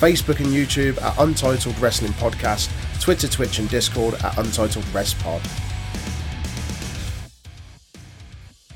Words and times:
Facebook 0.00 0.38
and 0.40 0.48
YouTube 0.48 1.00
at 1.02 1.18
Untitled 1.18 1.78
Wrestling 1.78 2.12
Podcast, 2.12 2.70
Twitter, 3.00 3.28
Twitch, 3.28 3.58
and 3.58 3.68
Discord 3.68 4.14
at 4.24 4.36
Untitled 4.38 4.86
Rest 4.94 5.18
Pod. 5.18 5.42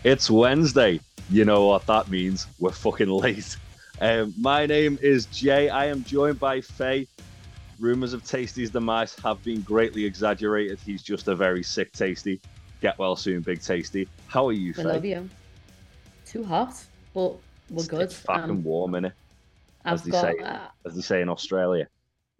It's 0.04 0.30
Wednesday. 0.30 1.00
You 1.30 1.46
know 1.46 1.66
what 1.66 1.86
that 1.86 2.10
means. 2.10 2.46
We're 2.58 2.72
fucking 2.72 3.08
late. 3.08 3.56
Um, 4.02 4.34
my 4.38 4.66
name 4.66 4.98
is 5.00 5.24
Jay. 5.26 5.70
I 5.70 5.86
am 5.86 6.04
joined 6.04 6.38
by 6.38 6.60
Faye. 6.60 7.06
Rumors 7.80 8.12
of 8.12 8.22
Tasty's 8.24 8.70
demise 8.70 9.18
have 9.20 9.42
been 9.42 9.62
greatly 9.62 10.04
exaggerated. 10.04 10.78
He's 10.84 11.02
just 11.02 11.26
a 11.28 11.34
very 11.34 11.62
sick 11.62 11.90
Tasty. 11.92 12.40
Get 12.82 12.98
well 12.98 13.16
soon, 13.16 13.40
Big 13.40 13.62
Tasty. 13.62 14.06
How 14.26 14.46
are 14.46 14.52
you, 14.52 14.70
I 14.72 14.74
Faye? 14.74 14.82
love 14.84 15.04
you. 15.06 15.30
Too 16.26 16.44
hot, 16.44 16.74
but 17.14 17.30
we're 17.70 17.76
It's- 17.82 17.86
good. 17.88 18.00
It's 18.02 18.14
fucking 18.20 18.50
Um, 18.50 18.62
warm, 18.64 18.92
innit? 18.92 19.12
As 19.84 20.00
I've 20.00 20.04
they 20.06 20.10
got. 20.10 20.22
say, 20.22 20.38
Uh, 20.42 20.68
as 20.86 20.94
they 20.94 21.02
say 21.02 21.20
in 21.22 21.28
Australia. 21.28 21.88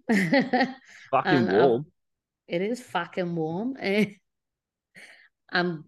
it 0.09 0.69
Fucking 1.11 1.49
uh, 1.49 1.67
warm. 1.67 1.87
is 2.49 2.81
fucking 2.83 3.35
warm. 3.35 3.77
I'm 5.53 5.85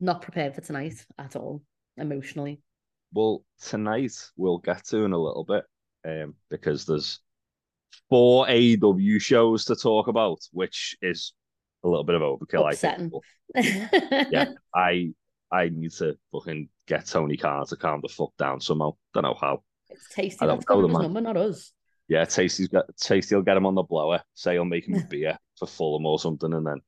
not 0.00 0.22
prepared 0.22 0.54
for 0.54 0.60
tonight 0.60 1.04
at 1.18 1.34
all, 1.36 1.62
emotionally. 1.96 2.60
Well, 3.12 3.44
tonight 3.60 4.12
we'll 4.36 4.58
get 4.58 4.84
to 4.86 4.98
in 4.98 5.12
a 5.12 5.18
little 5.18 5.44
bit, 5.44 5.64
um, 6.06 6.34
because 6.50 6.84
there's 6.84 7.20
four 8.10 8.46
AEW 8.46 9.20
shows 9.20 9.64
to 9.66 9.76
talk 9.76 10.08
about, 10.08 10.40
which 10.52 10.96
is 11.02 11.32
a 11.84 11.88
little 11.88 12.04
bit 12.04 12.16
of 12.16 12.22
overkill. 12.22 12.64
I 12.66 12.70
Upsetting. 12.70 13.10
think. 13.10 13.22
yeah, 14.30 14.52
I 14.74 15.14
I 15.50 15.70
need 15.70 15.92
to 15.92 16.16
fucking 16.32 16.68
get 16.86 17.06
Tony 17.06 17.36
Khan 17.38 17.66
to 17.66 17.76
calm 17.76 18.00
the 18.02 18.08
fuck 18.08 18.36
down 18.38 18.60
somehow. 18.60 18.94
Don't 19.14 19.22
know 19.22 19.36
how. 19.40 19.62
It's 19.90 20.08
tasty. 20.14 20.46
That's 20.46 20.64
got 20.64 20.84
his 20.84 20.98
number, 20.98 21.20
not 21.20 21.36
us. 21.36 21.72
Yeah, 22.08 22.24
Tasty's 22.24 22.68
got 22.68 22.86
Tasty 22.96 23.34
will 23.34 23.42
get 23.42 23.56
him 23.56 23.66
on 23.66 23.74
the 23.74 23.82
blower, 23.82 24.22
say 24.34 24.54
he'll 24.54 24.64
make 24.64 24.88
him 24.88 24.94
a 24.94 25.04
beer 25.10 25.38
for 25.58 25.66
Fulham 25.66 26.06
or 26.06 26.18
something, 26.18 26.52
and 26.52 26.66
then 26.66 26.80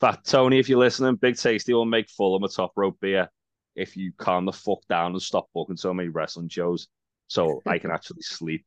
fact, 0.00 0.28
Tony, 0.28 0.58
if 0.58 0.68
you're 0.68 0.78
listening, 0.78 1.16
Big 1.16 1.36
Tasty 1.36 1.72
will 1.72 1.84
make 1.84 2.08
Fulham 2.08 2.42
a 2.42 2.48
top 2.48 2.72
rope 2.76 2.98
beer 3.00 3.28
if 3.76 3.96
you 3.96 4.12
calm 4.18 4.46
the 4.46 4.52
fuck 4.52 4.80
down 4.88 5.12
and 5.12 5.22
stop 5.22 5.48
booking 5.54 5.76
so 5.76 5.94
many 5.94 6.08
wrestling 6.08 6.48
shows 6.48 6.88
so 7.28 7.62
I 7.66 7.78
can 7.78 7.90
actually 7.92 8.22
sleep. 8.22 8.64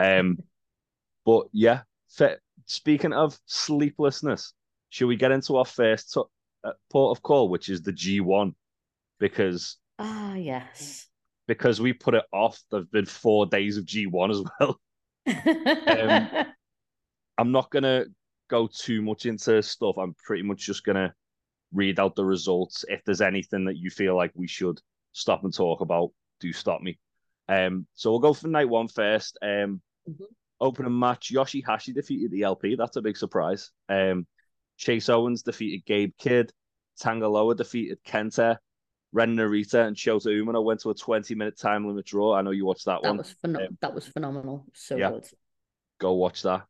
Um 0.00 0.38
but 1.24 1.46
yeah, 1.52 1.82
speaking 2.66 3.12
of 3.12 3.38
sleeplessness, 3.46 4.52
should 4.88 5.06
we 5.06 5.16
get 5.16 5.30
into 5.30 5.56
our 5.56 5.64
first 5.64 6.12
to- 6.14 6.24
uh, 6.64 6.72
port 6.90 7.16
of 7.16 7.22
call, 7.22 7.48
which 7.48 7.68
is 7.68 7.82
the 7.82 7.92
G1? 7.92 8.54
Because 9.20 9.76
Ah, 9.98 10.34
yes. 10.34 11.06
Because 11.50 11.80
we 11.80 11.92
put 11.92 12.14
it 12.14 12.22
off, 12.32 12.62
there've 12.70 12.88
been 12.92 13.06
four 13.06 13.44
days 13.44 13.76
of 13.76 13.84
G1 13.84 14.30
as 14.30 14.44
well. 14.60 14.80
I'm 17.38 17.50
not 17.50 17.72
gonna 17.72 18.04
go 18.48 18.68
too 18.72 19.02
much 19.02 19.26
into 19.26 19.60
stuff. 19.60 19.96
I'm 19.98 20.14
pretty 20.24 20.44
much 20.44 20.60
just 20.60 20.84
gonna 20.84 21.12
read 21.72 21.98
out 21.98 22.14
the 22.14 22.24
results. 22.24 22.84
If 22.86 23.02
there's 23.04 23.20
anything 23.20 23.64
that 23.64 23.78
you 23.78 23.90
feel 23.90 24.16
like 24.16 24.30
we 24.36 24.46
should 24.46 24.80
stop 25.10 25.42
and 25.42 25.52
talk 25.52 25.80
about, 25.80 26.12
do 26.38 26.52
stop 26.52 26.82
me. 26.82 27.00
Um, 27.48 27.84
so 27.94 28.12
we'll 28.12 28.20
go 28.20 28.32
for 28.32 28.46
night 28.46 28.68
one 28.68 28.86
first. 28.86 29.36
Um, 29.42 29.82
Mhm. 30.08 30.26
opening 30.60 30.96
match: 30.96 31.32
Yoshihashi 31.32 31.92
defeated 31.92 32.30
the 32.30 32.44
LP. 32.44 32.76
That's 32.76 32.96
a 32.96 33.02
big 33.02 33.16
surprise. 33.16 33.72
Um, 33.88 34.24
Chase 34.76 35.08
Owens 35.08 35.42
defeated 35.42 35.84
Gabe 35.84 36.12
Kidd. 36.16 36.52
Tangaloa 37.02 37.56
defeated 37.56 37.98
Kenta. 38.04 38.58
Ren 39.12 39.36
Narita 39.36 39.86
and 39.86 39.96
Shota 39.96 40.26
Umino 40.26 40.62
went 40.62 40.80
to 40.80 40.90
a 40.90 40.94
20 40.94 41.34
minute 41.34 41.58
time 41.58 41.86
limit 41.86 42.06
draw. 42.06 42.34
I 42.34 42.42
know 42.42 42.50
you 42.52 42.64
watched 42.64 42.84
that, 42.84 43.02
that 43.02 43.08
one 43.08 43.18
was 43.18 43.34
phenom- 43.44 43.68
Um, 43.68 43.78
that 43.80 43.94
was 43.94 44.06
phenomenal. 44.06 44.66
So 44.74 44.96
yeah. 44.96 45.10
good. 45.10 45.26
go 45.98 46.12
watch 46.14 46.42
that. 46.42 46.62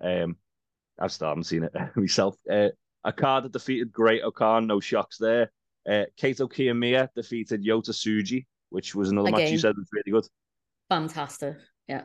Um, 0.00 0.36
I 0.98 1.06
still 1.08 1.28
haven't 1.28 1.44
seen 1.44 1.64
it 1.64 1.72
myself. 1.96 2.36
Uh, 2.50 2.68
Okada 3.06 3.48
defeated 3.48 3.92
Great 3.92 4.22
O'Khan, 4.22 4.66
no 4.66 4.80
shocks 4.80 5.18
there. 5.18 5.50
Uh, 5.88 6.04
Kaito 6.18 6.50
Kiyomiya 6.50 7.08
defeated 7.14 7.62
Yota 7.64 7.90
Tsuji, 7.90 8.46
which 8.70 8.94
was 8.94 9.10
another 9.10 9.30
match 9.30 9.50
you 9.50 9.58
said 9.58 9.76
was 9.76 9.88
really 9.92 10.10
good. 10.12 10.26
Fantastic. 10.88 11.56
Yeah. 11.86 12.04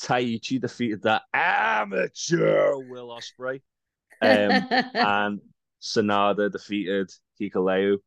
Taichi 0.00 0.60
defeated 0.60 1.02
that 1.02 1.22
amateur 1.34 2.74
Will 2.76 3.08
Ospreay, 3.08 3.60
um, 4.22 4.66
and 4.94 5.40
Sanada 5.82 6.50
defeated 6.50 7.10
Hikuleo. 7.40 7.98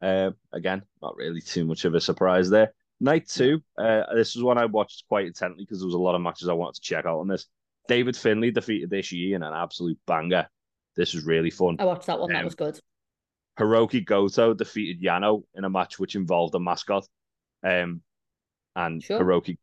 Uh, 0.00 0.30
again, 0.52 0.82
not 1.02 1.16
really 1.16 1.40
too 1.40 1.64
much 1.64 1.84
of 1.84 1.94
a 1.94 2.00
surprise 2.00 2.48
there. 2.50 2.72
Night 3.00 3.28
two, 3.28 3.62
uh, 3.76 4.02
this 4.14 4.34
was 4.34 4.42
one 4.44 4.58
I 4.58 4.66
watched 4.66 5.04
quite 5.08 5.26
intently 5.26 5.64
because 5.64 5.80
there 5.80 5.86
was 5.86 5.94
a 5.94 5.98
lot 5.98 6.14
of 6.14 6.20
matches 6.20 6.48
I 6.48 6.52
wanted 6.52 6.74
to 6.76 6.80
check 6.80 7.04
out 7.06 7.20
on 7.20 7.28
this. 7.28 7.46
David 7.88 8.16
Finley 8.16 8.50
defeated 8.50 8.90
Ishii 8.90 9.34
in 9.34 9.42
an 9.42 9.54
absolute 9.54 9.98
banger. 10.06 10.48
This 10.96 11.14
was 11.14 11.24
really 11.24 11.50
fun. 11.50 11.76
I 11.78 11.84
watched 11.84 12.06
that 12.06 12.18
one. 12.18 12.30
That 12.30 12.40
Um, 12.40 12.44
was 12.44 12.54
good. 12.54 12.78
Hiroki 13.58 14.04
Goto 14.04 14.54
defeated 14.54 15.02
Yano 15.02 15.42
in 15.54 15.64
a 15.64 15.70
match 15.70 15.98
which 15.98 16.14
involved 16.16 16.54
a 16.54 16.60
mascot. 16.60 17.06
Um, 17.62 18.02
and 18.76 19.02
Sure. 19.02 19.20
Hiroki, 19.20 19.58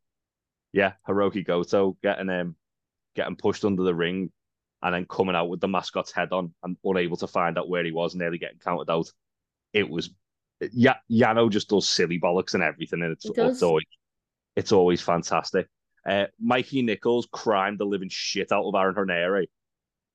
yeah, 0.72 0.94
Hiroki 1.08 1.46
Goto 1.46 1.96
getting 2.02 2.28
um 2.28 2.56
getting 3.14 3.36
pushed 3.36 3.64
under 3.64 3.82
the 3.82 3.94
ring 3.94 4.30
and 4.82 4.94
then 4.94 5.06
coming 5.06 5.34
out 5.34 5.48
with 5.48 5.60
the 5.60 5.68
mascot's 5.68 6.12
head 6.12 6.32
on 6.32 6.54
and 6.62 6.76
unable 6.84 7.16
to 7.16 7.26
find 7.26 7.56
out 7.58 7.68
where 7.68 7.84
he 7.84 7.92
was, 7.92 8.14
nearly 8.14 8.36
getting 8.38 8.58
counted 8.58 8.90
out. 8.90 9.10
It 9.72 9.88
was 9.88 10.10
yeah, 10.72 10.94
Yano 11.10 11.50
just 11.50 11.68
does 11.68 11.88
silly 11.88 12.18
bollocks 12.20 12.54
and 12.54 12.62
everything, 12.62 13.02
and 13.02 13.12
it's, 13.12 13.24
it's 13.26 13.62
always 13.62 13.84
it's 14.56 14.72
always 14.72 15.00
fantastic. 15.02 15.68
Uh, 16.08 16.26
Mikey 16.40 16.82
Nichols 16.82 17.28
crimed 17.32 17.78
the 17.78 17.84
living 17.84 18.08
shit 18.10 18.52
out 18.52 18.64
of 18.64 18.74
Aaron 18.74 18.94
Henare. 18.94 19.46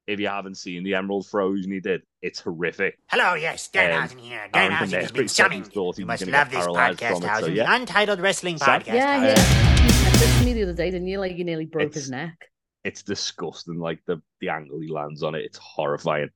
If 0.08 0.20
you 0.20 0.28
haven't 0.28 0.56
seen 0.56 0.84
the 0.84 0.96
Emerald 0.96 1.28
Flowsion 1.28 1.72
he 1.72 1.80
did, 1.80 2.02
it's 2.22 2.40
horrific. 2.40 2.98
Hello, 3.08 3.36
yes, 3.36 3.70
Um, 3.76 3.82
Danhausen 3.82 4.20
here. 4.20 4.50
Aaron 4.54 4.72
Danhausen 4.72 4.80
has 4.80 4.90
Hernandez 4.92 5.12
been 5.12 5.28
said 5.28 5.52
he 5.52 5.58
summoned. 5.60 5.74
thought 5.74 5.96
he 5.98 6.02
You 6.02 6.06
must 6.08 6.26
love 6.28 6.50
this 6.50 6.66
podcast, 6.66 7.20
from 7.20 7.24
it, 7.30 7.40
so 7.40 7.46
yeah. 7.48 7.76
Untitled 7.76 8.20
Wrestling 8.20 8.58
Sad. 8.58 8.84
Podcast. 8.84 8.94
Yeah, 8.94 9.18
uh, 9.20 9.24
yeah. 9.24 9.40
Hausen. 9.40 9.86
You 9.86 9.92
said 10.18 10.40
to 10.40 10.46
me 10.46 10.54
the 10.54 10.64
other 10.64 10.74
day, 10.74 10.90
didn't 10.92 11.08
you? 11.08 11.20
Like 11.20 11.38
you 11.38 11.44
nearly 11.46 11.66
broke 11.66 11.84
It's- 11.90 11.96
his 12.04 12.10
neck. 12.10 12.48
It's 12.84 13.04
disgusting, 13.04 13.78
like 13.78 14.00
the 14.08 14.24
the 14.40 14.50
angle 14.50 14.80
he 14.80 14.88
lands 14.88 15.22
on 15.22 15.36
it. 15.36 15.46
It's 15.46 15.60
horrifying. 15.60 16.30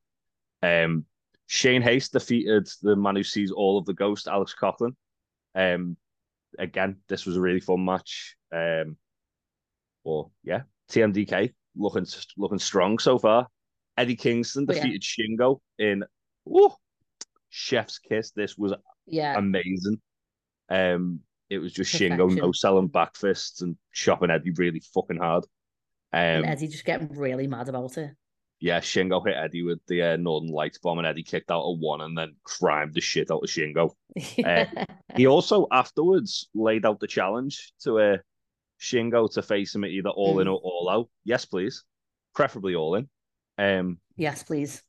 Um, 0.61 1.05
Shane 1.47 1.81
Haste 1.81 2.13
defeated 2.13 2.67
the 2.81 2.95
man 2.95 3.15
who 3.15 3.23
sees 3.23 3.51
all 3.51 3.77
of 3.77 3.85
the 3.85 3.93
ghost, 3.93 4.27
Alex 4.27 4.55
Coughlin. 4.59 4.95
Um, 5.53 5.95
again, 6.57 6.97
this 7.07 7.25
was 7.25 7.37
a 7.37 7.41
really 7.41 7.59
fun 7.59 7.85
match. 7.85 8.35
Um, 8.51 8.97
well, 10.03 10.31
yeah, 10.43 10.63
TMDK 10.89 11.53
looking 11.75 12.05
looking 12.37 12.59
strong 12.59 12.99
so 12.99 13.17
far. 13.19 13.47
Eddie 13.97 14.15
Kingston 14.15 14.65
Oh, 14.69 14.73
yeah. 14.73 14.81
defeated 14.81 15.01
Shingo 15.03 15.59
in 15.79 16.03
woo, 16.45 16.73
chef's 17.49 17.99
kiss. 17.99 18.31
This 18.31 18.57
was 18.57 18.73
Yeah. 19.05 19.37
amazing. 19.37 20.01
Um, 20.69 21.21
it 21.49 21.59
was 21.59 21.73
just 21.73 21.93
Shingo 21.93 22.35
no 22.35 22.51
selling 22.51 22.87
back 22.87 23.15
fists 23.15 23.61
and 23.61 23.77
chopping 23.93 24.31
Eddie 24.31 24.51
really 24.51 24.79
fucking 24.93 25.17
hard. 25.17 25.45
and 26.11 26.45
Um, 26.45 26.51
Eddie 26.51 26.67
just 26.67 26.85
getting 26.85 27.07
really 27.09 27.45
mad 27.47 27.69
about 27.69 27.97
it. 27.97 28.11
Yeah, 28.59 28.79
Shingo 28.79 29.25
hit 29.25 29.35
Eddie 29.35 29.63
with 29.63 29.79
the 29.87 30.01
uh, 30.01 30.17
Northern 30.17 30.49
Lights 30.49 30.77
bomb, 30.79 30.97
and 30.97 31.05
Eddie 31.07 31.23
kicked 31.23 31.51
out 31.51 31.61
a 31.61 31.71
one 31.71 32.01
and 32.01 32.17
then 32.17 32.35
crimed 32.43 32.93
the 32.93 33.01
shit 33.01 33.29
out 33.31 33.43
of 33.43 33.49
Shingo. 33.49 33.91
He 35.15 35.27
also 35.27 35.67
afterwards 35.71 36.49
laid 36.53 36.85
out 36.85 36.99
the 36.99 37.07
challenge 37.07 37.73
to 37.83 37.99
uh, 37.99 38.17
Shingo 38.81 39.31
to 39.33 39.41
face 39.41 39.73
him 39.73 39.83
at 39.85 39.91
either 39.91 40.09
all 40.09 40.39
in 40.39 40.47
Mm. 40.47 40.51
or 40.53 40.59
all 40.63 40.89
out. 40.89 41.09
Yes, 41.23 41.45
please, 41.45 41.83
preferably 42.33 42.75
all 42.75 42.95
in. 42.95 43.07
Um, 43.57 43.99
yes, 44.17 44.43
please. 44.43 44.83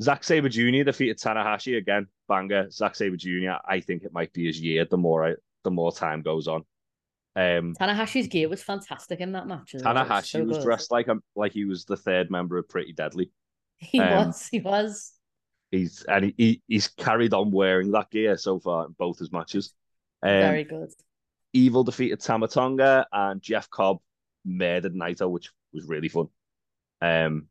Zack 0.00 0.24
Sabre 0.24 0.48
Jr. 0.48 0.82
defeated 0.84 1.18
Tanahashi 1.18 1.76
again. 1.76 2.06
Banger. 2.28 2.70
Zack 2.70 2.96
Sabre 2.96 3.16
Jr. 3.16 3.58
I 3.68 3.80
think 3.80 4.02
it 4.02 4.12
might 4.12 4.32
be 4.32 4.46
his 4.46 4.60
year. 4.60 4.84
The 4.84 4.96
more 4.96 5.24
I, 5.28 5.34
the 5.62 5.70
more 5.70 5.92
time 5.92 6.22
goes 6.22 6.48
on. 6.48 6.64
Um, 7.36 7.74
Tanahashi's 7.80 8.26
gear 8.26 8.48
was 8.48 8.62
fantastic 8.62 9.20
in 9.20 9.32
that 9.32 9.46
match. 9.46 9.74
as 9.74 9.82
well. 9.82 9.96
It 9.96 10.08
Tanahashi 10.08 10.30
so 10.30 10.44
was 10.44 10.64
dressed 10.64 10.90
like 10.90 11.08
a, 11.08 11.16
like 11.36 11.52
he 11.52 11.64
was 11.64 11.84
the 11.84 11.96
third 11.96 12.30
member 12.30 12.58
of 12.58 12.68
Pretty 12.68 12.92
Deadly. 12.92 13.30
He 13.82 13.98
um, 13.98 14.26
was. 14.26 14.46
He 14.46 14.60
was. 14.60 15.14
He's 15.70 16.04
and 16.06 16.26
he, 16.26 16.34
he 16.36 16.62
he's 16.68 16.88
carried 16.88 17.32
on 17.32 17.50
wearing 17.50 17.92
that 17.92 18.10
gear 18.10 18.36
so 18.36 18.60
far 18.60 18.84
in 18.84 18.94
both 18.98 19.18
his 19.18 19.32
matches. 19.32 19.72
Um, 20.22 20.28
Very 20.28 20.64
good. 20.64 20.90
Evil 21.54 21.82
defeated 21.82 22.20
Tama 22.20 22.48
Tonga 22.48 23.06
and 23.10 23.40
Jeff 23.40 23.70
Cobb 23.70 24.00
murdered 24.44 24.94
Naito, 24.94 25.30
which 25.30 25.50
was 25.72 25.86
really 25.86 26.08
fun. 26.08 26.28
Um, 27.00 27.46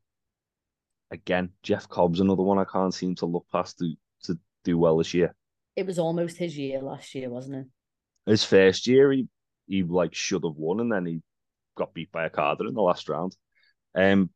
again, 1.09 1.49
Jeff 1.63 1.89
Cobb's 1.89 2.19
another 2.19 2.43
one 2.43 2.59
I 2.59 2.65
can't 2.65 2.93
seem 2.93 3.15
to 3.15 3.25
look 3.25 3.47
past 3.51 3.79
to 3.79 3.95
to 4.25 4.37
do 4.63 4.77
well 4.77 4.97
this 4.97 5.15
year. 5.15 5.33
It 5.75 5.87
was 5.87 5.97
almost 5.97 6.37
his 6.37 6.57
year 6.57 6.81
last 6.81 7.15
year, 7.15 7.29
wasn't 7.31 7.55
it? 7.55 7.67
His 8.29 8.43
first 8.43 8.85
year, 8.85 9.11
he 9.11 9.27
he 9.69 9.83
like 9.83 10.13
should 10.13 10.43
have 10.43 10.57
won, 10.57 10.81
and 10.81 10.91
then 10.91 11.05
he 11.05 11.21
got 11.77 11.93
beat 11.93 12.11
by 12.11 12.25
Okada 12.25 12.67
in 12.67 12.73
the 12.73 12.81
last 12.81 13.07
round. 13.07 13.35
Um. 13.95 14.29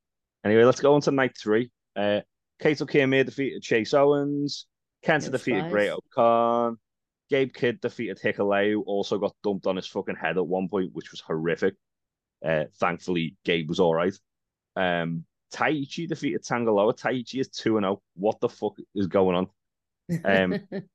Anyway, 0.45 0.63
let's 0.63 0.81
go 0.81 0.93
on 0.93 1.01
to 1.01 1.11
night 1.11 1.37
three. 1.37 1.71
Uh, 1.95 2.21
Kaito 2.61 2.87
Kiyomiya 2.89 3.25
defeated 3.25 3.61
Chase 3.61 3.93
Owens. 3.93 4.67
Kenta 5.05 5.25
No 5.25 5.31
defeated 5.31 5.65
surprise. 5.65 5.71
Great 5.71 5.89
O'Khan. 5.89 6.77
Gabe 7.29 7.53
Kidd 7.53 7.81
defeated 7.81 8.19
Hikuleo. 8.19 8.83
Also 8.85 9.17
got 9.17 9.35
dumped 9.43 9.67
on 9.67 9.75
his 9.75 9.87
fucking 9.87 10.15
head 10.15 10.37
at 10.37 10.45
one 10.45 10.69
point, 10.69 10.91
which 10.93 11.11
was 11.11 11.21
horrific. 11.21 11.75
Uh, 12.45 12.65
thankfully, 12.79 13.37
Gabe 13.45 13.69
was 13.69 13.79
all 13.79 13.95
right. 13.95 14.13
Um, 14.75 15.25
Taichi 15.53 16.07
defeated 16.07 16.43
Tangaloa. 16.43 16.97
Taichi 16.97 17.39
is 17.39 17.49
2 17.49 17.79
0. 17.79 18.01
What 18.15 18.39
the 18.39 18.49
fuck 18.49 18.75
is 18.95 19.07
going 19.07 19.35
on? 19.35 19.47
Um, 20.25 20.59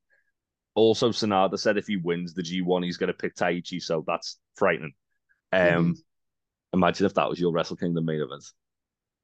Also, 0.78 1.10
Sanada 1.10 1.58
said 1.58 1.76
if 1.76 1.86
he 1.88 1.96
wins 1.96 2.34
the 2.34 2.42
G1, 2.42 2.84
he's 2.84 2.96
going 2.96 3.08
to 3.08 3.14
pick 3.14 3.34
Taichi, 3.34 3.82
so 3.82 4.04
that's 4.06 4.38
frightening. 4.54 4.92
Um, 5.52 5.96
Imagine 6.72 7.06
if 7.06 7.14
that 7.14 7.28
was 7.28 7.40
your 7.40 7.50
Wrestle 7.52 7.76
Kingdom 7.76 8.04
main 8.04 8.20
event. 8.20 8.44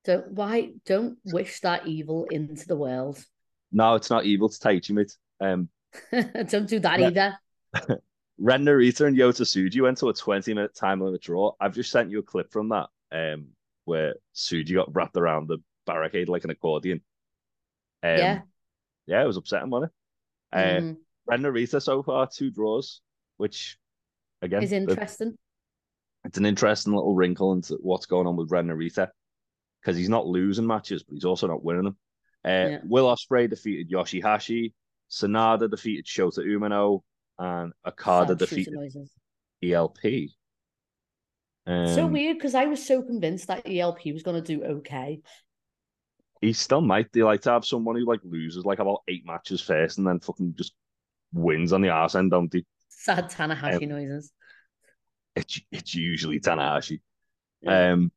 don't 0.05 0.33
why 0.33 0.73
don't 0.87 1.19
wish 1.27 1.61
that 1.61 1.87
evil 1.87 2.25
into 2.31 2.67
the 2.67 2.75
world. 2.77 3.23
No, 3.71 3.95
it's 3.95 4.09
not 4.11 4.25
evil. 4.25 4.49
It's 4.49 4.59
Taichi, 4.59 4.91
mate. 4.93 5.15
Um, 5.41 5.69
don't 6.13 6.69
do 6.69 6.81
that 6.81 6.99
Yeah. 7.01 7.09
either. 7.09 8.01
Ren 8.39 8.65
Narita 8.65 9.07
and 9.07 9.17
Yota 9.17 9.43
Tsuji 9.43 9.81
went 9.81 9.99
to 9.99 10.09
a 10.09 10.15
20 10.15 10.55
minute 10.55 10.75
time 10.75 11.01
limit 11.01 11.23
draw. 11.23 11.53
I've 11.61 11.75
just 11.75 11.91
sent 11.91 12.11
you 12.11 12.19
a 12.19 12.23
clip 12.23 12.51
from 12.51 12.71
that 12.71 12.89
um, 13.13 13.49
where 13.85 14.15
Tsuji 14.35 14.75
got 14.75 14.93
wrapped 14.95 15.17
around 15.17 15.47
the 15.49 15.59
barricade 15.87 16.29
like 16.29 16.45
an 16.45 16.51
accordion. 16.51 17.01
Um, 18.03 18.19
yeah. 18.19 18.41
Yeah, 19.07 19.23
it 19.23 19.27
was 19.27 19.37
upsetting, 19.37 19.71
wasn't 19.71 19.93
it? 20.53 20.57
Uh, 20.57 20.81
Mhm. 20.81 20.97
Ren 21.27 21.43
Narita 21.43 21.81
so 21.81 22.03
far, 22.03 22.29
two 22.33 22.51
draws, 22.51 23.01
which, 23.37 23.79
again, 24.43 24.63
Is 24.63 24.73
interesting. 24.73 25.37
it's 26.25 26.39
an 26.39 26.47
interesting 26.47 26.93
little 26.93 27.15
wrinkle 27.15 27.53
into 27.53 27.79
what's 27.81 28.07
going 28.07 28.27
on 28.27 28.37
with 28.37 28.51
Ren 28.51 28.67
Narita 28.67 29.09
because 29.81 29.97
he's 29.97 30.09
not 30.09 30.27
losing 30.27 30.67
matches, 30.67 31.03
but 31.03 31.15
he's 31.15 31.25
also 31.25 31.47
not 31.47 31.65
winning 31.65 31.85
them. 31.85 31.97
Uh, 32.45 32.49
Yeah. 32.71 32.79
Will 32.85 33.07
Ospreay 33.07 33.49
defeated 33.49 33.91
Yoshihashi. 33.91 34.73
Sanada 35.11 35.71
defeated 35.71 36.07
Shota 36.07 36.39
Umino, 36.39 37.03
and 37.39 37.73
Okada 37.87 38.35
defeated. 38.35 38.75
ELP. 39.63 40.01
so 41.67 42.05
Um, 42.05 42.13
weird 42.13 42.37
because 42.37 42.55
I 42.55 42.67
was 42.67 42.85
so 42.85 43.03
convinced 43.03 43.47
that 43.47 43.67
ELP 43.67 44.13
was 44.13 44.23
going 44.23 44.43
to 44.43 44.57
do 44.57 44.65
okay. 44.65 45.21
He 46.41 46.53
still 46.53 46.81
might. 46.81 47.13
They 47.13 47.23
like 47.23 47.43
to 47.43 47.51
have 47.51 47.65
someone 47.65 47.97
who 47.97 48.05
like 48.05 48.21
loses 48.25 48.65
like 48.65 48.79
about 48.79 49.03
eight 49.09 49.25
matches 49.25 49.61
first 49.61 49.99
and 49.99 50.07
then 50.07 50.21
fucking 50.21 50.55
just 50.57 50.75
wins 51.35 51.73
on 51.75 51.83
the 51.83 51.91
arse 51.91 52.15
end, 52.15 52.31
don't 52.31 52.51
they? 52.51 52.65
Sad 52.89 53.31
Tanahashi 53.31 53.83
Um, 53.83 53.89
noises. 53.91 54.33
It's 55.37 55.61
it's 55.71 55.95
usually 55.95 56.41
Tanahashi. 56.41 57.01
Yeah. 57.61 57.93
Um, 57.93 58.13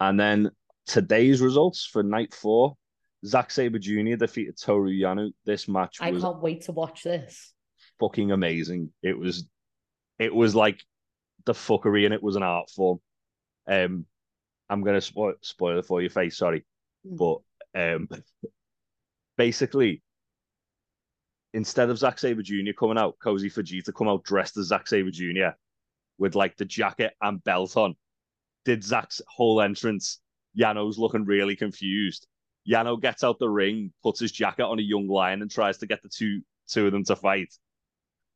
and 0.00 0.18
then 0.18 0.50
today's 0.86 1.40
results 1.40 1.84
for 1.86 2.02
night 2.02 2.34
four: 2.34 2.76
Zack 3.24 3.50
Sabre 3.50 3.78
Jr. 3.78 4.16
defeated 4.16 4.56
Toru 4.58 4.90
Yano. 4.90 5.30
This 5.44 5.68
match 5.68 5.98
I 6.00 6.10
can't 6.10 6.40
wait 6.42 6.62
to 6.62 6.72
watch 6.72 7.02
this. 7.04 7.52
fucking 8.00 8.32
amazing. 8.32 8.90
It 9.02 9.16
was, 9.16 9.46
it 10.18 10.34
was 10.34 10.54
like 10.56 10.80
the 11.44 11.52
fuckery, 11.52 12.04
and 12.06 12.14
it 12.14 12.22
was 12.22 12.36
an 12.36 12.42
art 12.42 12.70
form. 12.70 12.98
Um, 13.68 14.06
I'm 14.70 14.82
gonna 14.82 15.00
spoil 15.02 15.34
spoil 15.42 15.78
it 15.78 15.86
for 15.86 16.00
your 16.00 16.10
face. 16.10 16.36
Sorry, 16.38 16.64
Mm. 17.06 17.18
but 17.74 17.78
um, 17.80 18.08
basically, 19.36 20.02
instead 21.52 21.90
of 21.90 21.98
Zack 21.98 22.18
Sabre 22.18 22.42
Jr. 22.42 22.72
coming 22.78 22.98
out, 22.98 23.16
Kosei 23.22 23.52
Fujita 23.52 23.94
come 23.94 24.08
out 24.08 24.24
dressed 24.24 24.56
as 24.56 24.66
Zack 24.66 24.86
Sabre 24.86 25.10
Jr. 25.10 25.56
with 26.18 26.34
like 26.34 26.56
the 26.56 26.64
jacket 26.64 27.14
and 27.20 27.42
belt 27.44 27.76
on. 27.76 27.94
Did 28.64 28.84
Zack's 28.84 29.20
whole 29.28 29.60
entrance. 29.60 30.20
Yano's 30.58 30.98
looking 30.98 31.24
really 31.24 31.56
confused. 31.56 32.26
Yano 32.68 33.00
gets 33.00 33.24
out 33.24 33.38
the 33.38 33.48
ring, 33.48 33.92
puts 34.02 34.20
his 34.20 34.30
jacket 34.30 34.64
on 34.64 34.78
a 34.78 34.82
young 34.82 35.08
lion, 35.08 35.42
and 35.42 35.50
tries 35.50 35.78
to 35.78 35.86
get 35.86 36.02
the 36.02 36.08
two 36.08 36.42
two 36.68 36.86
of 36.86 36.92
them 36.92 37.04
to 37.04 37.16
fight. 37.16 37.52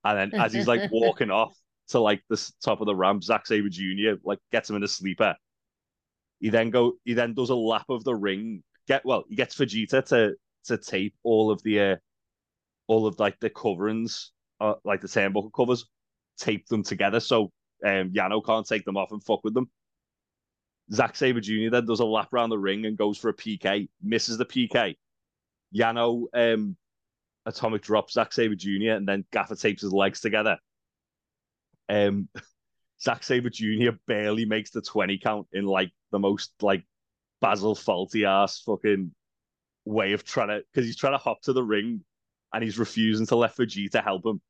And 0.05 0.33
then 0.33 0.41
as 0.41 0.53
he's 0.53 0.67
like 0.67 0.91
walking 0.93 1.31
off 1.31 1.57
to 1.89 2.01
like 2.01 2.23
the 2.29 2.53
top 2.63 2.81
of 2.81 2.87
the 2.87 2.95
ramp, 2.95 3.23
Zack 3.23 3.47
Sabre 3.47 3.69
Jr. 3.69 4.19
like 4.25 4.41
gets 4.51 4.69
him 4.69 4.77
in 4.77 4.83
a 4.83 4.89
sleeper. 4.89 5.37
He 6.41 6.51
then 6.51 6.71
go 6.71 6.95
he 7.05 7.15
then 7.15 7.35
does 7.35 7.51
a 7.51 7.55
lap 7.55 7.87
of 7.89 8.05
the 8.05 8.15
ring. 8.15 8.63
Get 8.89 9.05
well, 9.05 9.25
he 9.29 9.37
gets 9.37 9.57
Vegeta 9.57 10.05
to 10.07 10.35
to 10.65 10.79
tape 10.79 11.15
all 11.23 11.51
of 11.51 11.63
the 11.63 11.81
uh, 11.81 11.97
all 12.89 13.07
of 13.07 13.19
like 13.19 13.39
the 13.41 13.51
coverings, 13.51 14.33
uh, 14.61 14.75
like 14.85 15.01
the 15.01 15.09
turnbuckle 15.09 15.53
covers, 15.53 15.87
tape 16.39 16.67
them 16.69 16.83
together 16.83 17.21
so 17.21 17.51
um 17.85 18.11
Yano 18.11 18.45
can't 18.45 18.67
take 18.67 18.85
them 18.85 18.97
off 18.97 19.13
and 19.13 19.23
fuck 19.23 19.45
with 19.45 19.55
them. 19.55 19.71
Zack 20.93 21.17
Sabre 21.17 21.41
Jr. 21.41 21.71
then 21.71 21.87
does 21.87 22.01
a 22.01 22.05
lap 22.05 22.33
around 22.33 22.51
the 22.51 22.59
ring 22.59 22.87
and 22.87 22.97
goes 22.97 23.19
for 23.19 23.29
a 23.29 23.35
PK, 23.35 23.89
misses 24.03 24.39
the 24.39 24.47
PK. 24.47 24.97
Yano 25.75 26.27
um 26.33 26.77
atomic 27.45 27.83
drops 27.83 28.15
Zack 28.15 28.33
Sabre 28.33 28.55
Jr. 28.55 28.93
and 28.93 29.07
then 29.07 29.25
gaffer 29.33 29.57
tapes 29.57 29.83
his 29.83 29.93
legs 29.93 30.21
together. 30.21 30.59
Um 31.89 32.29
Zack 33.03 33.25
Sabre 33.25 33.51
Jr. 33.51 33.91
barely 34.07 34.47
makes 34.47 34.71
the 34.71 34.81
20 34.81 35.19
count 35.19 35.47
in 35.53 35.67
like 35.67 35.93
the 36.13 36.19
most 36.19 36.53
like 36.63 36.85
Basil 37.43 37.75
Fawlty 37.75 38.27
ass 38.27 38.61
fucking 38.61 39.13
way 39.85 40.13
of 40.13 40.25
trying 40.25 40.49
to 40.49 40.63
because 40.73 40.87
he's 40.87 40.97
trying 40.97 41.13
to 41.13 41.19
hop 41.19 41.43
to 41.43 41.53
the 41.53 41.63
ring 41.63 42.03
and 42.53 42.63
he's 42.63 42.79
refusing 42.79 43.27
to 43.27 43.37
let 43.37 43.57
Vegeta 43.57 44.03
help 44.03 44.25
him. 44.27 44.41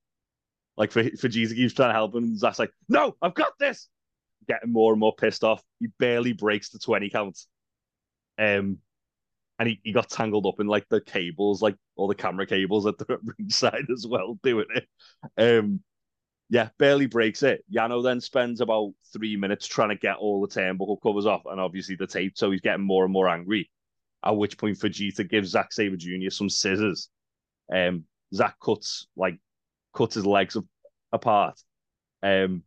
Like 0.77 0.93
for 0.93 1.03
Vegeta 1.03 1.55
keeps 1.55 1.75
trying 1.75 1.91
to 1.91 1.95
help 1.95 2.15
him, 2.15 2.25
and 2.25 2.39
Zack's 2.39 2.59
like, 2.59 2.73
"No, 2.89 3.17
I've 3.23 3.35
got 3.35 3.59
this." 3.59 3.89
Getting 4.49 4.73
more 4.73 4.93
and 4.93 5.01
more 5.01 5.15
pissed 5.15 5.43
off. 5.43 5.63
He 5.81 5.89
barely 5.99 6.33
breaks 6.33 6.71
the 6.71 6.79
twenty 6.79 7.11
count. 7.11 7.39
Um, 8.39 8.79
and 9.59 9.69
he, 9.69 9.81
he 9.83 9.93
got 9.93 10.11
tangled 10.11 10.47
up 10.47 10.61
in 10.61 10.67
like 10.67 10.89
the 10.89 11.01
cables, 11.01 11.63
like 11.63 11.77
all 11.97 12.09
the 12.09 12.15
camera 12.15 12.47
cables 12.47 12.87
at 12.87 12.99
the 12.99 13.19
ringside 13.39 13.87
as 13.93 14.07
well, 14.07 14.39
doing 14.43 14.67
it. 14.75 14.87
Um, 15.39 15.81
yeah, 16.49 16.69
barely 16.79 17.07
breaks 17.07 17.43
it. 17.43 17.65
Yano 17.75 18.03
then 18.05 18.21
spends 18.21 18.61
about 18.61 18.93
three 19.13 19.37
minutes 19.37 19.67
trying 19.67 19.89
to 19.89 19.97
get 19.97 20.17
all 20.17 20.41
the 20.41 20.49
turnbuckle 20.49 21.01
covers 21.03 21.27
off 21.27 21.43
and 21.47 21.61
obviously 21.61 21.97
the 21.97 22.07
tape, 22.07 22.37
so 22.37 22.51
he's 22.51 22.61
getting 22.61 22.85
more 22.85 23.05
and 23.05 23.13
more 23.13 23.29
angry. 23.29 23.71
At 24.25 24.37
which 24.37 24.59
point 24.59 24.79
Vegeta 24.79 25.29
gives 25.29 25.51
Zack 25.51 25.73
Sabre 25.73 25.97
Jr. 25.97 26.31
some 26.31 26.49
scissors. 26.49 27.09
Um, 27.73 28.05
Zack 28.35 28.57
cuts 28.61 29.07
like 29.17 29.39
cuts 29.95 30.15
his 30.15 30.27
legs 30.27 30.57
apart, 31.13 31.61
um, 32.23 32.63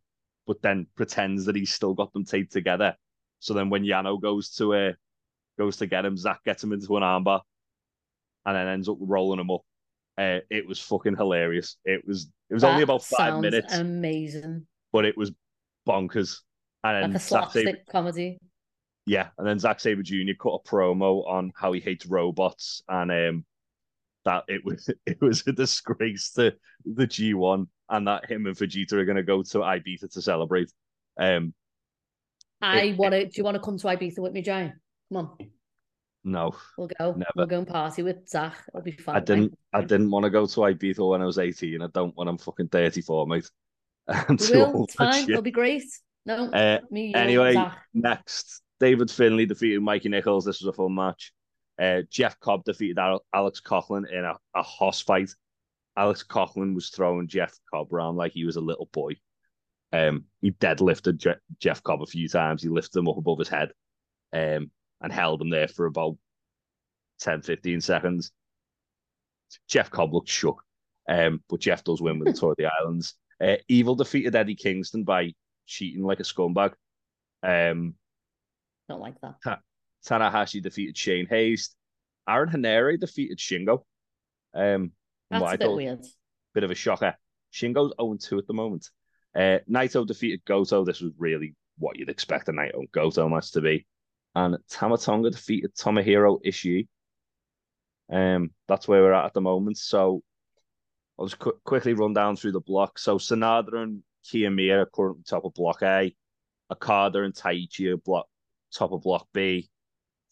but 0.46 0.60
then 0.62 0.86
pretends 0.96 1.44
that 1.46 1.56
he's 1.56 1.72
still 1.72 1.94
got 1.94 2.12
them 2.12 2.24
taped 2.24 2.52
together. 2.52 2.96
So 3.38 3.54
then 3.54 3.70
when 3.70 3.84
Yano 3.84 4.20
goes 4.20 4.50
to 4.56 4.74
uh, 4.74 4.92
goes 5.58 5.76
to 5.78 5.86
get 5.86 6.04
him, 6.04 6.16
Zach 6.16 6.42
gets 6.44 6.62
him 6.64 6.72
into 6.72 6.96
an 6.96 7.02
armbar, 7.02 7.40
and 8.46 8.56
then 8.56 8.68
ends 8.68 8.88
up 8.88 8.96
rolling 9.00 9.40
him 9.40 9.50
up. 9.50 9.62
Uh, 10.18 10.40
it 10.50 10.66
was 10.66 10.78
fucking 10.78 11.16
hilarious. 11.16 11.76
It 11.84 12.06
was 12.06 12.28
it 12.50 12.54
was 12.54 12.64
only 12.64 12.82
about 12.82 13.02
five 13.04 13.40
minutes, 13.40 13.74
Amazing. 13.74 14.66
but 14.92 15.04
it 15.04 15.16
was 15.16 15.32
bonkers. 15.88 16.40
And 16.82 16.96
then 16.96 17.10
Like 17.12 17.16
a 17.16 17.18
Saber, 17.20 17.40
slapstick 17.42 17.86
comedy. 17.86 18.38
yeah, 19.06 19.28
and 19.38 19.46
then 19.46 19.58
Zack 19.58 19.80
Sabre 19.80 20.02
Jr. 20.02 20.32
cut 20.38 20.60
a 20.64 20.68
promo 20.68 21.26
on 21.28 21.52
how 21.54 21.72
he 21.72 21.80
hates 21.80 22.06
robots 22.06 22.82
and 22.88 23.10
um 23.10 23.44
that 24.24 24.44
it 24.48 24.64
was 24.64 24.88
it 25.06 25.20
was 25.20 25.42
a 25.46 25.52
disgrace 25.52 26.32
to 26.32 26.54
the 26.84 27.06
G1 27.06 27.66
and 27.88 28.06
that 28.06 28.30
him 28.30 28.46
and 28.46 28.56
Vegeta 28.56 28.92
are 28.94 29.04
gonna 29.04 29.22
go 29.22 29.42
to 29.42 29.58
Ibiza 29.58 30.12
to 30.12 30.22
celebrate. 30.22 30.70
Um 31.18 31.54
I 32.62 32.94
want 32.98 33.14
to. 33.14 33.24
Do 33.24 33.32
you 33.34 33.44
want 33.44 33.54
to 33.54 33.60
come 33.62 33.78
to 33.78 33.86
Ibiza 33.86 34.18
with 34.18 34.32
me, 34.32 34.42
Jay? 34.42 34.72
Come 35.10 35.16
on, 35.16 35.50
no, 36.22 36.54
we'll 36.76 36.90
go. 36.98 37.12
Never. 37.12 37.24
We'll 37.34 37.46
go 37.46 37.58
and 37.58 37.66
party 37.66 38.02
with 38.02 38.28
Zach. 38.28 38.54
It'll 38.68 38.82
be 38.82 38.92
fun. 38.92 39.16
I 39.16 39.20
didn't 39.20 39.58
I 39.72 39.80
didn't 39.80 40.10
want 40.10 40.24
to 40.24 40.30
go 40.30 40.44
to 40.46 40.60
Ibiza 40.60 41.08
when 41.08 41.22
I 41.22 41.24
was 41.24 41.38
18. 41.38 41.80
I 41.80 41.86
don't 41.94 42.14
when 42.16 42.28
I'm 42.28 42.36
fucking 42.38 42.68
34, 42.68 43.26
mate. 43.26 43.50
And 44.08 44.38
We 44.40 44.46
do 44.46 44.58
will. 44.58 44.84
It's 44.84 44.94
fine. 44.94 45.20
shit. 45.22 45.30
It'll 45.30 45.42
be 45.42 45.50
great. 45.50 45.84
No, 46.26 46.50
Uh, 46.50 46.80
me. 46.90 47.14
anyway, 47.14 47.56
next, 47.94 48.60
David 48.78 49.10
Finley 49.10 49.46
defeated 49.46 49.80
Mikey 49.80 50.10
Nichols. 50.10 50.44
This 50.44 50.60
was 50.60 50.68
a 50.68 50.72
fun 50.74 50.94
match. 50.94 51.32
Uh, 51.78 52.02
Jeff 52.10 52.38
Cobb 52.40 52.64
defeated 52.64 52.98
Alex 52.98 53.60
Coughlin 53.60 54.10
in 54.10 54.24
a, 54.24 54.36
a 54.54 54.62
hoss 54.62 55.00
fight. 55.00 55.30
Alex 55.96 56.22
Coughlin 56.22 56.74
was 56.74 56.90
throwing 56.90 57.28
Jeff 57.28 57.54
Cobb 57.72 57.92
around 57.92 58.16
like 58.16 58.32
he 58.32 58.44
was 58.44 58.56
a 58.56 58.60
little 58.60 58.88
boy. 58.92 59.14
Um, 59.92 60.24
he 60.40 60.52
deadlifted 60.52 61.16
Je- 61.16 61.34
Jeff 61.58 61.82
Cobb 61.82 62.02
a 62.02 62.06
few 62.06 62.28
times. 62.28 62.62
He 62.62 62.68
lifted 62.68 62.98
him 62.98 63.08
up 63.08 63.16
above 63.16 63.38
his 63.38 63.48
head 63.48 63.70
um, 64.32 64.70
and 65.00 65.12
held 65.12 65.40
him 65.42 65.50
there 65.50 65.68
for 65.68 65.86
about 65.86 66.16
10, 67.20 67.42
15 67.42 67.80
seconds. 67.80 68.30
Jeff 69.68 69.90
Cobb 69.90 70.14
looked 70.14 70.28
shook, 70.28 70.62
um, 71.08 71.42
but 71.48 71.60
Jeff 71.60 71.82
does 71.82 72.00
win 72.00 72.18
with 72.18 72.28
the 72.28 72.38
Tour 72.38 72.52
of 72.52 72.56
the 72.56 72.70
Islands. 72.80 73.14
Uh, 73.42 73.56
Evil 73.68 73.96
defeated 73.96 74.36
Eddie 74.36 74.54
Kingston 74.54 75.02
by 75.02 75.34
cheating 75.66 76.04
like 76.04 76.20
a 76.20 76.24
scumbag. 76.24 76.72
Um, 77.42 77.94
Don't 78.88 79.00
like 79.00 79.20
that. 79.22 79.60
Tanahashi 80.06 80.62
defeated 80.62 80.96
Shane 80.96 81.26
Haste. 81.26 81.76
Aaron 82.28 82.50
Henare 82.50 82.98
defeated 82.98 83.38
Shingo. 83.38 83.82
Um, 84.54 84.92
That's 85.30 85.54
a 85.54 85.58
bit 85.58 85.72
weird. 85.72 86.06
bit 86.54 86.64
of 86.64 86.70
a 86.70 86.74
shocker. 86.74 87.14
Shingo's 87.52 87.92
0 88.00 88.16
2 88.20 88.38
at 88.38 88.46
the 88.46 88.54
moment. 88.54 88.88
Uh, 89.34 89.58
Naito 89.68 90.06
defeated 90.06 90.44
Goto. 90.44 90.84
This 90.84 91.00
was 91.00 91.12
really 91.18 91.54
what 91.78 91.98
you'd 91.98 92.10
expect 92.10 92.48
a 92.48 92.52
Naito 92.52 92.74
and 92.74 92.92
Goto 92.92 93.28
match 93.28 93.52
to 93.52 93.60
be. 93.60 93.86
And 94.34 94.56
Tama 94.68 94.98
Tonga 94.98 95.30
defeated 95.30 95.74
Tomohiro 95.74 96.38
Ishii. 96.44 96.86
Um, 98.12 98.50
that's 98.68 98.88
where 98.88 99.02
we're 99.02 99.12
at 99.12 99.26
at 99.26 99.34
the 99.34 99.40
moment. 99.40 99.78
So 99.78 100.22
I'll 101.18 101.26
just 101.26 101.38
qu- 101.38 101.58
quickly 101.64 101.94
run 101.94 102.12
down 102.12 102.36
through 102.36 102.52
the 102.52 102.60
block. 102.60 102.98
So 102.98 103.18
Sanada 103.18 103.74
and 103.74 104.02
Kiyomiya 104.24 104.82
are 104.82 104.86
currently 104.86 105.24
top 105.24 105.44
of 105.44 105.54
block 105.54 105.82
A. 105.82 106.14
Okada 106.70 107.22
and 107.22 107.34
Taichi 107.34 107.92
are 107.92 107.96
block, 107.96 108.26
top 108.72 108.92
of 108.92 109.02
block 109.02 109.26
B. 109.32 109.68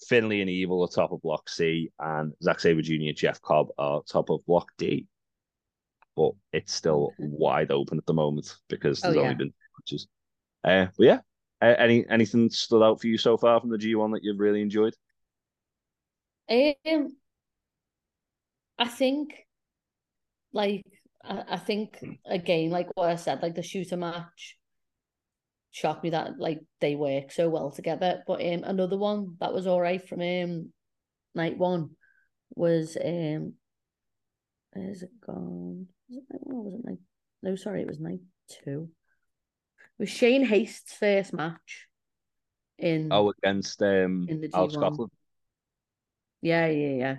Finley 0.06 0.40
and 0.40 0.50
Evil 0.50 0.82
are 0.82 0.88
top 0.88 1.12
of 1.12 1.22
block 1.22 1.48
C. 1.48 1.90
And 1.98 2.32
Zack 2.42 2.60
Sabre 2.60 2.82
Jr. 2.82 3.14
Jeff 3.14 3.40
Cobb 3.42 3.68
are 3.78 4.02
top 4.02 4.30
of 4.30 4.44
block 4.46 4.68
D 4.78 5.06
but 6.16 6.32
it's 6.52 6.72
still 6.74 7.14
wide 7.18 7.70
open 7.70 7.98
at 7.98 8.06
the 8.06 8.12
moment 8.14 8.56
because 8.68 9.04
Oh, 9.04 9.12
there's 9.12 9.16
only 9.16 9.34
yeah. 9.34 9.34
been 9.34 9.52
matches. 9.78 10.08
Uh, 10.64 10.86
but 10.96 11.04
yeah, 11.06 11.20
uh, 11.62 11.74
any 11.78 12.06
anything 12.10 12.50
stood 12.50 12.82
out 12.84 13.00
for 13.00 13.06
you 13.08 13.18
so 13.18 13.36
far 13.36 13.60
from 13.60 13.70
the 13.70 13.78
G1 13.78 14.12
that 14.12 14.24
you've 14.24 14.40
really 14.40 14.62
enjoyed? 14.62 14.94
Um, 16.50 17.16
I 18.78 18.88
think, 18.88 19.46
like, 20.52 20.84
I, 21.24 21.44
I 21.50 21.56
think 21.56 21.98
again, 22.26 22.70
like 22.70 22.88
what 22.94 23.10
I 23.10 23.16
said, 23.16 23.42
like 23.42 23.54
the 23.54 23.62
shooter 23.62 23.96
match 23.96 24.57
shocked 25.70 26.02
me 26.04 26.10
that 26.10 26.38
like 26.38 26.60
they 26.80 26.94
work 26.94 27.32
so 27.32 27.48
well 27.48 27.70
together. 27.70 28.22
But 28.26 28.40
um, 28.40 28.64
another 28.64 28.96
one 28.96 29.36
that 29.40 29.52
was 29.52 29.66
all 29.66 29.80
right 29.80 30.06
from 30.06 30.20
um 30.20 30.72
night 31.34 31.58
one 31.58 31.90
was 32.54 32.96
um, 33.02 33.54
where's 34.72 35.02
it 35.02 35.10
gone? 35.24 35.86
Was 36.08 36.18
it 36.18 36.24
night 36.32 36.40
one 36.42 36.56
or 36.56 36.64
was 36.64 36.74
it 36.74 36.84
night? 36.84 36.98
No, 37.42 37.56
sorry, 37.56 37.82
it 37.82 37.88
was 37.88 38.00
night 38.00 38.20
two. 38.64 38.88
It 39.98 40.02
was 40.02 40.10
Shane 40.10 40.44
Haste's 40.44 40.92
first 40.92 41.32
match 41.32 41.86
in 42.78 43.08
Oh, 43.10 43.30
against 43.30 43.82
um 43.82 44.26
In 44.28 44.40
the 44.40 44.50
Alex 44.54 44.74
G1. 44.74 44.82
Coughlin, 44.82 45.08
yeah, 46.40 46.66
yeah, 46.68 46.94
yeah. 46.94 47.16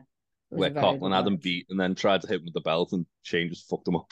Where 0.50 0.72
Coughlin 0.72 1.14
had 1.14 1.28
him 1.28 1.38
beat 1.38 1.68
and 1.70 1.80
then 1.80 1.94
tried 1.94 2.22
to 2.22 2.28
hit 2.28 2.40
him 2.40 2.46
with 2.46 2.54
the 2.54 2.62
belt, 2.62 2.94
and 2.94 3.06
Shane 3.22 3.50
just 3.50 3.70
fucked 3.70 3.88
him 3.88 3.96
up. 3.96 4.12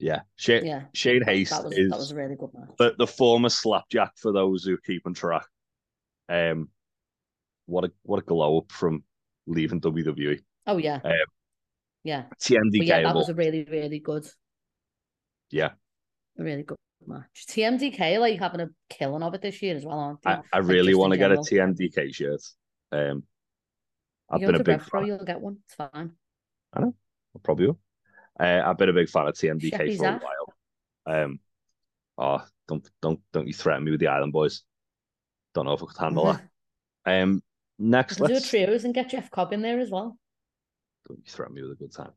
Yeah, 0.00 0.20
Shane 0.36 0.64
Yeah, 0.64 0.84
Shane 0.94 1.22
Haste 1.22 1.50
that 1.50 1.64
was 1.64 1.76
is 1.76 1.90
that 1.90 1.98
was 1.98 2.10
a 2.10 2.14
really 2.16 2.34
good 2.36 2.50
match. 2.54 2.70
the, 2.78 2.94
the 2.98 3.06
former 3.06 3.50
slapjack 3.50 4.12
for 4.16 4.32
those 4.32 4.64
who 4.64 4.78
keep 4.78 5.06
on 5.06 5.14
track. 5.14 5.46
Um, 6.28 6.68
what 7.66 7.84
a 7.84 7.92
what 8.02 8.18
a 8.18 8.22
glow 8.22 8.58
up 8.58 8.72
from 8.72 9.04
leaving 9.46 9.80
WWE. 9.80 10.40
Oh 10.66 10.78
yeah, 10.78 11.00
Um, 11.04 11.12
yeah. 12.02 12.24
TMDK, 12.40 12.78
But 12.78 12.86
yeah, 12.86 13.02
that 13.02 13.14
was 13.14 13.28
a 13.28 13.34
really, 13.34 13.64
really 13.64 13.98
good, 13.98 14.26
yeah. 15.50 15.70
a 16.38 16.42
really 16.42 16.62
good 16.62 16.78
match. 17.06 17.46
TMDK 17.48 18.18
like 18.20 18.38
having 18.38 18.60
a 18.60 18.68
killing 18.88 19.22
of 19.22 19.34
it 19.34 19.42
this 19.42 19.60
year 19.62 19.76
as 19.76 19.84
well, 19.84 19.98
aren't 19.98 20.22
they? 20.22 20.30
I, 20.30 20.40
I 20.52 20.58
really 20.58 20.94
want 20.94 21.12
to 21.12 21.18
get 21.18 21.32
a. 21.32 21.36
TMDK 21.36 22.14
shirt. 22.14 22.40
Um, 22.92 23.24
I've 24.30 24.40
You 24.40 24.46
been 24.46 24.60
a 24.60 24.64
big 24.64 24.82
fan. 24.82 25.06
you'll 25.06 25.24
get 25.24 25.40
one. 25.40 25.58
It's 25.66 25.74
fine. 25.74 26.12
I 26.72 26.80
know. 26.80 26.94
I 27.36 27.38
probably 27.42 27.66
will. 27.66 27.78
Uh, 28.38 28.62
I've 28.64 28.78
been 28.78 28.88
a 28.88 28.92
big 28.94 29.08
fan 29.08 29.26
of 29.28 29.34
TMDK 29.34 29.70
Sheppy's 29.70 29.96
for 29.96 30.08
a 30.08 30.14
off. 30.14 30.22
while. 30.22 30.54
Um, 31.06 31.40
oh, 32.18 32.44
don't 32.68 32.88
don't 33.02 33.20
don't 33.32 33.46
you 33.46 33.54
threaten 33.54 33.84
me 33.84 33.90
with 33.90 34.00
the 34.00 34.08
Island 34.08 34.32
Boys? 34.32 34.62
Don't 35.54 35.66
know 35.66 35.72
if 35.72 35.82
I 35.82 35.86
could 35.86 35.98
handle 35.98 36.26
that. 36.26 36.42
Um, 37.06 37.42
next, 37.78 38.18
We'll 38.18 38.26
do 38.26 38.34
let's 38.34 38.48
trios 38.50 38.84
and 38.84 38.94
get 38.94 39.08
Jeff 39.08 39.30
Cobb 39.30 39.52
in 39.54 39.62
there 39.62 39.80
as 39.80 39.90
well. 39.90 40.18
don't 41.08 41.18
you 41.24 41.30
threaten 41.30 41.54
me 41.54 41.62
with 41.62 41.72
a 41.72 41.74
good 41.76 41.92
time. 41.92 42.12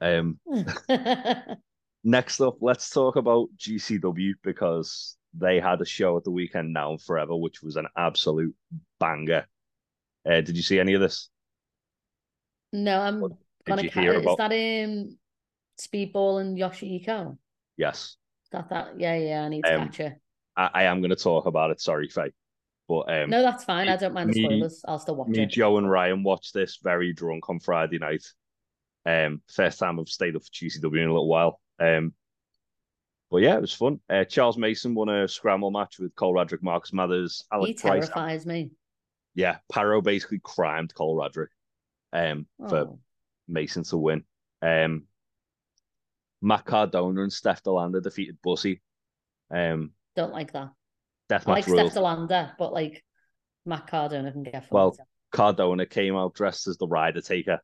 Um, 0.00 0.40
next 2.04 2.40
up, 2.40 2.56
let's 2.60 2.90
talk 2.90 3.16
about 3.16 3.48
GCW 3.56 4.34
because 4.42 5.16
they 5.32 5.60
had 5.60 5.80
a 5.80 5.84
show 5.84 6.16
at 6.16 6.24
the 6.24 6.30
weekend 6.32 6.72
now 6.72 6.90
and 6.90 7.00
forever, 7.02 7.36
which 7.36 7.62
was 7.62 7.76
an 7.76 7.86
absolute 7.96 8.54
banger. 8.98 9.46
Uh, 10.28 10.40
did 10.40 10.56
you 10.56 10.62
see 10.62 10.80
any 10.80 10.94
of 10.94 11.00
this? 11.00 11.30
no, 12.72 13.00
I'm 13.00 13.20
Did 13.20 13.36
gonna. 13.64 13.88
Ca- 13.88 14.00
hear 14.00 14.14
is 14.14 14.22
about? 14.22 14.38
that 14.38 14.52
um 14.52 15.16
Speedball 15.78 16.40
and 16.40 16.56
Yoshihiko? 16.58 17.36
Yes, 17.76 18.16
that 18.52 18.68
that? 18.70 18.98
Yeah, 18.98 19.16
yeah. 19.16 19.42
I 19.42 19.48
need 19.48 19.64
to 19.64 19.74
Um, 19.74 19.86
catch 19.88 20.00
it. 20.00 20.20
I, 20.56 20.70
I 20.74 20.82
am 20.84 21.00
going 21.00 21.10
to 21.10 21.16
talk 21.16 21.46
about 21.46 21.70
it. 21.70 21.80
Sorry, 21.80 22.08
Faye, 22.08 22.32
but 22.88 23.00
um, 23.12 23.28
No, 23.30 23.42
that's 23.42 23.64
fine. 23.64 23.88
I 23.88 23.96
don't 23.96 24.14
mind 24.14 24.32
the 24.32 24.40
me- 24.40 24.44
spoilers. 24.44 24.84
I'll 24.88 24.98
still 24.98 25.16
watch 25.16 25.28
me, 25.28 25.42
it. 25.42 25.50
Joe, 25.50 25.76
and 25.78 25.90
Ryan 25.90 26.22
watched 26.22 26.54
this 26.54 26.78
very 26.82 27.12
drunk 27.12 27.50
on 27.50 27.60
Friday 27.60 27.98
night. 27.98 28.24
Um, 29.04 29.42
first 29.48 29.78
time 29.78 30.00
I've 30.00 30.08
stayed 30.08 30.34
up 30.36 30.42
for 30.42 30.50
GCW 30.50 31.02
in 31.02 31.08
a 31.08 31.12
little 31.12 31.28
while. 31.28 31.60
Um, 31.78 32.14
but 33.30 33.38
yeah, 33.38 33.56
it 33.56 33.60
was 33.60 33.72
fun. 33.74 34.00
Uh, 34.08 34.24
Charles 34.24 34.56
Mason 34.56 34.94
won 34.94 35.08
a 35.08 35.28
scramble 35.28 35.70
match 35.70 35.98
with 35.98 36.14
Cole 36.14 36.32
Radrick, 36.32 36.62
Marcus 36.62 36.92
Mathers, 36.92 37.44
He 37.64 37.74
Price. 37.74 38.08
terrifies 38.08 38.46
me. 38.46 38.70
Yeah, 39.34 39.58
Paro 39.70 40.02
basically 40.02 40.40
crimed 40.42 40.94
Cole 40.94 41.16
Radrick 41.16 41.48
um, 42.12 42.46
for 42.68 42.76
Oh. 42.78 42.98
Mason 43.48 43.82
to 43.84 43.96
win. 43.98 44.24
Um, 44.62 45.04
Matt 46.42 46.64
Cardona 46.64 47.22
and 47.22 47.32
Steph 47.32 47.62
De 47.62 47.70
Lander 47.70 48.00
defeated 48.00 48.38
Bussy. 48.42 48.82
Um, 49.50 49.92
Don't 50.14 50.32
like 50.32 50.52
that. 50.52 50.70
deathmatch 51.30 51.46
I 51.46 51.50
like 51.52 51.66
rules. 51.66 51.80
Steph 51.80 51.94
De 51.94 52.00
Lander, 52.00 52.52
but 52.58 52.72
like 52.72 53.04
Matt 53.64 53.86
Cardona 53.86 54.32
can 54.32 54.42
get 54.42 54.66
for 54.68 54.74
Well, 54.74 54.90
fucked. 54.92 55.08
Cardona 55.32 55.86
came 55.86 56.14
out 56.16 56.34
dressed 56.34 56.66
as 56.66 56.76
the 56.78 56.86
Rider 56.86 57.20
Taker. 57.20 57.60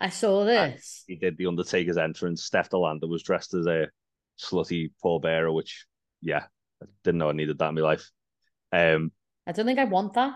I 0.00 0.08
saw 0.10 0.44
this. 0.44 1.04
He 1.06 1.16
did 1.16 1.36
the 1.38 1.46
Undertaker's 1.46 1.96
entrance. 1.98 2.44
Steph 2.44 2.70
De 2.70 2.78
Lander 2.78 3.06
was 3.06 3.22
dressed 3.22 3.54
as 3.54 3.66
a 3.66 3.88
slutty 4.40 4.90
pallbearer, 5.02 5.52
which, 5.54 5.86
yeah, 6.20 6.44
I 6.82 6.86
didn't 7.04 7.18
know 7.18 7.28
I 7.30 7.32
needed 7.32 7.58
that 7.58 7.68
in 7.68 7.74
my 7.76 7.80
life. 7.80 8.10
Um, 8.72 9.12
I 9.46 9.52
don't 9.52 9.66
think 9.66 9.78
I 9.78 9.84
want 9.84 10.14
that. 10.14 10.34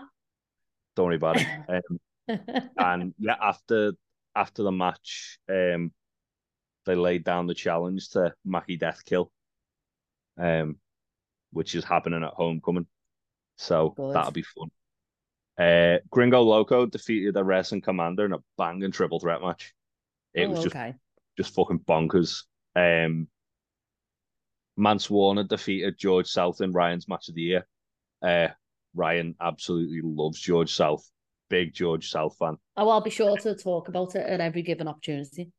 don't 0.95 1.05
worry 1.07 1.15
about 1.17 1.37
it. 1.41 1.47
Um, 2.29 2.39
and 2.77 3.13
yeah, 3.17 3.35
after 3.41 3.93
after 4.35 4.61
the 4.61 4.71
match, 4.71 5.39
um, 5.49 5.91
they 6.89 6.95
laid 6.95 7.23
down 7.23 7.45
the 7.45 7.53
challenge 7.53 8.09
to 8.09 8.33
Maki 8.47 8.79
Death 8.79 9.05
Kill, 9.05 9.31
um, 10.39 10.77
which 11.51 11.75
is 11.75 11.83
happening 11.83 12.23
at 12.23 12.33
Homecoming. 12.33 12.87
So 13.57 13.93
Good. 13.95 14.15
that'll 14.15 14.31
be 14.31 14.41
fun. 14.41 14.71
Uh, 15.55 15.99
Gringo 16.09 16.41
Loco 16.41 16.87
defeated 16.87 17.35
the 17.35 17.43
Wrestling 17.43 17.81
Commander 17.81 18.25
in 18.25 18.33
a 18.33 18.39
banging 18.57 18.91
triple 18.91 19.19
threat 19.19 19.39
match. 19.39 19.71
It 20.33 20.45
oh, 20.45 20.49
was 20.49 20.63
just 20.63 20.75
okay. 20.75 20.95
just 21.37 21.53
fucking 21.53 21.81
bonkers. 21.81 22.45
Um, 22.75 23.27
Mance 24.75 25.11
Warner 25.11 25.43
defeated 25.43 25.99
George 25.99 26.27
South 26.27 26.59
in 26.59 26.71
Ryan's 26.71 27.07
match 27.07 27.29
of 27.29 27.35
the 27.35 27.41
year. 27.41 27.67
Uh, 28.23 28.47
Ryan 28.95 29.35
absolutely 29.39 30.01
loves 30.03 30.39
George 30.39 30.73
South. 30.73 31.07
Big 31.51 31.71
George 31.71 32.09
South 32.09 32.35
fan. 32.37 32.57
Oh, 32.77 32.89
I'll 32.89 33.01
be 33.01 33.11
sure 33.11 33.37
to 33.37 33.55
talk 33.55 33.89
about 33.89 34.15
it 34.15 34.25
at 34.25 34.39
every 34.39 34.63
given 34.63 34.87
opportunity. 34.87 35.51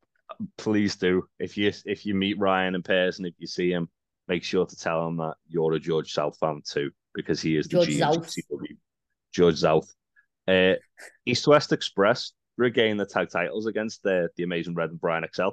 Please 0.57 0.95
do. 0.95 1.27
If 1.39 1.57
you 1.57 1.71
if 1.85 2.05
you 2.05 2.15
meet 2.15 2.39
Ryan 2.39 2.75
in 2.75 2.83
person, 2.83 3.25
if 3.25 3.33
you 3.37 3.47
see 3.47 3.71
him, 3.71 3.89
make 4.27 4.43
sure 4.43 4.65
to 4.65 4.75
tell 4.75 5.07
him 5.07 5.17
that 5.17 5.35
you're 5.47 5.73
a 5.73 5.79
George 5.79 6.13
South 6.13 6.37
fan 6.39 6.61
too, 6.65 6.91
because 7.13 7.41
he 7.41 7.57
is 7.57 7.67
the 7.67 7.71
George 7.83 7.97
South. 7.97 8.33
George 9.33 9.57
South. 9.57 9.93
Uh, 10.47 10.73
East 11.25 11.47
West 11.47 11.71
Express 11.71 12.31
regained 12.57 12.99
the 12.99 13.05
tag 13.05 13.29
titles 13.29 13.65
against 13.67 14.03
the 14.03 14.29
the 14.35 14.43
Amazing 14.43 14.75
Red 14.75 14.89
and 14.89 14.99
Brian 14.99 15.25
XL. 15.33 15.49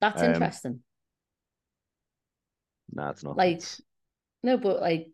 That's 0.00 0.20
Um, 0.22 0.32
interesting. 0.34 0.80
Nah, 2.92 3.10
it's 3.10 3.24
not. 3.24 3.36
Like, 3.36 3.62
no, 4.42 4.56
but 4.56 4.80
like, 4.80 5.08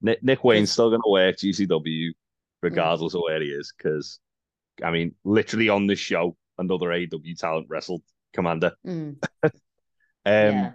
Nick, 0.00 0.22
Nick 0.22 0.44
Wayne's 0.44 0.72
still 0.72 0.90
going 0.90 1.02
to 1.02 1.10
work 1.10 1.36
GCW 1.36 2.10
regardless 2.62 3.14
of 3.14 3.22
where 3.22 3.40
he 3.40 3.48
is 3.48 3.72
because, 3.76 4.18
I 4.82 4.90
mean, 4.90 5.14
literally 5.24 5.68
on 5.68 5.86
this 5.86 5.98
show, 5.98 6.36
another 6.58 6.92
AW 6.92 7.34
talent 7.36 7.66
wrestled 7.68 8.02
Commander. 8.32 8.72
mm, 8.86 9.16
Um, 9.44 9.52
yeah. 10.24 10.72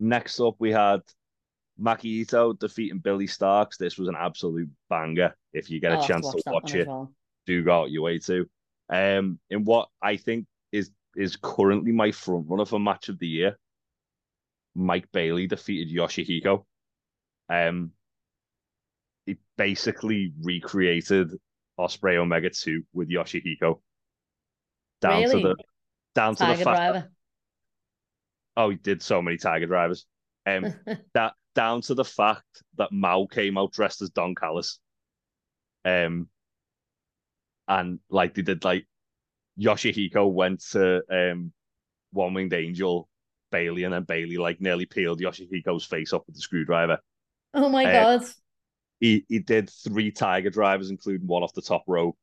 Next 0.00 0.40
up, 0.40 0.56
we 0.58 0.72
had 0.72 1.00
Maki 1.80 2.24
Itoh 2.26 2.58
defeating 2.58 2.98
Billie 2.98 3.28
Starkz. 3.28 3.76
This 3.78 3.96
was 3.96 4.08
an 4.08 4.16
absolute 4.18 4.68
banger. 4.90 5.34
If 5.52 5.70
you 5.70 5.80
get 5.80 5.92
I'll 5.92 5.98
a 5.98 6.00
have 6.02 6.06
to 6.08 6.12
chance 6.12 6.30
to 6.32 6.42
watch 6.46 6.74
it, 6.74 6.88
well. 6.88 7.12
do 7.46 7.62
go 7.62 7.82
out 7.82 7.90
your 7.90 8.02
way 8.02 8.18
to. 8.18 8.46
Um, 8.90 9.38
in 9.50 9.64
what 9.64 9.88
I 10.02 10.16
think 10.16 10.46
is 10.72 10.90
is 11.16 11.36
currently 11.36 11.92
my 11.92 12.10
front 12.12 12.46
runner 12.48 12.64
for 12.66 12.78
match 12.80 13.08
of 13.08 13.18
the 13.20 13.28
year, 13.28 13.56
Mike 14.74 15.06
Bailey 15.12 15.46
defeated 15.46 15.94
Yoshihiko. 15.96 16.64
Um, 17.48 17.92
he 19.26 19.36
basically 19.56 20.32
recreated 20.42 21.30
Ospreay 21.78 22.16
Omega 22.16 22.50
Two 22.50 22.82
with 22.92 23.08
Yoshihiko. 23.08 23.80
Down 25.00 25.22
Really? 25.22 25.42
to 25.42 25.48
the 25.48 25.56
down 26.16 26.34
to 26.36 26.46
the 26.46 26.56
fact 26.56 26.64
Driver. 26.64 27.10
oh 28.56 28.70
he 28.70 28.76
did 28.76 29.02
so 29.02 29.22
many 29.22 29.36
Tiger 29.36 29.66
drivers. 29.66 30.06
Um, 30.46 30.74
that 31.14 31.34
down 31.54 31.82
to 31.82 31.94
the 31.94 32.04
fact 32.04 32.62
that 32.78 32.92
Mao 32.92 33.26
came 33.26 33.58
out 33.58 33.72
dressed 33.72 34.02
as 34.02 34.10
Don 34.10 34.34
Callis. 34.34 34.78
Um, 35.84 36.28
and 37.68 38.00
like 38.10 38.34
they 38.34 38.42
did 38.42 38.64
like 38.64 38.86
Yoshihiko 39.58 40.30
went 40.32 40.60
to 40.72 41.02
um, 41.10 41.52
One 42.12 42.34
Winged 42.34 42.52
Angel 42.54 43.08
Bailey, 43.50 43.84
and 43.84 43.94
then 43.94 44.02
Bailey 44.04 44.36
like 44.36 44.60
nearly 44.60 44.86
peeled 44.86 45.20
Yoshihiko's 45.20 45.84
face 45.84 46.12
off 46.12 46.22
with 46.26 46.36
the 46.36 46.42
screwdriver. 46.42 46.98
Oh 47.54 47.68
my 47.68 47.84
Uh, 47.84 48.18
god. 48.18 48.28
He 49.00 49.24
he 49.28 49.38
did 49.40 49.70
three 49.70 50.10
tiger 50.10 50.50
drivers, 50.50 50.90
including 50.90 51.26
one 51.26 51.42
off 51.42 51.54
the 51.54 51.62
top 51.62 51.84
rope. 51.86 52.16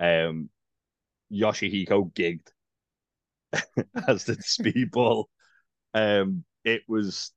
Um, 0.00 0.50
Yoshihiko 1.32 2.12
gigged 2.12 2.48
as 4.08 4.24
did 4.24 4.40
Speedball. 4.40 5.26
Um, 5.94 6.44
it 6.64 6.82
was 6.88 7.32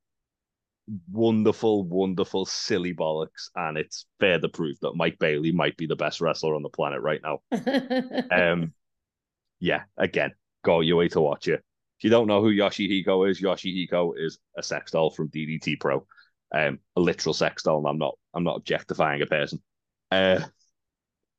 wonderful, 1.12 1.84
wonderful, 1.84 2.46
silly 2.46 2.94
bollocks, 2.94 3.50
and 3.56 3.78
it's 3.78 4.06
further 4.20 4.48
proof 4.48 4.78
that 4.82 4.96
Mike 4.96 5.18
Bailey 5.20 5.52
might 5.52 5.78
be 5.78 5.88
the 5.88 5.96
best 5.96 6.22
wrestler 6.22 6.56
on 6.56 6.64
the 6.64 6.70
planet 6.70 7.02
right 7.02 7.22
now. 7.24 7.40
Um, 8.32 8.74
yeah, 9.60 9.84
again, 9.98 10.32
go 10.64 10.82
your 10.82 10.98
way 10.98 11.08
to 11.10 11.22
watch 11.22 11.48
it. 11.48 11.64
If 11.98 12.04
you 12.04 12.10
don't 12.10 12.28
know 12.28 12.42
who 12.42 12.54
Yoshihiko 12.54 13.30
is, 13.30 13.42
Yoshihiko 13.42 14.14
is 14.18 14.38
a 14.58 14.64
sex 14.64 14.92
doll 14.92 15.10
from 15.10 15.30
DDT 15.30 15.80
Pro, 15.80 16.06
um, 16.54 16.80
a 16.96 17.00
literal 17.00 17.34
sex 17.34 17.64
doll. 17.64 17.80
And 17.80 17.88
I'm 17.88 17.98
not, 17.98 18.16
I'm 18.34 18.44
not 18.44 18.58
objectifying 18.58 19.22
a 19.22 19.26
person. 19.26 19.62
Uh, 20.12 20.42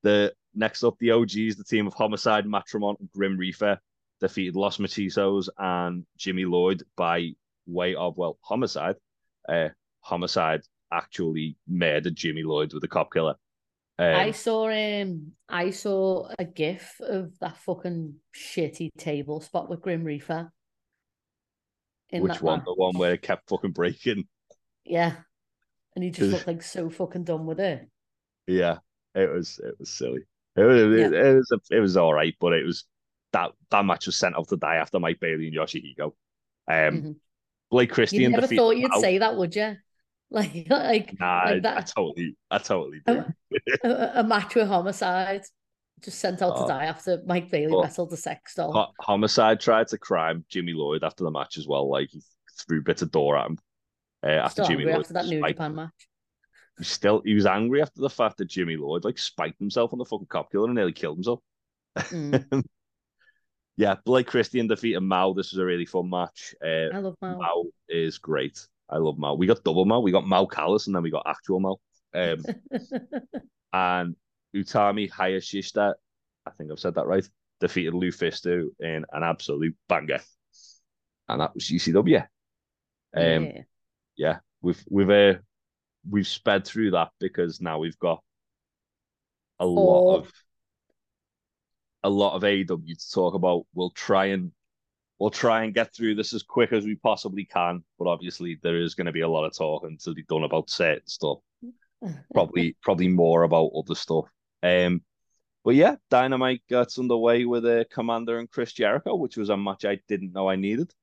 the 0.02 0.32
next 0.54 0.82
up, 0.82 0.96
the 0.98 1.10
OGs, 1.10 1.56
the 1.56 1.64
team 1.68 1.86
of 1.86 1.94
Homicide, 1.94 2.46
Matt 2.46 2.66
Tremont, 2.66 2.98
and 3.00 3.10
Grim 3.12 3.36
Reaper 3.36 3.78
defeated 4.20 4.56
Los 4.56 4.78
Macizos 4.78 5.48
and 5.58 6.04
Jimmy 6.16 6.44
Lloyd 6.44 6.82
by 6.96 7.32
way 7.66 7.94
of 7.94 8.16
well, 8.16 8.38
Homicide. 8.42 8.96
Uh, 9.48 9.68
Homicide 10.00 10.62
actually 10.92 11.56
murdered 11.68 12.14
Jimmy 12.14 12.42
Lloyd 12.42 12.72
with 12.72 12.84
a 12.84 12.88
cop 12.88 13.12
killer. 13.12 13.34
Um, 13.98 14.14
I 14.14 14.30
saw 14.32 14.68
um 14.68 15.32
I 15.48 15.70
saw 15.70 16.28
a 16.38 16.44
gif 16.44 17.00
of 17.00 17.32
that 17.40 17.56
fucking 17.56 18.16
shitty 18.34 18.90
table 18.98 19.40
spot 19.40 19.70
with 19.70 19.80
Grim 19.80 20.04
Reaper. 20.04 20.52
In 22.10 22.22
which 22.22 22.34
that 22.34 22.42
one? 22.42 22.58
match. 22.58 22.66
The 22.66 22.74
one 22.74 22.98
where 22.98 23.14
it 23.14 23.22
kept 23.22 23.48
fucking 23.48 23.72
breaking. 23.72 24.28
Yeah. 24.84 25.14
And 25.94 26.04
he 26.04 26.10
just 26.10 26.30
looked 26.32 26.46
like 26.46 26.62
so 26.62 26.90
fucking 26.90 27.24
done 27.24 27.46
with 27.46 27.58
it. 27.58 27.88
Yeah, 28.46 28.78
it 29.14 29.32
was 29.32 29.58
it 29.64 29.74
was 29.78 29.90
silly. 29.90 30.20
It 30.56 30.62
was 30.62 30.82
it, 30.82 31.12
it 31.12 31.36
was 31.36 31.52
a, 31.52 31.76
it 31.76 31.80
was 31.80 31.96
all 31.96 32.12
right, 32.12 32.34
but 32.38 32.52
it 32.52 32.64
was 32.64 32.84
that 33.36 33.52
that 33.70 33.84
match 33.84 34.06
was 34.06 34.18
sent 34.18 34.34
off 34.36 34.48
to 34.48 34.56
die 34.56 34.76
after 34.76 34.98
Mike 34.98 35.20
Bailey 35.20 35.48
and 35.48 35.56
Yoshihiko. 35.56 36.06
Um, 36.06 36.12
Mhm. 36.68 37.16
Blake 37.70 37.88
You 37.90 37.94
Christian 37.94 38.30
never 38.30 38.42
defeated 38.42 38.60
thought 38.60 38.76
you'd 38.76 38.94
say 39.00 39.18
that, 39.18 39.36
would 39.36 39.54
you? 39.54 39.76
Like, 40.30 40.66
like, 40.68 41.20
Nah, 41.20 41.40
I, 41.44 41.52
like 41.54 41.64
I 41.76 41.80
totally, 41.82 42.36
I 42.50 42.58
totally 42.58 42.98
do. 43.06 43.24
a, 43.84 43.88
a- 43.88 44.12
a 44.16 44.24
match 44.24 44.56
with 44.56 44.66
homicide 44.66 45.42
just 46.02 46.18
sent 46.18 46.42
out 46.42 46.54
Oh. 46.56 46.62
to 46.62 46.68
die 46.68 46.86
after 46.86 47.22
Mike 47.24 47.48
Bailey 47.48 47.72
Well, 47.72 47.82
wrestled 47.82 48.10
the 48.10 48.16
sex 48.16 48.54
doll. 48.56 48.72
Ho- 48.72 48.92
Homicide 49.00 49.60
tried 49.60 49.86
to 49.88 49.98
crime 49.98 50.44
Jimmy 50.48 50.72
Lloyd 50.72 51.04
after 51.04 51.22
the 51.22 51.30
match 51.30 51.56
as 51.58 51.68
well. 51.68 51.88
Like 51.88 52.08
he 52.10 52.22
threw 52.66 52.82
bits 52.82 53.02
of 53.02 53.12
door 53.12 53.36
at 53.38 53.46
him 53.46 53.58
uh, 54.24 54.30
after 54.30 54.64
Jimmy 54.64 54.84
Lloyd. 54.86 55.00
after 55.02 55.12
that 55.14 55.26
New 55.26 55.38
spiked 55.38 55.58
Japan 55.58 55.74
match. 55.76 56.08
He 56.78 56.84
still, 56.84 57.22
he 57.24 57.34
was 57.34 57.46
angry 57.46 57.80
after 57.80 58.00
the 58.00 58.10
fact 58.10 58.38
that 58.38 58.46
Jimmy 58.48 58.76
Lloyd 58.76 59.04
like 59.04 59.18
spiked 59.18 59.60
himself 59.60 59.92
on 59.92 60.00
the 60.00 60.04
fucking 60.04 60.26
cop 60.26 60.50
killer 60.50 60.66
and 60.66 60.74
nearly 60.74 60.92
killed 60.92 61.18
himself. 61.18 61.40
Mm. 61.98 62.64
yeah, 63.76 63.96
Blake 64.04 64.26
Christian 64.26 64.66
defeated 64.66 65.00
Mao. 65.00 65.32
This 65.32 65.52
was 65.52 65.58
a 65.58 65.64
really 65.64 65.86
fun 65.86 66.08
match. 66.08 66.54
Uh, 66.64 66.94
I 66.94 66.98
love 66.98 67.16
Mao. 67.20 67.38
Mao 67.38 67.64
is 67.88 68.18
great. 68.18 68.66
I 68.88 68.96
love 68.98 69.18
Mao. 69.18 69.34
We 69.34 69.46
got 69.46 69.64
double 69.64 69.84
Mao. 69.84 70.00
We 70.00 70.12
got 70.12 70.26
Mao 70.26 70.46
Callis 70.46 70.86
and 70.86 70.96
then 70.96 71.02
we 71.02 71.10
got 71.10 71.26
actual 71.26 71.60
Mao. 71.60 71.76
Um, 72.14 72.42
and 73.72 74.16
Utami 74.54 75.10
Hayashishita, 75.10 75.94
I 76.46 76.50
think 76.52 76.70
I've 76.70 76.80
said 76.80 76.94
that 76.94 77.06
right, 77.06 77.28
defeated 77.60 77.94
Lou 77.94 78.08
Lufisto 78.08 78.68
in 78.80 79.04
an 79.12 79.22
absolute 79.22 79.76
banger. 79.88 80.20
And 81.28 81.40
that 81.40 81.54
was 81.54 81.64
GCW. 81.64 82.22
Um, 83.14 83.46
yeah. 83.46 83.62
yeah, 84.16 84.36
we've 84.62 84.82
we've 84.90 85.10
uh, 85.10 85.34
we've 86.08 86.26
sped 86.26 86.64
through 86.66 86.92
that 86.92 87.10
because 87.18 87.60
now 87.60 87.78
we've 87.78 87.98
got 87.98 88.22
a 89.58 89.66
lot 89.66 90.18
of 90.18 90.32
a 92.06 92.08
lot 92.08 92.34
of 92.34 92.42
AEW 92.42 92.98
to 92.98 93.12
talk 93.12 93.34
about. 93.34 93.66
We'll 93.74 93.90
try 93.90 94.26
and 94.26 94.52
we'll 95.18 95.30
try 95.30 95.64
and 95.64 95.74
get 95.74 95.92
through 95.92 96.14
this 96.14 96.32
as 96.32 96.42
quick 96.44 96.72
as 96.72 96.84
we 96.84 96.94
possibly 96.94 97.44
can, 97.44 97.82
but 97.98 98.06
obviously 98.06 98.58
there 98.62 98.80
is 98.80 98.94
going 98.94 99.06
to 99.06 99.12
be 99.12 99.22
a 99.22 99.28
lot 99.28 99.44
of 99.44 99.56
talking 99.56 99.98
to 99.98 100.14
be 100.14 100.22
done 100.22 100.44
about 100.44 100.70
certain 100.70 101.06
stuff. 101.06 101.38
Probably 102.32 102.76
probably 102.82 103.08
more 103.08 103.42
about 103.42 103.72
other 103.76 103.96
stuff. 103.96 104.26
Um, 104.62 105.02
but 105.64 105.74
yeah, 105.74 105.96
Dynamite 106.10 106.62
gets 106.68 106.96
underway 106.96 107.44
with 107.44 107.66
uh, 107.66 107.84
Commander 107.90 108.38
and 108.38 108.48
Chris 108.48 108.72
Jericho, 108.72 109.16
which 109.16 109.36
was 109.36 109.48
a 109.48 109.56
match 109.56 109.84
I 109.84 109.98
didn't 110.06 110.32
know 110.32 110.48
I 110.48 110.54
needed. 110.54 110.94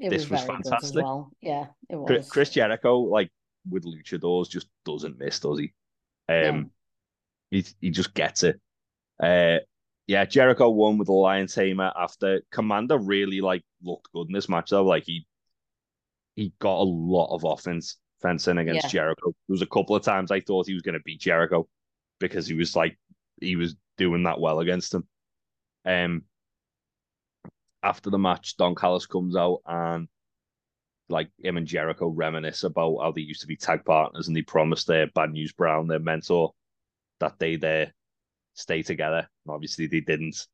It 0.00 0.10
this 0.10 0.28
was 0.28 0.40
very 0.42 0.56
good 0.56 0.66
as 0.66 0.70
fantastic. 0.70 1.04
well. 1.04 1.30
Yeah, 1.40 1.66
it 1.88 1.96
Chris, 2.06 2.18
was. 2.18 2.28
Chris 2.28 2.50
Jericho, 2.50 2.98
like 2.98 3.30
with 3.70 3.84
luchadors, 3.84 4.48
just 4.48 4.66
doesn't 4.84 5.18
miss, 5.18 5.38
does 5.38 5.60
he? 5.60 5.72
Um, 6.28 6.72
he 7.52 7.64
he 7.80 7.90
just 7.90 8.14
gets 8.14 8.42
it. 8.42 8.60
Uh, 9.22 9.58
yeah, 10.10 10.24
Jericho 10.24 10.68
won 10.68 10.98
with 10.98 11.06
the 11.06 11.12
Lion 11.12 11.46
Tamer 11.46 11.92
after 11.96 12.42
Commander 12.50 12.98
really 12.98 13.40
like 13.40 13.62
looked 13.80 14.10
good 14.12 14.26
in 14.26 14.32
this 14.32 14.48
match 14.48 14.70
though. 14.70 14.84
Like 14.84 15.04
he 15.04 15.24
he 16.34 16.52
got 16.58 16.80
a 16.80 16.82
lot 16.82 17.32
of 17.32 17.44
offense 17.44 17.96
fencing 18.20 18.58
against 18.58 18.86
Yeah. 18.86 18.90
Jericho. 18.90 19.26
There 19.26 19.52
was 19.54 19.62
a 19.62 19.66
couple 19.66 19.94
of 19.94 20.02
times 20.02 20.32
I 20.32 20.40
thought 20.40 20.66
he 20.66 20.74
was 20.74 20.82
going 20.82 20.98
to 20.98 21.04
beat 21.04 21.20
Jericho 21.20 21.68
because 22.18 22.48
he 22.48 22.54
was 22.54 22.74
like 22.74 22.98
he 23.40 23.54
was 23.54 23.76
doing 23.98 24.24
that 24.24 24.40
well 24.40 24.58
against 24.58 24.92
him. 24.94 25.06
Um, 25.84 26.24
after 27.84 28.10
the 28.10 28.18
match, 28.18 28.56
Don 28.56 28.74
Callis 28.74 29.06
comes 29.06 29.36
out 29.36 29.60
and 29.64 30.08
like 31.08 31.30
him 31.40 31.56
and 31.56 31.68
Jericho 31.68 32.08
reminisce 32.08 32.64
about 32.64 32.98
how 33.00 33.12
they 33.12 33.20
used 33.20 33.42
to 33.42 33.46
be 33.46 33.54
tag 33.54 33.84
partners 33.84 34.26
and 34.26 34.36
they 34.36 34.42
promised 34.42 34.88
their 34.88 35.06
Bad 35.06 35.30
News 35.30 35.52
Brown, 35.52 35.86
their 35.86 36.00
mentor, 36.00 36.52
that 37.20 37.38
they 37.38 37.54
there 37.54 37.94
stay 38.54 38.82
together. 38.82 39.28
And 39.46 39.54
obviously 39.54 39.86
they 39.86 40.00
didn't. 40.00 40.46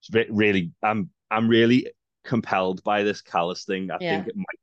It's 0.00 0.10
re- 0.12 0.26
really, 0.30 0.72
I'm 0.82 1.10
I'm 1.30 1.48
really 1.48 1.90
compelled 2.24 2.82
by 2.84 3.02
this 3.02 3.22
Callis 3.22 3.64
thing. 3.64 3.90
I 3.90 3.98
Yeah. 4.00 4.16
think 4.16 4.28
it 4.28 4.36
might 4.36 4.60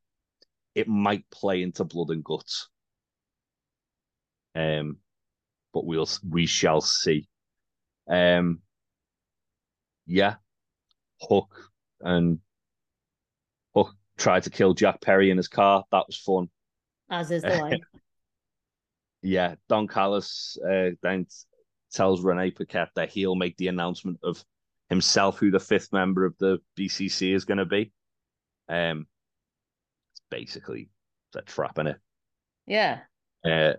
it 0.74 0.88
might 0.88 1.28
play 1.30 1.62
into 1.62 1.84
blood 1.84 2.10
and 2.10 2.24
guts. 2.24 2.68
Um, 4.54 4.98
but 5.72 5.84
we'll 5.84 6.08
we 6.28 6.46
shall 6.46 6.80
see. 6.80 7.28
Um, 8.08 8.60
yeah, 10.06 10.36
Hook 11.20 11.70
and 12.00 12.40
Hook 13.74 13.94
tried 14.18 14.42
to 14.44 14.50
kill 14.50 14.74
Jack 14.74 15.00
Perry 15.00 15.30
in 15.30 15.36
his 15.36 15.48
car. 15.48 15.84
That 15.92 16.06
was 16.06 16.16
fun. 16.16 16.48
As 17.08 17.30
is 17.30 17.42
the 17.42 17.56
line. 17.60 17.80
Yeah, 19.22 19.56
Don 19.68 19.86
Callis 19.86 20.56
uh, 20.66 20.90
then 21.02 21.26
tells 21.92 22.22
Renee 22.22 22.50
Paquette 22.52 22.90
that 22.94 23.10
he'll 23.10 23.34
make 23.34 23.56
the 23.56 23.68
announcement 23.68 24.18
of 24.22 24.44
himself 24.88 25.38
who 25.38 25.50
the 25.50 25.60
fifth 25.60 25.92
member 25.92 26.24
of 26.24 26.36
the 26.38 26.58
BCC 26.78 27.34
is 27.34 27.44
going 27.44 27.58
to 27.58 27.64
be. 27.64 27.92
Um, 28.68 29.06
it's 30.12 30.22
basically 30.30 30.88
a 31.36 31.42
trap 31.42 31.78
in 31.78 31.88
it. 31.88 31.96
Yeah. 32.66 33.00
Uh, 33.44 33.74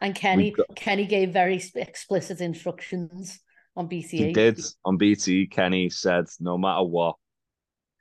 And 0.00 0.14
Kenny 0.14 0.50
got- 0.50 0.74
Kenny 0.76 1.06
gave 1.06 1.30
very 1.32 1.60
explicit 1.74 2.40
instructions 2.40 3.40
on 3.76 3.88
BCE. 3.88 4.10
he 4.10 4.32
did 4.32 4.60
on 4.84 4.96
BT. 4.98 5.46
Kenny 5.46 5.88
said, 5.88 6.26
"No 6.38 6.58
matter 6.58 6.82
what, 6.84 7.16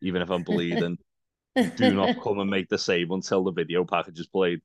even 0.02 0.21
if 0.21 0.30
I'm 0.30 0.43
bleeding, 0.43 0.97
do 1.78 1.93
not 1.93 2.19
come 2.23 2.39
and 2.39 2.49
make 2.49 2.67
the 2.67 2.78
save 2.78 3.12
until 3.12 3.43
the 3.43 3.52
video 3.52 3.86
package 3.86 4.19
is 4.19 4.28
played." 4.28 4.60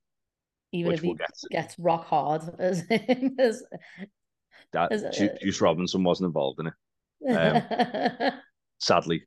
Even 0.72 0.88
which 0.90 0.98
if 0.98 1.02
he 1.02 1.08
we'll 1.08 1.16
get 1.16 1.30
gets 1.50 1.78
rock 1.78 2.06
hard 2.06 2.42
as 2.58 2.82
as 3.38 3.62
That 4.72 4.90
Ju- 5.12 5.30
Juice 5.42 5.60
Robinson 5.60 6.02
wasn't 6.04 6.26
involved 6.28 6.60
in 6.60 6.66
it. 6.68 8.34
Sadly, 8.80 9.24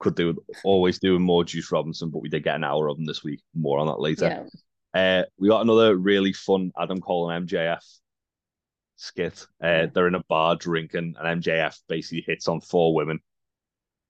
could 0.00 0.14
do 0.14 0.36
always 0.62 0.98
doing 0.98 1.22
more 1.22 1.44
Juice 1.44 1.72
Robinson, 1.72 2.10
but 2.10 2.22
we 2.22 2.28
did 2.28 2.44
get 2.44 2.56
an 2.56 2.64
hour 2.64 2.88
of 2.88 2.98
him 2.98 3.06
this 3.06 3.24
week. 3.24 3.40
More 3.54 3.78
on 3.78 3.86
that 3.86 4.00
later. 4.00 4.46
yeah. 4.94 5.00
Uh, 5.00 5.24
we 5.38 5.48
got 5.48 5.62
another 5.62 5.96
really 5.96 6.32
fun 6.32 6.70
Adam 6.78 7.00
Cole 7.00 7.28
and 7.30 7.48
MJF 7.48 7.82
skit. 8.96 9.46
Uh, 9.62 9.86
They're 9.92 10.06
in 10.06 10.14
a 10.14 10.22
bar 10.28 10.54
drinking, 10.56 11.16
and 11.18 11.42
MJF 11.42 11.76
basically 11.88 12.24
hits 12.26 12.46
on 12.46 12.60
four 12.60 12.94
women 12.94 13.18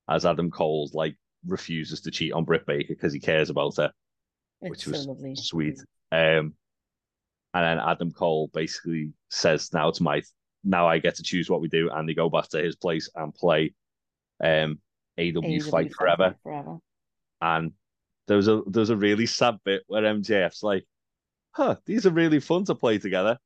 as 0.09 0.27
Adam 0.27 0.50
Cole 0.50 0.90
like 0.92 1.16
refuses 1.46 2.03
to 2.03 2.11
cheat 2.11 2.33
on 2.35 2.44
Britt 2.44 2.66
Baker 2.66 2.88
because 2.94 3.12
he 3.14 3.20
cares 3.20 3.48
about 3.48 3.77
her, 3.79 3.90
It's 4.61 4.70
which 4.70 4.87
was 4.87 5.07
lovely. 5.07 5.35
sweet. 5.37 5.79
Um, 6.12 6.53
and 7.55 7.64
then 7.64 7.79
Adam 7.79 8.11
Cole 8.11 8.50
basically 8.53 9.12
says, 9.31 9.72
"Now 9.72 9.88
it's 9.88 10.00
my 10.03 10.20
now 10.64 10.88
I 10.88 10.98
get 10.98 11.16
to 11.16 11.22
choose 11.22 11.50
what 11.50 11.61
we 11.61 11.68
do," 11.68 11.90
and 11.90 12.09
they 12.09 12.14
go 12.14 12.31
back 12.31 12.48
to 12.50 12.62
his 12.62 12.77
place 12.77 13.09
and 13.14 13.35
play 13.35 13.74
um 14.42 14.81
AW, 15.18 15.22
AEW 15.22 15.61
Fight 15.70 15.92
Forever. 15.94 16.37
Forever. 16.42 16.79
And 17.40 17.72
there's 18.27 18.48
a 18.48 18.62
there's 18.66 18.90
a 18.90 18.96
really 18.96 19.27
sad 19.27 19.59
bit 19.64 19.83
where 19.87 20.05
MJF's 20.05 20.62
like, 20.62 20.87
"Huh, 21.53 21.77
these 21.87 22.07
are 22.07 22.11
really 22.11 22.40
fun 22.40 22.64
to 22.66 22.74
play 22.74 22.98
together," 22.98 23.38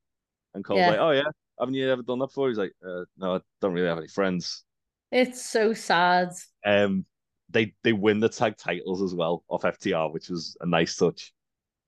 and 0.54 0.64
Cole's 0.64 0.78
Yeah. 0.80 0.90
like, 0.90 1.00
"Oh 1.00 1.10
yeah, 1.10 1.24
haven't 1.58 1.74
you 1.74 1.90
ever 1.90 2.02
done 2.02 2.18
that 2.20 2.28
before?" 2.28 2.48
He's 2.48 2.58
like, 2.58 2.72
uh, 2.86 3.04
"No, 3.16 3.36
I 3.36 3.40
don't 3.60 3.72
really 3.74 3.88
have 3.88 3.98
any 3.98 4.08
friends." 4.08 4.64
It's 5.10 5.44
so 5.44 5.74
sad. 5.74 6.30
Um, 6.64 7.06
they 7.50 7.74
they 7.82 7.92
win 7.92 8.20
the 8.20 8.28
tag 8.28 8.56
titles 8.56 9.02
as 9.02 9.14
well 9.14 9.44
off 9.48 9.64
FTR, 9.64 10.12
which 10.12 10.28
was 10.28 10.56
a 10.60 10.66
nice 10.66 10.96
touch. 10.96 11.32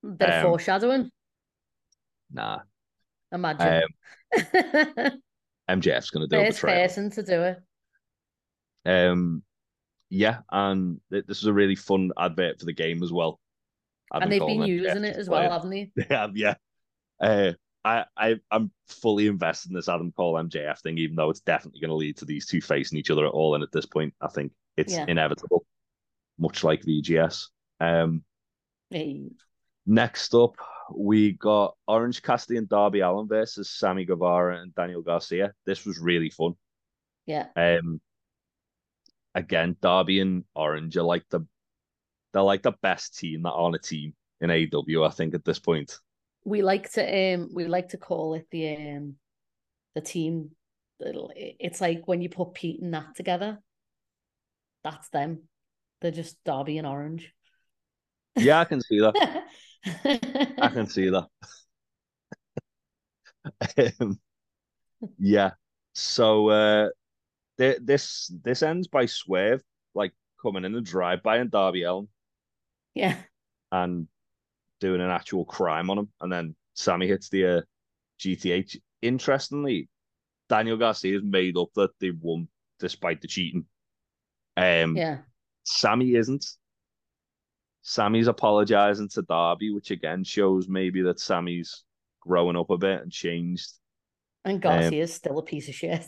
Bit 0.03 0.29
of 0.29 0.35
Um, 0.35 0.43
foreshadowing. 0.43 1.11
Nah, 2.33 2.61
Imagine. 3.33 3.83
MJF's 5.69 6.11
gonna 6.11 6.27
do 6.27 6.41
a 6.41 6.45
First 6.47 6.61
person 6.63 7.11
to 7.11 7.23
do 7.23 7.43
it. 7.43 7.59
Um, 8.85 9.43
yeah, 10.09 10.39
and 10.51 11.01
th- 11.13 11.27
this 11.27 11.39
is 11.39 11.47
a 11.47 11.53
really 11.53 11.77
fun 11.77 12.11
advert 12.19 12.59
for 12.59 12.67
the 12.67 12.73
game 12.73 13.03
as 13.03 13.13
well. 13.13 13.41
Adam 14.13 14.25
and 14.25 14.33
they've 14.33 14.41
Cole 14.41 14.49
been 14.49 14.63
using 14.67 15.05
it 15.05 15.17
as 15.17 15.29
well, 15.29 15.39
playing. 15.41 15.53
haven't 15.53 15.71
they? 15.71 15.93
They 16.09 16.15
have, 16.15 16.37
yeah. 16.37 16.55
Uh, 17.21 17.53
I, 17.85 18.05
I, 18.17 18.37
I'm 18.51 18.73
fully 18.89 19.27
invested 19.27 19.71
in 19.71 19.77
this 19.77 19.89
Adam 19.89 20.13
Cole 20.13 20.35
MJF 20.35 20.81
thing, 20.81 20.99
even 20.99 21.17
though 21.17 21.31
it's 21.31 21.41
definitely 21.41 21.81
going 21.81 21.91
to 21.91 21.95
lead 21.95 22.17
to 22.19 22.25
these 22.25 22.47
two 22.47 22.61
facing 22.61 22.99
each 22.99 23.11
other 23.11 23.25
at 23.27 23.33
all. 23.33 23.55
And 23.55 23.63
at 23.63 23.73
this 23.73 23.87
point, 23.87 24.15
I 24.21 24.29
think 24.29 24.53
it's 24.77 24.95
Yeah. 24.95 25.05
inevitable, 25.07 25.65
much 26.39 26.65
like 26.65 26.83
VGS. 26.83 27.47
Um, 27.79 28.25
Hey. 28.91 29.31
next 29.87 30.35
up, 30.35 30.57
we 30.95 31.33
got 31.33 31.77
Orange 31.87 32.23
Cassidy 32.23 32.59
and 32.59 32.69
Darby 32.69 33.01
Allin 33.01 33.29
versus 33.29 33.71
Sammy 33.71 34.05
Guevara 34.05 34.61
and 34.61 34.75
Daniel 34.75 35.03
Garcia. 35.03 35.53
This 35.67 35.85
was 35.85 35.99
really 35.99 36.31
fun. 36.31 36.55
Yeah. 37.27 37.47
Um, 37.57 38.01
again, 39.35 39.77
Darby 39.81 40.21
and 40.21 40.45
Orange 40.55 40.97
are 40.97 41.03
like 41.03 41.25
the 41.31 41.41
they're 42.33 42.43
like 42.43 42.63
the 42.63 42.75
best 42.83 43.19
team 43.19 43.43
that 43.43 43.51
are 43.51 43.61
on 43.61 43.75
a 43.75 43.79
team 43.79 44.15
in 44.41 44.51
AEW. 44.51 45.07
I 45.07 45.11
think 45.11 45.35
at 45.35 45.45
this 45.45 45.59
point. 45.59 45.99
We 46.45 46.63
like 46.63 46.91
to 46.93 47.35
um 47.35 47.51
we 47.53 47.67
like 47.67 47.91
to 47.91 47.99
call 47.99 48.35
it 48.35 48.47
the 48.51 48.77
um 48.77 49.17
the 49.95 50.01
team 50.01 50.51
it's 51.03 51.81
like 51.81 52.07
when 52.07 52.21
you 52.21 52.29
put 52.29 52.55
Pete 52.55 52.81
and 52.83 52.91
Nat 52.91 53.15
together. 53.17 53.59
That's 54.85 55.09
them. 55.11 55.43
They're 56.01 56.11
just 56.11 56.43
Darby 56.45 56.79
and 56.79 56.87
Orange. 56.87 57.33
Yeah, 58.37 58.61
I 58.61 58.65
can 58.65 58.81
see 58.81 59.01
that. 59.01 59.15
I 59.85 60.69
can 60.73 60.87
see 60.87 61.11
that. 61.11 61.29
um, 64.01 64.19
yeah. 65.19 65.53
So 65.95 66.49
uh, 66.49 66.89
th- 67.59 67.79
this 67.83 68.31
this 68.45 68.63
ends 68.63 68.89
by 68.89 69.07
Swerve 69.07 69.63
like 69.95 70.13
coming 70.43 70.65
in 70.65 70.75
a 70.75 70.81
drive 70.81 71.23
by 71.23 71.39
and 71.39 71.51
Darby 71.51 71.83
Allin 71.85 72.09
yeah. 72.95 73.17
and 73.73 74.07
doing 74.81 75.01
an 75.01 75.11
actual 75.11 75.45
crime 75.45 75.91
on 75.91 75.99
him, 75.99 76.09
and 76.21 76.33
then 76.33 76.55
Sammy 76.75 77.07
hits 77.07 77.29
the 77.29 77.47
uh, 77.47 77.61
GTH. 78.21 78.77
Interestingly, 79.03 79.89
Daniel 80.49 80.77
Garcia 80.77 81.15
has 81.15 81.23
made 81.23 81.57
up 81.57 81.69
that 81.77 81.91
they 82.01 82.11
won 82.11 82.49
despite 82.79 83.21
the 83.21 83.29
cheating. 83.29 83.65
Um, 84.57 84.97
Yeah. 84.97 85.19
Sammy 85.65 86.15
isn't. 86.15 86.45
Sammy's 87.83 88.29
apologizing 88.29 89.09
to 89.11 89.23
Darby, 89.23 89.73
which 89.73 89.91
again 89.91 90.25
shows 90.25 90.69
maybe 90.69 91.03
that 91.03 91.21
Sammy's 91.21 91.85
growing 92.21 92.57
up 92.57 92.71
a 92.71 92.79
bit 92.79 93.01
and 93.03 93.11
changed. 93.11 93.71
And 94.45 94.61
Garcia's 94.61 95.15
still 95.15 95.39
a 95.39 95.43
piece 95.43 95.69
of 95.69 95.75
shit. 95.75 96.05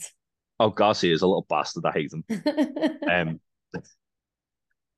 Oh, 0.61 0.71
Garcia 0.71 1.13
is 1.13 1.23
a 1.23 1.27
little 1.27 1.47
bastard. 1.49 1.85
I 1.87 1.93
hate 1.93 2.13
him. 2.13 2.25
Um, 3.11 3.41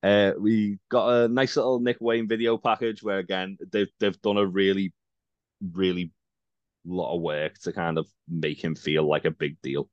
uh, 0.03 0.33
we 0.39 0.77
got 0.89 1.09
a 1.09 1.27
nice 1.27 1.55
little 1.55 1.79
Nick 1.79 1.97
Wayne 1.99 2.27
video 2.27 2.57
package 2.57 3.01
where 3.01 3.17
again 3.17 3.57
they've 3.71 3.89
they've 3.99 4.21
done 4.21 4.37
a 4.37 4.45
really, 4.45 4.93
really 5.73 6.11
lot 6.85 7.15
of 7.15 7.21
work 7.21 7.57
to 7.59 7.73
kind 7.73 7.97
of 7.97 8.07
make 8.29 8.63
him 8.63 8.75
feel 8.75 9.07
like 9.07 9.25
a 9.25 9.31
big 9.31 9.59
deal, 9.61 9.89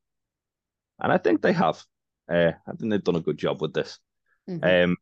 and 1.01 1.11
I 1.11 1.17
think 1.17 1.41
they 1.41 1.55
have. 1.55 1.83
Uh, 2.31 2.53
I 2.67 2.73
think 2.73 2.91
they've 2.91 3.03
done 3.03 3.17
a 3.17 3.21
good 3.21 3.39
job 3.39 3.63
with 3.63 3.73
this. 3.73 3.99
Mhm. 4.49 4.85
Um, 4.85 4.97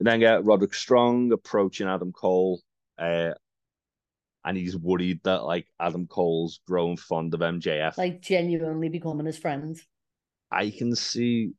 and 0.00 0.06
then 0.06 0.20
get 0.20 0.44
Roderick 0.44 0.74
Strong 0.74 1.32
approaching 1.32 1.88
Adam 1.88 2.12
Cole, 2.12 2.60
uh, 2.98 3.32
and 4.44 4.56
he's 4.56 4.76
worried 4.76 5.20
that 5.24 5.44
like 5.44 5.66
Adam 5.80 6.06
Cole's 6.06 6.60
grown 6.66 6.96
fond 6.96 7.32
of 7.34 7.40
MJF. 7.40 7.96
like 7.96 8.20
genuinely 8.20 8.88
becoming 8.88 9.26
his 9.26 9.38
friend. 9.38 9.80
I 10.50 10.70
can 10.70 10.94
see 10.94 11.52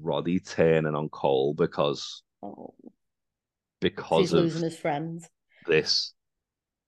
Roddy 0.00 0.40
turning 0.40 0.94
on 0.94 1.08
Cole 1.08 1.54
because 1.54 2.22
Oh, 2.42 2.74
because 3.80 4.20
he's 4.20 4.32
of 4.32 4.42
losing 4.44 4.62
his 4.62 4.76
friend. 4.76 5.22
this, 5.66 6.12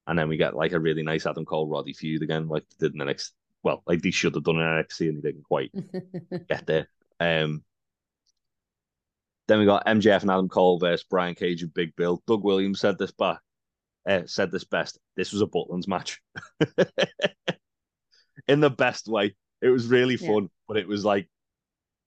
and 0.06 0.18
then 0.18 0.28
we 0.28 0.36
get 0.36 0.56
like 0.56 0.72
a 0.72 0.80
really 0.80 1.02
nice 1.02 1.26
Adam 1.26 1.44
Cole 1.44 1.68
Roddy 1.68 1.92
feud 1.92 2.22
again, 2.22 2.48
like 2.48 2.64
they 2.78 2.86
did 2.86 2.92
in 2.94 2.98
the 2.98 3.04
next. 3.04 3.32
Well, 3.62 3.82
like 3.86 4.02
they 4.02 4.10
should 4.10 4.34
have 4.34 4.44
done 4.44 4.56
in 4.56 4.62
NXT 4.62 5.08
and 5.08 5.18
they 5.22 5.28
didn't 5.30 5.44
quite 5.44 5.70
get 6.48 6.66
there. 6.66 6.88
Um, 7.20 7.64
then 9.48 9.58
we 9.58 9.66
got 9.66 9.86
MJF 9.86 10.22
and 10.22 10.30
Adam 10.30 10.48
Cole 10.48 10.78
versus 10.78 11.06
Brian 11.08 11.34
Cage 11.34 11.62
and 11.62 11.72
Big 11.74 11.94
Bill. 11.96 12.22
Doug 12.26 12.44
Williams 12.44 12.80
said 12.80 12.98
this 12.98 13.12
back, 13.12 13.40
uh, 14.08 14.22
said 14.26 14.50
this 14.50 14.64
best. 14.64 14.98
This 15.16 15.32
was 15.32 15.42
a 15.42 15.46
Butlands 15.46 15.86
match, 15.88 16.20
in 18.48 18.60
the 18.60 18.70
best 18.70 19.08
way. 19.08 19.34
It 19.60 19.68
was 19.68 19.86
really 19.86 20.16
Yeah. 20.16 20.28
fun, 20.28 20.48
but 20.68 20.76
it 20.76 20.88
was 20.88 21.04
like, 21.04 21.28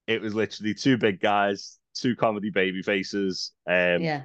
it 0.08 0.22
was 0.22 0.34
literally 0.34 0.74
two 0.74 0.98
big 0.98 1.20
guys, 1.20 1.80
two 1.94 2.16
comedy 2.16 2.50
baby 2.50 2.82
faces. 2.82 3.52
Um, 3.68 4.02
yeah. 4.02 4.24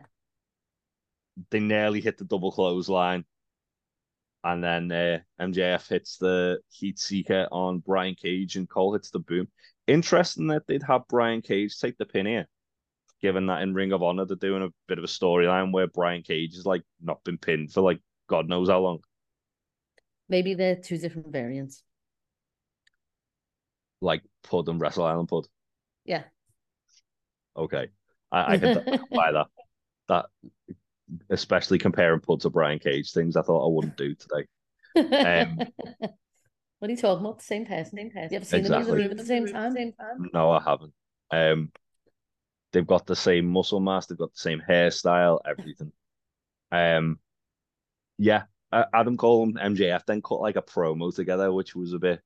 they 1.51 1.61
nearly 1.61 2.01
hit 2.01 2.19
the 2.19 2.25
double 2.25 2.53
clothesline. 2.53 3.25
And 4.45 4.63
then 4.63 4.91
uh, 4.91 5.21
MJF 5.41 5.89
hits 5.89 6.17
the 6.19 6.59
heat 6.69 6.99
seeker 6.99 7.47
on 7.53 7.79
Brian 7.79 8.17
Cage 8.17 8.57
and 8.57 8.69
Cole 8.69 8.93
hits 8.95 9.11
the 9.11 9.21
boom. 9.21 9.49
Interesting 9.87 10.49
that 10.49 10.67
they'd 10.67 10.83
have 10.83 11.07
Brian 11.09 11.43
Cage 11.43 11.79
take 11.79 11.97
the 11.97 12.07
pin 12.07 12.27
here, 12.27 12.49
given 13.23 13.47
that 13.47 13.63
in 13.63 13.73
Ring 13.73 13.93
of 13.93 14.03
Honor 14.03 14.25
they're 14.25 14.37
doing 14.37 14.63
a 14.63 14.69
bit 14.89 14.99
of 14.99 15.05
a 15.05 15.09
storyline 15.09 15.73
where 15.73 15.87
Brian 15.87 16.23
Cage 16.23 16.55
has 16.57 16.67
like 16.67 16.83
not 17.01 17.23
been 17.25 17.39
pinned 17.39 17.73
for 17.73 17.81
like 17.81 18.01
God 18.29 18.49
knows 18.49 18.69
how 18.69 18.81
long. 18.81 19.01
Maybe 20.29 20.55
they're 20.55 20.77
two 20.77 20.99
different 20.99 21.29
variants. 21.29 21.83
Like 24.01 24.23
Pud 24.43 24.69
and 24.69 24.81
Wrestle 24.81 25.05
Island 25.05 25.29
Pud. 25.29 25.47
Yeah. 26.05 26.25
Okay. 27.57 27.89
I, 28.33 28.55
I 28.55 28.59
can 28.59 28.75
buy 29.13 29.33
that. 29.33 29.47
That 30.09 30.27
especially 31.31 31.79
comparing 31.79 32.21
Pud 32.21 32.41
to 32.41 32.51
Brian 32.51 32.79
Cage 32.79 33.13
things 33.13 33.37
I 33.37 33.43
thought 33.43 33.65
I 33.65 33.73
wouldn't 33.73 33.97
do 33.97 34.15
today. 34.15 34.47
Um, 34.97 35.59
what 36.79 36.89
are 36.89 36.91
you 36.91 36.97
talking 36.97 37.25
about? 37.25 37.39
The 37.39 37.45
same 37.45 37.67
person. 37.67 37.97
Same 37.97 38.11
person. 38.11 38.29
You 38.31 38.37
ever 38.37 38.45
seen 38.45 38.63
them 38.65 38.83
in 38.83 38.89
the 38.89 38.95
room 38.95 39.11
at 39.11 39.17
the 39.17 39.25
same 39.25 39.47
time? 39.47 39.73
Same 39.73 39.93
time. 39.93 40.31
No, 40.33 40.51
I 40.51 40.63
haven't. 40.63 40.93
Um, 41.31 41.71
they've 42.73 42.87
got 42.87 43.07
the 43.07 43.17
same 43.17 43.47
muscle 43.47 43.81
mass, 43.81 44.07
they've 44.07 44.19
got 44.19 44.33
the 44.33 44.41
same 44.41 44.63
hairstyle, 44.67 45.41
everything. 45.47 45.93
Um, 46.71 47.19
yeah, 48.19 48.45
uh, 48.73 48.85
Adam 48.95 49.17
Cole 49.17 49.45
and 49.45 49.77
MJF 49.77 50.07
then 50.07 50.23
cut 50.23 50.41
like 50.41 50.57
a 50.57 50.63
promo 50.63 51.15
together, 51.15 51.53
which 51.53 51.75
was 51.75 51.93
a 51.93 51.99
bit, 51.99 52.21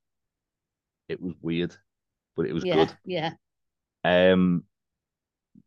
it 1.09 1.21
was 1.21 1.35
weird, 1.41 1.75
but 2.37 2.47
it 2.47 2.53
was 2.53 2.65
yeah. 2.65 2.75
good. 2.77 2.97
Yeah. 3.05 3.31
Um, 4.05 4.65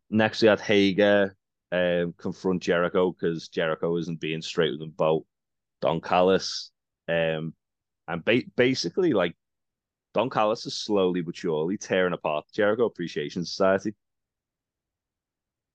next 0.08 0.42
we 0.42 0.48
had 0.48 0.60
Hager 0.60 1.36
um 1.72 2.14
confront 2.18 2.62
Jericho 2.62 3.12
because 3.12 3.48
Jericho 3.48 3.96
isn't 3.96 4.18
being 4.18 4.42
straight 4.42 4.72
with 4.72 4.80
them 4.80 4.94
about 4.96 5.24
Don 5.80 6.00
Callis. 6.00 6.70
Um, 7.08 7.54
and 8.08 8.24
ba- 8.24 8.42
basically 8.56 9.12
like 9.12 9.36
Don 10.14 10.30
Callis 10.30 10.66
is 10.66 10.76
slowly 10.76 11.20
but 11.20 11.36
surely 11.36 11.76
tearing 11.76 12.12
apart 12.12 12.46
Jericho 12.52 12.86
Appreciation 12.86 13.44
Society, 13.44 13.94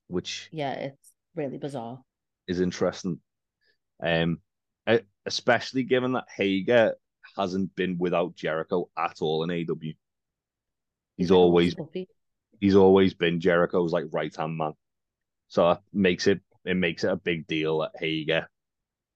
which 0.07 0.49
Yeah. 0.51 0.73
It's 0.73 1.11
really 1.35 1.57
bizarre. 1.57 2.01
is 2.47 2.59
interesting. 2.59 3.19
Um, 4.03 4.39
especially 5.25 5.83
given 5.83 6.13
that 6.13 6.25
Hager 6.35 6.93
hasn't 7.37 7.75
been 7.75 7.97
without 7.97 8.35
Jericho 8.35 8.89
at 8.97 9.21
all 9.21 9.43
in 9.43 9.51
AW. 9.51 9.93
He's 11.17 11.31
always 11.31 11.75
he's 12.59 12.75
always 12.75 13.13
been 13.13 13.39
Jericho's 13.39 13.91
like 13.93 14.05
right 14.11 14.35
hand 14.35 14.57
man. 14.57 14.73
So 15.47 15.69
that 15.69 15.81
makes 15.93 16.27
it 16.27 16.41
it 16.65 16.75
makes 16.75 17.03
it 17.03 17.11
a 17.11 17.15
big 17.15 17.47
deal 17.47 17.79
that 17.79 17.91
Hager 17.97 18.47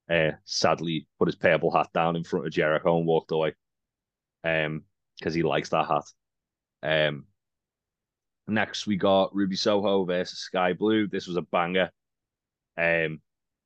uh 0.10 0.32
sadly 0.45 1.08
put 1.19 1.28
his 1.28 1.36
purple 1.36 1.71
hat 1.71 1.89
down 1.93 2.15
in 2.15 2.23
front 2.23 2.47
of 2.47 2.52
Jericho 2.54 2.97
and 2.97 3.06
walked 3.06 3.32
away. 3.32 3.54
Um 4.43 4.84
because 5.17 5.34
he 5.34 5.43
likes 5.43 5.69
that 5.69 5.88
hat. 5.88 6.06
Um 6.82 7.25
next 8.50 8.88
we 8.88 8.98
got 8.98 9.36
Ruby 9.36 9.56
Soho 9.56 10.06
versus 10.06 10.40
Sky 10.40 10.74
Blue. 10.74 11.08
This 11.08 11.28
was 11.28 11.38
a 11.38 11.42
banger. 11.42 11.92
Um 12.78 13.22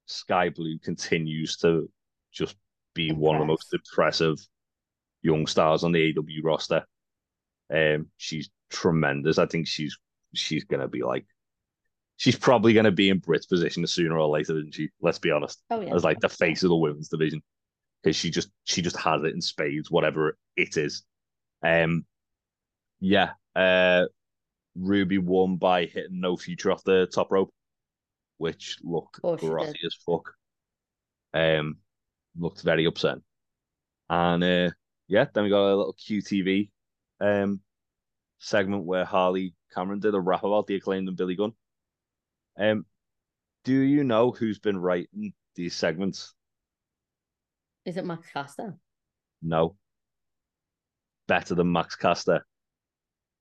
Sky 0.06 0.50
Blue 0.50 0.78
continues 0.80 1.58
to 1.58 1.89
just 2.32 2.56
be 2.93 3.12
one 3.12 3.36
of 3.36 3.41
the 3.41 3.46
most 3.46 3.74
impressive 3.74 4.38
young 5.22 5.48
stars 5.48 5.84
on 5.84 5.91
the 5.91 6.15
AW 6.17 6.48
roster. 6.48 6.86
Um, 7.74 8.08
she's 8.17 8.50
tremendous. 8.69 9.38
I 9.38 9.46
think 9.46 9.67
she's 9.67 9.98
she's 10.34 10.65
gonna 10.65 10.88
be 10.88 11.04
like 11.04 11.26
she's 12.17 12.38
probably 12.38 12.74
gonna 12.74 12.91
be 12.91 13.10
in 13.10 13.19
Brit's 13.19 13.46
position 13.46 13.86
sooner 13.88 14.17
or 14.17 14.28
later, 14.28 14.58
isn't 14.58 14.74
she? 14.74 14.89
Let's 15.02 15.19
be 15.19 15.32
honest. 15.32 15.62
Oh 15.72 15.82
yeah. 15.82 15.96
As 15.96 16.04
like 16.04 16.19
the 16.19 16.30
face 16.30 16.63
of 16.63 16.69
the 16.69 16.76
women's 16.76 17.10
division. 17.10 17.41
Because 18.04 18.17
she 18.17 18.30
just 18.30 18.50
she 18.65 18.82
just 18.82 18.98
has 18.98 19.24
it 19.24 19.34
in 19.34 19.41
spades, 19.41 19.89
whatever 19.89 20.38
it 20.58 20.78
is. 20.78 21.04
Um 21.63 22.06
yeah. 23.00 23.32
Uh 23.56 24.06
Ruby 24.75 25.17
won 25.17 25.57
by 25.57 25.86
hitting 25.86 26.19
no 26.19 26.38
future 26.38 26.71
off 26.71 26.83
the 26.83 27.07
top 27.07 27.31
rope, 27.31 27.53
which 28.38 28.77
looked 28.83 29.21
grotty 29.21 29.86
as 29.86 29.95
fuck. 30.05 30.33
Um, 31.33 31.77
looked 32.38 32.62
very 32.62 32.86
upset. 32.86 33.17
And 34.09 34.43
uh, 34.43 34.71
yeah, 35.07 35.25
then 35.33 35.43
we 35.43 35.49
got 35.49 35.73
a 35.73 35.75
little 35.75 35.95
QTV 35.95 36.69
um 37.21 37.62
segment 38.39 38.83
where 38.83 39.05
Harley 39.05 39.53
Cameron 39.73 39.99
did 39.99 40.13
a 40.13 40.19
rap 40.19 40.43
about 40.43 40.67
the 40.67 40.75
acclaimed 40.75 41.07
and 41.07 41.17
Billy 41.17 41.36
Gunn. 41.36 41.53
Um, 42.57 42.86
do 43.63 43.73
you 43.73 44.03
know 44.03 44.31
who's 44.31 44.59
been 44.59 44.77
writing 44.77 45.33
these 45.55 45.75
segments? 45.75 46.33
Is 47.86 47.97
it 47.97 48.05
Max 48.05 48.27
Caster? 48.31 48.75
No. 49.41 49.75
Better 51.27 51.55
than 51.55 51.71
Max 51.71 51.95
Caster. 51.95 52.45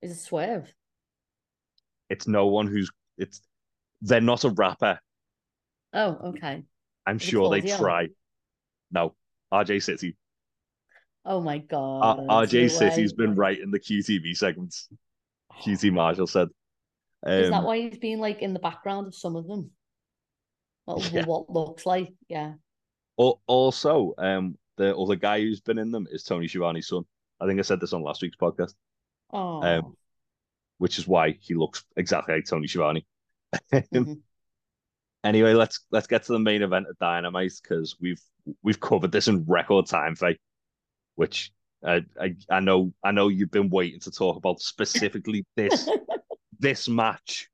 Is 0.01 0.13
it 0.13 0.21
Swerve? 0.21 0.73
It's 2.13 2.29
no 2.29 2.47
one 2.49 2.67
who's 2.67 2.91
it's 3.17 3.41
they're 4.03 4.21
not 4.21 4.45
a 4.45 4.51
rapper. 4.51 4.99
Oh, 5.95 6.11
okay. 6.31 6.63
I'm 7.07 7.17
Is 7.17 7.23
it 7.23 7.27
sure 7.31 7.51
they 7.51 7.63
try. 7.63 8.09
No. 8.91 9.15
RJ 9.53 9.83
City. 9.83 10.17
Oh 11.25 11.41
my 11.41 11.57
R- 11.57 11.63
god. 11.69 12.19
RJ 12.29 12.63
no 12.63 12.69
City's 12.69 13.13
way. 13.13 13.17
been 13.27 13.35
writing 13.35 13.71
the 13.71 13.81
QTV 13.81 14.37
segments. 14.37 14.89
QT 15.63 15.93
Marshall 15.93 16.27
said. 16.27 16.49
Is 17.27 17.51
that 17.51 17.59
Um, 17.59 17.65
why 17.65 17.79
he's 17.81 17.99
been 17.99 18.19
like 18.19 18.43
in 18.43 18.53
the 18.53 18.59
background 18.61 19.07
of 19.07 19.15
some 19.15 19.37
of 19.37 19.47
them? 19.47 19.71
What, 20.85 21.13
Yeah. 21.13 21.25
what 21.27 21.49
looks 21.49 21.87
like, 21.87 22.13
yeah. 22.29 22.55
al- 23.19 23.41
also, 23.47 24.15
um, 24.19 24.59
the 24.77 24.97
other 24.97 25.17
guy 25.17 25.41
who's 25.41 25.61
been 25.61 25.79
in 25.79 25.91
them 25.93 26.07
is 26.11 26.25
Tony 26.25 26.47
Schiavone's 26.49 26.89
son. 26.89 27.05
I 27.41 27.47
think 27.47 27.59
I 27.59 27.63
said 27.63 27.81
this 27.81 27.93
on 27.93 28.03
last 28.03 28.23
week's 28.23 28.37
podcast, 28.37 28.75
Oh, 29.31 29.63
Um, 29.63 29.97
which 30.83 30.99
is 30.99 31.07
why 31.07 31.31
he 31.41 31.55
looks 31.55 31.85
exactly 31.97 32.35
like 32.35 32.45
Tony 32.45 32.67
Schiavone. 32.67 33.07
mhm. 33.73 34.21
Anyway, 35.25 35.53
let's 35.53 35.87
let's 35.93 36.09
get 36.09 36.25
to 36.25 36.33
the 36.33 36.41
main 36.41 36.63
event 36.63 36.89
of 36.89 36.99
Dynamite 36.99 37.53
because 37.63 37.95
we've 38.01 38.21
we've 38.65 38.81
covered 38.81 39.13
this 39.13 39.29
in 39.29 39.45
record 39.47 39.87
time, 39.87 40.17
Faye. 40.17 40.37
Which 41.15 41.53
uh, 41.87 42.01
I 42.21 42.35
I 42.51 42.59
know 42.59 42.93
I 43.05 43.13
know 43.13 43.29
you've 43.29 43.53
been 43.53 43.71
waiting 43.71 44.01
to 44.01 44.11
talk 44.11 44.37
about 44.37 44.61
specifically 44.61 45.47
this 45.55 45.89
this 46.59 46.89
match 46.89 47.49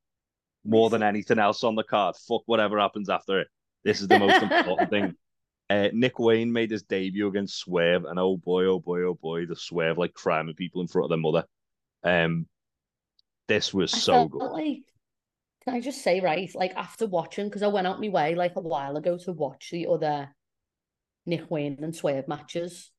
more 0.64 0.88
than 0.88 1.02
anything 1.02 1.38
else 1.38 1.62
on 1.62 1.74
the 1.74 1.84
card. 1.84 2.16
Fuck 2.26 2.44
whatever 2.46 2.78
happens 2.78 3.10
after 3.10 3.40
it. 3.40 3.48
This 3.84 4.00
is 4.00 4.08
the 4.08 4.18
most 4.18 4.42
important 4.42 4.88
thing. 4.88 5.14
Uh, 5.70 5.90
Nick 5.92 6.18
Wayne 6.18 6.50
made 6.50 6.70
his 6.70 6.82
debut 6.84 7.28
against 7.28 7.58
Swerve, 7.58 8.06
and 8.06 8.18
oh 8.18 8.38
boy, 8.38 8.64
oh 8.64 8.80
boy, 8.80 9.02
oh 9.02 9.12
boy, 9.12 9.44
the 9.44 9.54
Swerve 9.54 9.98
like 9.98 10.14
crying 10.14 10.50
people 10.54 10.80
in 10.80 10.88
front 10.88 11.04
of 11.04 11.08
their 11.10 11.18
mother. 11.18 11.44
Um, 12.02 12.46
this 13.48 13.74
was 13.74 13.92
I 13.92 13.98
so 13.98 14.28
good. 14.28 14.50
like, 14.52 14.82
can 15.64 15.74
I 15.74 15.80
just 15.80 16.02
say, 16.02 16.20
right, 16.20 16.50
like 16.54 16.74
after 16.76 17.06
watching, 17.06 17.48
because 17.48 17.62
I 17.62 17.68
went 17.68 17.87
out 17.87 18.00
my 18.00 18.08
way 18.08 18.34
like 18.34 18.56
a 18.56 18.61
while 18.61 18.96
ago 18.96 19.18
to 19.18 19.32
watch 19.32 19.70
the 19.70 19.87
other 19.88 20.34
Nick 21.26 21.50
Wayne 21.50 21.78
and 21.82 21.94
Swerve 21.94 22.28
matches, 22.28 22.90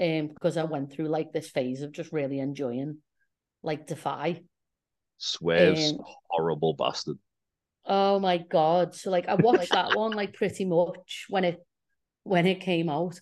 um, 0.00 0.28
because 0.28 0.56
I 0.56 0.64
went 0.64 0.92
through 0.92 1.08
like 1.08 1.32
this 1.32 1.48
phase 1.50 1.82
of 1.82 1.92
just 1.92 2.12
really 2.12 2.38
enjoying 2.40 2.98
like 3.62 3.86
Defy. 3.86 4.42
Swerve's 5.18 5.92
Um, 5.92 6.04
horrible 6.28 6.74
bastard. 6.74 7.18
Oh 7.86 8.18
my 8.18 8.38
God. 8.38 8.94
So 8.94 9.10
like 9.10 9.28
I 9.28 9.34
watched 9.34 9.70
that 9.70 9.96
one 9.96 10.12
like 10.12 10.34
pretty 10.34 10.64
much 10.64 11.26
when 11.28 11.44
it 11.44 11.66
when 12.24 12.46
it 12.46 12.60
came 12.60 12.88
out. 12.88 13.20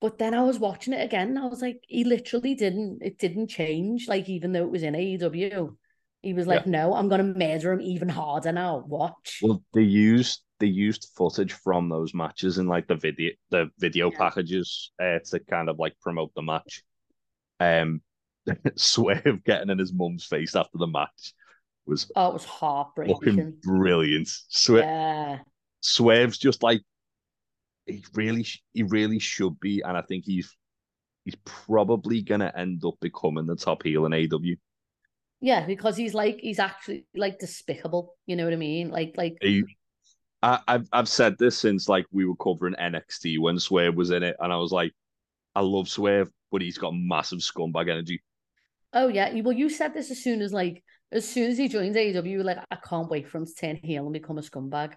But 0.00 0.18
then 0.18 0.34
I 0.34 0.42
was 0.42 0.58
watching 0.58 0.92
it 0.92 1.04
again 1.04 1.28
and 1.28 1.38
I 1.38 1.46
was 1.46 1.62
like, 1.62 1.82
he 1.88 2.04
literally 2.04 2.54
didn't 2.54 2.98
it 3.02 3.18
didn't 3.18 3.48
change, 3.48 4.08
like 4.08 4.28
even 4.28 4.52
though 4.52 4.64
it 4.64 4.70
was 4.70 4.82
in 4.82 4.94
AEW. 4.94 5.76
He 6.22 6.32
was 6.34 6.46
like, 6.46 6.66
No, 6.66 6.94
I'm 6.94 7.08
gonna 7.08 7.24
murder 7.24 7.72
him 7.72 7.80
even 7.80 8.08
harder 8.08 8.52
now. 8.52 8.78
Watch. 8.86 9.40
Well, 9.42 9.62
they 9.74 9.82
used 9.82 10.42
they 10.60 10.68
used 10.68 11.10
footage 11.16 11.52
from 11.52 11.88
those 11.88 12.14
matches 12.14 12.58
in 12.58 12.66
like 12.68 12.86
the 12.86 12.94
video 12.94 13.32
the 13.50 13.70
video 13.78 14.10
Yeah. 14.10 14.18
packages 14.18 14.92
uh, 15.02 15.18
to 15.30 15.40
kind 15.40 15.68
of 15.68 15.78
like 15.78 15.98
promote 16.00 16.32
the 16.34 16.42
match. 16.42 16.82
Um, 17.60 18.00
Swerve 18.76 19.44
getting 19.44 19.70
in 19.70 19.78
his 19.78 19.92
mum's 19.92 20.24
face 20.26 20.54
after 20.56 20.78
the 20.78 20.86
match 20.86 21.34
was 21.86 22.10
Oh, 22.14 22.30
it 22.30 22.34
was 22.34 22.44
heartbreaking. 22.44 23.56
brilliant. 23.64 24.28
Swerve, 24.48 24.84
Yeah. 24.84 25.38
Swerve's 25.80 26.38
just 26.38 26.62
like 26.62 26.82
he 27.86 28.04
really 28.14 28.46
he 28.72 28.82
really 28.84 29.18
should 29.18 29.58
be, 29.60 29.82
and 29.82 29.96
I 29.96 30.02
think 30.02 30.24
he's 30.24 30.56
he's 31.24 31.36
probably 31.44 32.22
gonna 32.22 32.52
end 32.56 32.84
up 32.84 32.94
becoming 33.00 33.46
the 33.46 33.56
top 33.56 33.82
heel 33.82 34.06
in 34.06 34.12
AW. 34.14 34.56
Yeah, 35.42 35.66
because 35.66 35.96
he's 35.98 36.14
like 36.14 36.38
he's 36.40 36.58
actually 36.60 37.06
like 37.14 37.38
despicable. 37.38 38.16
You 38.26 38.36
know 38.36 38.44
what 38.44 38.54
I 38.54 38.56
mean? 38.56 38.90
Like 38.90 39.14
like 39.18 39.38
He, 39.40 39.64
I, 40.42 40.60
I've 40.68 40.88
I've 40.92 41.08
said 41.08 41.38
this 41.38 41.58
since 41.58 41.88
like 41.88 42.06
we 42.12 42.26
were 42.26 42.36
covering 42.36 42.74
NXT 42.76 43.38
when 43.38 43.58
Swerve 43.60 43.96
was 43.96 44.10
in 44.10 44.22
it, 44.22 44.36
and 44.40 44.52
I 44.52 44.56
was 44.56 44.72
like, 44.72 44.92
I 45.56 45.60
love 45.62 45.88
Swerve, 45.88 46.30
but 46.52 46.62
he's 46.62 46.78
got 46.78 46.94
massive 46.94 47.40
scumbag 47.40 47.90
energy. 47.90 48.22
Oh 48.92 49.08
yeah, 49.08 49.32
well 49.40 49.52
you 49.52 49.68
said 49.70 49.94
this 49.94 50.10
as 50.10 50.22
soon 50.22 50.42
as 50.42 50.52
like 50.52 50.82
as 51.10 51.28
soon 51.28 51.50
as 51.50 51.58
he 51.58 51.68
joins 51.68 51.96
AEW, 51.96 52.42
like 52.42 52.58
I 52.70 52.76
can't 52.76 53.08
wait 53.10 53.28
for 53.28 53.38
him 53.38 53.46
to 53.46 53.54
turn 53.54 53.76
heel 53.76 54.04
and 54.04 54.12
become 54.12 54.38
a 54.38 54.42
scumbag. 54.42 54.94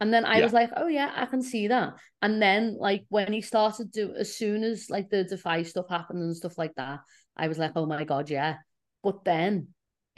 And 0.00 0.12
then 0.14 0.24
I 0.26 0.40
Yeah. 0.40 0.42
was 0.42 0.52
like, 0.52 0.70
oh 0.76 0.88
yeah, 0.88 1.12
I 1.14 1.26
can 1.26 1.42
see 1.42 1.68
that. 1.68 1.94
And 2.22 2.42
then 2.42 2.76
like 2.78 3.04
when 3.10 3.32
he 3.32 3.42
started 3.42 3.92
to, 3.94 4.14
as 4.18 4.36
soon 4.36 4.64
as 4.64 4.90
like 4.90 5.10
the 5.10 5.24
Defy 5.24 5.62
stuff 5.64 5.88
happened 5.90 6.22
and 6.22 6.36
stuff 6.36 6.58
like 6.58 6.74
that, 6.76 7.00
I 7.36 7.48
was 7.48 7.58
like, 7.58 7.72
oh 7.76 7.86
my 7.86 8.04
god, 8.04 8.30
yeah. 8.30 8.56
But 9.04 9.24
then, 9.24 9.68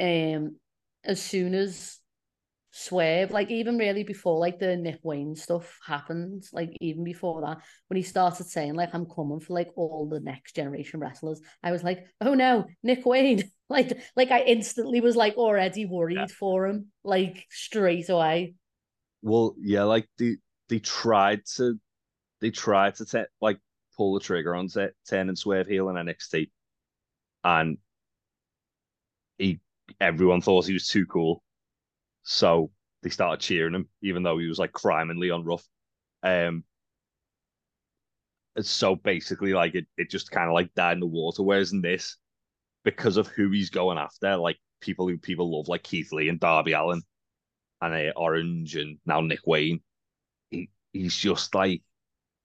um, 0.01 0.57
as 1.05 1.21
soon 1.21 1.55
as 1.55 1.99
Swerve, 2.71 3.31
like 3.31 3.51
even 3.51 3.79
really 3.79 4.05
before 4.05 4.39
like 4.39 4.59
the 4.59 4.77
Nick 4.77 5.01
Wayne 5.03 5.35
stuff 5.35 5.79
happened, 5.85 6.45
like 6.53 6.77
even 6.81 7.05
before 7.05 7.41
that, 7.41 7.59
when 7.89 7.97
he 7.97 8.03
started 8.03 8.47
saying 8.47 8.75
like 8.75 8.95
I'm 8.95 9.07
coming 9.07 9.41
for 9.41 9.55
like 9.55 9.71
all 9.77 10.09
the 10.09 10.21
next 10.21 10.55
generation 10.55 11.01
wrestlers, 11.01 11.41
I 11.63 11.73
was 11.73 11.83
like, 11.83 12.07
oh 12.21 12.35
no, 12.35 12.67
Nick 12.83 13.05
Wayne. 13.05 13.51
like 13.69 13.99
like 14.15 14.31
I 14.31 14.43
instantly 14.43 15.01
was 15.01 15.17
like 15.17 15.37
already 15.37 15.87
worried 15.87 16.17
Yeah. 16.19 16.27
for 16.27 16.67
him, 16.67 16.93
like 17.03 17.47
straight 17.51 18.09
away. 18.09 18.55
Well, 19.23 19.57
yeah, 19.59 19.83
like 19.85 20.07
they 20.19 20.37
they 20.69 20.79
tried 20.79 21.47
to 21.57 21.81
they 22.41 22.51
tried 22.51 22.95
to 22.97 23.07
te- 23.07 23.25
like 23.41 23.59
pull 23.97 24.15
the 24.15 24.21
trigger 24.21 24.55
on 24.55 24.69
t- 24.69 24.87
turning 25.09 25.35
Swerve 25.35 25.67
heel 25.67 25.89
in 25.89 25.97
NXT, 25.97 26.51
and 27.43 27.79
he 29.39 29.61
everyone 30.01 30.41
thought 30.41 30.67
he 30.67 30.73
was 30.73 30.89
too 30.89 31.07
cool, 31.07 31.43
so 32.23 32.71
they 33.03 33.11
started 33.11 33.41
cheering 33.41 33.75
him, 33.75 33.89
even 34.03 34.23
though 34.23 34.39
he 34.39 34.47
was 34.47 34.59
like 34.59 34.73
criming 34.73 35.21
Leon 35.21 35.45
Ruff. 35.45 35.65
Um, 36.23 36.65
so 38.61 38.97
basically, 38.97 39.53
like 39.53 39.75
it, 39.75 39.87
it 39.97 40.11
just 40.11 40.31
kind 40.31 40.49
of 40.49 40.55
like 40.55 40.75
died 40.75 40.95
in 40.95 41.01
the 41.01 41.07
water. 41.07 41.43
Whereas 41.43 41.73
in 41.73 41.83
this, 41.83 42.17
because 42.85 43.17
of 43.17 43.29
who 43.29 43.51
he's 43.51 43.71
going 43.71 43.99
after, 43.99 44.37
like 44.37 44.59
people 44.81 45.09
who 45.09 45.19
people 45.19 45.57
love, 45.57 45.69
like 45.69 45.83
Keith 45.83 46.13
Lee 46.13 46.29
and 46.29 46.41
Darby 46.41 46.73
Allin, 46.73 47.03
and 47.81 47.95
uh, 47.95 48.13
Orange, 48.17 48.77
and 48.77 48.99
now 49.05 49.21
Nick 49.21 49.47
Wayne, 49.47 49.81
he 50.51 50.71
he's 50.93 51.17
just 51.17 51.55
like 51.55 51.83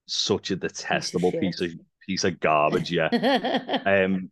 such 0.06 0.50
a 0.50 0.56
detestable 0.56 1.30
shit. 1.30 1.40
piece 1.40 1.60
of 1.60 1.70
piece 2.06 2.24
of 2.24 2.40
garbage. 2.40 2.92
Yeah. 2.92 3.08
um. 3.86 4.30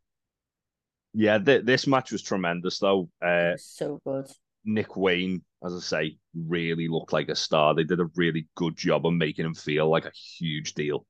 Yeah. 1.15 1.39
Th- 1.39 1.65
this 1.65 1.87
match 1.87 2.13
was 2.13 2.23
tremendous, 2.23 2.79
though. 2.79 3.09
Uh, 3.25 3.57
so 3.57 4.01
good. 4.05 4.27
Nick 4.65 4.97
Wayne, 4.97 5.43
as 5.65 5.75
I 5.75 5.81
say, 5.81 6.19
really 6.35 6.89
looked 6.89 7.13
like 7.13 7.29
a 7.29 7.35
star. 7.35 7.75
They 7.75 7.85
did 7.85 8.01
a 8.01 8.11
really 8.17 8.47
good 8.57 8.77
job 8.77 9.07
of 9.07 9.13
making 9.15 9.47
him 9.47 9.55
feel 9.55 9.89
like 9.89 10.05
a 10.05 10.13
huge 10.13 10.75
deal. 10.75 11.07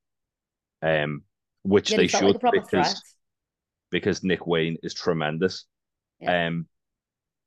Um, 0.83 1.23
which 1.63 1.91
Yeah, 1.91 1.97
they 1.99 2.07
should 2.07 2.43
like 2.43 2.53
because 2.53 2.69
threat. 2.71 2.97
because 3.91 4.23
Nick 4.25 4.47
Wayne 4.47 4.77
is 4.83 4.95
tremendous. 4.95 5.67
Yeah. 6.21 6.47
Um, 6.47 6.67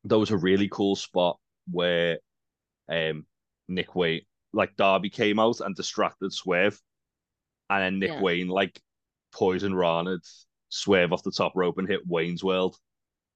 there 0.03 0.19
was 0.19 0.31
a 0.31 0.37
really 0.37 0.67
cool 0.69 0.95
spot 0.95 1.39
where 1.71 2.19
um 2.89 3.25
Nick 3.69 3.95
Wayne, 3.95 4.21
like 4.51 4.75
Darby 4.75 5.09
came 5.09 5.39
out 5.39 5.61
and 5.61 5.75
distracted 5.75 6.33
Swerve, 6.33 6.79
and 7.69 7.81
then 7.81 7.99
Nick 7.99 8.11
Yeah. 8.11 8.21
Wayne 8.21 8.49
like 8.49 8.79
poison 9.31 9.73
Rana 9.73 10.17
Swerve 10.73 11.13
off 11.13 11.21
the 11.21 11.31
top 11.31 11.51
rope 11.55 11.77
and 11.77 11.87
hit 11.87 12.01
Wayne's 12.07 12.43
World, 12.43 12.75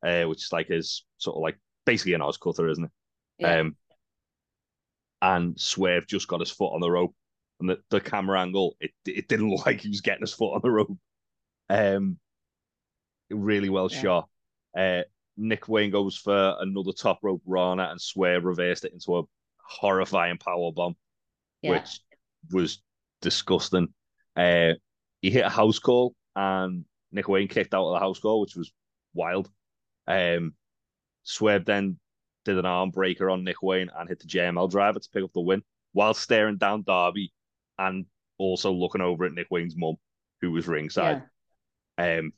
uh, 0.04 0.24
which 0.24 0.44
is 0.44 0.52
like 0.52 0.68
his 0.68 1.06
sort 1.20 1.36
of 1.36 1.44
like 1.44 1.60
basically 1.86 2.14
an 2.14 2.22
Oz 2.24 2.38
cutter, 2.38 2.68
isn't 2.68 2.86
it? 2.86 2.92
Yeah. 3.38 3.60
Um, 3.60 3.76
and 5.22 5.60
Swerve 5.60 6.08
just 6.08 6.28
got 6.28 6.40
his 6.40 6.50
foot 6.50 6.74
on 6.74 6.82
the 6.82 6.90
rope, 6.90 7.14
and 7.60 7.70
the, 7.70 7.80
the 7.92 8.02
camera 8.02 8.42
angle 8.42 8.76
it 8.80 8.92
it 9.06 9.28
didn't 9.28 9.50
look 9.52 9.68
like 9.68 9.82
he 9.82 9.90
was 9.90 10.02
getting 10.02 10.22
his 10.22 10.34
foot 10.34 10.56
on 10.56 10.62
the 10.64 10.72
rope. 10.72 10.98
Um, 11.70 12.18
really 13.30 13.70
well 13.70 13.90
Yeah. 13.92 14.02
shot. 14.02 14.30
Uh, 14.76 15.02
Nick 15.38 15.68
Wayne 15.68 15.92
goes 15.92 16.18
for 16.18 16.56
another 16.60 16.92
top 16.92 17.20
rope 17.22 17.44
Rana, 17.46 17.90
and 17.92 18.02
Swerve 18.02 18.46
reversed 18.46 18.84
it 18.84 18.94
into 18.94 19.20
a 19.20 19.24
horrifying 19.64 20.40
power 20.40 20.72
bomb, 20.72 20.96
yeah. 21.62 21.72
which 21.72 22.00
was 22.52 22.82
disgusting. 23.22 23.94
Uh, 24.36 24.74
he 25.22 25.30
hit 25.30 25.46
a 25.46 25.50
house 25.50 25.78
call, 25.78 26.16
and 26.36 26.86
Nick 27.18 27.28
Wayne 27.28 27.48
kicked 27.48 27.74
out 27.74 27.88
of 27.88 27.94
the 27.94 28.00
house 28.00 28.20
goal, 28.20 28.42
which 28.42 28.56
was 28.56 28.72
wild. 29.16 29.50
Um, 30.08 30.54
Swerve 31.24 31.66
then 31.66 31.98
did 32.46 32.60
an 32.60 32.68
arm 32.68 32.92
breaker 32.92 33.32
on 33.32 33.44
Nick 33.44 33.64
Wayne 33.64 33.90
and 33.98 34.08
hit 34.08 34.20
the 34.20 34.28
JML 34.28 34.70
driver 34.70 35.00
to 35.00 35.10
pick 35.12 35.24
up 35.24 35.34
the 35.34 35.42
win 35.42 35.64
while 35.94 36.14
staring 36.14 36.58
down 36.58 36.84
Darby 36.84 37.34
and 37.80 38.06
also 38.38 38.72
looking 38.72 39.02
over 39.02 39.26
at 39.26 39.34
Nick 39.34 39.48
Wayne's 39.50 39.76
mum, 39.76 39.96
who 40.42 40.52
was 40.52 40.68
ringside. 40.68 41.24
Yeah. 41.98 42.20
Um, 42.20 42.32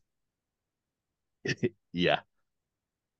yeah, 1.91 2.19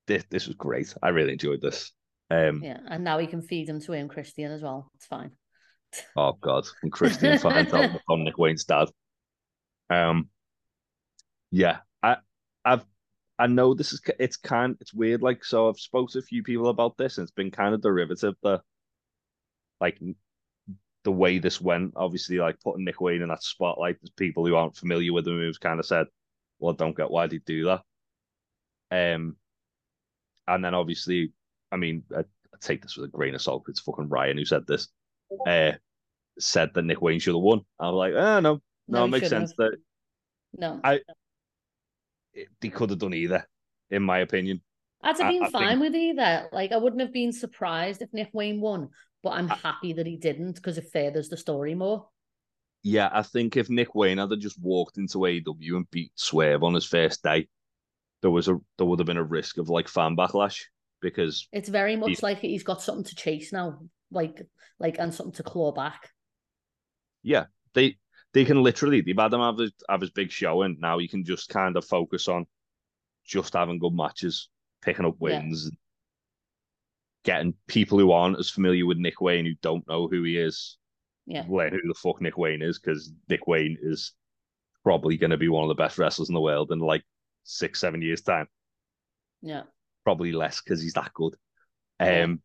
this 0.08 0.24
this 0.30 0.48
was 0.48 0.56
great. 0.56 0.96
I 1.04 1.10
really 1.10 1.34
enjoyed 1.34 1.60
this. 1.60 1.92
Um, 2.32 2.62
yeah, 2.64 2.78
and 2.88 3.04
now 3.04 3.18
he 3.18 3.28
can 3.28 3.42
feed 3.42 3.68
them 3.68 3.82
to 3.82 3.92
him, 3.92 4.08
Christian, 4.08 4.50
as 4.54 4.62
well. 4.62 4.90
It's 4.96 5.08
fine. 5.08 5.32
Oh 6.16 6.38
God, 6.40 6.66
and 6.84 6.92
Christian 6.92 7.38
finds 7.38 7.74
out 7.74 8.00
on 8.08 8.24
Nick 8.24 8.38
Wayne's 8.38 8.64
dad. 8.64 8.88
Um, 9.90 10.30
yeah, 11.52 11.78
I, 12.04 12.18
I've, 12.66 12.86
I 13.38 13.48
know 13.48 13.74
this 13.74 13.94
is 13.94 14.02
it's 14.20 14.38
kind, 14.38 14.78
it's 14.82 14.94
weird. 14.94 15.22
Like, 15.22 15.46
so 15.46 15.70
I've 15.70 15.80
spoken 15.80 16.12
to 16.14 16.20
a 16.20 16.24
few 16.24 16.44
people 16.44 16.68
about 16.70 16.98
this, 16.98 17.18
and 17.18 17.24
it's 17.24 17.32
been 17.32 17.52
kind 17.52 17.74
of 17.74 17.82
derivative. 17.82 18.36
The, 18.44 18.62
like, 19.80 20.00
the 21.04 21.12
way 21.12 21.40
this 21.40 21.62
went, 21.62 21.94
obviously, 21.96 22.38
like 22.38 22.60
putting 22.62 22.84
Nick 22.84 23.00
Wayne 23.00 23.22
in 23.22 23.30
that 23.30 23.44
spotlight. 23.44 23.98
There's 24.02 24.12
people 24.12 24.46
who 24.46 24.56
aren't 24.56 24.76
familiar 24.76 25.14
with 25.14 25.28
him 25.28 25.38
who's 25.38 25.58
kind 25.58 25.80
of 25.80 25.86
said, 25.86 26.08
"Well, 26.60 26.74
I 26.74 26.76
don't 26.76 26.98
get 26.98 27.12
why 27.12 27.28
they 27.28 27.40
do 27.40 27.66
that." 27.66 27.82
Um, 28.92 29.38
and 30.48 30.66
then 30.66 30.74
obviously, 30.74 31.32
I 31.72 31.78
mean, 31.78 32.04
I, 32.16 32.22
I 32.22 32.58
take 32.60 32.82
this 32.82 32.98
with 32.98 33.08
a 33.08 33.12
grain 33.12 33.36
of 33.36 33.42
salt. 33.42 33.66
It's 33.70 33.80
fucking 33.80 34.10
Ryan 34.10 34.38
who 34.38 34.46
said 34.46 34.68
this. 34.68 34.90
Uh, 35.48 35.74
said 36.40 36.72
that 36.74 36.84
Nick 36.84 37.02
Wayne 37.02 37.20
should 37.20 37.36
have 37.36 37.42
won. 37.42 37.62
I 37.80 37.90
was 37.90 37.96
like, 37.96 38.14
oh, 38.14 38.40
no, 38.40 38.54
no, 38.88 39.00
no 39.00 39.06
it 39.06 39.10
makes 39.10 39.30
sense 39.30 39.52
have. 39.52 39.58
that. 39.58 39.78
No, 40.58 40.82
I 40.84 41.02
they 42.62 42.70
could 42.70 42.90
have 42.90 43.00
done 43.00 43.14
either, 43.14 43.48
in 43.90 44.04
my 44.04 44.20
opinion. 44.20 44.62
I'd 45.02 45.18
have 45.18 45.32
been 45.32 45.44
I, 45.44 45.50
fine 45.50 45.68
think... 45.68 45.82
with 45.82 45.96
either. 45.96 46.50
Like, 46.52 46.72
I 46.72 46.78
wouldn't 46.78 47.02
have 47.02 47.14
been 47.14 47.32
surprised 47.32 48.02
if 48.02 48.14
Nick 48.14 48.30
Wayne 48.34 48.60
won, 48.60 48.90
but 49.24 49.32
I'm 49.32 49.52
I... 49.52 49.56
happy 49.56 49.94
that 49.94 50.06
he 50.06 50.18
didn't 50.18 50.56
because 50.56 50.78
it 50.78 50.92
furthers 50.92 51.30
the 51.30 51.38
story 51.38 51.76
more. 51.76 52.08
Yeah, 52.84 53.10
I 53.12 53.24
think 53.24 53.58
if 53.58 53.70
Nick 53.70 53.94
Wayne 53.94 54.18
had 54.18 54.30
just 54.40 54.62
walked 54.62 54.98
into 54.98 55.20
AEW 55.20 55.76
and 55.76 55.92
beat 55.92 56.12
Swerve 56.16 56.64
on 56.64 56.74
his 56.74 56.86
first 56.86 57.22
day, 57.24 57.48
there 58.22 58.32
was 58.32 58.48
a 58.48 58.58
there 58.78 58.88
would 58.88 59.00
have 59.00 59.06
been 59.06 59.18
a 59.18 59.24
risk 59.24 59.58
of 59.58 59.70
like 59.70 59.88
fan 59.88 60.16
backlash 60.16 60.64
because 61.02 61.48
it's 61.52 61.70
very 61.70 61.96
much 61.96 62.10
he, 62.10 62.18
like 62.22 62.40
he's 62.40 62.64
got 62.64 62.82
something 62.82 63.04
to 63.06 63.16
chase 63.16 63.52
now, 63.52 63.80
like 64.12 64.42
like 64.80 64.98
and 64.98 65.14
something 65.14 65.34
to 65.34 65.44
claw 65.44 65.72
back. 65.72 66.10
Yeah, 67.22 67.46
they 67.74 67.98
they 68.34 68.46
can 68.46 68.62
literally 68.62 69.02
they've 69.02 69.18
had 69.18 69.34
him 69.34 69.40
have 69.40 69.58
his, 69.58 69.72
have 69.90 70.02
his 70.02 70.12
big 70.12 70.32
show, 70.32 70.62
and 70.62 70.80
now 70.80 71.00
you 71.00 71.10
can 71.10 71.24
just 71.24 71.50
kind 71.50 71.76
of 71.76 71.86
focus 71.86 72.28
on 72.28 72.46
just 73.26 73.54
having 73.54 73.80
good 73.80 73.94
matches, 73.94 74.50
picking 74.82 75.06
up 75.06 75.16
wins, 75.20 75.70
yeah. 75.72 75.78
getting 77.24 77.54
people 77.68 77.98
who 78.00 78.12
aren't 78.12 78.40
as 78.40 78.50
familiar 78.50 78.86
with 78.86 78.98
Nick 78.98 79.22
Wayne 79.22 79.46
who 79.46 79.56
don't 79.62 79.88
know 79.88 80.08
who 80.08 80.24
he 80.24 80.38
is, 80.38 80.78
yeah, 81.26 81.44
learn 81.48 81.72
who 81.72 81.88
the 81.88 81.94
fuck 81.96 82.22
Nick 82.22 82.38
Wayne 82.38 82.62
is 82.62 82.80
because 82.80 83.12
Nick 83.30 83.48
Wayne 83.48 83.78
is 83.82 84.14
probably 84.84 85.18
going 85.18 85.32
to 85.32 85.38
be 85.38 85.50
one 85.50 85.64
of 85.64 85.70
the 85.70 85.82
best 85.82 85.98
wrestlers 85.98 86.30
in 86.30 86.36
the 86.36 86.42
world 86.42 86.72
in 86.72 86.80
like 86.80 87.04
six 87.44 87.80
seven 87.80 88.02
years 88.02 88.22
time. 88.22 88.48
Yeah, 89.42 89.64
probably 90.04 90.32
less 90.32 90.62
because 90.62 90.82
he's 90.82 90.94
that 90.94 91.14
good. 91.14 91.36
Um, 92.00 92.42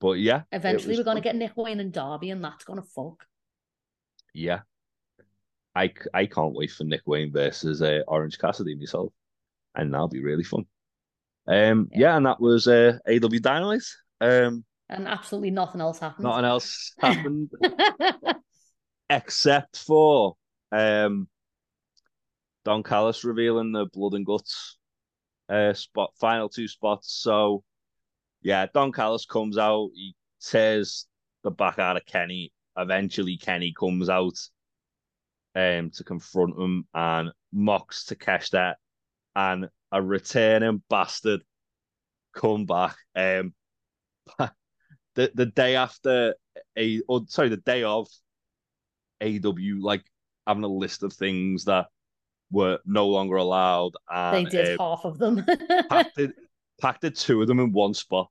but 0.00 0.18
yeah, 0.18 0.42
eventually 0.50 0.96
we're 0.96 1.04
gonna 1.04 1.20
get 1.20 1.36
Nick 1.36 1.56
Wayne 1.56 1.80
and 1.80 1.92
Darby, 1.92 2.30
and 2.30 2.42
that's 2.42 2.64
gonna 2.64 2.82
fuck 2.82 3.24
yeah, 4.36 4.60
I, 5.74 5.92
I 6.12 6.26
can't 6.26 6.54
wait 6.54 6.70
for 6.70 6.84
Nick 6.84 7.02
Wayne 7.06 7.32
versus 7.32 7.82
uh, 7.82 8.00
Orange 8.06 8.38
Cassidy 8.38 8.74
myself, 8.74 9.12
and 9.74 9.92
that'll 9.92 10.08
be 10.08 10.22
really 10.22 10.44
fun. 10.44 10.66
Um, 11.48 11.88
yeah, 11.92 12.00
yeah 12.00 12.16
and 12.16 12.26
that 12.26 12.40
was 12.40 12.68
uh, 12.68 12.98
AW 13.08 13.38
Dynamite. 13.40 13.82
Um, 14.20 14.64
and 14.88 15.08
absolutely 15.08 15.50
nothing 15.50 15.80
else 15.80 15.98
happened. 15.98 16.24
Nothing 16.24 16.44
else 16.44 16.92
happened 17.00 17.50
except 19.10 19.78
for 19.78 20.36
um, 20.70 21.28
Don 22.64 22.82
Callis 22.82 23.24
revealing 23.24 23.72
the 23.72 23.86
blood 23.92 24.14
and 24.14 24.26
guts 24.26 24.78
uh, 25.48 25.72
spot 25.72 26.12
final 26.20 26.48
two 26.48 26.68
spots. 26.68 27.12
So 27.20 27.64
yeah, 28.42 28.66
Don 28.72 28.92
Callis 28.92 29.26
comes 29.26 29.58
out, 29.58 29.90
he 29.94 30.14
tears 30.40 31.06
the 31.42 31.50
back 31.50 31.78
out 31.78 31.96
of 31.96 32.06
Kenny 32.06 32.52
eventually 32.76 33.36
Kenny 33.36 33.72
comes 33.72 34.08
out 34.08 34.38
um, 35.54 35.90
to 35.90 36.04
confront 36.04 36.58
him 36.58 36.86
and 36.94 37.30
mocks 37.52 38.04
Takeshita 38.04 38.74
and 39.34 39.68
a 39.92 40.02
returning 40.02 40.82
bastard 40.88 41.42
come 42.34 42.66
back. 42.66 42.96
Um, 43.14 43.54
the 44.38 45.30
the 45.34 45.46
day 45.46 45.76
after 45.76 46.34
a 46.76 47.00
or 47.08 47.22
sorry, 47.28 47.48
the 47.48 47.56
day 47.56 47.82
of 47.82 48.08
AW, 49.22 49.80
like 49.80 50.04
having 50.46 50.64
a 50.64 50.68
list 50.68 51.02
of 51.02 51.12
things 51.12 51.64
that 51.64 51.86
were 52.50 52.78
no 52.84 53.08
longer 53.08 53.36
allowed. 53.36 53.92
And, 54.10 54.46
they 54.46 54.50
did 54.50 54.78
uh, 54.78 54.96
half 54.96 55.04
of 55.04 55.18
them. 55.18 55.44
packed, 55.88 56.18
it, 56.18 56.32
packed 56.80 57.04
it 57.04 57.16
two 57.16 57.40
of 57.42 57.48
them 57.48 57.60
in 57.60 57.72
one 57.72 57.94
spot 57.94 58.28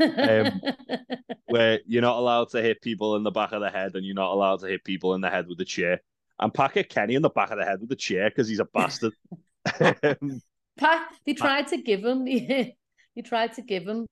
um, 0.00 0.60
where 1.46 1.80
you're 1.86 2.02
not 2.02 2.18
allowed 2.18 2.50
to 2.50 2.62
hit 2.62 2.82
people 2.82 3.16
in 3.16 3.22
the 3.22 3.30
back 3.30 3.52
of 3.52 3.60
the 3.60 3.70
head 3.70 3.94
and 3.94 4.04
you're 4.04 4.14
not 4.14 4.32
allowed 4.32 4.60
to 4.60 4.66
hit 4.66 4.84
people 4.84 5.14
in 5.14 5.20
the 5.20 5.30
head 5.30 5.46
with 5.48 5.60
a 5.60 5.64
chair. 5.64 6.00
And 6.38 6.52
Packer 6.52 6.82
Kenny 6.82 7.14
in 7.14 7.22
the 7.22 7.30
back 7.30 7.50
of 7.50 7.58
the 7.58 7.64
head 7.64 7.80
with 7.80 7.90
a 7.92 7.96
chair 7.96 8.28
because 8.28 8.48
he's 8.48 8.60
a 8.60 8.66
bastard. 8.66 9.12
um, 9.80 10.42
Pac, 10.76 11.08
they 11.24 11.34
tried 11.34 11.68
to 11.68 11.78
give 11.78 12.04
him 12.04 12.24
the, 12.24 12.72
you 13.14 13.22
tried 13.22 13.54
to 13.54 13.62
give 13.62 13.84
him 13.84 14.06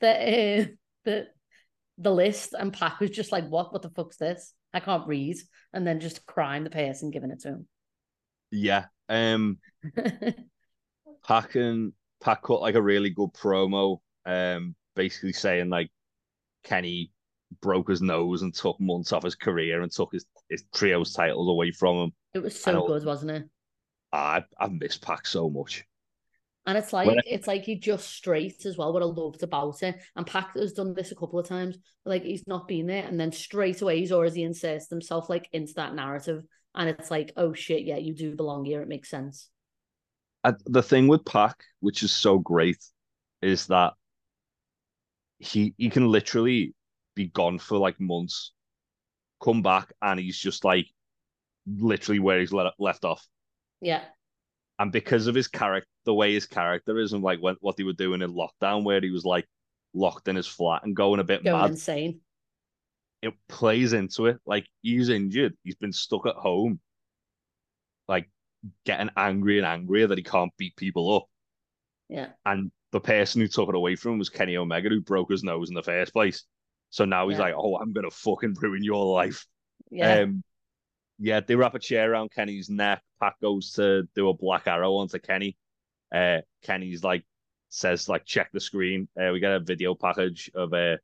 the 0.00 0.08
uh, 0.08 0.66
the 1.04 1.26
the 1.98 2.10
list, 2.10 2.54
and 2.58 2.72
Pac 2.72 3.00
was 3.00 3.10
just 3.10 3.32
like, 3.32 3.48
"What? 3.48 3.72
What 3.72 3.82
the 3.82 3.90
fuck's 3.90 4.16
this? 4.16 4.52
I 4.72 4.80
can't 4.80 5.06
read," 5.06 5.36
and 5.72 5.86
then 5.86 6.00
just 6.00 6.26
crying 6.26 6.64
the 6.64 6.70
person 6.70 7.10
giving 7.10 7.30
it 7.30 7.40
to 7.40 7.48
him. 7.48 7.68
Yeah, 8.50 8.86
um, 9.08 9.58
Pac 11.26 11.54
and 11.54 11.92
Pac 12.22 12.42
cut 12.42 12.60
like 12.60 12.74
a 12.74 12.82
really 12.82 13.10
good 13.10 13.32
promo. 13.32 13.98
Um, 14.24 14.74
basically 14.96 15.32
saying 15.32 15.68
like 15.68 15.90
Kenny 16.64 17.12
broke 17.62 17.88
his 17.88 18.02
nose 18.02 18.42
and 18.42 18.52
took 18.52 18.80
months 18.80 19.12
off 19.12 19.22
his 19.22 19.36
career 19.36 19.82
and 19.82 19.92
took 19.92 20.12
his, 20.12 20.26
his 20.50 20.64
trios 20.74 21.12
titles 21.12 21.48
away 21.48 21.70
from 21.70 21.96
him. 21.96 22.12
It 22.34 22.42
was 22.42 22.60
so 22.60 22.86
good, 22.86 23.04
wasn't 23.04 23.30
it? 23.30 23.44
I 24.12 24.42
I 24.58 24.68
miss 24.68 24.96
Pac 24.96 25.26
so 25.26 25.48
much. 25.48 25.84
And 26.66 26.76
it's 26.76 26.92
like 26.92 27.08
I, 27.08 27.20
it's 27.24 27.46
like 27.46 27.62
he 27.62 27.78
just 27.78 28.10
straight 28.10 28.66
as 28.66 28.76
well. 28.76 28.92
What 28.92 29.02
I 29.02 29.06
loved 29.06 29.44
about 29.44 29.82
it, 29.84 30.02
and 30.16 30.26
Pac 30.26 30.56
has 30.56 30.72
done 30.72 30.94
this 30.94 31.12
a 31.12 31.14
couple 31.14 31.38
of 31.38 31.46
times. 31.46 31.78
Like 32.04 32.24
he's 32.24 32.46
not 32.48 32.66
been 32.66 32.86
there, 32.86 33.04
and 33.04 33.20
then 33.20 33.30
straight 33.30 33.82
away 33.82 34.00
he's 34.00 34.10
already 34.10 34.42
inserts 34.42 34.90
himself 34.90 35.30
like 35.30 35.48
into 35.52 35.74
that 35.74 35.94
narrative, 35.94 36.42
and 36.74 36.88
it's 36.88 37.10
like, 37.10 37.32
oh 37.36 37.52
shit, 37.52 37.84
yeah, 37.84 37.98
you 37.98 38.14
do 38.14 38.34
belong 38.34 38.64
here. 38.64 38.82
It 38.82 38.88
makes 38.88 39.08
sense. 39.08 39.48
And 40.42 40.56
the 40.66 40.82
thing 40.82 41.06
with 41.06 41.24
Pac, 41.24 41.62
which 41.80 42.02
is 42.02 42.12
so 42.12 42.38
great, 42.38 42.84
is 43.42 43.66
that 43.68 43.92
he 45.38 45.74
he 45.76 45.90
can 45.90 46.08
literally 46.08 46.74
be 47.14 47.26
gone 47.26 47.58
for 47.58 47.78
like 47.78 48.00
months, 48.00 48.52
come 49.42 49.62
back, 49.62 49.92
and 50.02 50.20
he's 50.20 50.38
just 50.38 50.64
like 50.64 50.86
literally 51.66 52.18
where 52.20 52.40
he's 52.40 52.52
le- 52.52 52.72
left 52.78 53.04
off. 53.04 53.26
Yeah. 53.80 54.02
And 54.78 54.92
because 54.92 55.26
of 55.26 55.34
his 55.34 55.48
character, 55.48 55.88
the 56.04 56.14
way 56.14 56.34
his 56.34 56.46
character 56.46 56.98
is, 56.98 57.12
and 57.12 57.22
like 57.22 57.40
when, 57.40 57.56
what 57.60 57.76
he 57.78 57.84
was 57.84 57.96
doing 57.96 58.22
in 58.22 58.32
lockdown, 58.32 58.84
where 58.84 59.00
he 59.00 59.10
was 59.10 59.24
like 59.24 59.46
locked 59.94 60.28
in 60.28 60.36
his 60.36 60.46
flat 60.46 60.84
and 60.84 60.94
going 60.94 61.20
a 61.20 61.24
bit 61.24 61.42
going 61.42 61.58
mad, 61.58 61.70
insane. 61.70 62.20
It 63.22 63.34
plays 63.48 63.94
into 63.94 64.26
it. 64.26 64.38
Like 64.46 64.66
he's 64.82 65.08
injured, 65.08 65.56
he's 65.64 65.76
been 65.76 65.92
stuck 65.92 66.26
at 66.26 66.34
home, 66.34 66.80
like 68.06 68.28
getting 68.84 69.10
angry 69.16 69.58
and 69.58 69.66
angrier 69.66 70.08
that 70.08 70.18
he 70.18 70.24
can't 70.24 70.52
beat 70.58 70.76
people 70.76 71.16
up. 71.16 71.24
Yeah. 72.08 72.28
And 72.44 72.70
the 72.96 73.00
person 73.00 73.42
who 73.42 73.46
took 73.46 73.68
it 73.68 73.74
away 73.74 73.94
from 73.94 74.12
him 74.12 74.18
was 74.18 74.30
Kenny 74.30 74.56
Omega, 74.56 74.88
who 74.88 75.02
broke 75.02 75.30
his 75.30 75.44
nose 75.44 75.68
in 75.68 75.74
the 75.74 75.82
first 75.82 76.14
place. 76.14 76.44
So 76.88 77.04
now 77.04 77.28
he's 77.28 77.36
yeah. 77.36 77.44
like, 77.44 77.54
"Oh, 77.54 77.76
I'm 77.76 77.92
gonna 77.92 78.10
fucking 78.10 78.56
ruin 78.60 78.82
your 78.82 79.04
life." 79.04 79.46
Yeah. 79.90 80.20
Um, 80.20 80.42
yeah, 81.18 81.40
they 81.40 81.56
wrap 81.56 81.74
a 81.74 81.78
chair 81.78 82.10
around 82.10 82.30
Kenny's 82.30 82.70
neck. 82.70 83.02
Pac 83.20 83.38
goes 83.40 83.72
to 83.72 84.08
do 84.14 84.30
a 84.30 84.34
black 84.34 84.66
arrow 84.66 84.94
onto 84.96 85.18
Kenny. 85.18 85.58
Uh, 86.14 86.38
Kenny's 86.62 87.04
like 87.04 87.24
says 87.68 88.08
like 88.08 88.24
check 88.24 88.48
the 88.52 88.60
screen. 88.60 89.08
Uh, 89.20 89.30
we 89.32 89.40
get 89.40 89.52
a 89.52 89.60
video 89.60 89.94
package 89.94 90.50
of 90.54 90.72
a 90.72 90.98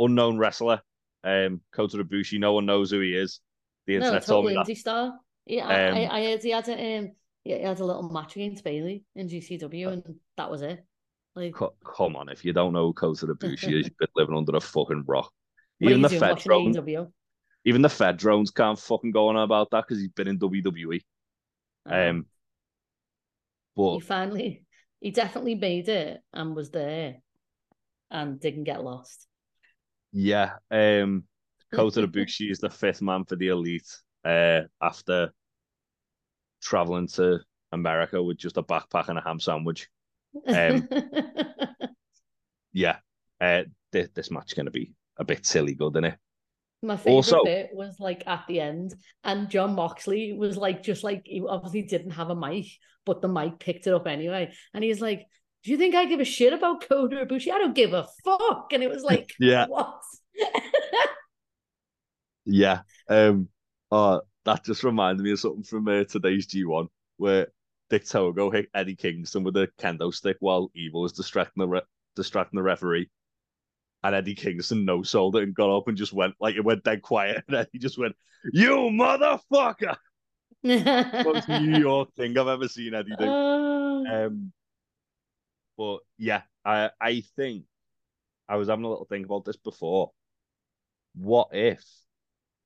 unknown 0.00 0.38
wrestler, 0.38 0.82
um, 1.22 1.60
Kota 1.72 1.98
Ibushi. 1.98 2.40
No 2.40 2.54
one 2.54 2.66
knows 2.66 2.90
who 2.90 2.98
he 2.98 3.14
is. 3.14 3.40
The 3.86 3.94
internet 3.94 4.22
no, 4.22 4.26
told 4.26 4.46
me 4.46 4.54
that. 4.54 4.76
star. 4.76 5.12
Yeah, 5.46 5.66
um, 5.66 5.94
I, 5.94 6.08
I 6.08 6.24
heard 6.24 6.42
he 6.42 6.50
had 6.50 6.68
a 6.68 6.98
um, 6.98 7.12
he 7.44 7.52
had 7.52 7.80
a 7.80 7.84
little 7.84 8.10
match 8.10 8.36
against 8.36 8.64
Bailey 8.64 9.04
in 9.14 9.28
GCW, 9.28 9.92
and 9.92 10.02
that 10.36 10.50
was 10.50 10.62
it. 10.62 10.84
Like, 11.34 11.54
come 11.54 12.16
on, 12.16 12.28
if 12.28 12.44
you 12.44 12.52
don't 12.52 12.72
know 12.72 12.92
Kota 12.92 13.26
Ibushi 13.34 13.80
is, 13.80 13.86
you've 13.86 13.96
been 13.98 14.08
living 14.16 14.36
under 14.36 14.56
a 14.56 14.60
fucking 14.60 15.04
rock. 15.06 15.32
Even 15.80 16.02
the 16.02 16.08
Fed 16.08 16.38
drones, 16.38 16.76
even 17.64 17.82
the 17.82 17.88
Fed 17.88 18.16
drones 18.16 18.50
can't 18.50 18.78
fucking 18.78 19.12
go 19.12 19.28
on 19.28 19.36
about 19.36 19.70
that 19.70 19.84
because 19.86 20.00
he's 20.00 20.10
been 20.10 20.28
in 20.28 20.38
WWE. 20.38 21.00
Um, 21.86 22.26
but 23.76 23.94
he 23.94 24.00
finally, 24.00 24.64
he 25.00 25.10
definitely 25.10 25.54
made 25.54 25.88
it 25.88 26.20
and 26.32 26.54
was 26.54 26.70
there. 26.70 27.16
and 28.10 28.40
didn't 28.40 28.64
get 28.64 28.84
lost. 28.84 29.26
Yeah. 30.12 30.54
Um, 30.70 31.24
Kota 31.72 32.06
Ibushi 32.06 32.50
is 32.50 32.58
the 32.58 32.70
fifth 32.70 33.00
man 33.00 33.24
for 33.24 33.36
the 33.36 33.48
elite 33.48 33.88
uh, 34.24 34.62
after 34.82 35.32
traveling 36.62 37.08
to 37.08 37.40
America 37.72 38.22
with 38.22 38.38
just 38.38 38.56
a 38.56 38.62
backpack 38.62 39.08
and 39.08 39.18
a 39.18 39.22
ham 39.22 39.40
sandwich. 39.40 39.88
Um, 40.46 40.88
yeah. 42.72 42.96
Uh, 43.40 43.62
this, 43.92 44.08
this 44.14 44.30
match 44.30 44.48
is 44.48 44.54
going 44.54 44.66
to 44.66 44.72
be 44.72 44.92
a 45.18 45.24
bit 45.24 45.44
silly 45.46 45.74
good, 45.74 45.94
isn't 45.94 46.04
it? 46.04 46.18
My 46.82 46.96
favorite 46.96 47.14
Also- 47.14 47.44
bit 47.44 47.70
was 47.72 47.96
like 48.00 48.26
at 48.26 48.44
the 48.48 48.60
end, 48.60 48.94
and 49.22 49.50
Jon 49.50 49.74
Moxley 49.74 50.32
was 50.32 50.56
like, 50.56 50.82
just 50.82 51.04
like 51.04 51.22
he 51.26 51.42
obviously 51.46 51.82
didn't 51.82 52.12
have 52.12 52.30
a 52.30 52.34
mic, 52.36 52.66
but 53.04 53.20
the 53.20 53.28
mic 53.28 53.58
picked 53.58 53.86
it 53.86 53.92
up 53.92 54.06
anyway, 54.06 54.52
and 54.72 54.82
he's 54.82 55.00
like, 55.00 55.26
"Do 55.62 55.72
you 55.72 55.76
think 55.76 55.94
I 55.94 56.06
give 56.06 56.20
a 56.20 56.24
shit 56.24 56.54
about 56.54 56.88
Kota 56.88 57.16
Ibushi? 57.26 57.52
I 57.52 57.58
don't 57.58 57.74
give 57.74 57.92
a 57.92 58.06
fuck." 58.24 58.72
And 58.72 58.82
it 58.82 58.88
was 58.88 59.02
like, 59.02 59.30
Yeah. 59.40 59.66
what? 59.66 60.00
Yeah. 62.46 62.80
Um. 63.08 63.48
Oh, 63.90 64.22
that 64.44 64.64
just 64.64 64.84
reminded 64.84 65.22
me 65.22 65.32
of 65.32 65.40
something 65.40 65.62
from 65.62 65.88
uh, 65.88 66.04
today's 66.04 66.46
G1 66.46 66.88
where 67.16 67.48
Dick 67.90 68.06
Togo 68.06 68.50
hit 68.50 68.68
Eddie 68.74 68.96
Kingston 68.96 69.44
with 69.44 69.56
a 69.56 69.68
kendo 69.78 70.12
stick 70.14 70.36
while 70.40 70.70
Evil 70.74 71.02
was 71.02 71.12
distracting 71.12 71.60
the 71.62 71.68
re- 71.68 71.82
distracting 72.16 72.56
the 72.58 72.62
referee. 72.62 73.10
And 74.02 74.14
Eddie 74.14 74.34
Kingston 74.34 74.84
no 74.84 75.02
sold 75.02 75.36
it 75.36 75.42
and 75.42 75.54
got 75.54 75.76
up 75.76 75.88
and 75.88 75.96
just 75.96 76.12
went 76.12 76.34
like 76.40 76.56
it 76.56 76.64
went 76.64 76.84
dead 76.84 77.02
quiet. 77.02 77.44
And 77.48 77.66
he 77.72 77.78
just 77.78 77.98
went, 77.98 78.16
You 78.52 78.90
motherfucker! 78.92 79.96
Most 80.62 81.48
New 81.48 81.78
York 81.78 82.14
thing 82.16 82.36
I've 82.38 82.48
ever 82.48 82.68
seen 82.68 82.94
Eddie 82.94 83.16
do. 83.18 83.24
Uh, 83.24 84.04
Um, 84.26 84.52
but 85.76 86.00
yeah, 86.18 86.42
I 86.64 86.90
I 87.00 87.22
think 87.36 87.64
I 88.48 88.56
was 88.56 88.68
having 88.68 88.84
a 88.84 88.88
little 88.88 89.06
think 89.06 89.26
about 89.26 89.44
this 89.44 89.56
before. 89.56 90.12
What 91.14 91.48
if 91.52 91.84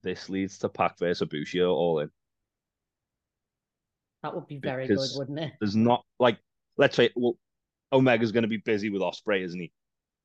this 0.04 0.28
leads 0.28 0.58
to 0.58 0.68
Pac 0.68 0.98
versus 0.98 1.26
Ibushi 1.28 1.66
all 1.68 1.98
in? 2.00 2.10
that 4.22 4.34
would 4.34 4.46
be 4.46 4.56
very 4.58 4.86
because- 4.86 5.12
good, 5.12 5.18
wouldn't 5.18 5.38
it? 5.38 5.52
There's 5.60 5.76
not 5.76 6.04
like 6.18 6.38
let's 6.78 6.96
say 6.96 7.10
well, 7.14 7.36
Omega's 7.92 8.32
going 8.32 8.42
to 8.42 8.48
be 8.48 8.56
busy 8.56 8.88
with 8.90 9.02
Ospreay, 9.02 9.42
isn't 9.44 9.60
he? 9.60 9.72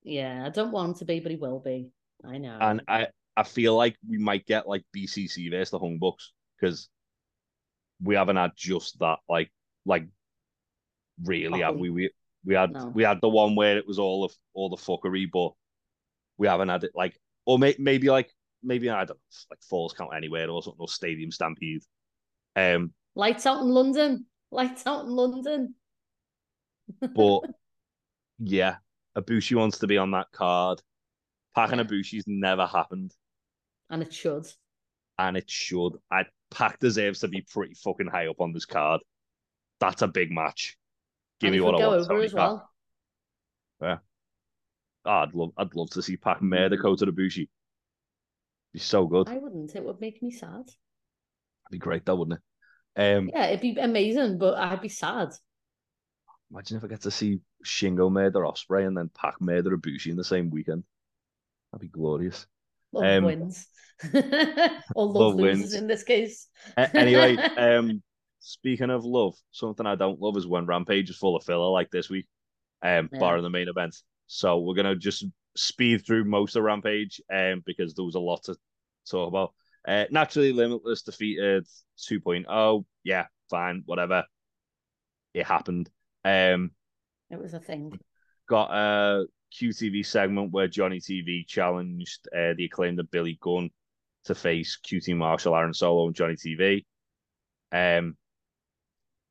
Yeah, 0.03 0.45
I 0.45 0.49
don't 0.49 0.71
want 0.71 0.89
him 0.89 0.95
to 0.99 1.05
be, 1.05 1.19
but 1.19 1.31
he 1.31 1.37
will 1.37 1.59
be. 1.59 1.89
I 2.23 2.37
know. 2.37 2.57
And 2.61 2.81
I 2.87 3.07
I 3.35 3.43
feel 3.43 3.75
like 3.75 3.97
we 4.07 4.17
might 4.17 4.45
get 4.45 4.67
like 4.67 4.83
BCC 4.95 5.49
versus 5.51 5.71
the 5.71 5.79
Young 5.79 5.97
Bucks 5.99 6.31
because 6.59 6.89
we 8.01 8.15
haven't 8.15 8.37
had 8.37 8.51
just 8.55 8.97
that 8.99 9.19
like 9.27 9.51
like 9.85 10.05
really 11.25 11.59
have 11.61 11.75
we 11.75 11.89
we 11.89 12.11
we 12.45 12.53
had 12.55 12.71
No. 12.71 12.87
we 12.95 13.03
had 13.03 13.19
the 13.21 13.27
one 13.29 13.55
where 13.55 13.77
it 13.77 13.85
was 13.87 13.99
all 13.99 14.23
of 14.23 14.31
all 14.53 14.69
the 14.69 14.77
fuckery, 14.77 15.29
but 15.31 15.51
we 16.37 16.47
haven't 16.47 16.69
had 16.69 16.85
it 16.85 16.91
like 16.95 17.19
or 17.45 17.59
may, 17.59 17.75
maybe 17.77 18.09
like 18.09 18.33
maybe 18.63 18.89
I 18.89 19.05
don't 19.05 19.09
know, 19.17 19.37
like 19.49 19.61
Falls 19.69 19.93
Count 19.93 20.11
Anywhere 20.15 20.49
or 20.49 20.61
something 20.63 20.79
or 20.81 20.87
Stadium 20.87 21.31
Stampede. 21.31 21.83
Um, 22.55 22.93
Lights 23.15 23.45
out 23.45 23.61
in 23.61 23.69
London. 23.69 24.25
Lights 24.51 24.85
out 24.87 25.05
in 25.05 25.11
London. 25.11 25.75
but 27.13 27.41
yeah, 28.39 28.77
Ibushi 29.17 29.55
wants 29.55 29.79
to 29.79 29.87
be 29.87 29.97
on 29.97 30.11
that 30.11 30.31
card. 30.31 30.81
Pac 31.55 31.71
and 31.71 31.79
Yeah. 31.79 31.85
Ibushi's 31.85 32.25
never 32.27 32.65
happened. 32.65 33.13
and 33.89 34.01
it 34.03 34.13
should. 34.13 34.45
and 35.17 35.35
it 35.37 35.49
should. 35.49 35.93
I 36.11 36.25
Pac 36.51 36.79
deserves 36.79 37.19
to 37.19 37.27
be 37.27 37.41
pretty 37.41 37.73
fucking 37.75 38.07
high 38.07 38.27
up 38.27 38.41
on 38.41 38.53
this 38.53 38.65
card. 38.65 39.01
That's 39.79 40.01
a 40.01 40.07
big 40.07 40.31
match. 40.31 40.77
Give 41.39 41.49
and 41.49 41.55
me 41.57 41.61
what 41.61 41.75
I 41.75 41.79
go 41.79 41.89
want. 41.97 42.09
over 42.11 42.21
as 42.21 42.33
well. 42.33 42.69
Oh, 43.81 45.11
I'd 45.11 45.33
love, 45.33 45.51
I'd 45.57 45.75
love 45.75 45.89
to 45.91 46.01
see 46.01 46.17
Pac 46.17 46.41
murder 46.41 46.77
Kota 46.77 47.05
Ibushi. 47.05 47.47
Be 48.73 48.79
so 48.79 49.07
good. 49.07 49.27
I 49.29 49.37
wouldn't. 49.37 49.75
It 49.75 49.83
would 49.83 49.99
make 49.99 50.21
me 50.21 50.31
sad. 50.31 50.65
That'd 50.65 51.71
be 51.71 51.77
great, 51.79 52.05
though, 52.05 52.15
wouldn't 52.15 52.39
it? 52.95 53.01
Um, 53.17 53.29
Yeah, 53.33 53.47
it'd 53.47 53.61
be 53.61 53.75
amazing, 53.79 54.37
but 54.37 54.55
I'd 54.57 54.81
be 54.81 54.89
sad. 54.89 55.29
imagine 56.51 56.77
if 56.77 56.83
I 56.83 56.87
get 56.87 57.01
to 57.01 57.11
see 57.11 57.39
Shingo 57.65 58.11
murder 58.11 58.41
Ospreay 58.41 58.85
and 58.87 58.95
then 58.97 59.09
Pac 59.13 59.35
murder 59.41 59.75
Ibushi 59.77 60.07
in 60.11 60.17
the 60.17 60.23
same 60.23 60.49
weekend. 60.49 60.83
That'd 61.71 61.81
be 61.81 61.87
glorious. 61.89 62.45
Love 62.91 63.05
Um, 63.05 63.23
wins. 63.25 63.67
or 64.13 65.05
love, 65.05 65.15
love 65.15 65.35
loses 65.35 65.61
wins. 65.61 65.73
in 65.73 65.87
this 65.87 66.03
case. 66.03 66.47
A- 66.77 66.95
anyway, 66.95 67.35
um, 67.57 68.01
speaking 68.39 68.89
of 68.89 69.05
love, 69.05 69.35
something 69.51 69.85
I 69.85 69.95
don't 69.95 70.19
love 70.21 70.37
is 70.37 70.47
when 70.47 70.65
Rampage 70.65 71.09
is 71.09 71.17
full 71.17 71.35
of 71.35 71.43
filler 71.43 71.69
like 71.71 71.91
this 71.91 72.09
week, 72.09 72.25
um, 72.81 73.09
Yeah. 73.11 73.19
barring 73.19 73.43
the 73.43 73.49
main 73.49 73.67
event. 73.67 73.95
So 74.27 74.59
we're 74.59 74.75
gonna 74.75 74.95
just 74.95 75.25
speed 75.59 76.05
through 76.05 76.23
most 76.23 76.55
of 76.55 76.63
Rampage, 76.63 77.21
um, 77.31 77.61
because 77.65 77.93
there 77.93 78.05
was 78.05 78.15
a 78.15 78.19
lot 78.19 78.43
to 78.43 78.55
talk 79.09 79.27
about. 79.27 79.53
Uh, 79.87 80.05
naturally, 80.11 80.51
Limitless 80.51 81.03
defeated 81.03 81.65
2.0. 81.97 82.85
Yeah, 83.03 83.25
fine, 83.49 83.83
whatever. 83.85 84.25
It 85.33 85.45
happened. 85.45 85.89
Um, 86.23 86.71
It 87.29 87.39
was 87.39 87.53
a 87.53 87.59
thing. 87.59 87.99
got 88.47 88.71
a 88.71 89.25
QTV 89.59 90.05
segment 90.05 90.51
where 90.51 90.67
Johnny 90.67 90.99
TV 90.99 91.45
challenged 91.47 92.27
uh, 92.35 92.53
the 92.55 92.65
acclaimed 92.65 93.01
Billy 93.11 93.37
Gunn 93.41 93.69
to 94.25 94.35
face 94.35 94.79
QT 94.85 95.15
Marshall, 95.15 95.55
Aaron 95.55 95.73
Solo, 95.73 96.07
and 96.07 96.15
Johnny 96.15 96.35
TV. 96.35 96.85
Um, 97.71 98.17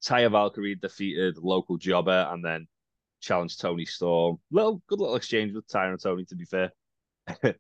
Taya 0.05 0.31
Valkyrie 0.31 0.77
defeated 0.77 1.39
local 1.39 1.77
jobber 1.77 2.29
and 2.31 2.45
then 2.45 2.69
challenged 3.21 3.61
Toni 3.61 3.85
Storm. 3.85 4.39
Little 4.51 4.83
good 4.87 5.01
little 5.01 5.17
exchange 5.17 5.53
with 5.53 5.65
and 5.75 6.01
Toni, 6.01 6.25
to 6.27 6.37
be 6.37 6.45
fair. 6.45 6.73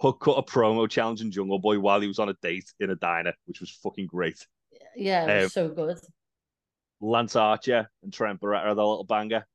Hook 0.00 0.20
cut 0.20 0.38
a 0.38 0.42
promo 0.42 0.88
challenging 0.88 1.30
Jungle 1.30 1.58
Boy 1.58 1.78
while 1.78 2.00
he 2.00 2.08
was 2.08 2.18
on 2.18 2.28
a 2.28 2.34
date 2.42 2.72
in 2.80 2.90
a 2.90 2.96
diner, 2.96 3.32
which 3.46 3.60
was 3.60 3.70
fucking 3.70 4.06
great. 4.06 4.46
Yeah, 4.96 5.24
it 5.30 5.34
was 5.34 5.44
Um, 5.44 5.48
so 5.50 5.68
good. 5.68 5.98
Lance 7.00 7.36
Archer 7.36 7.90
and 8.02 8.12
Trent 8.12 8.40
Beretta 8.40 8.66
are 8.66 8.74
the 8.74 8.86
little 8.86 9.04
banger. 9.04 9.46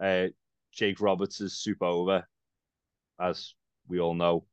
Uh, 0.00 0.28
Jake 0.72 1.00
Roberts 1.00 1.40
is 1.40 1.58
super 1.58 1.84
over, 1.86 2.26
as 3.20 3.54
we 3.88 4.00
all 4.00 4.14
know. 4.14 4.46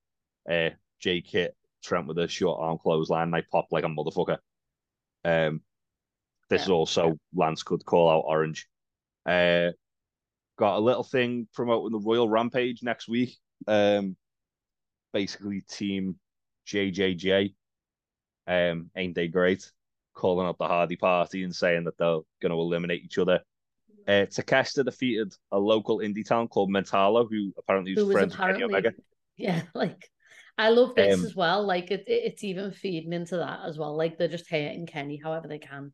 Uh, 0.50 0.70
Jake 1.00 1.28
hit 1.28 1.56
Trent 1.84 2.08
with 2.08 2.18
a 2.18 2.28
short 2.28 2.60
arm 2.62 2.78
clothesline, 2.78 3.34
I 3.34 3.42
popped 3.52 3.72
like 3.72 3.84
a 3.84 3.88
motherfucker. 3.88 4.38
Um, 5.24 5.62
this 6.50 6.64
is 6.64 6.68
Yeah. 6.70 6.74
also 6.74 7.20
Lance 7.34 7.64
could 7.64 7.86
call 7.86 8.10
out 8.10 8.24
Orange. 8.26 8.68
Uh, 9.26 9.72
got 10.60 10.78
a 10.78 10.80
little 10.80 11.04
thing 11.04 11.48
promoting 11.54 11.98
the 11.98 12.06
Royal 12.06 12.28
Rampage 12.30 12.84
next 12.84 13.08
week. 13.08 13.36
Um, 13.68 14.16
basically, 15.14 15.62
Team 15.62 16.20
JJJ. 16.68 17.56
Um, 18.46 18.92
ain't 18.96 19.16
they 19.16 19.28
great? 19.28 19.72
calling 20.16 20.46
up 20.48 20.58
the 20.58 20.68
Hardy 20.68 20.98
Party 20.98 21.44
and 21.46 21.56
saying 21.56 21.86
that 21.86 21.98
they're 21.98 22.08
going 22.42 22.52
to 22.52 22.60
eliminate 22.60 23.02
each 23.06 23.18
other. 23.18 23.40
Uh, 24.06 24.26
Takeshita 24.26 24.84
defeated 24.84 25.34
a 25.54 25.58
local 25.58 26.00
indie 26.00 26.28
town 26.28 26.50
called 26.50 26.70
Mentalo, 26.70 27.26
who 27.30 27.54
apparently 27.58 27.94
Who 27.94 28.02
was 28.02 28.08
was 28.08 28.14
friends 28.16 28.38
with 28.38 28.46
Kenny 28.48 28.64
Omega. 28.64 28.92
yeah, 29.38 29.62
like 29.74 30.10
I 30.58 30.72
love 30.72 30.94
this 30.94 31.18
Um, 31.18 31.26
as 31.26 31.36
well. 31.38 31.64
Like 31.66 31.92
it, 31.92 32.04
it- 32.08 32.24
it's 32.26 32.44
even 32.44 32.74
feeding 32.74 33.14
into 33.14 33.38
that 33.38 33.62
as 33.66 33.78
well. 33.78 33.96
Like 33.96 34.18
they're 34.18 34.28
just 34.28 34.50
hating 34.50 34.88
Kenny 34.88 35.16
however 35.24 35.48
they 35.48 35.60
can. 35.60 35.94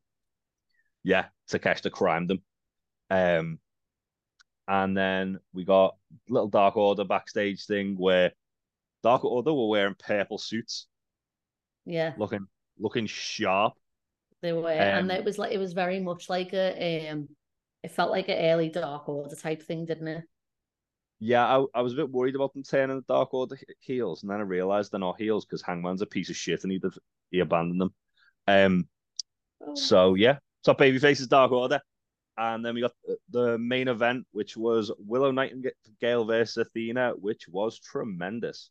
Yeah, 1.03 1.25
Takeshita 1.51 1.91
crimed 1.91 2.31
them. 2.31 2.41
Um, 3.11 3.59
and 4.67 4.95
then 4.95 5.39
we 5.53 5.63
got 5.63 5.95
little 6.29 6.49
Dark 6.49 6.75
Order 6.77 7.03
backstage 7.03 7.65
thing 7.65 7.95
where 7.97 8.31
Dark 9.03 9.23
Order 9.23 9.53
were 9.53 9.69
wearing 9.69 9.95
purple 9.95 10.37
suits, 10.37 10.87
Yeah, 11.85 12.13
looking 12.17 12.47
looking 12.79 13.07
sharp. 13.07 13.73
they 14.41 14.53
were, 14.53 14.71
Um, 14.71 14.77
and 14.77 15.11
it 15.11 15.23
was 15.23 15.37
like 15.37 15.51
it 15.51 15.57
was 15.59 15.73
very 15.73 15.99
much 15.99 16.29
like 16.29 16.53
a 16.53 17.09
um. 17.09 17.29
It 17.83 17.91
felt 17.91 18.09
like 18.09 18.29
an 18.29 18.37
early 18.51 18.69
Dark 18.69 19.07
Order 19.07 19.35
type 19.35 19.61
thing, 19.61 19.85
didn't 19.85 20.07
it? 20.07 20.23
Yeah, 21.19 21.45
I, 21.45 21.65
I 21.75 21.81
was 21.81 21.93
a 21.93 21.97
bit 21.97 22.09
worried 22.09 22.35
about 22.35 22.53
them 22.53 22.63
turning 22.63 22.97
the 22.97 23.13
Dark 23.13 23.33
Order 23.33 23.57
heels, 23.79 24.23
and 24.23 24.31
then 24.31 24.39
I 24.39 24.43
realized 24.43 24.91
they're 24.91 24.99
not 24.99 25.21
heels 25.21 25.45
because 25.45 25.61
Hangman's 25.61 26.01
a 26.01 26.05
piece 26.07 26.29
of 26.29 26.35
shit 26.35 26.63
and 26.63 26.71
he 26.71 26.81
he 27.31 27.39
abandoned 27.39 27.81
them. 27.81 27.93
Um, 28.47 28.87
Oh. 29.61 29.73
So 29.75 30.13
yeah, 30.15 30.39
top 30.63 30.77
baby 30.77 30.99
faces 30.99 31.27
Dark 31.27 31.51
Order, 31.51 31.79
and 32.37 32.65
then 32.65 32.75
we 32.75 32.81
got 32.81 32.93
the- 33.29 33.57
main 33.57 33.87
event, 33.87 34.25
which 34.31 34.57
was 34.57 34.91
Willow 34.99 35.31
Nightingale 35.31 36.25
versus 36.25 36.57
Athena, 36.57 37.13
which 37.17 37.47
was 37.47 37.79
tremendous. 37.79 38.69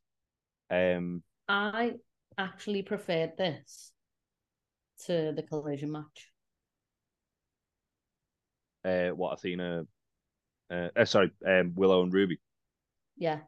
Um, 0.70 1.22
I 1.48 1.94
actually 2.38 2.82
preferred 2.82 3.36
this 3.36 3.92
to 5.06 5.32
the 5.34 5.42
collision 5.42 5.92
match. 5.92 6.30
uh, 8.84 9.10
what 9.10 9.34
Athena? 9.34 9.86
Uh, 10.70 10.88
uh, 10.96 11.04
sorry, 11.04 11.30
um, 11.46 11.72
Willow 11.74 12.02
and 12.02 12.12
Ruby. 12.12 12.38
Yeah, 13.16 13.40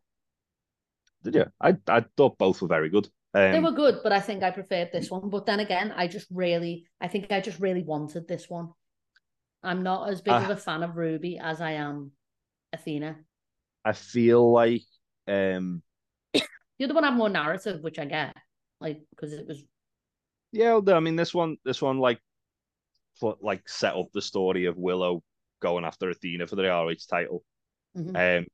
Did 1.22 1.34
you? 1.34 1.44
I 1.60 1.76
I 1.88 2.04
thought 2.16 2.38
both 2.38 2.62
were 2.62 2.68
very 2.68 2.88
good. 2.88 3.08
Um, 3.34 3.52
they 3.52 3.60
were 3.60 3.72
good, 3.72 4.00
but 4.02 4.12
I 4.12 4.20
think 4.20 4.42
I 4.42 4.50
preferred 4.50 4.90
this 4.92 5.10
one. 5.10 5.28
But 5.28 5.44
then 5.44 5.60
again, 5.60 5.92
I 5.94 6.06
just 6.08 6.26
really, 6.30 6.86
I 7.00 7.08
think 7.08 7.30
I 7.32 7.40
just 7.40 7.60
really 7.60 7.82
wanted 7.82 8.26
this 8.28 8.48
one. 8.48 8.72
I'm 9.62 9.82
not 9.82 10.10
as 10.10 10.20
big 10.20 10.32
of 10.34 10.42
Ah. 10.44 10.52
a 10.52 10.56
fan 10.56 10.82
of 10.82 10.96
Ruby 10.96 11.38
as 11.38 11.60
I 11.60 11.72
am 11.72 12.12
Athena. 12.72 13.16
I 13.84 13.92
feel 13.92 14.50
like 14.52 14.82
um 15.28 15.82
The 16.78 16.84
other 16.84 16.94
one 16.94 17.04
had 17.04 17.14
more 17.14 17.28
narrative, 17.30 17.80
which 17.82 17.98
I 17.98 18.04
get, 18.04 18.36
like 18.80 19.00
because 19.10 19.32
it 19.32 19.46
was 19.46 19.64
yeah, 20.52 20.78
I 20.88 21.00
mean 21.00 21.16
this 21.16 21.34
one 21.34 21.56
this 21.64 21.82
one 21.82 21.98
like 21.98 22.20
put 23.20 23.42
like 23.42 23.68
set 23.68 23.94
up 23.94 24.08
the 24.12 24.22
story 24.22 24.66
of 24.66 24.76
Willow 24.76 25.22
going 25.60 25.84
after 25.84 26.10
Athena 26.10 26.46
for 26.46 26.56
the 26.56 26.64
ROH 26.68 27.06
title. 27.08 27.44
mhm. 27.96 28.38
Um 28.40 28.46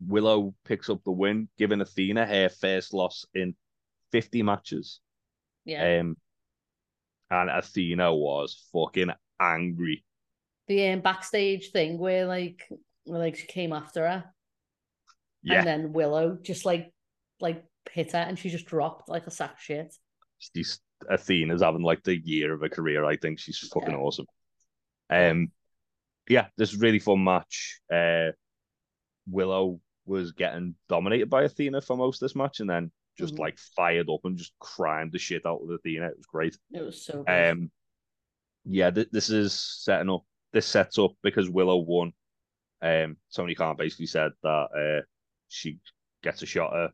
Willow 0.00 0.54
picks 0.64 0.90
up 0.90 1.02
the 1.04 1.10
win, 1.12 1.48
giving 1.58 1.80
Athena 1.80 2.26
her 2.26 2.48
first 2.48 2.92
loss 2.92 3.24
in 3.34 3.54
50 4.12 4.42
matches. 4.42 5.00
yeah. 5.64 6.00
Um 6.00 6.16
and 7.30 7.50
Athena 7.50 8.14
was 8.14 8.68
fucking 8.72 9.10
angry. 9.40 10.04
the 10.68 10.88
um, 10.90 11.00
backstage 11.00 11.70
thing 11.70 11.98
where 11.98 12.26
like 12.26 12.68
where 13.04 13.18
like 13.20 13.36
she 13.36 13.46
came 13.46 13.72
after 13.72 14.06
her, 14.08 14.24
Yeah, 15.42 15.58
and 15.58 15.66
then 15.66 15.92
Willow 15.92 16.38
just 16.42 16.64
like 16.64 16.92
like 17.40 17.64
hit 17.90 18.12
her, 18.12 18.18
and 18.18 18.38
she 18.38 18.48
just 18.50 18.66
dropped 18.66 19.08
like 19.08 19.26
a 19.26 19.30
sack 19.30 19.52
of 19.54 19.60
shit. 19.60 19.94
she's 20.38 20.80
Athena's 21.10 21.62
having 21.62 21.82
like 21.82 22.02
the 22.02 22.16
year 22.16 22.52
of 22.54 22.60
her 22.62 22.68
career. 22.68 23.04
I 23.04 23.16
think 23.16 23.38
she's 23.38 23.58
fucking 23.72 23.90
Yeah. 23.90 23.96
awesome. 23.98 24.26
Um, 25.10 25.52
yeah, 26.28 26.48
this 26.56 26.74
really 26.74 26.98
fun 26.98 27.22
match. 27.22 27.80
Uh, 27.92 28.32
Willow 29.28 29.80
was 30.06 30.32
getting 30.32 30.74
dominated 30.88 31.28
by 31.30 31.42
Athena 31.44 31.80
for 31.80 31.96
most 31.96 32.22
of 32.22 32.26
this 32.28 32.34
match, 32.36 32.60
and 32.60 32.70
then 32.70 32.90
just 33.18 33.34
Mhm. 33.34 33.38
like 33.40 33.58
fired 33.58 34.08
up 34.10 34.20
and 34.24 34.36
just 34.36 34.52
crimed 34.58 35.12
the 35.12 35.18
shit 35.18 35.44
out 35.46 35.60
of 35.62 35.70
Athena. 35.70 36.08
It 36.08 36.16
was 36.16 36.26
great. 36.26 36.56
It 36.72 36.82
was 36.82 37.02
so 37.04 37.22
good. 37.24 37.50
Um, 37.50 37.70
yeah, 38.66 38.90
th- 38.90 39.10
this 39.12 39.30
is 39.30 39.52
setting 39.82 40.10
up. 40.10 40.22
This 40.52 40.66
sets 40.66 40.98
up 40.98 41.12
because 41.22 41.48
Willow 41.50 41.76
won. 41.78 42.12
Um, 42.82 43.16
Tony 43.34 43.54
Khan 43.54 43.76
basically 43.76 44.06
said 44.06 44.32
that 44.42 44.48
uh, 45.00 45.04
she 45.48 45.78
gets 46.22 46.42
a 46.42 46.46
shot 46.46 46.76
at 46.76 46.90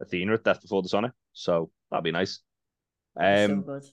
Athena 0.00 0.34
at 0.34 0.44
Death 0.44 0.62
Before 0.62 0.82
Dishonor, 0.82 1.14
so 1.32 1.70
that'd 1.90 2.04
be 2.04 2.12
nice. 2.12 2.40
Um, 3.18 3.48
so 3.48 3.56
good. 3.62 3.84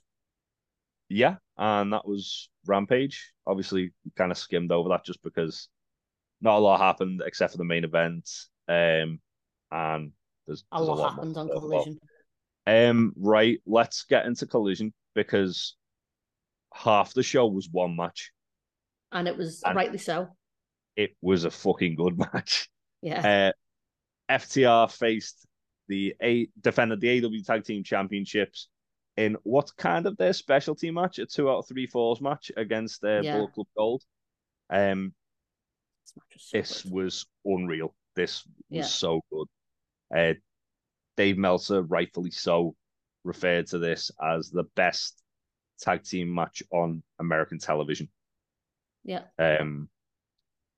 yeah, 1.09 1.35
and 1.57 1.93
that 1.93 2.07
was 2.07 2.49
Rampage. 2.65 3.33
Obviously, 3.45 3.93
we 4.05 4.11
kind 4.15 4.31
of 4.31 4.37
skimmed 4.37 4.71
over 4.71 4.89
that 4.89 5.05
just 5.05 5.21
because 5.23 5.69
not 6.41 6.57
a 6.57 6.59
lot 6.59 6.79
happened 6.79 7.21
except 7.25 7.51
for 7.53 7.57
the 7.57 7.63
main 7.63 7.83
event. 7.83 8.29
Um, 8.67 9.19
and 9.71 10.11
there's, 10.45 10.63
A 10.71 10.77
there's 10.77 10.87
lot 10.87 10.97
more 10.97 11.09
happened 11.09 11.37
on. 11.37 11.49
Collision. 11.49 11.99
Um, 12.65 13.13
right, 13.15 13.59
let's 13.65 14.03
get 14.03 14.25
into 14.25 14.45
Collision 14.45 14.93
because 15.15 15.75
half 16.77 17.13
the 17.13 17.23
show 17.23 17.47
was 17.47 17.69
one 17.71 17.95
match. 17.95 18.31
and 19.11 19.27
it 19.27 19.37
was 19.37 19.61
and- 19.63 19.75
rightly 19.75 19.97
so. 19.97 20.27
It 20.95 21.15
was 21.21 21.43
a 21.45 21.51
fucking 21.51 21.95
good 21.95 22.17
match. 22.33 22.69
Yeah, 23.01 23.51
Uh, 24.29 24.33
FTR 24.39 24.91
faced 24.91 25.45
the 25.87 26.15
A 26.21 26.49
defended 26.59 26.99
the 26.99 27.23
AW 27.25 27.29
Tag 27.45 27.63
Team 27.63 27.83
Championships 27.83 28.67
in 29.15 29.37
what's 29.43 29.71
kind 29.71 30.05
of 30.07 30.17
their 30.17 30.33
specialty 30.33 30.91
match, 30.91 31.19
a 31.19 31.25
two 31.25 31.49
out 31.49 31.59
of 31.59 31.67
three 31.67 31.87
falls 31.87 32.19
match 32.19 32.51
against 32.57 33.03
uh, 33.03 33.21
Yeah. 33.21 33.37
Bullet 33.37 33.53
Club 33.53 33.67
Gold. 33.77 34.03
Um, 34.69 35.13
this 36.03 36.13
match 36.17 36.33
was 36.33 36.43
so 36.43 36.57
this 36.57 36.85
was 36.85 37.25
unreal. 37.45 37.95
This 38.15 38.43
was 38.45 38.53
Yeah. 38.69 38.83
so 38.83 39.21
good. 39.31 39.47
Uh, 40.15 40.33
Dave 41.15 41.37
Meltzer, 41.37 41.81
rightfully 41.83 42.31
so, 42.31 42.75
referred 43.23 43.67
to 43.67 43.77
this 43.79 44.11
as 44.21 44.49
the 44.49 44.63
best 44.75 45.21
tag 45.79 46.03
team 46.03 46.33
match 46.33 46.63
on 46.71 47.03
American 47.19 47.59
television. 47.59 48.09
Yeah, 49.03 49.23
Um, 49.39 49.89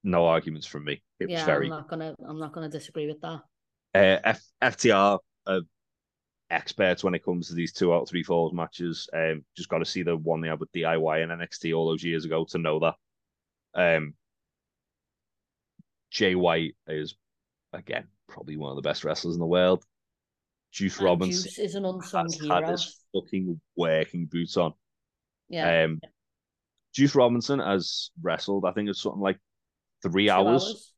no 0.04 0.26
arguments 0.26 0.68
from 0.68 0.86
me. 0.86 1.02
It 1.20 1.30
was 1.30 1.42
very 1.44 1.66
I'm 1.66 1.72
not 1.72 1.90
gonna. 1.90 2.16
I'm 2.28 2.40
not 2.40 2.54
gonna 2.54 2.70
disagree 2.70 3.08
with 3.08 3.20
that. 3.22 3.42
uh, 3.96 4.20
F- 4.24 4.52
FTR 4.62 5.20
are 5.48 5.62
experts 6.52 7.04
when 7.04 7.14
it 7.16 7.24
comes 7.24 7.48
to 7.48 7.54
these 7.56 7.74
two 7.74 7.94
out 7.94 8.04
of 8.04 8.10
three 8.10 8.24
falls 8.24 8.54
matches. 8.54 9.10
Um, 9.14 9.44
just 9.58 9.70
got 9.70 9.80
to 9.80 9.86
see 9.86 10.04
the 10.04 10.16
one 10.18 10.42
they 10.42 10.48
had 10.48 10.60
with 10.60 10.72
DIY 10.72 11.24
and 11.24 11.32
NXT 11.32 11.76
all 11.76 11.88
those 11.88 12.04
years 12.04 12.26
ago 12.26 12.46
to 12.50 12.58
know 12.58 12.80
that. 12.80 12.96
Um, 13.76 14.14
Jay 16.12 16.36
White 16.36 16.76
is 16.88 17.16
again 17.74 18.08
probably 18.28 18.58
one 18.58 18.70
of 18.72 18.76
the 18.76 18.82
best 18.88 19.04
wrestlers 19.04 19.36
in 19.36 19.40
the 19.40 19.46
world. 19.46 19.84
Juice 20.72 20.98
And 20.98 21.06
Robinson 21.06 21.44
Juice 21.44 21.60
is 21.60 21.76
an 21.76 21.86
unsung 21.86 22.26
has 22.26 22.36
hero. 22.40 22.62
had 22.62 22.70
his 22.70 23.04
fucking 23.14 23.60
working 23.76 24.26
boots 24.28 24.56
on. 24.58 24.74
Yeah, 25.50 25.84
Um, 25.86 26.00
Juice 26.94 27.16
Robinson 27.16 27.60
has 27.60 28.12
wrestled. 28.22 28.66
I 28.66 28.72
think 28.72 28.90
it's 28.90 29.02
something 29.02 29.22
like 29.22 29.38
three 30.04 30.28
two 30.28 30.32
hours, 30.32 30.94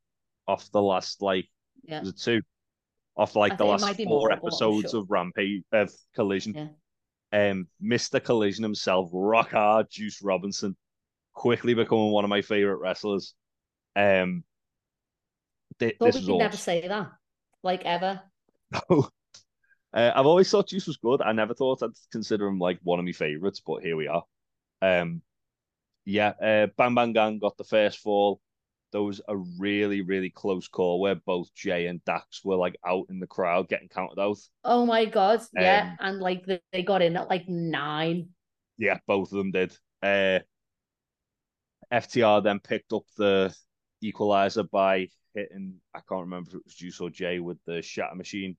off 0.47 0.69
the 0.71 0.81
last 0.81 1.21
like 1.21 1.47
Yeah, 1.83 2.01
was 2.01 2.09
it 2.09 2.19
two? 2.19 2.41
Off 3.17 3.35
like 3.35 3.53
I 3.53 3.55
the 3.57 3.65
last 3.65 3.95
four 3.97 4.05
more, 4.05 4.31
episodes 4.31 4.91
sure. 4.91 5.01
of 5.01 5.11
Rampage 5.11 5.63
of 5.71 5.91
Collision. 6.15 6.53
Yeah. 7.33 7.49
Um, 7.51 7.67
Mr. 7.81 8.23
Collision 8.23 8.63
himself, 8.63 9.09
rock 9.13 9.51
hard 9.51 9.87
Juice 9.89 10.21
Robinson, 10.21 10.75
quickly 11.33 11.73
becoming 11.73 12.11
one 12.11 12.23
of 12.23 12.29
my 12.29 12.41
favorite 12.41 12.77
wrestlers. 12.77 13.33
Um, 13.95 14.43
thi- 15.79 15.93
thought 15.99 16.13
we 16.13 16.25
could 16.25 16.35
never 16.37 16.57
say 16.57 16.87
that, 16.87 17.11
like 17.63 17.83
ever. 17.85 18.21
uh, 18.89 19.01
I've 19.93 20.25
always 20.25 20.49
thought 20.49 20.69
Juice 20.69 20.87
was 20.87 20.97
good. 20.97 21.21
I 21.21 21.31
never 21.33 21.53
thought 21.53 21.83
I'd 21.83 21.91
consider 22.11 22.47
him 22.47 22.59
like 22.59 22.79
one 22.83 22.99
of 22.99 23.05
my 23.05 23.11
favorites, 23.11 23.61
but 23.65 23.83
here 23.83 23.95
we 23.95 24.07
are. 24.07 24.23
Um, 24.81 25.21
yeah, 26.05 26.29
uh, 26.41 26.67
Bang 26.77 26.95
Bang 26.95 27.13
Gang 27.13 27.39
got 27.39 27.57
the 27.57 27.63
first 27.63 27.99
fall. 27.99 28.41
There 28.91 29.01
was 29.01 29.21
a 29.27 29.37
really, 29.37 30.01
really 30.01 30.29
close 30.29 30.67
call 30.67 30.99
where 30.99 31.15
both 31.15 31.53
Jay 31.53 31.87
and 31.87 32.03
Dax 32.03 32.43
were 32.43 32.57
like 32.57 32.75
out 32.85 33.05
in 33.09 33.19
the 33.19 33.27
crowd 33.27 33.69
getting 33.69 33.87
counted 33.87 34.19
out. 34.19 34.37
Oh 34.65 34.85
my 34.85 35.05
god, 35.05 35.41
yeah, 35.53 35.91
Um, 35.91 35.97
and 35.99 36.19
like 36.19 36.45
they, 36.45 36.59
they 36.73 36.83
got 36.83 37.01
in 37.01 37.15
at 37.15 37.29
like 37.29 37.47
nine. 37.47 38.29
Yeah, 38.77 38.99
both 39.07 39.31
of 39.31 39.37
them 39.37 39.51
did. 39.51 39.77
Uh, 40.03 40.39
FTR 41.91 42.41
then 42.41 42.59
picked 42.59 42.93
up 42.93 43.03
the 43.17 43.55
equalizer 44.01 44.63
by 44.63 45.07
hitting, 45.35 45.75
I 45.93 45.99
can't 45.99 46.21
remember 46.21 46.49
if 46.49 46.55
it 46.55 46.65
was 46.65 46.73
Juice 46.75 46.99
or 46.99 47.09
Jay 47.09 47.39
with 47.39 47.59
the 47.65 47.81
shatter 47.81 48.15
machine. 48.15 48.57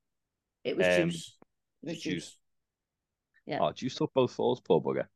It 0.64 0.76
was 0.76 0.86
Um, 0.86 1.10
juice. 1.10 1.36
It 1.82 1.86
was 1.88 1.98
Juice. 1.98 2.14
juice. 2.14 2.36
Yeah. 3.46 3.58
Oh, 3.60 3.72
Juice 3.72 3.96
took 3.96 4.14
both 4.14 4.32
falls, 4.32 4.60
poor 4.60 4.80
bugger. 4.80 5.08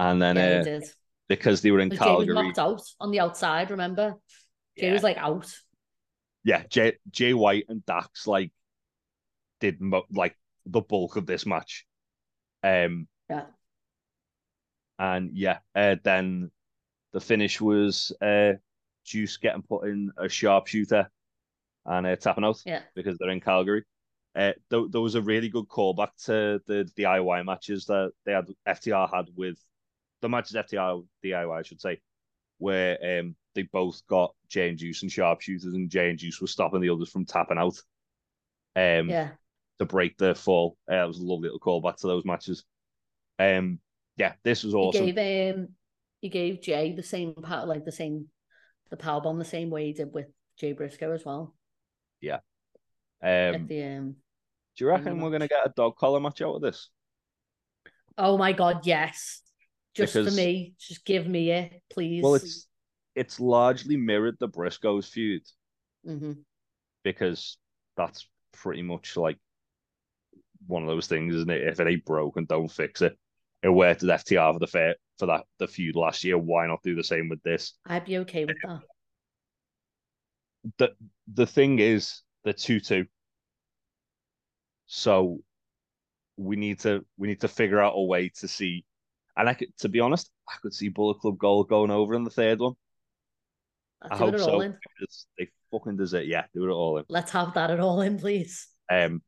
And 0.00 0.20
then 0.20 0.36
Yeah, 0.36 0.64
uh, 0.78 0.80
because 1.28 1.62
they 1.62 1.70
were 1.70 1.80
in 1.80 1.90
Because 1.90 2.04
Jay 2.06 2.16
was 2.16 2.26
Calgary, 2.26 2.34
knocked 2.34 2.58
out 2.58 2.82
on 3.00 3.10
the 3.12 3.20
outside. 3.20 3.70
Remember, 3.70 4.16
Jay 4.78 4.86
yeah, 4.86 4.92
was 4.92 5.02
like 5.02 5.18
out. 5.18 5.46
yeah, 6.44 6.64
Jay, 6.68 6.98
Jay 7.10 7.34
White 7.34 7.66
and 7.68 7.84
Dax 7.86 8.26
like 8.26 8.52
did 9.60 9.80
mo- 9.80 10.06
like 10.10 10.36
the 10.66 10.80
bulk 10.80 11.16
of 11.16 11.26
this 11.26 11.46
match. 11.46 11.86
Um, 12.62 13.08
Yeah. 13.28 13.46
and 14.98 15.36
yeah, 15.36 15.58
uh, 15.74 15.96
then 16.02 16.50
the 17.12 17.20
finish 17.20 17.60
was 17.60 18.12
uh, 18.20 18.54
Juice 19.04 19.36
getting 19.36 19.62
put 19.62 19.86
in 19.88 20.12
a 20.16 20.28
sharpshooter 20.28 21.10
and 21.86 22.06
uh, 22.06 22.16
tapping 22.16 22.44
out 22.44 22.62
Yeah. 22.64 22.82
because 22.94 23.18
they're 23.18 23.30
in 23.30 23.40
Calgary. 23.40 23.84
Uh, 24.34 24.52
th- 24.70 24.90
there 24.90 25.00
was 25.00 25.16
a 25.16 25.22
really 25.22 25.48
good 25.48 25.68
callback 25.68 26.10
to 26.26 26.60
the 26.66 26.88
DIY 26.96 27.44
matches 27.44 27.86
that 27.86 28.12
they 28.24 28.32
had 28.32 28.46
FTR 28.66 29.08
had 29.12 29.26
with 29.36 29.58
the 30.20 30.28
matches 30.28 30.56
FTR 30.56 31.02
DIY, 31.24 31.58
I 31.58 31.62
should 31.62 31.80
say, 31.80 32.00
where 32.58 33.20
um 33.20 33.34
they 33.54 33.62
both 33.62 34.06
got 34.06 34.34
Jay 34.48 34.68
and 34.68 34.78
Juice 34.78 35.02
and 35.02 35.10
sharpshooters, 35.10 35.74
and 35.74 35.90
Jay 35.90 36.10
and 36.10 36.18
Juice 36.18 36.40
was 36.40 36.52
stopping 36.52 36.80
the 36.80 36.90
others 36.90 37.10
from 37.10 37.24
tapping 37.24 37.58
out. 37.58 37.78
Um, 38.76 39.08
Yeah. 39.08 39.30
to 39.78 39.86
break 39.86 40.16
their 40.18 40.34
fall. 40.34 40.76
Uh, 40.90 41.04
it 41.04 41.06
was 41.08 41.18
a 41.18 41.24
lovely 41.24 41.48
little 41.48 41.58
callback 41.58 41.96
to 41.96 42.06
those 42.06 42.24
matches. 42.24 42.64
Um, 43.38 43.80
yeah, 44.16 44.34
this 44.44 44.62
was 44.62 44.74
awesome. 44.74 45.06
He 45.06 45.12
gave 45.12 45.54
um 45.54 45.68
he 46.20 46.28
gave 46.28 46.60
Jay 46.60 46.92
the 46.92 47.02
same 47.02 47.34
power 47.34 47.66
like 47.66 47.84
the 47.84 47.92
same 47.92 48.28
the 48.90 48.96
power 48.96 49.20
bomb 49.20 49.38
the 49.38 49.44
same 49.44 49.70
way 49.70 49.86
he 49.86 49.92
did 49.92 50.12
with 50.12 50.26
Jay 50.58 50.72
Briscoe 50.72 51.12
as 51.12 51.24
well. 51.24 51.54
Yeah. 52.20 52.40
Um, 53.22 53.54
at 53.54 53.68
the 53.68 53.82
um 53.84 54.16
do 54.76 54.84
you 54.84 54.90
reckon 54.90 55.20
we're 55.20 55.30
gonna 55.30 55.48
get 55.48 55.66
a 55.66 55.72
dog 55.74 55.96
collar 55.96 56.20
match 56.20 56.42
out 56.42 56.54
of 56.56 56.62
this? 56.62 56.90
Oh 58.18 58.36
my 58.36 58.52
god, 58.52 58.86
yes. 58.86 59.42
Just 59.94 60.14
Because- 60.14 60.34
for 60.34 60.36
me. 60.36 60.74
Just 60.78 61.04
give 61.04 61.26
me 61.26 61.50
it, 61.50 61.82
please. 61.90 62.22
Well, 62.22 62.34
it's 62.34 62.66
it's 63.14 63.40
largely 63.40 63.96
mirrored 63.96 64.36
the 64.38 64.48
Briscoes 64.48 65.08
feud 65.08 65.42
hmm 66.04 66.32
because 67.02 67.56
that's 67.96 68.28
pretty 68.52 68.82
much 68.82 69.16
like 69.16 69.38
one 70.66 70.82
of 70.82 70.88
those 70.88 71.06
things, 71.06 71.34
isn't 71.34 71.50
it? 71.50 71.66
If 71.66 71.80
it 71.80 71.86
ain't 71.86 72.04
broken, 72.04 72.44
don't 72.44 72.70
fix 72.70 73.00
it. 73.02 73.18
It 73.62 73.68
worked 73.70 74.02
at 74.02 74.08
FTR 74.20 74.52
for 74.52 74.58
the 74.58 74.66
fair 74.66 74.96
for 75.18 75.26
that 75.26 75.44
the 75.58 75.66
feud 75.66 75.96
last 75.96 76.24
year. 76.24 76.38
Why 76.38 76.66
not 76.66 76.82
do 76.82 76.94
the 76.94 77.04
same 77.04 77.28
with 77.28 77.42
this? 77.42 77.72
I'd 77.86 78.04
be 78.04 78.18
okay 78.18 78.44
with 78.44 78.56
that. 78.64 78.82
the 80.78 80.94
the 81.32 81.46
thing 81.46 81.78
is 81.78 82.22
the 82.44 82.52
two 82.52 82.80
two. 82.80 83.06
So 84.86 85.40
we 86.36 86.56
need 86.56 86.80
to 86.80 87.04
we 87.16 87.28
need 87.28 87.40
to 87.40 87.48
figure 87.48 87.80
out 87.80 87.94
a 87.96 88.02
way 88.02 88.30
to 88.40 88.48
see, 88.48 88.84
and 89.40 89.48
I 89.48 89.54
could 89.54 89.76
to 89.78 89.88
be 89.88 90.00
honest, 90.00 90.30
I 90.48 90.54
could 90.62 90.74
see 90.74 90.88
Bullet 90.88 91.18
Club 91.18 91.38
Gold 91.38 91.68
going 91.68 91.90
over 91.90 92.14
in 92.14 92.24
the 92.24 92.30
third 92.30 92.60
one. 92.60 92.74
I 94.02 94.16
hope 94.16 94.34
it 94.34 94.40
all 94.40 94.46
so 94.46 94.60
in. 94.60 94.76
because 94.98 95.26
they 95.38 95.48
fucking 95.70 95.96
deserve. 95.96 96.26
Yeah, 96.26 96.44
do 96.54 96.64
it 96.68 96.72
all 96.72 96.98
in. 96.98 97.04
Let's 97.08 97.30
have 97.32 97.54
that 97.54 97.70
at 97.70 97.80
all 97.80 98.02
in, 98.02 98.18
please. 98.18 98.68
Um, 98.90 99.22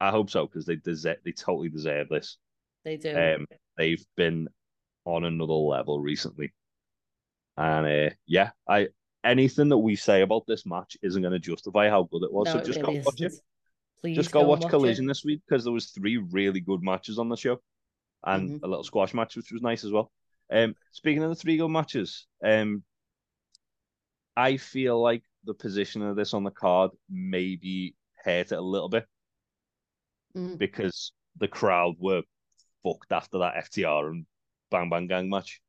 I 0.00 0.10
hope 0.10 0.30
so 0.30 0.46
because 0.46 0.66
they 0.66 0.76
deserve. 0.76 1.18
They 1.24 1.32
totally 1.32 1.68
deserve 1.68 2.08
this. 2.08 2.38
They 2.84 2.96
do. 2.96 3.16
Um, 3.16 3.46
they've 3.76 4.04
been 4.16 4.48
on 5.04 5.24
another 5.24 5.52
level 5.52 6.00
recently, 6.00 6.52
and 7.56 7.86
uh, 7.86 8.14
yeah, 8.26 8.50
I 8.68 8.88
anything 9.22 9.68
that 9.68 9.78
we 9.78 9.96
say 9.96 10.22
about 10.22 10.44
this 10.46 10.66
match 10.66 10.96
isn't 11.02 11.22
going 11.22 11.32
to 11.32 11.38
justify 11.38 11.88
how 11.88 12.04
good 12.04 12.22
it 12.24 12.32
was. 12.32 12.46
no, 12.46 12.52
so 12.52 12.58
it 12.58 12.66
just 12.66 12.80
really 12.80 12.98
go 12.98 13.04
watch 13.06 13.20
it. 13.20 13.26
isn't. 13.26 13.42
Please 14.00 14.16
Just 14.16 14.30
go 14.30 14.40
and 14.40 14.48
watch 14.48 14.64
it. 14.64 14.70
Collision 14.70 15.06
this 15.06 15.24
week 15.24 15.40
because 15.48 15.64
there 15.64 15.72
was 15.72 15.86
three 15.86 16.18
really 16.18 16.60
good 16.60 16.82
matches 16.82 17.18
on 17.18 17.28
the 17.28 17.36
show, 17.36 17.58
and 18.26 18.50
Mhm. 18.60 18.64
a 18.64 18.66
little 18.66 18.84
squash 18.84 19.14
match 19.14 19.36
which 19.36 19.52
was 19.52 19.62
nice 19.62 19.84
as 19.84 19.92
well. 19.92 20.12
Um, 20.50 20.74
speaking 20.92 21.22
of 21.22 21.30
the 21.30 21.36
three 21.36 21.56
good 21.56 21.68
matches, 21.68 22.26
um, 22.44 22.84
I 24.36 24.56
feel 24.58 25.00
like 25.00 25.22
the 25.44 25.54
position 25.54 26.02
of 26.02 26.16
this 26.16 26.34
on 26.34 26.44
the 26.44 26.50
card 26.50 26.90
maybe 27.08 27.94
hurt 28.24 28.52
it 28.52 28.58
a 28.58 28.60
little 28.60 28.88
bit 28.88 29.06
Mm. 30.34 30.58
because 30.58 31.12
the 31.36 31.48
crowd 31.48 31.96
were 31.98 32.22
fucked 32.82 33.12
after 33.12 33.38
that 33.38 33.56
FTR 33.56 34.10
and 34.10 34.26
Bang 34.70 34.90
Bang 34.90 35.06
Gang 35.06 35.30
match. 35.30 35.60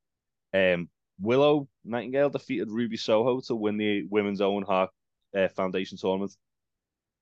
Um, 0.53 0.89
Willow 1.19 1.69
Nightingale 1.83 2.29
defeated 2.29 2.69
Ruby 2.69 2.97
Soho 2.97 3.39
to 3.41 3.55
win 3.55 3.77
the 3.77 4.03
Women's 4.03 4.41
Owen 4.41 4.63
Hart 4.65 4.91
uh, 5.33 5.47
Foundation 5.49 5.97
tournament. 5.97 6.35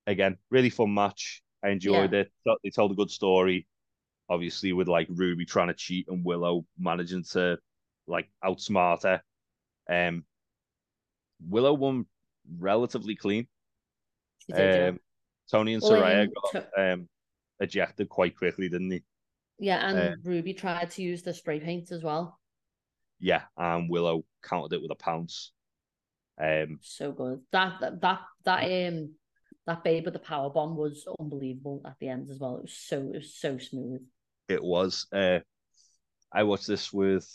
Again, 0.08 0.38
really 0.50 0.70
fun 0.70 0.94
match. 0.94 1.44
I 1.64 1.70
enjoyed 1.70 2.14
it. 2.14 2.32
Thought 2.44 2.60
They 2.64 2.70
told 2.70 2.92
a 2.92 2.96
good 2.96 3.10
story. 3.12 3.68
Obviously, 4.30 4.74
with 4.74 4.88
like 4.88 5.08
Ruby 5.10 5.46
trying 5.46 5.68
to 5.68 5.74
cheat 5.74 6.08
and 6.10 6.26
Willow 6.26 6.66
managing 6.78 7.24
to 7.32 7.60
like 8.08 8.30
outsmart 8.44 9.04
her. 9.04 9.22
Um, 9.90 10.26
Willow 11.48 11.74
won 11.74 12.06
relatively 12.60 13.16
clean. 13.16 13.48
Um, 14.54 15.00
Toni 15.50 15.74
and 15.74 15.84
Saraya 15.84 16.24
um, 16.24 16.34
got 16.54 16.66
um, 16.78 17.10
ejected 17.60 18.10
quite 18.10 18.38
quickly, 18.38 18.70
didn't 18.70 18.90
they? 18.90 19.04
Yeah, 19.60 19.88
and 19.88 19.98
uh, 19.98 20.16
Ruby 20.24 20.54
tried 20.54 20.92
to 20.92 21.02
use 21.02 21.24
the 21.24 21.34
spray 21.34 21.60
paint 21.60 21.92
as 21.92 22.04
well. 22.04 22.40
Yeah, 23.20 23.44
and 23.58 23.90
Willow 23.90 24.26
countered 24.44 24.74
it 24.74 24.82
with 24.82 24.92
a 24.92 24.96
pounce. 24.96 25.52
Um, 26.42 26.80
So 26.82 27.12
good. 27.12 27.42
That 27.52 27.80
that 27.80 28.02
that, 28.02 28.20
that 28.44 28.64
um 28.64 29.12
that 29.66 29.84
babe 29.84 30.06
with 30.06 30.14
the 30.14 30.20
power 30.20 30.50
bomb 30.50 30.76
was 30.76 31.08
unbelievable 31.20 31.82
at 31.86 31.96
the 32.00 32.10
end 32.10 32.30
as 32.30 32.40
well. 32.40 32.58
It 32.58 32.64
was 32.64 32.74
so 32.74 33.00
it 33.00 33.16
was 33.16 33.34
so 33.36 33.58
smooth. 33.58 34.02
It 34.50 34.64
was. 34.64 35.08
Uh, 35.12 35.40
I 36.32 36.44
watched 36.44 36.68
this 36.68 36.92
with 36.92 37.28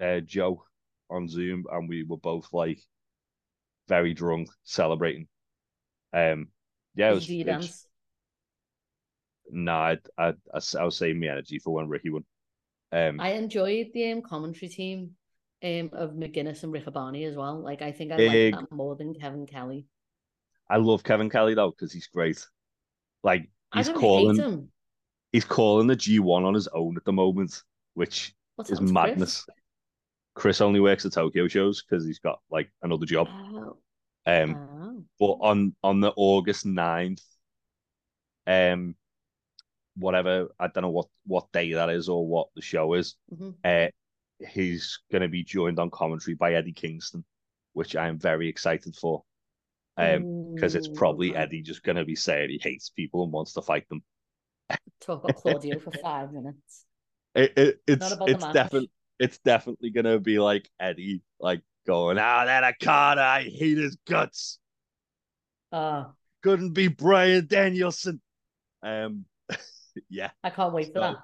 uh, 0.00 0.20
Joe 0.20 0.64
on 1.10 1.28
Zoom, 1.28 1.64
and 1.70 1.88
we 1.88 2.02
were 2.02 2.16
both 2.18 2.48
like 2.52 2.80
very 3.88 4.14
drunk, 4.14 4.48
celebrating. 4.64 5.28
Um, 6.12 6.48
yeah, 6.94 7.10
it 7.10 7.14
was. 7.14 7.26
Did 7.26 7.34
you 7.34 7.40
it 7.52 7.56
was- 7.56 7.86
Nah, 9.50 9.80
I, 9.90 9.98
I, 10.18 10.28
I, 10.52 10.60
I 10.80 10.84
was 10.84 10.96
saving 10.96 11.20
my 11.20 11.28
energy 11.28 11.58
for 11.60 11.72
when 11.74 11.88
Ricky 11.88 12.10
won. 12.10 12.24
Um, 12.92 13.20
I 13.20 13.30
enjoyed 13.32 13.88
the 13.94 14.12
um, 14.12 14.22
commentary 14.22 14.68
team 14.68 15.16
um 15.62 15.90
of 15.92 16.10
McGuinness 16.12 16.62
and 16.64 16.72
Riccaboni 16.72 17.26
as 17.26 17.36
well. 17.36 17.60
Like 17.60 17.80
I 17.80 17.92
think 17.92 18.12
I 18.12 18.16
like 18.16 18.50
that 18.52 18.72
more 18.72 18.96
than 18.96 19.14
Kevin 19.14 19.46
Kelly. 19.46 19.86
I 20.68 20.76
love 20.78 21.04
Kevin 21.04 21.30
Kelly 21.30 21.54
though 21.54 21.70
because 21.70 21.92
he's 21.92 22.08
great. 22.08 22.44
Like 23.22 23.48
I 23.72 23.78
he's 23.78 23.86
don't 23.86 23.98
calling, 23.98 24.36
hate 24.36 24.44
him. 24.44 24.68
He's 25.36 25.44
calling 25.44 25.86
the 25.86 25.96
G 25.96 26.18
one 26.18 26.44
on 26.44 26.54
his 26.54 26.66
own 26.68 26.96
at 26.96 27.04
the 27.04 27.12
moment, 27.12 27.62
which 27.92 28.34
What's 28.54 28.70
is 28.70 28.78
that, 28.78 28.84
Chris? 28.84 28.92
madness. 28.92 29.46
Chris 30.34 30.60
only 30.62 30.80
works 30.80 31.04
at 31.04 31.12
Tokyo 31.12 31.46
shows 31.46 31.82
because 31.82 32.06
he's 32.06 32.18
got 32.18 32.40
like 32.50 32.70
another 32.82 33.04
job. 33.06 33.28
Oh, 33.30 33.76
Um, 34.26 34.56
oh. 34.56 35.04
but 35.20 35.32
on 35.46 35.74
on 35.82 36.00
the 36.00 36.12
August 36.16 36.64
9th, 36.66 37.22
um, 38.46 38.94
whatever 39.96 40.48
I 40.58 40.68
don't 40.68 40.82
know 40.82 40.90
what 40.90 41.08
what 41.26 41.52
day 41.52 41.72
that 41.74 41.90
is 41.90 42.08
or 42.08 42.26
what 42.26 42.48
the 42.54 42.62
show 42.62 42.94
is. 42.94 43.16
Mhm. 43.30 43.54
Uh, 43.62 43.90
he's 44.48 45.00
going 45.10 45.22
to 45.22 45.28
be 45.28 45.42
joined 45.44 45.78
on 45.78 45.90
commentary 45.90 46.34
by 46.34 46.54
Eddie 46.54 46.72
Kingston, 46.72 47.24
which 47.74 47.94
I 47.96 48.08
am 48.08 48.18
very 48.18 48.48
excited 48.48 48.96
for. 48.96 49.22
Um, 49.98 50.54
because 50.54 50.74
it's 50.74 50.88
probably. 50.88 51.34
Eddie 51.34 51.62
just 51.62 51.82
going 51.82 51.96
to 51.96 52.04
be 52.04 52.14
saying 52.16 52.50
he 52.50 52.58
hates 52.62 52.90
people 52.90 53.24
and 53.24 53.32
wants 53.32 53.54
to 53.54 53.62
fight 53.62 53.88
them. 53.88 54.02
Talk 55.00 55.24
about 55.24 55.36
Claudio 55.36 55.78
for 55.78 55.92
five 55.92 56.32
minutes. 56.32 56.84
It, 57.34 57.52
it 57.56 57.80
it's 57.86 58.02
Not 58.02 58.12
about 58.12 58.26
the 58.26 58.32
it's 58.32 58.46
definitely 58.52 58.90
it's 59.18 59.38
definitely 59.38 59.90
going 59.90 60.04
to 60.04 60.18
be 60.18 60.38
like 60.38 60.68
Eddie, 60.80 61.22
like 61.40 61.62
going, 61.86 62.18
ah, 62.18 62.44
that 62.44 62.64
Okada, 62.64 63.22
I 63.22 63.42
hate 63.42 63.78
his 63.78 63.96
guts. 64.06 64.58
Oh, 65.72 66.12
Couldn't 66.42 66.72
be 66.72 66.88
Bryan 66.88 67.46
Danielson. 67.46 68.20
Um, 68.82 69.24
yeah. 70.08 70.30
I 70.44 70.50
can't 70.50 70.72
wait 70.72 70.92
for 70.92 71.00
that. 71.00 71.16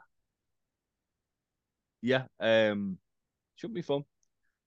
yeah, 2.01 2.25
um, 2.41 2.99
should 3.57 3.75
be 3.75 3.83
fun. 3.83 4.05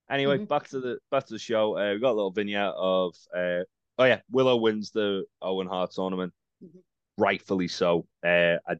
Anyway, 0.09 0.37
Mhm. 0.37 0.47
back 0.47 0.67
to 0.69 0.79
the 0.79 0.99
back 1.11 1.25
to 1.25 1.33
the 1.33 1.39
show. 1.39 1.77
Uh, 1.77 1.93
we 1.93 1.99
got 1.99 2.11
a 2.11 2.13
little 2.13 2.31
vignette 2.31 2.73
of 2.75 3.15
uh, 3.35 3.63
oh 3.97 4.03
yeah, 4.05 4.21
Willow 4.31 4.55
wins 4.57 4.91
the 4.91 5.25
Owen 5.41 5.67
Hart 5.67 5.91
tournament, 5.91 6.33
Mhm. 6.63 6.83
Rightfully 7.17 7.67
so. 7.67 8.07
Uh, 8.23 8.57
I 8.67 8.75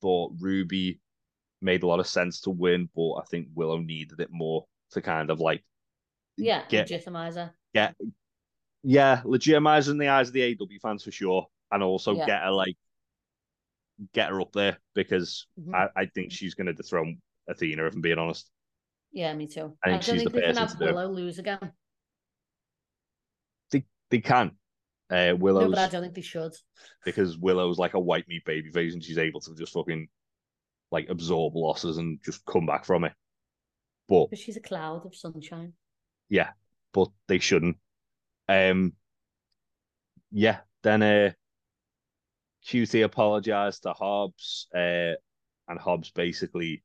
thought 0.00 0.34
Ruby 0.40 1.00
made 1.60 1.82
a 1.82 1.86
lot 1.86 2.00
of 2.00 2.06
sense 2.06 2.40
to 2.42 2.50
win, 2.50 2.88
but 2.94 3.14
I 3.14 3.24
think 3.30 3.48
Willow 3.54 3.78
needed 3.78 4.20
it 4.20 4.30
more 4.30 4.66
to 4.92 5.00
kind 5.00 5.30
of 5.30 5.40
like 5.40 5.64
Yeah, 6.36 6.64
get 6.68 6.88
legitimizer. 6.88 7.52
yeah, 7.72 7.92
yeah, 8.82 9.22
legitimize 9.24 9.88
in 9.88 9.98
the 9.98 10.08
eyes 10.08 10.28
of 10.28 10.34
the 10.34 10.42
AW 10.42 10.78
fans 10.80 11.04
for 11.04 11.12
sure, 11.12 11.46
and 11.70 11.82
also 11.82 12.16
Yeah. 12.16 12.26
get 12.26 12.42
her 12.42 12.50
like 12.50 12.76
get 14.12 14.30
her 14.30 14.40
up 14.40 14.52
there 14.52 14.78
because 14.94 15.46
Mhm. 15.60 15.74
I, 15.74 15.88
I 16.02 16.06
think 16.06 16.32
she's 16.32 16.54
going 16.54 16.66
to 16.66 16.72
dethrone 16.72 17.20
Athena. 17.48 17.86
If 17.86 17.94
I'm 17.94 18.00
being 18.00 18.18
honest. 18.18 18.50
Yeah, 19.12 19.34
me 19.34 19.46
too. 19.46 19.76
I 19.84 19.90
think 19.90 20.02
don't 20.02 20.14
she's 20.14 20.24
think 20.24 20.32
the 20.32 20.40
they 20.40 20.46
can 20.46 20.56
person 20.56 20.62
have 20.62 20.72
to 20.72 20.78
do 20.78 20.84
it. 20.86 20.94
Willow 20.94 21.08
lose 21.08 21.38
again. 21.38 21.72
They, 23.70 23.84
They 24.10 24.20
can. 24.20 24.56
Uh, 25.12 25.34
Willow's 25.36 25.64
No, 25.64 25.70
but 25.70 25.78
I 25.78 25.88
don't 25.88 26.02
think 26.02 26.14
they 26.14 26.22
should. 26.22 26.52
because 27.04 27.36
Willow's 27.36 27.78
like 27.78 27.94
a 27.94 28.00
white 28.00 28.26
meat 28.28 28.44
baby 28.44 28.70
face 28.70 28.94
and 28.94 29.04
she's 29.04 29.18
able 29.18 29.40
to 29.40 29.54
just 29.54 29.74
fucking 29.74 30.08
like 30.90 31.08
absorb 31.10 31.54
losses 31.54 31.98
and 31.98 32.18
just 32.24 32.44
come 32.46 32.66
back 32.66 32.84
from 32.84 33.04
it. 33.04 33.12
But 34.08 34.30
Because 34.30 34.42
she's 34.44 34.56
a 34.56 34.60
cloud 34.60 35.04
of 35.06 35.14
sunshine. 35.14 35.74
yeah, 36.28 36.50
but 36.92 37.08
they 37.28 37.38
shouldn't. 37.38 37.76
Um 38.48 38.94
yeah, 40.30 40.60
then 40.82 41.02
uh 41.02 41.32
QT 42.66 43.04
apologized 43.04 43.82
to 43.82 43.92
Hobbs, 43.92 44.68
uh 44.74 45.14
and 45.68 45.78
Hobbs 45.78 46.10
basically 46.10 46.82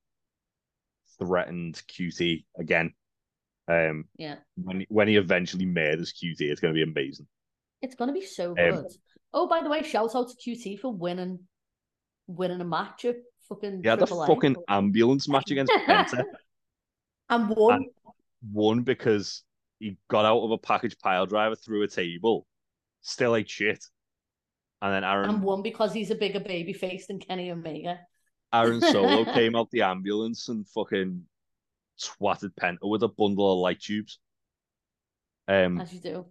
threatened 1.20 1.82
QT 1.88 2.46
again. 2.58 2.94
Um 3.68 4.06
Yeah. 4.18 4.36
when 4.56 4.86
when 4.90 5.08
he 5.08 5.16
eventually 5.16 5.66
murders 5.66 6.14
QT, 6.14 6.42
it's 6.42 6.60
gonna 6.62 6.74
be 6.74 6.84
amazing. 6.84 7.28
It's 7.82 7.96
gonna 7.96 8.14
be 8.14 8.26
so 8.26 8.50
Um, 8.52 8.56
good. 8.56 8.86
oh, 9.34 9.48
by 9.48 9.62
the 9.62 9.70
way, 9.70 9.84
shout 9.84 10.16
out 10.16 10.30
to 10.30 10.36
QT 10.36 10.80
for 10.80 10.94
winning 10.94 11.40
winning 12.28 12.60
a 12.60 12.66
match 12.66 13.06
at 13.06 13.16
fucking 13.48 13.82
He 13.84 13.88
had 13.88 14.02
a 14.02 14.08
fucking 14.08 14.58
ambulance 14.68 15.30
match 15.30 15.50
against 15.52 15.72
Penta. 15.88 16.24
and 17.30 17.50
won. 17.50 17.76
And- 17.76 17.86
One 18.52 18.84
because 18.84 19.44
he 19.80 19.98
got 20.10 20.26
out 20.26 20.42
of 20.44 20.52
a 20.52 20.58
package 20.58 20.98
pile 21.00 21.26
driver 21.26 21.56
through 21.56 21.84
a 21.84 21.88
table, 21.88 22.46
still 23.02 23.36
ate 23.36 23.50
shit. 23.50 23.84
And 24.82 24.94
then 24.94 25.04
Aaron 25.04 25.30
and 25.30 25.42
won 25.44 25.62
because 25.64 25.92
he's 25.94 26.12
a 26.12 26.16
bigger 26.16 26.40
baby 26.40 26.74
face 26.74 27.08
than 27.08 27.20
Kenny 27.20 27.50
Omega. 27.52 28.00
Aaron 28.54 28.80
Solo 28.82 29.26
came 29.34 29.56
out 29.56 29.72
the 29.72 29.82
ambulance 29.82 30.50
and 30.50 30.68
fucking 30.70 31.24
swatted 31.96 32.56
Penta 32.56 32.78
with 32.84 33.02
a 33.04 33.08
bundle 33.08 33.54
of 33.54 33.60
light 33.60 33.80
tubes. 33.82 34.20
Um 35.48 35.80
As 35.82 35.94
you 35.94 36.00
do. 36.00 36.26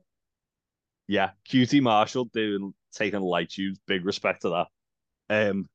Yeah, 1.08 1.30
QT 1.48 1.82
Marshall 1.82 2.26
doing 2.26 2.74
taking 2.92 3.20
light 3.20 3.50
tubes, 3.50 3.78
big 3.86 4.04
respect 4.04 4.42
to 4.42 4.66
that. 5.28 5.48
Um 5.50 5.68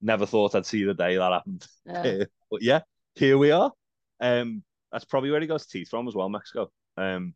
never 0.00 0.26
thought 0.26 0.54
I'd 0.54 0.66
see 0.66 0.84
the 0.84 0.94
day 0.94 1.16
that 1.16 1.32
happened. 1.32 1.66
Yeah. 1.86 2.24
but 2.50 2.62
yeah, 2.62 2.80
here 3.14 3.38
we 3.38 3.50
are. 3.52 3.72
Um, 4.20 4.62
that's 4.92 5.04
probably 5.06 5.30
where 5.30 5.40
he 5.40 5.46
got 5.46 5.60
his 5.60 5.66
teeth 5.66 5.88
from 5.88 6.06
as 6.08 6.14
well, 6.14 6.28
Mexico. 6.28 6.70
Um, 6.96 7.34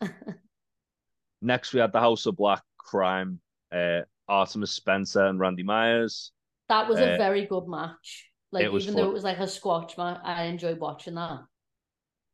next 1.42 1.72
we 1.72 1.80
had 1.80 1.92
the 1.92 2.00
House 2.00 2.26
of 2.26 2.36
Black 2.36 2.62
Crime, 2.78 3.40
uh, 3.72 4.00
Artemis 4.28 4.72
Spencer 4.72 5.24
and 5.26 5.38
Randy 5.40 5.62
Myers. 5.62 6.32
that 6.68 6.88
was 6.88 6.98
a 7.00 7.14
Uh, 7.14 7.16
very 7.18 7.46
good 7.46 7.66
match. 7.66 8.30
Like 8.50 8.70
even 8.72 8.94
though 8.94 9.08
it 9.08 9.14
was 9.14 9.24
like 9.24 9.38
a 9.38 9.48
squash 9.48 9.96
match, 9.96 10.20
I 10.22 10.44
enjoyed 10.44 10.78
watching 10.78 11.14
that. 11.14 11.40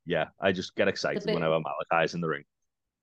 Yeah, 0.07 0.29
I 0.41 0.53
just 0.53 0.75
get 0.75 0.89
excited 0.89 1.25
bit- 1.25 1.35
whenever 1.35 1.61
Malakai's 1.61 2.15
in 2.15 2.21
the 2.21 2.29
ring. 2.29 2.45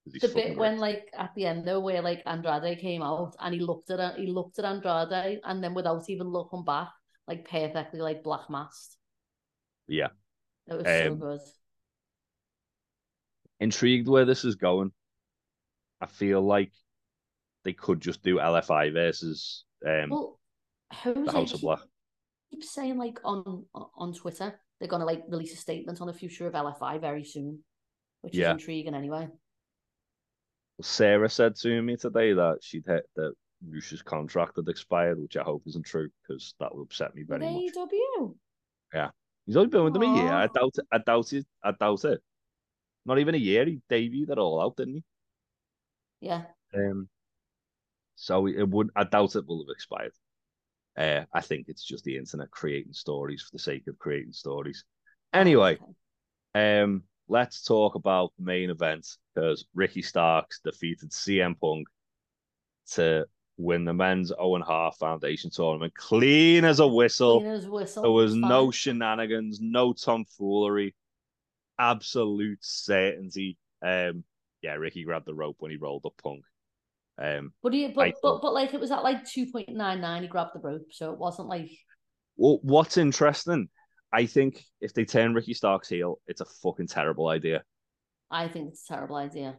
The 0.06 0.28
bit 0.30 0.58
when 0.58 0.78
like 0.78 1.10
at 1.18 1.34
the 1.36 1.46
end 1.46 1.66
though 1.68 1.80
where 1.80 2.02
like 2.02 2.22
Andrade 2.26 2.80
came 2.80 3.02
out 3.02 3.36
and 3.40 3.54
he 3.54 3.60
looked 3.60 3.90
at 3.90 4.00
him 4.00 4.22
he 4.22 4.28
looked 4.28 4.60
at 4.60 4.66
Andrade 4.66 5.40
and 5.44 5.64
then 5.64 5.74
without 5.74 6.10
even 6.10 6.28
looking 6.28 6.64
back 6.64 6.90
like 7.28 7.50
perfectly 7.50 8.00
like 8.02 8.24
black 8.24 8.50
masked 8.50 8.98
Yeah. 9.88 10.10
it 10.68 10.74
was 10.76 10.86
so 10.86 11.12
Um, 11.12 11.20
good 11.20 11.40
intrigued 13.60 14.08
where 14.08 14.26
this 14.26 14.44
is 14.46 14.56
going. 14.56 14.92
I 16.02 16.08
feel 16.08 16.42
like 16.42 16.72
they 17.64 17.74
could 17.74 18.02
just 18.02 18.22
do 18.22 18.38
LFI 18.38 18.94
versus 18.94 19.64
um, 19.86 20.10
Well, 20.10 20.40
who's 21.04 21.26
the 21.26 21.32
House 21.32 21.54
of 21.54 21.60
keep, 21.60 21.62
Black. 21.62 21.80
keep 22.52 22.64
saying 22.64 22.98
like 22.98 23.20
on 23.24 23.66
on 23.74 24.14
Twitter 24.14 24.60
they're 24.80 24.90
gonna 24.90 25.06
like 25.06 25.24
release 25.30 25.54
a 25.54 25.58
statement 25.58 26.02
on 26.02 26.08
the 26.08 26.14
future 26.14 26.48
of 26.48 26.54
LFI 26.54 27.00
very 27.00 27.24
soon, 27.24 27.64
which 28.22 28.36
Yeah. 28.36 28.54
is 28.54 28.62
intriguing 28.62 28.94
anyway. 28.94 29.30
Sarah 30.82 31.30
said 31.30 31.56
to 31.58 31.82
me 31.82 31.96
today 31.96 32.34
that 32.34 32.60
she'd 32.62 32.86
hit 32.86 33.06
that 33.16 33.34
Rush's 33.68 34.02
contract 34.02 34.58
had 34.58 34.68
expired, 34.68 35.20
which 35.20 35.38
I 35.38 35.44
hope 35.44 35.64
isn't 35.66 35.86
true 35.86 36.10
because 36.22 36.54
that 36.60 36.76
would 36.76 36.84
upset 36.84 37.16
me 37.16 37.24
very 37.24 37.40
much. 37.40 37.74
AEW. 37.74 38.36
He's 39.46 39.58
only 39.58 39.70
been 39.70 39.84
with 39.84 39.94
them 39.94 40.02
a 40.04 40.16
year. 40.16 40.34
I 40.34 40.48
doubt 40.48 40.74
it. 40.76 40.86
I 40.92 40.98
doubt 40.98 41.34
it. 41.34 41.46
I 41.64 41.72
doubt 41.72 42.04
it. 42.06 42.22
Not 43.06 43.20
even 43.20 43.36
a 43.36 43.40
year. 43.40 43.64
He 43.66 43.80
debuted 43.90 44.32
it 44.32 44.38
all 44.40 44.60
out, 44.60 44.76
didn't 44.76 44.96
he? 44.96 45.04
Yeah. 46.22 46.42
Um, 46.74 47.08
so 48.16 48.48
it 48.48 48.68
would. 48.68 48.90
I 48.96 49.04
doubt 49.04 49.36
it 49.36 49.46
will 49.46 49.64
have 49.64 49.72
expired. 49.72 50.14
Uh, 50.98 51.26
I 51.32 51.42
think 51.42 51.68
it's 51.68 51.84
just 51.84 52.06
the 52.06 52.18
internet 52.18 52.50
creating 52.50 52.94
stories 52.94 53.44
for 53.44 53.50
the 53.52 53.60
sake 53.60 53.88
of 53.88 54.00
creating 54.00 54.32
stories. 54.32 54.84
Anyway, 55.34 55.78
Okay. 56.56 56.82
um, 56.82 57.04
let's 57.28 57.64
talk 57.64 57.96
about 57.96 58.32
the 58.38 58.46
main 58.46 58.70
event 58.70 59.08
because 59.34 59.66
Ricky 59.74 60.02
Starks 60.02 60.60
defeated 60.64 61.12
CM 61.12 61.60
Punk 61.60 61.88
to 62.92 63.26
win 63.58 63.86
the 63.86 63.94
men's 63.94 64.32
Owen 64.38 64.62
Hart 64.62 64.96
Foundation 64.98 65.50
tournament 65.50 65.94
clean 65.96 66.66
as 66.66 66.80
a 66.80 66.88
whistle. 66.88 67.40
Clean 67.40 67.52
as 67.52 67.68
whistle. 67.68 68.04
There 68.04 68.12
was 68.12 68.34
it's 68.34 68.42
no 68.42 68.72
shenanigans, 68.72 69.60
no 69.62 69.94
tomfoolery, 69.94 70.96
absolute 71.80 72.60
certainty. 72.62 73.58
Um, 73.82 74.24
yeah, 74.62 74.74
Ricky 74.74 75.04
grabbed 75.04 75.26
the 75.26 75.34
rope 75.34 75.58
when 75.60 75.72
he 75.72 75.78
rolled 75.78 76.06
up 76.06 76.14
Punk. 76.22 76.44
Um, 77.18 77.54
But 77.64 77.74
he, 77.74 77.88
but, 77.88 78.14
but 78.22 78.42
but 78.42 78.54
like 78.54 78.74
it 78.74 78.80
was 78.80 78.92
at 78.92 79.04
like 79.04 79.26
two 79.26 79.52
point 79.52 79.70
nine 79.70 80.02
nine. 80.02 80.24
He 80.24 80.28
grabbed 80.28 80.54
the 80.54 80.60
rope, 80.60 80.88
so 80.92 81.14
it 81.14 81.18
wasn't 81.18 81.48
like 81.48 81.72
well, 82.36 82.60
what's 82.62 82.98
interesting, 82.98 83.70
I 84.16 84.26
think 84.28 84.64
if 84.80 84.94
they 84.94 85.04
turn 85.04 85.34
Ricky 85.34 85.54
Starks 85.54 85.90
heel, 85.90 86.22
it's 86.26 86.40
a 86.40 86.46
fucking 86.46 86.88
terrible 86.88 87.28
idea 87.28 87.64
I 88.32 88.48
think 88.48 88.70
it's 88.70 88.90
a 88.90 88.94
terrible 88.94 89.18
idea. 89.18 89.58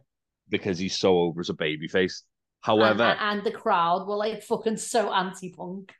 because 0.49 0.79
he's 0.79 0.97
so 0.97 1.19
over 1.19 1.41
as 1.41 1.49
a 1.49 1.53
babyface. 1.53 2.21
And, 2.65 2.79
However, 2.81 3.03
and, 3.03 3.19
and 3.39 3.43
the 3.45 3.51
crowd 3.51 4.07
were 4.07 4.15
like 4.15 4.43
fucking 4.43 4.77
so 4.77 5.13
anti 5.13 5.53
punk. 5.53 5.93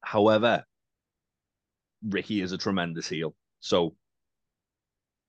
however, 0.00 0.64
Ricky 2.02 2.40
is 2.40 2.52
a 2.52 2.58
tremendous 2.58 3.06
heel, 3.06 3.34
so 3.60 3.94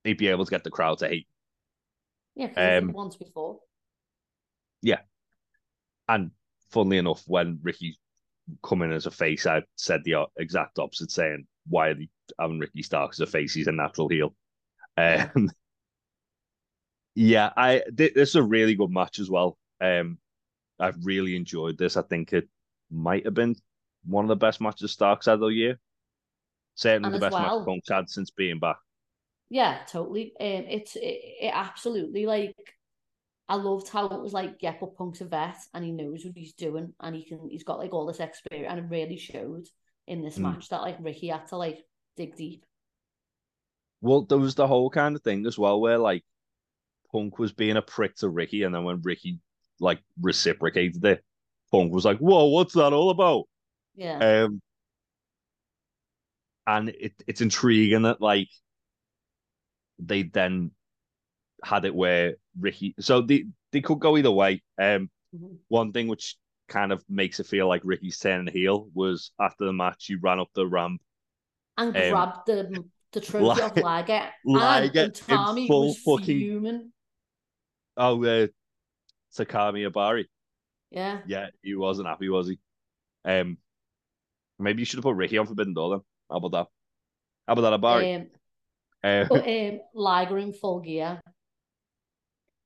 he'd 0.06 0.18
be 0.18 0.30
able 0.30 0.45
to 0.45 0.52
get 0.52 0.64
the 0.64 0.72
crowd 0.72 0.99
to 0.99 1.10
hate. 1.10 1.28
Yeah, 2.36 2.47
because 2.47 2.84
Um, 2.84 2.93
once 2.93 3.18
before. 3.18 3.60
Yeah, 4.82 5.02
and 6.08 6.32
funnily 6.72 6.97
enough, 6.97 7.24
when 7.28 7.60
Ricky 7.62 7.99
come 8.64 8.82
in 8.82 8.91
as 8.91 9.06
a 9.06 9.12
face, 9.12 9.45
I 9.45 9.64
said 9.76 10.04
the 10.04 10.26
exact 10.38 10.80
opposite, 10.80 11.12
saying, 11.12 11.45
"Why 11.68 11.89
are 11.89 11.93
they 11.95 12.10
having 12.39 12.60
Ricky 12.60 12.84
Stark 12.84 13.12
as 13.12 13.20
a 13.20 13.28
face? 13.28 13.54
He's 13.54 13.68
a 13.68 13.72
natural 13.72 14.08
heel." 14.10 14.36
Yeah. 14.97 15.30
Um, 15.36 15.49
yeah, 17.16 17.52
I 17.56 17.82
th- 17.95 18.14
this 18.14 18.30
is 18.30 18.36
a 18.36 18.43
really 18.43 18.76
good 18.76 18.91
match 18.91 19.20
as 19.20 19.30
well. 19.30 19.58
Um, 19.80 20.18
I've 20.80 20.97
really 21.04 21.36
enjoyed 21.36 21.78
this. 21.78 21.97
I 21.97 22.02
think 22.02 22.34
it 22.34 22.47
might 22.89 23.26
have 23.26 23.34
been 23.34 23.56
one 24.06 24.26
of 24.26 24.30
the 24.30 24.36
best 24.36 24.62
matches 24.62 24.91
Starks 24.91 25.26
had 25.28 25.41
all 25.41 25.52
year. 25.52 25.80
Certainly 26.76 27.08
And 27.08 27.16
the 27.16 27.20
best 27.20 27.34
well- 27.34 27.60
match 27.60 27.66
Punk's 27.66 27.89
had 27.89 28.10
since 28.10 28.32
being 28.32 28.60
back. 28.60 28.78
Yeah, 29.49 29.80
totally. 29.86 30.32
Um, 30.39 30.64
it's 30.70 30.95
it, 30.95 31.20
it 31.41 31.52
absolutely 31.54 32.26
like 32.26 32.56
I 33.52 33.56
loved 33.56 33.89
how 33.89 34.08
it 34.08 34.22
was 34.22 34.32
like, 34.32 34.56
yeah, 34.62 34.76
but 34.80 34.95
Punk's 34.95 35.20
a 35.20 35.26
vet 35.26 35.58
and 35.74 35.84
he 35.84 35.91
knows 35.91 36.24
what 36.24 36.38
he's 36.38 36.54
doing 36.54 36.93
and 37.02 37.14
he 37.14 37.26
can 37.26 37.49
he's 37.49 37.66
got 37.66 37.80
like 37.80 37.93
all 37.93 38.06
this 38.06 38.22
experience 38.22 38.68
and 38.70 38.80
it 38.80 38.89
really 38.89 39.18
showed 39.18 39.66
in 40.08 40.22
this 40.22 40.38
Mm. 40.38 40.43
match 40.43 40.70
that 40.70 40.82
like 40.82 40.95
Ricky 41.02 41.28
had 41.28 41.47
to 41.47 41.58
like 41.58 41.84
dig 42.16 42.38
deep. 42.38 42.66
Well, 43.99 44.22
there 44.22 44.38
was 44.38 44.56
the 44.56 44.68
whole 44.68 44.89
kind 44.89 45.18
of 45.18 45.22
thing 45.22 45.45
as 45.45 45.58
well, 45.58 45.82
where 45.82 45.97
like 45.97 46.24
Punk 47.12 47.39
was 47.39 47.52
being 47.52 47.76
a 47.78 47.82
prick 47.82 48.16
to 48.18 48.30
Ricky, 48.30 48.64
and 48.64 48.74
then 48.74 48.86
when 48.86 49.02
Ricky 49.02 49.39
like 49.82 49.99
reciprocated 50.22 51.04
it, 51.04 51.24
Punk 51.72 51.91
was 51.93 52.06
like, 52.06 52.20
"Whoa, 52.20 52.45
what's 52.45 52.74
that 52.76 52.93
all 52.93 53.10
about?" 53.10 53.49
Yeah. 53.95 54.45
Um, 54.45 54.62
and 56.68 56.89
it 56.89 57.14
it's 57.28 57.41
intriguing 57.41 58.04
that 58.04 58.22
like 58.22 58.49
they 59.99 60.24
then 60.24 60.72
had 61.64 61.86
it 61.86 61.93
where 61.95 62.36
Ricky, 62.60 62.93
so 62.99 63.22
they 63.22 63.45
they 63.72 63.82
could 63.82 63.99
go 63.99 64.18
either 64.18 64.32
way. 64.32 64.62
Um, 64.80 65.10
Mhm. 65.36 65.58
one 65.70 65.93
thing 65.93 66.08
which 66.10 66.36
kind 66.68 66.91
of 66.91 67.04
makes 67.10 67.39
it 67.39 67.47
feel 67.47 67.68
like 67.68 67.82
Ricky's 67.86 68.20
turning 68.20 68.54
heel 68.54 68.89
was 68.93 69.32
after 69.39 69.66
the 69.66 69.72
match, 69.74 70.06
he 70.08 70.16
ran 70.16 70.39
up 70.39 70.49
the 70.54 70.68
ramp 70.68 71.02
And 71.78 71.95
um, 71.95 72.10
grabbed 72.10 72.45
the 72.47 72.84
the 73.14 73.22
trophy 73.22 73.62
of 73.62 73.76
Li- 73.76 73.82
Liger. 73.84 74.30
Liger 74.45 74.99
and, 75.04 75.16
Tommy 75.16 75.68
full 75.68 75.88
was 75.88 75.97
fucking- 75.99 76.39
fuming. 76.39 76.91
Oh, 77.97 78.24
uh, 78.24 78.47
Takami 79.34 79.89
Ohbari. 79.89 80.26
Yeah. 80.91 81.22
Yeah, 81.26 81.47
he 81.62 81.76
wasn't 81.76 82.08
happy, 82.10 82.28
was 82.30 82.49
he? 82.49 82.60
Um, 83.24 83.58
maybe 84.60 84.82
you 84.82 84.86
should 84.86 84.97
have 84.97 85.04
put 85.04 85.16
Ricky 85.16 85.38
on 85.38 85.45
Forbidden 85.47 85.74
Door 85.74 85.89
then. 85.91 86.02
How 86.30 86.38
about 86.38 86.52
that? 86.52 86.68
How 87.47 87.54
about 87.54 87.70
that, 87.70 87.80
Ohbari? 87.82 88.16
Um, 88.22 88.28
Uh, 89.04 89.26
but 89.30 89.47
um, 89.47 89.80
Liger 89.93 90.38
in 90.38 90.54
full 90.54 90.80
gear. 90.82 91.22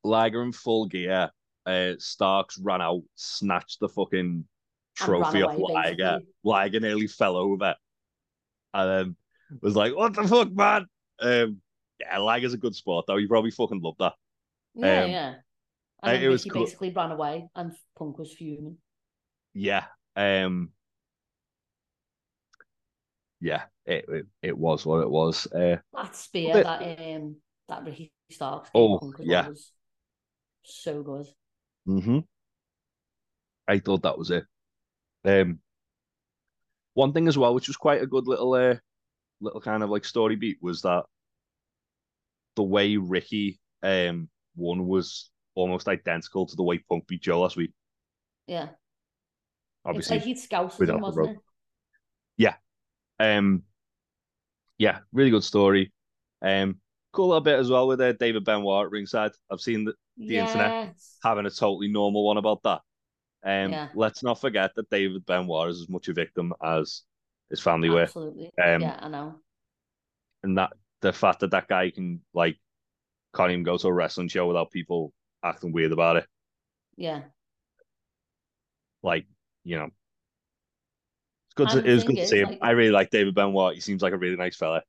Liger 0.06 0.42
in 0.44 0.52
full 0.52 0.86
gear. 0.88 1.30
Uh, 1.66 1.94
Starks 1.98 2.58
ran 2.60 2.82
out, 2.82 3.02
snatched 3.16 3.80
the 3.80 3.90
fucking 3.90 4.46
trophy 4.96 5.42
off 5.44 5.58
Liger. 5.58 5.96
basically. 5.96 6.28
Liger 6.44 6.80
nearly 6.80 7.08
fell 7.08 7.36
over, 7.38 7.76
and 8.74 8.90
then 8.90 9.16
was 9.62 9.76
like, 9.76 9.96
"What 9.96 10.14
the 10.14 10.28
fuck, 10.28 10.52
man?" 10.52 10.86
Um, 11.20 11.62
yeah, 12.00 12.20
Liger's 12.20 12.54
a 12.54 12.58
good 12.58 12.76
sport 12.76 13.06
though. 13.08 13.16
You 13.18 13.28
probably 13.28 13.52
fucking 13.52 13.82
love 13.82 13.96
that. 14.00 14.14
Yeah, 14.76 15.04
Um, 15.04 15.12
yeah. 15.12 15.34
uh, 16.04 16.08
And 16.08 16.24
it 16.24 16.30
was 16.30 16.44
cool. 16.46 16.64
basically 16.66 16.92
ran 16.92 17.12
away 17.12 17.48
and 17.56 17.72
Punk 17.98 18.18
was 18.20 18.34
fuming. 18.34 18.78
Yeah. 19.54 19.86
Um. 20.16 20.72
Yeah, 23.42 23.64
it 23.86 24.06
it, 24.08 24.26
it 24.42 24.58
was 24.58 24.86
what 24.86 25.02
it 25.02 25.10
was. 25.10 25.48
Uh, 25.48 25.78
That 25.94 26.16
spear 26.16 26.64
that 26.64 26.82
um 27.00 27.36
that 27.70 27.84
Ricky 27.84 28.12
Starks 28.30 28.70
Oh, 28.74 29.00
Punk 29.00 29.16
yeah. 29.20 29.48
was 29.50 29.72
so 30.66 31.04
good. 31.04 31.28
Mm-hmm. 31.88 32.20
I 33.68 33.80
thought 33.80 34.04
that 34.04 34.18
was 34.18 34.32
it. 34.32 34.46
Um, 35.24 35.60
one 36.94 37.14
thing 37.14 37.28
as 37.28 37.38
well, 37.38 37.54
which 37.54 37.68
was 37.68 37.78
quite 37.78 38.02
a 38.02 38.08
good 38.08 38.28
little, 38.28 38.54
uh, 38.54 38.76
little 39.42 39.62
kind 39.62 39.84
of 39.84 39.90
like 39.90 40.06
story 40.06 40.36
beat, 40.36 40.58
was 40.62 40.82
that 40.84 41.04
the 42.56 42.64
way 42.64 42.96
Ricky 42.96 43.60
um 43.84 44.30
won 44.56 44.88
was 44.88 45.30
almost 45.56 45.88
identical 45.88 46.46
to 46.46 46.56
the 46.56 46.64
way 46.64 46.78
Punk 46.78 47.08
beat 47.08 47.22
Joe 47.22 47.42
last 47.42 47.58
week. 47.58 47.72
Yeah. 48.48 48.70
Obviously, 49.84 50.18
it's 50.18 50.26
like 50.26 50.28
he'd 50.28 50.40
scouted 50.40 50.90
him, 50.90 51.02
wasn't 51.02 51.30
it? 51.30 51.38
um, 53.20 53.64
yeah, 54.78 55.00
really 55.14 55.32
good 55.32 55.44
story. 55.44 55.94
Um, 56.42 56.80
cool 57.12 57.30
little 57.30 57.42
bit 57.42 57.60
as 57.60 57.70
well 57.70 57.88
with 57.88 58.02
uh, 58.02 58.14
David 58.14 58.46
Benoit 58.46 58.86
at 58.86 58.92
ringside. 58.92 59.32
I've 59.52 59.62
seen 59.62 59.92
the, 60.18 60.28
The 60.28 60.38
internet. 60.38 60.96
Having 61.24 61.46
a 61.46 61.50
totally 61.50 61.88
normal 61.88 62.26
one 62.26 62.38
about 62.38 62.64
that. 62.64 62.82
Um, 63.44 63.72
Yeah. 63.72 63.90
let's 63.96 64.24
not 64.24 64.40
forget 64.42 64.72
that 64.76 64.90
David 64.90 65.26
Benoit 65.26 65.70
is 65.70 65.82
as 65.82 65.90
much 65.90 66.08
a 66.08 66.14
victim 66.14 66.54
as 66.64 67.04
his 67.50 67.62
family 67.62 67.90
were, 67.90 68.04
Absolutely. 68.04 68.52
Um, 68.64 68.82
yeah, 68.82 68.98
I 69.02 69.08
know. 69.08 69.40
and 70.44 70.58
that 70.58 70.74
the 71.02 71.14
fact 71.14 71.42
that 71.42 71.52
that 71.52 71.68
guy 71.68 71.92
can 71.92 72.22
like 72.34 72.58
can't 73.36 73.52
even 73.52 73.64
go 73.64 73.78
to 73.78 73.88
a 73.88 73.94
wrestling 73.94 74.30
show 74.30 74.48
without 74.48 74.72
people 74.72 75.14
acting 75.44 75.72
weird 75.72 75.92
about 75.92 76.16
it, 76.18 76.26
Yeah. 76.98 77.22
like 79.04 79.28
you 79.64 79.78
know, 79.78 79.86
it's 79.86 81.54
good. 81.56 81.70
To, 81.70 81.80
it 81.88 81.94
was 81.94 82.04
good 82.04 82.16
to 82.18 82.28
see 82.28 82.40
him. 82.40 82.50
like- 82.50 82.60
I 82.64 82.72
really 82.72 82.92
like 82.92 83.10
David 83.12 83.36
Benoit. 83.36 83.76
He 83.76 83.82
seems 83.82 84.02
like 84.02 84.14
a 84.14 84.18
really 84.18 84.36
nice 84.38 84.56
fella. 84.56 84.82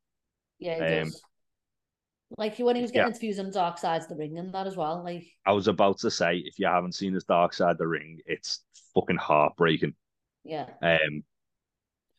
Yeah, 0.59 0.77
he 0.77 0.97
Um, 1.01 1.05
does. 1.09 1.23
Like 2.37 2.59
when 2.59 2.77
he 2.77 2.83
was 2.83 2.91
getting 2.91 3.07
yeah. 3.07 3.09
interviews 3.09 3.39
on 3.39 3.51
Dark 3.53 3.79
Side 3.79 4.03
of 4.03 4.09
the 4.09 4.17
Ring 4.17 4.37
and 4.39 4.53
that 4.53 4.67
as 4.67 4.77
well. 4.77 5.03
Like, 5.05 5.27
I 5.47 5.53
was 5.53 5.69
about 5.69 5.99
to 6.01 6.11
say, 6.11 6.39
if 6.39 6.59
you 6.59 6.67
haven't 6.67 6.95
seen 6.95 7.15
his 7.15 7.25
Dark 7.25 7.53
Side 7.53 7.73
of 7.73 7.79
the 7.79 7.87
Ring, 7.87 8.19
it's 8.27 8.65
fucking 8.95 9.17
heartbreaking. 9.17 9.95
yeah. 10.45 10.67
Um, 10.83 11.23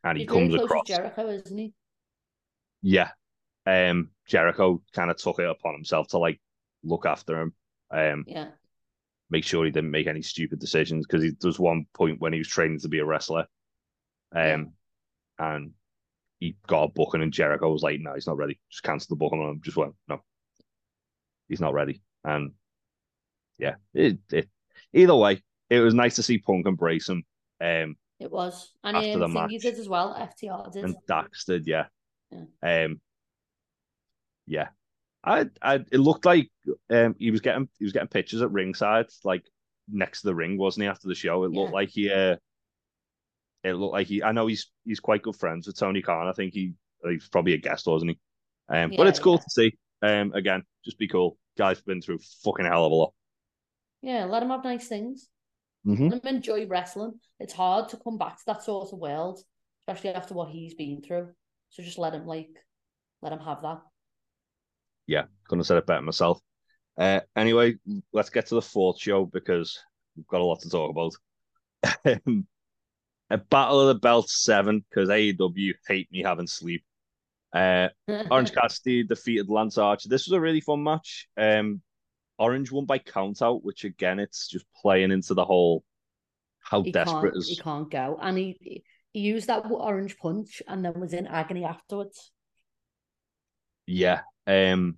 and 0.03 0.17
he 0.17 0.23
He's 0.23 0.31
very 0.31 0.47
comes 0.49 0.55
across, 0.55 0.87
Jericho, 0.87 1.27
isn't 1.27 1.57
he? 1.57 1.73
yeah. 2.81 3.09
Um, 3.65 4.11
Jericho 4.27 4.81
kind 4.93 5.11
of 5.11 5.17
took 5.17 5.39
it 5.39 5.49
upon 5.49 5.73
himself 5.73 6.07
to 6.09 6.19
like 6.19 6.39
look 6.83 7.05
after 7.05 7.41
him, 7.41 7.53
um, 7.91 8.23
Yeah. 8.27 8.51
make 9.29 9.43
sure 9.43 9.65
he 9.65 9.71
didn't 9.71 9.91
make 9.91 10.07
any 10.07 10.21
stupid 10.21 10.59
decisions 10.59 11.05
because 11.05 11.23
he 11.23 11.31
there 11.31 11.49
was 11.49 11.59
one 11.59 11.85
point 11.93 12.21
when 12.21 12.31
he 12.31 12.39
was 12.39 12.47
training 12.47 12.79
to 12.79 12.87
be 12.87 12.99
a 12.99 13.05
wrestler, 13.05 13.45
um, 14.33 14.71
and 15.37 15.73
he 16.39 16.55
got 16.67 16.83
a 16.83 16.88
booking, 16.89 17.21
and 17.21 17.33
Jericho 17.33 17.71
was 17.71 17.83
like, 17.83 17.99
"No, 17.99 18.13
he's 18.13 18.27
not 18.27 18.38
ready. 18.38 18.59
Just 18.69 18.83
cancel 18.83 19.15
the 19.15 19.19
booking." 19.19 19.41
And 19.41 19.57
I 19.57 19.59
just 19.63 19.77
went, 19.77 19.95
"No, 20.07 20.21
he's 21.49 21.61
not 21.61 21.73
ready." 21.73 22.01
And 22.23 22.51
yeah, 23.57 23.75
it, 23.93 24.19
it 24.31 24.49
either 24.93 25.15
way, 25.15 25.41
it 25.69 25.79
was 25.79 25.93
nice 25.93 26.15
to 26.17 26.23
see 26.23 26.38
Punk 26.38 26.67
embrace 26.67 27.09
him. 27.09 27.23
Um, 27.59 27.95
It 28.19 28.31
was. 28.31 28.71
And 28.83 28.97
After 28.97 29.13
um, 29.13 29.19
the 29.19 29.27
match. 29.27 29.51
did 29.61 29.79
as 29.79 29.89
well. 29.89 30.13
FTR 30.13 30.71
did. 30.71 30.83
and 30.85 30.95
Dax 31.07 31.45
did, 31.45 31.65
yeah. 31.67 31.85
Yeah. 32.31 32.85
Um, 32.85 33.01
yeah. 34.45 34.67
I, 35.23 35.47
I, 35.61 35.75
it 35.91 35.97
looked 35.99 36.25
like 36.25 36.49
um 36.89 37.15
he 37.17 37.31
was 37.31 37.41
getting 37.41 37.67
he 37.79 37.83
was 37.83 37.93
getting 37.93 38.07
pictures 38.07 38.41
at 38.41 38.51
ringside, 38.51 39.07
like 39.23 39.43
next 39.89 40.21
to 40.21 40.27
the 40.27 40.35
ring, 40.35 40.57
wasn't 40.57 40.83
he? 40.83 40.88
After 40.88 41.07
the 41.07 41.15
show, 41.15 41.43
it 41.43 41.51
looked 41.51 41.73
like 41.73 41.89
he, 41.89 42.09
uh, 42.11 42.38
it 43.68 43.76
looked 43.76 43.93
like 43.93 44.07
he. 44.07 44.24
I 44.24 44.32
know 44.32 44.47
he's 44.47 44.72
he's 44.86 44.99
quite 44.99 45.22
good 45.24 45.36
friends 45.36 45.68
with 45.68 45.78
Tony 45.78 46.01
Khan. 46.01 46.28
I 46.28 46.34
think 46.34 46.53
he 46.53 46.74
he's 47.03 47.30
probably 47.30 47.53
a 47.53 47.57
guest, 47.57 47.88
wasn't 47.88 48.11
he? 48.11 48.20
Um, 48.70 48.93
but 48.97 49.07
it's 49.07 49.20
cool 49.20 49.36
yeah. 49.36 49.39
to 49.39 49.49
see. 49.49 49.78
Um, 50.01 50.34
again, 50.34 50.63
just 50.86 50.99
be 50.99 51.07
cool. 51.07 51.38
Guy's 51.57 51.82
been 51.82 52.01
through 52.01 52.20
fucking 52.43 52.65
hell 52.65 52.86
of 52.86 52.91
a 52.91 52.95
lot. 52.95 53.13
Yeah, 54.01 54.26
let 54.26 54.43
him 54.43 54.49
have 54.49 54.63
nice 54.63 54.88
things. 54.88 55.30
Mhm. 55.86 56.11
Let 56.11 56.26
him 56.26 56.36
enjoy 56.36 56.68
wrestling. 56.68 57.20
It's 57.39 57.53
hard 57.53 57.89
to 57.89 57.97
come 57.97 58.18
back 58.18 58.38
to 58.38 58.43
that 58.47 58.63
sort 58.63 58.91
of 58.91 58.99
world, 58.99 59.39
especially 59.88 60.11
after 60.13 60.34
what 60.34 60.49
he's 60.49 60.74
been 60.76 61.01
through. 61.01 61.34
So 61.70 61.84
just 61.84 61.97
let 61.97 62.13
him 62.13 62.26
like 62.26 62.51
let 63.22 63.34
him 63.34 63.39
have 63.39 63.61
that. 63.63 63.82
yeah, 65.07 65.26
couldn't 65.47 65.59
have 65.61 65.68
said 65.68 65.78
it 65.78 65.88
better 65.88 66.01
myself. 66.01 66.39
Uh, 66.97 67.22
anyway, 67.36 67.76
let's 68.13 68.30
get 68.30 68.47
to 68.47 68.55
the 68.55 68.61
fourth 68.61 68.99
show 68.99 69.26
because 69.26 69.80
we've 70.15 70.28
got 70.28 70.41
a 70.41 70.43
lot 70.43 70.59
to 70.61 70.70
talk 70.70 70.91
about. 70.91 71.13
Um, 72.05 72.47
a 73.30 73.38
Battle 73.38 73.82
of 73.82 73.88
the 73.88 73.99
Belt 73.99 74.30
7 74.30 74.84
because 74.89 75.09
AEW 75.09 75.73
hate 75.88 76.11
me 76.11 76.23
having 76.23 76.47
sleep. 76.47 76.84
Uh, 77.53 77.89
Orange 78.32 78.53
Cassidy 78.53 79.03
defeated 79.03 79.49
Lance 79.49 79.78
Archer. 79.78 80.09
This 80.09 80.28
was 80.28 80.34
a 80.34 80.41
really 80.41 80.61
fun 80.61 80.84
match. 80.84 81.28
Um, 81.38 81.82
Orange 82.39 82.71
won 82.71 82.86
by 82.86 82.99
count 82.99 83.41
out, 83.41 83.63
which 83.63 83.84
again, 83.84 84.19
it's 84.19 84.47
just 84.47 84.65
playing 84.82 85.11
into 85.11 85.34
the 85.34 85.45
whole 85.45 85.84
how 86.61 86.84
he 86.84 86.91
desperate 86.91 87.36
is. 87.36 87.47
he 87.47 87.55
can't 87.55 87.89
go. 87.89 88.19
And 88.21 88.38
he 88.38 88.84
he 89.13 89.19
used 89.19 89.47
that 89.47 89.65
orange 89.69 90.17
punch 90.17 90.61
and 90.67 90.84
then 90.84 90.99
was 90.99 91.13
in 91.13 91.28
agony 91.28 91.63
afterwards. 91.63 92.32
Yeah. 93.88 94.21
Um, 94.45 94.97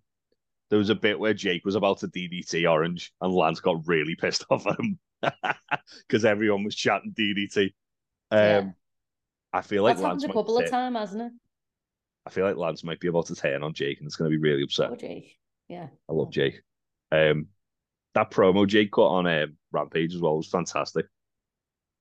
there 0.70 0.80
was 0.80 0.90
a 0.90 0.96
bit 0.96 1.20
where 1.20 1.34
Jake 1.34 1.64
was 1.64 1.76
about 1.76 2.00
to 2.00 2.08
DDT 2.08 2.70
Orange, 2.70 3.14
and 3.22 3.34
Lance 3.34 3.60
got 3.60 3.88
really 3.88 4.16
pissed 4.16 4.46
off 4.50 4.68
at 4.68 4.80
him 4.80 5.00
because 6.08 6.26
everyone 6.26 6.64
was 6.64 6.76
chatting 6.76 7.14
DDT. 7.18 7.74
Um, 8.32 8.40
Yeah. 8.40 8.70
I 9.52 9.62
feel 9.62 9.84
like 9.84 9.96
That's 9.96 10.04
Lance 10.04 10.24
happened 10.24 10.32
a 10.32 10.40
couple 10.40 10.58
of 10.58 10.70
times, 10.70 10.98
hasn't 10.98 11.22
it? 11.24 11.32
I 12.26 12.30
feel 12.30 12.46
like 12.46 12.58
Lance 12.58 12.84
might 12.84 13.00
be 13.00 13.08
about 13.08 13.26
to 13.28 13.36
turn 13.36 13.64
on 13.64 13.74
Jake, 13.74 13.98
and 14.00 14.06
it's 14.06 14.16
going 14.16 14.30
to 14.32 14.38
be 14.38 14.42
really 14.42 14.64
upset. 14.64 14.92
Oh, 14.92 14.96
Jake. 14.96 15.38
Yeah. 15.68 15.88
I 16.08 16.14
love 16.14 16.32
Jake. 16.32 16.62
Um, 17.12 17.48
that 18.14 18.32
promo 18.32 18.68
Jake 18.68 18.92
cut 18.92 19.08
on 19.08 19.28
um, 19.28 19.58
Rampage 19.72 20.14
as 20.14 20.22
well 20.22 20.38
was 20.38 20.48
fantastic. 20.48 21.06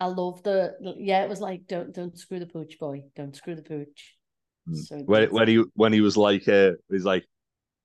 I 0.01 0.07
love 0.07 0.43
the 0.43 0.77
yeah, 0.99 1.25
it 1.25 1.29
was 1.29 1.41
like 1.41 1.67
don't 1.67 1.93
don't 1.93 2.17
screw 2.17 2.39
the 2.39 2.47
pooch 2.47 2.79
boy. 2.79 3.05
Don't 3.17 3.35
screw 3.35 3.57
the 3.57 3.63
pooch. 3.63 4.17
Mm. 4.69 4.77
So 4.77 4.99
When 4.99 5.31
when 5.31 5.49
he 5.49 5.65
when 5.75 5.93
he 5.93 6.01
was 6.01 6.17
like, 6.17 6.47
uh, 6.49 6.73
he's 6.89 7.05
like, 7.05 7.27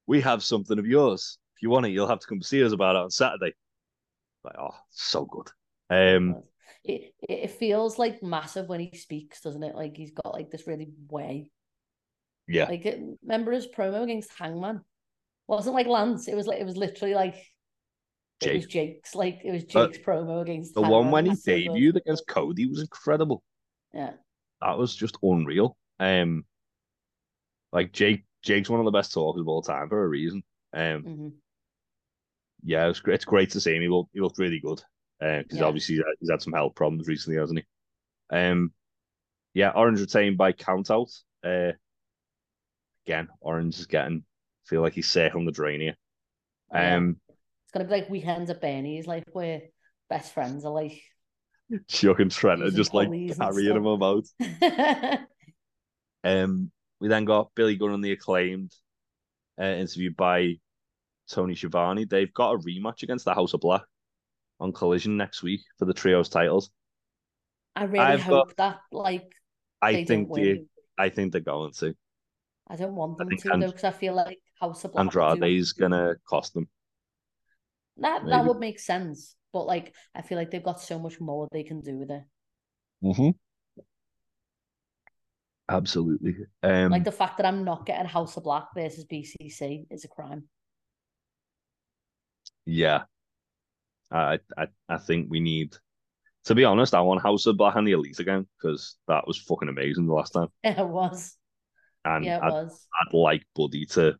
"We 0.06 0.22
have 0.22 0.44
something 0.44 0.78
of 0.78 0.86
yours. 0.86 1.38
If 1.56 1.64
you 1.64 1.70
want 1.70 1.86
it, 1.86 1.92
you'll 1.92 2.08
have 2.08 2.20
to 2.20 2.28
come 2.28 2.42
see 2.42 2.64
us 2.64 2.72
about 2.72 2.96
it 2.96 3.02
on 3.02 3.10
Saturday." 3.10 3.54
Like, 4.44 4.56
oh, 4.60 4.76
so 4.92 5.26
good. 5.26 5.48
Um, 5.90 6.44
it, 6.84 7.14
it 7.28 7.34
it 7.44 7.52
feels 7.52 7.98
like 7.98 8.22
massive 8.24 8.68
when 8.68 8.80
he 8.80 8.98
speaks, 8.98 9.42
doesn't 9.42 9.64
it? 9.64 9.76
Like 9.76 9.96
he's 9.96 10.12
got 10.12 10.34
like 10.34 10.52
this 10.52 10.68
really 10.68 10.90
way. 11.10 11.52
yeah, 12.48 12.66
Like 12.70 12.86
it, 12.86 13.02
remember 13.24 13.52
his 13.52 13.68
promo 13.68 14.04
against 14.04 14.32
Hangman? 14.38 14.82
Wasn't 15.48 15.76
like 15.76 15.88
Lance. 15.88 16.28
It 16.28 16.36
was 16.36 16.48
like 16.48 16.60
it 16.60 16.66
was 16.66 16.78
literally 16.78 17.14
like 17.16 17.36
it 18.42 18.56
was 18.56 18.66
Jake's. 18.66 19.16
Like 19.16 19.42
it 19.44 19.52
was 19.52 19.64
Jake's 19.64 19.98
promo 19.98 20.42
against 20.42 20.74
The 20.74 20.82
Hangman. 20.82 21.04
one 21.04 21.12
when 21.12 21.26
he 21.26 21.32
That's 21.32 21.44
so 21.44 21.52
good. 21.54 21.68
debuted 21.68 21.96
against 21.98 22.28
Cody 22.28 22.66
was 22.66 22.82
incredible. 22.82 23.44
Yeah. 23.94 24.14
That 24.62 24.78
was 24.78 24.96
just 24.96 25.18
unreal. 25.22 25.78
Um, 26.00 26.46
like 27.72 27.92
Jake, 27.92 28.26
Jake's 28.44 28.70
one 28.70 28.80
of 28.80 28.86
the 28.86 28.92
best 28.92 29.14
talkers 29.14 29.42
of 29.42 29.48
all 29.48 29.62
time 29.62 29.90
for 29.90 30.04
a 30.04 30.08
reason. 30.08 30.44
Um, 30.74 31.04
hmm 31.04 31.30
yeah, 32.66 32.88
it's 32.88 33.02
great. 33.02 33.16
It's 33.16 33.26
great 33.26 33.52
to 33.52 33.60
see 33.60 33.76
him. 33.76 33.82
He 33.82 33.90
looked, 33.90 34.12
he 34.14 34.22
looked 34.22 34.40
really 34.40 34.60
good. 34.60 34.82
Because 35.20 35.60
Yeah. 35.60 35.66
obviously 35.66 36.02
he's 36.20 36.30
had, 36.30 36.42
some 36.42 36.54
health 36.54 36.76
problems 36.76 37.08
recently, 37.08 37.40
hasn't 37.40 37.60
he? 37.60 37.66
Um, 38.36 38.74
yeah, 39.54 39.70
Orange 39.70 40.00
retained 40.00 40.38
by 40.38 40.52
count 40.52 40.90
out. 40.92 41.12
Uh, 41.44 41.74
again, 43.06 43.30
Orange 43.40 43.80
is 43.80 43.86
getting 43.86 44.26
feel 44.66 44.82
like 44.82 44.94
he's 44.94 45.10
circling 45.10 45.46
the 45.46 45.52
drain 45.52 45.82
here. 45.82 45.96
Yeah. 46.72 46.96
Um, 46.98 47.20
It's 47.30 47.72
gonna 47.74 47.86
be 47.86 47.92
like 47.92 48.10
weekends 48.10 48.50
at 48.50 48.62
Bernie's, 48.62 49.08
like 49.08 49.24
where 49.34 49.62
best 50.10 50.34
friends 50.34 50.66
are 50.66 50.72
like 50.72 51.02
Chuck 51.88 52.20
and 52.20 52.32
Trent 52.32 52.64
are 52.64 52.72
just 52.72 52.94
like 52.94 53.10
carrying 53.10 53.76
him 53.76 53.86
about. 53.86 54.26
Um, 56.26 56.72
we 57.02 57.10
then 57.10 57.26
got 57.26 57.52
Billy 57.54 57.76
Gunn 57.76 57.92
and 57.92 58.04
the 58.04 58.14
acclaimed, 58.14 58.74
uh, 59.60 59.66
interviewed 59.66 60.16
by 60.16 60.54
Tony 61.30 61.54
Schiavone. 61.54 62.06
They've 62.06 62.34
got 62.34 62.54
a 62.54 62.58
rematch 62.60 63.04
against 63.04 63.26
the 63.26 63.34
House 63.34 63.54
of 63.54 63.60
Black 63.60 63.84
on 64.64 64.72
Collision 64.72 65.18
next 65.18 65.44
week 65.44 65.62
for 65.78 65.86
the 65.86 65.94
trios 65.94 66.30
titles. 66.30 66.72
I 67.76 67.84
really 67.84 68.00
I've 68.00 68.20
got- 68.20 68.26
hope 68.48 68.56
that 68.56 68.78
like 68.92 69.30
I 69.82 69.92
they 69.94 70.06
think 70.06 70.30
don't 70.30 70.38
they, 70.42 70.54
win. 70.54 70.70
I 70.98 71.10
think 71.10 71.32
they're 71.34 71.42
going 71.42 71.74
to. 71.80 71.94
I 72.68 72.78
don't 72.78 72.96
want 72.96 73.18
them 73.18 73.30
to 73.30 73.52
And- 73.54 73.62
though, 73.62 73.68
because 73.68 73.84
I 73.84 73.92
feel 73.92 74.16
like 74.16 74.40
House 74.60 74.84
of 74.86 74.94
Black 74.94 75.12
do- 75.12 75.22
Andrade's 75.22 75.74
gonna 75.74 76.16
cost 76.28 76.54
them. 76.54 76.70
That 77.98 78.24
that 78.26 78.38
maybe. 78.38 78.48
would 78.48 78.60
make 78.60 78.80
sense, 78.80 79.36
but 79.52 79.66
like 79.68 79.94
I 80.16 80.22
feel 80.22 80.38
like 80.38 80.50
they've 80.50 80.64
got 80.64 80.80
so 80.80 80.98
much 80.98 81.20
more 81.20 81.48
they 81.52 81.64
can 81.64 81.82
do 81.82 81.98
with 81.98 82.10
it. 82.12 82.24
Mm-hmm. 83.04 83.30
Absolutely. 85.70 86.36
Um, 86.62 86.92
Like 86.92 87.04
the 87.04 87.12
fact 87.12 87.38
that 87.38 87.46
I'm 87.46 87.64
not 87.64 87.86
getting 87.86 88.06
House 88.06 88.38
of 88.38 88.44
Black 88.44 88.66
versus 88.76 89.06
BCC 89.06 89.86
is 89.90 90.06
a 90.06 90.08
crime. 90.08 90.44
yeah. 92.66 93.04
I, 94.14 94.40
I 94.58 94.68
I 94.88 94.98
think 94.98 95.28
we 95.30 95.40
need. 95.40 95.76
To 96.46 96.56
be 96.56 96.66
honest, 96.66 96.94
I 96.94 97.00
want 97.00 97.22
House 97.22 97.46
of 97.46 97.58
Black 97.58 97.76
and 97.78 97.88
the 97.88 97.94
Elite 97.94 98.20
again 98.20 98.46
because 98.58 98.98
that 99.08 99.26
was 99.26 99.38
fucking 99.38 99.70
amazing 99.70 100.08
the 100.08 100.14
last 100.14 100.32
time. 100.32 100.50
it 100.64 100.86
was. 100.86 101.38
And 102.04 102.26
yeah, 102.26 102.38
it 102.38 102.44
I'd, 102.44 102.52
was. 102.52 102.86
I'd 103.02 103.16
like 103.16 103.44
Buddy 103.56 103.86
to 103.88 104.16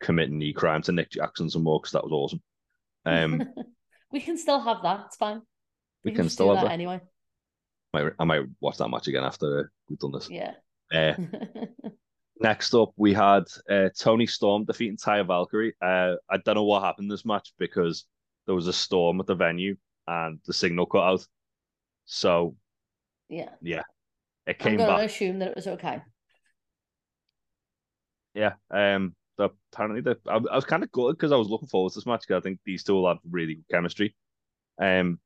commit 0.00 0.30
knee 0.30 0.52
crime 0.52 0.82
to 0.82 0.92
Nick 0.92 1.10
Jackson 1.10 1.50
some 1.50 1.64
more 1.64 1.80
because 1.80 1.92
that 1.92 2.04
was 2.04 2.12
awesome. 2.12 2.42
Um, 3.04 3.48
we 4.12 4.20
can 4.20 4.38
still 4.38 4.60
have 4.60 4.82
that. 4.82 5.06
It's 5.06 5.16
fine. 5.16 5.42
we 6.04 6.12
We, 6.12 6.16
can 6.16 6.26
just 6.26 6.36
still 6.36 6.48
do 6.48 6.54
have 6.54 6.62
that 6.62 6.68
that. 6.68 6.74
anyway. 6.74 7.00
might, 7.92 8.12
I 8.18 8.24
might 8.24 8.42
watch 8.60 8.78
that 8.78 8.88
match 8.88 9.08
again 9.08 9.24
after 9.24 9.72
we've 9.88 9.98
done 9.98 10.12
this. 10.12 10.30
Yeah. 10.30 10.54
Uh, 10.94 11.14
next 12.40 12.74
up, 12.74 12.92
we 12.96 13.14
had 13.14 13.44
uh, 13.68 13.88
Toni 13.98 14.26
Storm 14.26 14.64
defeating 14.64 14.96
Taya 14.96 15.26
Valkyrie. 15.26 15.74
Uh, 15.82 16.14
I 16.30 16.36
don't 16.44 16.54
know 16.54 16.64
what 16.64 16.82
happened 16.82 17.10
this 17.10 17.24
match 17.24 17.52
because 17.58 18.04
there 18.46 18.54
was 18.54 18.66
a 18.68 18.72
storm 18.72 19.20
at 19.20 19.26
the 19.26 19.34
venue 19.34 19.76
and 20.06 20.38
the 20.46 20.52
signal 20.52 20.86
cut 20.86 21.02
out. 21.02 21.26
So 22.04 22.56
yeah. 23.28 23.50
Yeah, 23.62 23.82
it 24.46 24.56
I'm 24.60 24.64
came 24.66 24.76
gonna 24.78 24.96
back. 24.98 25.10
assume 25.10 25.38
that 25.40 25.48
it 25.50 25.56
was 25.56 25.66
okay. 25.66 26.02
Yeah. 28.34 28.54
Um. 28.70 29.14
The, 29.38 29.48
apparently, 29.72 30.00
the 30.02 30.18
I, 30.28 30.36
I 30.36 30.56
was 30.56 30.64
kind 30.64 30.82
of 30.82 30.92
gutted 30.92 31.16
because 31.16 31.32
I 31.32 31.36
was 31.36 31.48
looking 31.48 31.68
forward 31.68 31.92
to 31.92 31.98
this 31.98 32.06
match 32.06 32.22
because 32.26 32.40
I 32.40 32.42
think 32.42 32.60
these 32.64 32.84
two 32.84 32.94
will 32.94 33.08
have 33.08 33.18
really 33.30 33.54
good 33.56 33.68
chemistry. 33.70 34.14
Um. 34.80 35.18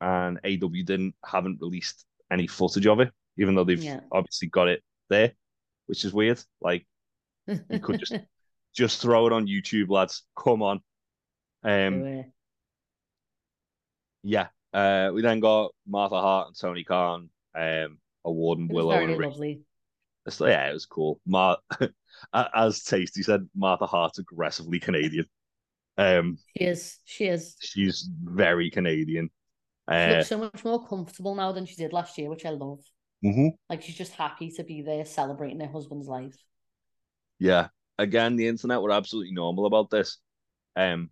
And 0.00 0.38
AW 0.44 0.82
didn't 0.84 1.14
haven't 1.24 1.60
released 1.60 2.04
any 2.30 2.46
footage 2.48 2.86
of 2.86 3.00
it, 3.00 3.12
even 3.38 3.54
though 3.54 3.64
they've 3.64 3.82
Yeah. 3.82 4.00
obviously 4.10 4.48
got 4.48 4.66
it 4.68 4.82
there, 5.08 5.32
which 5.86 6.04
is 6.04 6.12
weird. 6.12 6.42
Like 6.60 6.86
You 7.46 7.78
could 7.80 8.00
just- 8.00 8.14
just 8.74 9.00
throw 9.02 9.26
it 9.26 9.32
on 9.32 9.46
YouTube, 9.46 9.90
lads. 9.90 10.24
Come 10.36 10.62
on. 10.62 10.80
Um. 11.64 12.24
Yeah. 14.22 14.48
Uh. 14.72 15.10
We 15.14 15.22
then 15.22 15.40
got 15.40 15.72
Martha 15.86 16.20
Hart 16.20 16.48
and 16.48 16.58
Tony 16.58 16.84
Khan. 16.84 17.30
Um. 17.54 17.98
It 18.24 18.28
was 18.30 18.58
Willow 18.70 18.90
very 18.92 19.04
and 19.06 19.18
Rick 19.18 19.30
lovely. 19.30 19.60
So 20.28 20.46
yeah, 20.46 20.70
it 20.70 20.72
was 20.72 20.86
cool. 20.86 21.20
Mar- 21.26 21.58
as 22.54 22.84
Tasty 22.84 23.22
said, 23.24 23.48
Martha 23.56 23.86
Hart's 23.86 24.20
aggressively 24.20 24.78
Canadian. 24.78 25.26
Um, 25.98 26.38
She 26.56 26.64
is. 26.64 26.98
She 27.04 27.24
is. 27.26 27.56
she's 27.60 28.08
very 28.22 28.70
Canadian. 28.70 29.30
She 29.90 29.94
Uh, 29.96 30.08
looks 30.16 30.28
so 30.28 30.38
much 30.38 30.64
more 30.64 30.86
comfortable 30.86 31.34
now 31.34 31.50
than 31.50 31.66
she 31.66 31.74
did 31.74 31.92
last 31.92 32.16
year, 32.16 32.28
which 32.30 32.46
I 32.46 32.50
love. 32.50 32.78
mhm. 33.24 33.50
Like 33.68 33.82
she's 33.82 33.96
just 33.96 34.12
happy 34.12 34.52
to 34.52 34.62
be 34.62 34.82
there 34.82 35.04
celebrating 35.04 35.58
her 35.58 35.66
husband's 35.66 36.06
life. 36.06 36.36
Yeah. 37.40 37.68
Again, 37.98 38.36
the 38.36 38.46
internet 38.46 38.80
were 38.80 38.92
absolutely 38.92 39.32
normal 39.32 39.66
about 39.66 39.90
this. 39.90 40.18
Um, 40.76 41.10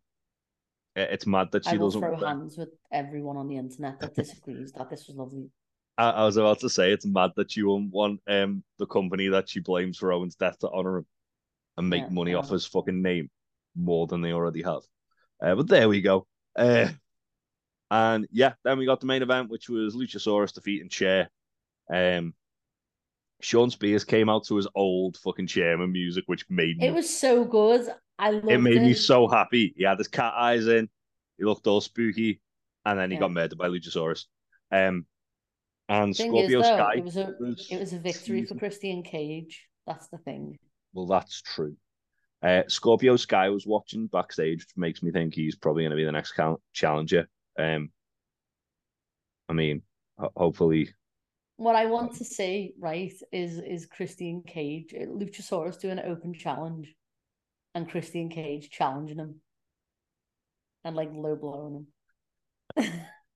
it's 0.96 1.26
mad 1.26 1.48
that 1.52 1.64
I 1.64 1.70
she 1.70 1.76
will 1.76 1.86
doesn't. 1.86 2.00
throw 2.00 2.16
hands 2.16 2.56
with 2.58 2.70
everyone 2.92 3.36
on 3.36 3.48
the 3.48 3.56
internet 3.56 4.00
that 4.00 4.14
disagrees 4.14 4.72
that 4.72 4.90
this 4.90 5.06
was 5.08 5.16
lovely. 5.16 5.50
I, 5.98 6.10
I 6.10 6.24
was 6.24 6.36
about 6.36 6.60
to 6.60 6.70
say 6.70 6.92
it's 6.92 7.06
mad 7.06 7.32
that 7.36 7.56
you 7.56 7.68
won't 7.68 7.90
want 7.92 8.20
um 8.28 8.62
the 8.78 8.86
company 8.86 9.28
that 9.28 9.48
she 9.48 9.60
blames 9.60 9.98
for 9.98 10.12
Owen's 10.12 10.36
death 10.36 10.58
to 10.60 10.70
honor 10.70 10.98
him 10.98 11.06
and 11.76 11.90
make 11.90 12.04
Yeah, 12.04 12.10
money 12.10 12.34
off 12.34 12.48
his 12.50 12.66
fucking 12.66 13.02
name 13.02 13.30
more 13.76 14.06
than 14.06 14.20
they 14.22 14.32
already 14.32 14.62
have. 14.62 14.82
Uh, 15.42 15.54
but 15.54 15.68
there 15.68 15.88
we 15.88 16.00
go. 16.02 16.26
Uh, 16.56 16.88
and 17.90 18.26
yeah, 18.30 18.54
then 18.64 18.78
we 18.78 18.86
got 18.86 19.00
the 19.00 19.06
main 19.06 19.22
event, 19.22 19.50
which 19.50 19.68
was 19.68 19.94
Luchasaurus 19.96 20.52
defeating 20.52 20.88
Chair. 20.88 21.28
Um, 21.92 22.34
Shawn 23.42 23.70
Spears 23.70 24.04
came 24.04 24.28
out 24.30 24.44
to 24.46 24.56
his 24.56 24.66
old 24.74 25.16
fucking 25.18 25.46
chairman 25.46 25.92
music, 25.92 26.24
which 26.26 26.48
made 26.48 26.78
me 26.78 26.86
It 26.86 26.94
was 26.94 27.08
so 27.18 27.44
good. 27.44 27.88
I 28.20 28.30
loved 28.30 28.50
it 28.50 28.54
it. 28.54 28.60
made 28.60 28.82
me 28.82 28.94
so 28.94 29.26
happy. 29.28 29.74
He 29.76 29.84
had 29.84 29.98
his 29.98 30.08
cat 30.08 30.34
eyes 30.36 30.66
in. 30.66 30.88
He 31.38 31.44
looked 31.44 31.66
all 31.66 31.80
spooky, 31.80 32.40
and 32.84 32.98
then 32.98 33.10
he 33.10 33.14
Yeah. 33.16 33.20
got 33.20 33.32
murdered 33.32 33.58
by 33.58 33.68
Luchasaurus. 33.68 34.26
Um, 34.70 35.06
and 35.88 36.14
thing 36.14 36.30
Scorpio 36.30 36.60
is, 36.60 36.66
though, 36.66 36.76
Sky 36.76 36.94
it 36.98 37.04
was 37.04 37.16
a 37.16 37.34
was 37.40 37.68
it 37.70 37.80
was 37.80 37.92
a 37.92 37.98
victory 37.98 38.44
for 38.44 38.54
Christian 38.56 39.02
Cage. 39.02 39.66
That's 39.86 40.06
the 40.08 40.18
thing. 40.18 40.58
Well, 40.92 41.06
that's 41.06 41.40
true. 41.42 41.76
Uh, 42.42 42.62
Scorpio 42.68 43.16
Sky 43.16 43.48
was 43.50 43.66
watching 43.66 44.06
backstage, 44.06 44.60
which 44.60 44.76
makes 44.76 45.02
me 45.02 45.10
think 45.10 45.34
he's 45.34 45.56
probably 45.56 45.82
going 45.82 45.90
to 45.90 45.96
be 45.96 46.04
the 46.04 46.12
next 46.12 46.32
count- 46.32 46.60
challenger. 46.72 47.28
Um, 47.58 47.90
I 49.48 49.52
mean, 49.52 49.82
ho- 50.18 50.32
hopefully, 50.36 50.90
What 51.56 51.74
I 51.76 51.86
want 51.86 52.14
to 52.16 52.24
see, 52.24 52.72
right, 52.78 53.12
is 53.32 53.58
is 53.58 53.86
Christian 53.86 54.42
Cage, 54.42 54.94
uh, 54.94 55.04
Luchasaurus 55.06 55.78
doing 55.80 55.98
an 55.98 56.06
open 56.10 56.32
challenge, 56.32 56.94
and 57.74 57.88
Christian 57.88 58.28
Cage 58.28 58.70
challenging 58.70 59.18
him, 59.18 59.40
and 60.84 60.96
like 60.96 61.10
low 61.12 61.36
blowing 61.36 61.86
him, 62.76 62.92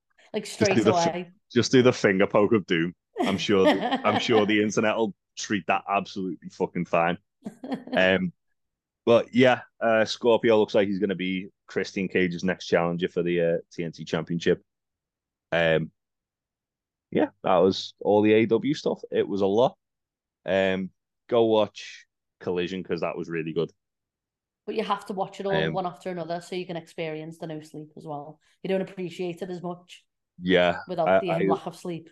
like 0.32 0.46
straight 0.46 0.80
fi- 0.80 0.90
away. 0.90 1.30
just 1.52 1.72
do 1.72 1.82
the 1.82 1.92
finger 1.92 2.26
poke 2.26 2.52
of 2.52 2.66
doom. 2.66 2.94
I'm 3.24 3.38
sure. 3.38 3.68
I'm 4.04 4.18
sure 4.18 4.46
the 4.46 4.62
internet 4.62 4.96
will 4.96 5.14
treat 5.36 5.66
that 5.68 5.82
absolutely 5.88 6.48
fucking 6.50 6.86
fine. 6.86 7.18
Um, 7.96 8.32
but 9.06 9.34
yeah, 9.34 9.60
uh, 9.80 10.04
Scorpio 10.04 10.58
looks 10.58 10.74
like 10.74 10.88
he's 10.88 10.98
going 10.98 11.10
to 11.10 11.14
be 11.14 11.48
Christian 11.66 12.08
Cage's 12.08 12.44
next 12.44 12.66
challenger 12.66 13.08
for 13.08 13.22
the 13.22 13.40
uh, 13.40 13.56
TNT 13.76 14.06
Championship. 14.06 14.62
Um, 15.52 15.90
yeah, 17.10 17.28
that 17.44 17.56
was 17.58 17.94
all 18.00 18.22
the 18.22 18.50
AW 18.50 18.74
stuff. 18.74 19.00
It 19.10 19.28
was 19.28 19.40
a 19.42 19.46
lot. 19.46 19.76
Um, 20.46 20.90
go 21.28 21.44
watch 21.44 22.06
Collision 22.40 22.82
because 22.82 23.02
that 23.02 23.16
was 23.16 23.28
really 23.28 23.52
good. 23.52 23.70
But 24.66 24.74
you 24.76 24.84
have 24.84 25.04
to 25.06 25.12
watch 25.12 25.40
it 25.40 25.46
all 25.46 25.54
Um, 25.54 25.72
one 25.74 25.86
after 25.86 26.10
another 26.10 26.40
so 26.40 26.56
you 26.56 26.66
can 26.66 26.76
experience 26.76 27.38
the 27.38 27.46
no 27.46 27.60
sleep 27.60 27.90
as 27.96 28.04
well. 28.06 28.38
You 28.62 28.68
don't 28.68 28.80
appreciate 28.80 29.42
it 29.42 29.50
as 29.50 29.62
much 29.62 30.04
Yeah, 30.40 30.78
without 30.88 31.08
I- 31.08 31.20
the 31.20 31.30
I- 31.30 31.38
lack 31.46 31.66
of 31.66 31.76
sleep. 31.76 32.08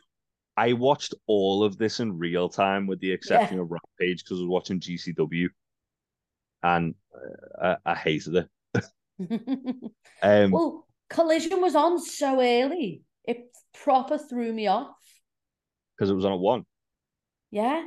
I 0.54 0.74
watched 0.74 1.14
all 1.26 1.64
of 1.64 1.78
this 1.78 1.98
in 2.00 2.18
real 2.18 2.50
time 2.50 2.86
with 2.86 3.00
the 3.00 3.10
exception 3.10 3.58
of 3.58 3.70
Rampage 3.70 4.22
because 4.22 4.38
I 4.38 4.42
was 4.42 4.48
watching 4.48 4.80
GCW, 4.80 5.48
and 6.62 6.94
uh, 7.60 7.76
I, 7.86 7.92
I 7.92 7.94
hated 7.94 8.34
it. 8.36 8.48
Um, 10.22 10.50
well, 10.50 10.86
Collision 11.08 11.60
was 11.62 11.74
on 11.74 11.98
so 12.00 12.40
early. 12.40 13.02
It 13.24 13.46
proper 13.72 14.18
threw 14.18 14.52
me 14.52 14.66
off. 14.66 14.94
because 15.96 16.10
it 16.10 16.14
was 16.14 16.24
on 16.24 16.32
at 16.32 16.38
one. 16.38 16.64
Yeah, 17.50 17.84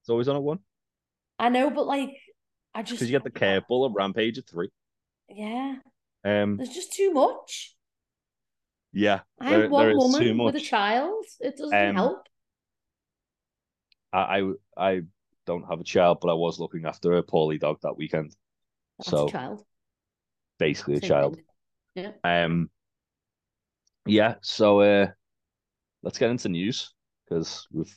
It's 0.00 0.08
always 0.10 0.28
on 0.28 0.36
at 0.36 0.42
one. 0.42 0.58
I 1.38 1.48
know, 1.50 1.70
but 1.70 1.86
like, 1.86 2.10
I 2.78 2.82
just 2.82 2.92
Because 3.00 3.10
you 3.10 3.18
get 3.18 3.24
the 3.24 3.30
curveball 3.30 3.90
at 3.90 3.94
Rampage 3.96 4.38
at 4.38 4.48
three. 4.48 4.70
Yeah, 5.28 5.76
Um, 6.24 6.56
there's 6.56 6.68
just 6.68 6.92
too 6.92 7.12
much. 7.12 7.74
yeah, 8.92 9.20
I'm 9.40 9.50
there, 9.50 9.58
there 9.62 9.68
one 9.68 9.96
woman 9.96 10.38
with 10.38 10.54
a 10.56 10.60
child. 10.60 11.24
It 11.40 11.56
doesn't 11.56 11.74
Um, 11.88 11.94
help. 11.96 12.28
I, 14.12 14.40
I 14.40 14.52
I 14.76 15.00
don't 15.44 15.64
have 15.68 15.80
a 15.80 15.84
child, 15.84 16.18
but 16.20 16.30
I 16.30 16.34
was 16.34 16.60
looking 16.60 16.86
after 16.86 17.14
a 17.16 17.22
poorly 17.22 17.58
dog 17.58 17.78
that 17.82 17.96
weekend. 17.96 18.34
That's 18.98 19.10
so 19.10 19.26
a 19.26 19.30
child. 19.30 19.64
basically 20.58 20.94
a 20.94 21.00
child. 21.00 21.34
thing. 21.34 21.44
Yeah. 22.24 22.44
Um, 22.44 22.70
yeah. 24.06 24.36
So 24.42 24.80
uh, 24.80 25.08
let's 26.02 26.18
get 26.18 26.30
into 26.30 26.48
news 26.48 26.94
because 27.24 27.66
we've 27.72 27.94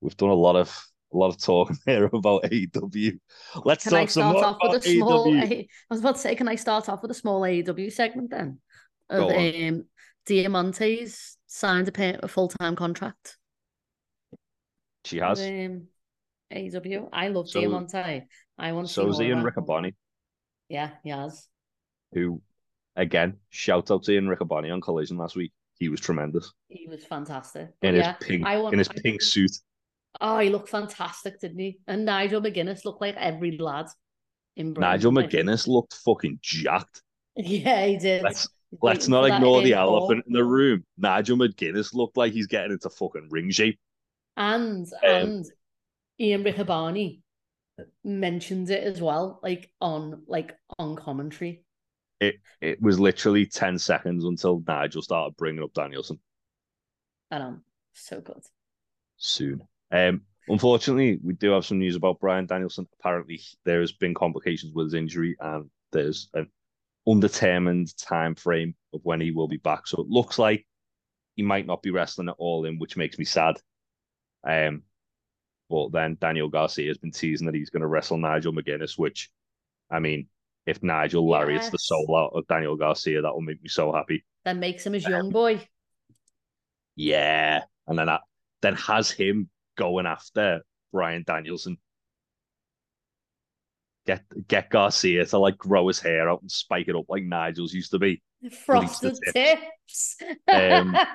we've 0.00 0.16
done 0.16 0.30
a 0.30 0.34
lot 0.34 0.56
of 0.56 0.68
a 1.12 1.16
lot 1.16 1.28
of 1.28 1.42
talk 1.42 1.70
here 1.86 2.04
about 2.12 2.42
AEW. 2.44 3.18
Let's 3.64 3.84
Can 3.84 3.94
I 3.94 4.00
talk 4.00 4.10
some 4.10 4.20
start 4.22 4.34
more 4.34 4.44
off 4.44 4.56
with 4.62 4.70
about 4.70 4.86
a 4.86 4.96
small? 4.96 5.26
AEW. 5.26 5.42
A- 5.50 5.60
I 5.62 5.66
was 5.90 6.00
about 6.00 6.14
to 6.16 6.20
say, 6.20 6.34
can 6.34 6.48
I 6.48 6.54
start 6.56 6.88
off 6.88 7.02
with 7.02 7.10
a 7.10 7.14
small 7.14 7.40
AEW 7.42 7.92
segment 7.92 8.30
then? 8.30 8.58
Of, 9.10 9.22
um, 9.30 9.84
Diamante's 10.26 11.36
signed 11.46 11.88
a, 11.88 11.92
pa- 11.92 12.18
a 12.22 12.28
full 12.28 12.48
time 12.48 12.76
contract. 12.76 13.36
She 15.04 15.16
with, 15.20 15.24
has. 15.28 15.40
Um, 15.40 15.86
AEW. 16.52 17.08
I 17.12 17.28
love 17.28 17.48
So- 17.48 17.60
Diamante. 17.60 18.26
I 18.58 18.72
want 18.72 18.88
to 18.88 18.92
see 18.92 19.00
So 19.00 19.08
is 19.08 19.18
more 19.18 19.26
Ian. 19.28 19.42
Riccaboni, 19.44 19.94
Yeah, 20.68 20.90
he 21.04 21.10
has. 21.10 21.46
who 22.12 22.42
again 22.96 23.36
shout 23.50 23.90
out 23.92 24.02
to 24.02 24.12
Ian 24.12 24.26
Riccaboni 24.26 24.72
on 24.72 24.80
Collision 24.80 25.16
last 25.16 25.36
week. 25.36 25.52
He 25.78 25.88
was 25.88 26.00
tremendous 26.00 26.52
He 26.68 26.88
was 26.88 27.04
fantastic. 27.04 27.68
in 27.82 27.94
But 27.94 27.94
his 27.94 28.06
pink 28.28 28.44
I 28.46 28.58
want. 28.58 28.72
in 28.72 28.78
his 28.80 28.88
pink 28.88 29.22
suit. 29.22 29.52
Oh, 30.20 30.38
he 30.38 30.50
looked 30.50 30.68
fantastic, 30.68 31.40
didn't 31.40 31.58
he? 31.58 31.78
And 31.86 32.04
Nigel 32.04 32.40
McGuinness 32.40 32.84
looked 32.84 33.00
like 33.00 33.16
every 33.16 33.56
lad 33.58 33.86
in 34.56 34.72
Britain. 34.74 34.90
Nigel 34.90 35.12
McGuinness 35.12 35.66
looked 35.68 35.94
fucking 35.94 36.38
jacked. 36.42 37.02
Yeah, 37.36 37.86
he 37.86 37.96
did. 37.98 38.22
Let's 38.22 38.48
let's 38.82 39.08
not 39.08 39.24
ignore 39.24 39.62
the 39.62 39.74
elephant 39.74 40.24
in 40.26 40.32
the 40.32 40.44
room. 40.44 40.84
Nigel 40.96 41.36
McGuinness 41.36 41.94
looked 41.94 42.16
like 42.16 42.32
he's 42.32 42.48
getting 42.48 42.72
into 42.72 42.90
fucking 42.90 43.28
ring 43.30 43.50
shape. 43.50 43.78
And 44.36 44.86
Um, 45.02 45.32
and 45.32 45.46
Ian 46.20 46.44
Riccaboni 46.44 47.20
mentioned 48.04 48.70
it 48.70 48.82
as 48.84 49.00
well, 49.00 49.40
like 49.42 49.70
on 49.80 50.24
like 50.26 50.56
on 50.78 50.96
commentary. 50.96 51.64
It 52.20 52.36
it 52.60 52.80
was 52.80 53.00
literally 53.00 53.46
10 53.46 53.76
seconds 53.78 54.24
until 54.24 54.62
Nigel 54.66 55.02
started 55.02 55.36
bringing 55.36 55.64
up 55.64 55.72
Danielson 55.72 56.20
And 57.30 57.42
um, 57.42 57.64
so 57.94 58.20
good. 58.20 58.42
soon. 59.18 59.68
Um, 59.90 60.22
unfortunately, 60.48 61.18
we 61.22 61.34
do 61.34 61.50
have 61.50 61.64
some 61.64 61.78
news 61.78 61.96
about 61.96 62.20
Bryan 62.20 62.46
Danielson. 62.46 62.86
Apparently, 63.00 63.40
there 63.64 63.80
has 63.80 63.92
been 63.92 64.14
complications 64.14 64.74
with 64.74 64.86
his 64.86 64.94
injury, 64.94 65.36
and 65.40 65.70
there's 65.92 66.28
an 66.34 66.48
undetermined 67.06 67.96
time 67.96 68.34
frame 68.34 68.74
of 68.92 69.00
when 69.02 69.20
he 69.20 69.30
will 69.30 69.48
be 69.48 69.56
back. 69.56 69.86
So 69.86 70.00
it 70.00 70.08
looks 70.08 70.38
like 70.38 70.66
he 71.36 71.42
might 71.42 71.66
not 71.66 71.82
be 71.82 71.90
wrestling 71.90 72.28
at 72.28 72.36
all 72.38 72.64
in, 72.64 72.78
which 72.78 72.96
makes 72.96 73.18
me 73.18 73.24
sad. 73.24 73.56
Um, 74.46 74.82
but 75.70 75.92
then 75.92 76.16
Daniel 76.20 76.48
Garcia 76.48 76.88
has 76.88 76.98
been 76.98 77.12
teasing 77.12 77.46
that 77.46 77.54
he's 77.54 77.70
going 77.70 77.82
to 77.82 77.86
wrestle 77.86 78.16
Nigel 78.16 78.52
McGuinness, 78.52 78.98
which, 78.98 79.30
I 79.90 79.98
mean, 79.98 80.28
if 80.66 80.82
Nigel 80.82 81.28
lariats 81.28 81.70
the 81.70 81.78
soul 81.78 82.14
out 82.16 82.38
of 82.38 82.46
Daniel 82.46 82.76
Garcia, 82.76 83.22
that 83.22 83.32
will 83.32 83.40
make 83.40 83.62
me 83.62 83.68
so 83.68 83.92
happy. 83.92 84.24
That 84.44 84.56
makes 84.56 84.86
him 84.86 84.92
his 84.92 85.06
Um, 85.06 85.12
young 85.12 85.30
boy. 85.30 85.66
Yeah, 86.96 87.62
and 87.86 87.98
then 87.98 88.08
I, 88.08 88.18
then 88.60 88.74
has 88.74 89.10
him 89.10 89.48
going 89.78 90.04
after 90.04 90.60
Bryan 90.92 91.24
Danielson. 91.26 91.78
Get 94.06 94.22
get 94.48 94.70
Garcia 94.70 95.24
to 95.26 95.38
like 95.38 95.56
grow 95.58 95.88
his 95.88 96.00
hair 96.00 96.28
out 96.30 96.40
and 96.42 96.50
spike 96.50 96.88
it 96.88 96.96
up 96.96 97.04
like 97.08 97.24
Nigel's 97.24 97.72
used 97.74 97.90
to 97.92 97.98
be. 97.98 98.22
Frosted 98.66 99.16
tips. 99.32 100.16
Um, 100.46 100.96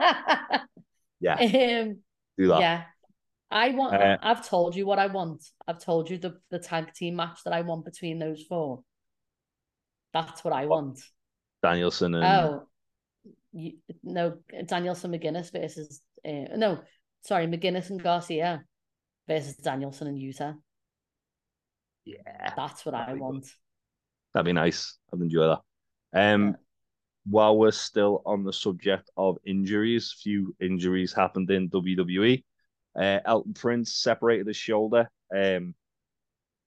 Yeah, 1.20 1.36
Um, 1.36 2.00
do 2.38 2.48
that. 2.50 2.60
yeah. 2.60 2.84
I 3.50 3.70
want 3.70 3.94
Uh, 3.94 4.18
I've 4.22 4.46
told 4.46 4.76
you 4.76 4.86
what 4.86 5.00
I 5.00 5.08
want. 5.08 5.42
I've 5.66 5.80
told 5.80 6.10
you 6.10 6.18
the, 6.18 6.38
the 6.52 6.60
tag 6.60 6.94
team 6.94 7.16
match 7.16 7.40
that 7.46 7.54
I 7.54 7.62
want 7.62 7.86
between 7.86 8.20
those 8.20 8.44
four. 8.44 8.84
That's 10.12 10.44
what 10.44 10.54
I 10.54 10.66
want. 10.66 11.00
Danielson 11.62 12.14
and 12.16 12.26
Oh, 12.26 12.68
you, 13.54 13.78
no, 14.04 14.40
Danielson 14.66 15.12
McGuinness 15.14 15.52
versus 15.54 16.02
uh, 16.28 16.58
no, 16.58 16.82
sorry, 17.24 17.48
McGuinness 17.48 17.90
and 17.90 18.02
Garcia 18.02 18.64
versus 19.28 19.56
Danielson 19.58 20.08
and 20.08 20.18
Yuta. 20.18 20.56
yeah, 22.06 22.54
That's 22.56 22.86
what 22.86 22.96
I 22.96 23.00
That'd 23.06 23.16
good. 23.16 23.22
want. 23.22 23.48
that'd 24.34 24.46
be 24.46 24.54
nice. 24.54 24.98
I'd 25.14 25.22
enjoy 25.22 25.48
that. 25.48 25.62
Um, 26.14 26.48
Yeah. 26.48 26.54
while 27.30 27.58
we're 27.58 27.72
still 27.72 28.22
on 28.26 28.44
the 28.44 28.54
subject 28.54 29.10
of 29.18 29.38
injuries, 29.46 30.14
few 30.22 30.56
injuries 30.60 31.14
happened 31.14 31.50
in 31.52 31.70
WWE. 31.70 32.44
Uh, 32.96 33.20
Elton 33.26 33.54
Prince 33.54 33.96
separated 33.96 34.48
his 34.48 34.58
shoulder, 34.58 35.10
um, 35.36 35.74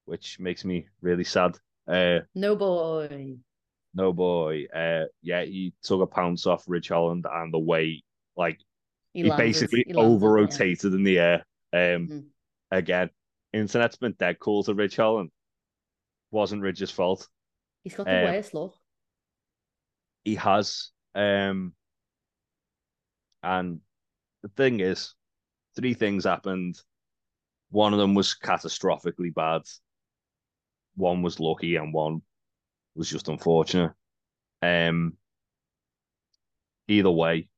which 0.05 0.39
makes 0.39 0.65
me 0.65 0.87
really 1.01 1.23
sad. 1.23 1.57
Uh, 1.87 2.19
No 2.35 2.55
boy. 2.55 3.37
No 3.93 4.11
boy. 4.13 4.65
Uh, 4.73 5.05
yeah, 5.21 5.43
he 5.45 5.73
took 5.83 6.01
a 6.01 6.07
pounce 6.07 6.45
off 6.47 6.65
Ridge 6.67 6.89
Holland, 6.89 7.25
and 7.31 7.53
the 7.53 7.59
way, 7.59 8.03
like, 8.35 8.59
he, 9.13 9.23
basically 9.23 9.83
he 9.87 9.93
landed, 9.93 10.11
over 10.11 10.27
yeah. 10.27 10.43
rotated 10.43 10.93
in 10.93 11.03
the 11.03 11.19
air. 11.19 11.45
Um, 11.73 12.07
Mhm. 12.07 12.25
again, 12.71 13.09
internet's 13.53 13.97
been 13.97 14.13
dead 14.13 14.39
cool 14.39 14.63
to 14.63 14.73
Ridge 14.73 14.95
Holland. 14.95 15.31
Wasn't 16.31 16.61
Ridge's 16.61 16.91
fault. 16.91 17.27
He's 17.83 17.95
got 17.95 18.05
the 18.05 18.17
Um, 18.17 18.23
worst 18.23 18.53
look. 18.53 18.75
He 20.23 20.35
has. 20.35 20.91
Um, 21.15 21.73
and 23.43 23.81
the 24.43 24.49
thing 24.49 24.79
is, 24.79 25.15
three 25.75 25.93
things 25.93 26.25
happened. 26.25 26.81
One 27.69 27.93
of 27.93 27.99
them 27.99 28.13
was 28.13 28.35
catastrophically 28.35 29.33
bad. 29.33 29.61
One 30.95 31.21
was 31.21 31.39
lucky, 31.39 31.75
and 31.75 31.93
one 31.93 32.21
was 32.95 33.09
just 33.09 33.29
unfortunate. 33.29 33.93
Um, 34.61 35.17
either 36.87 37.11
way, 37.11 37.49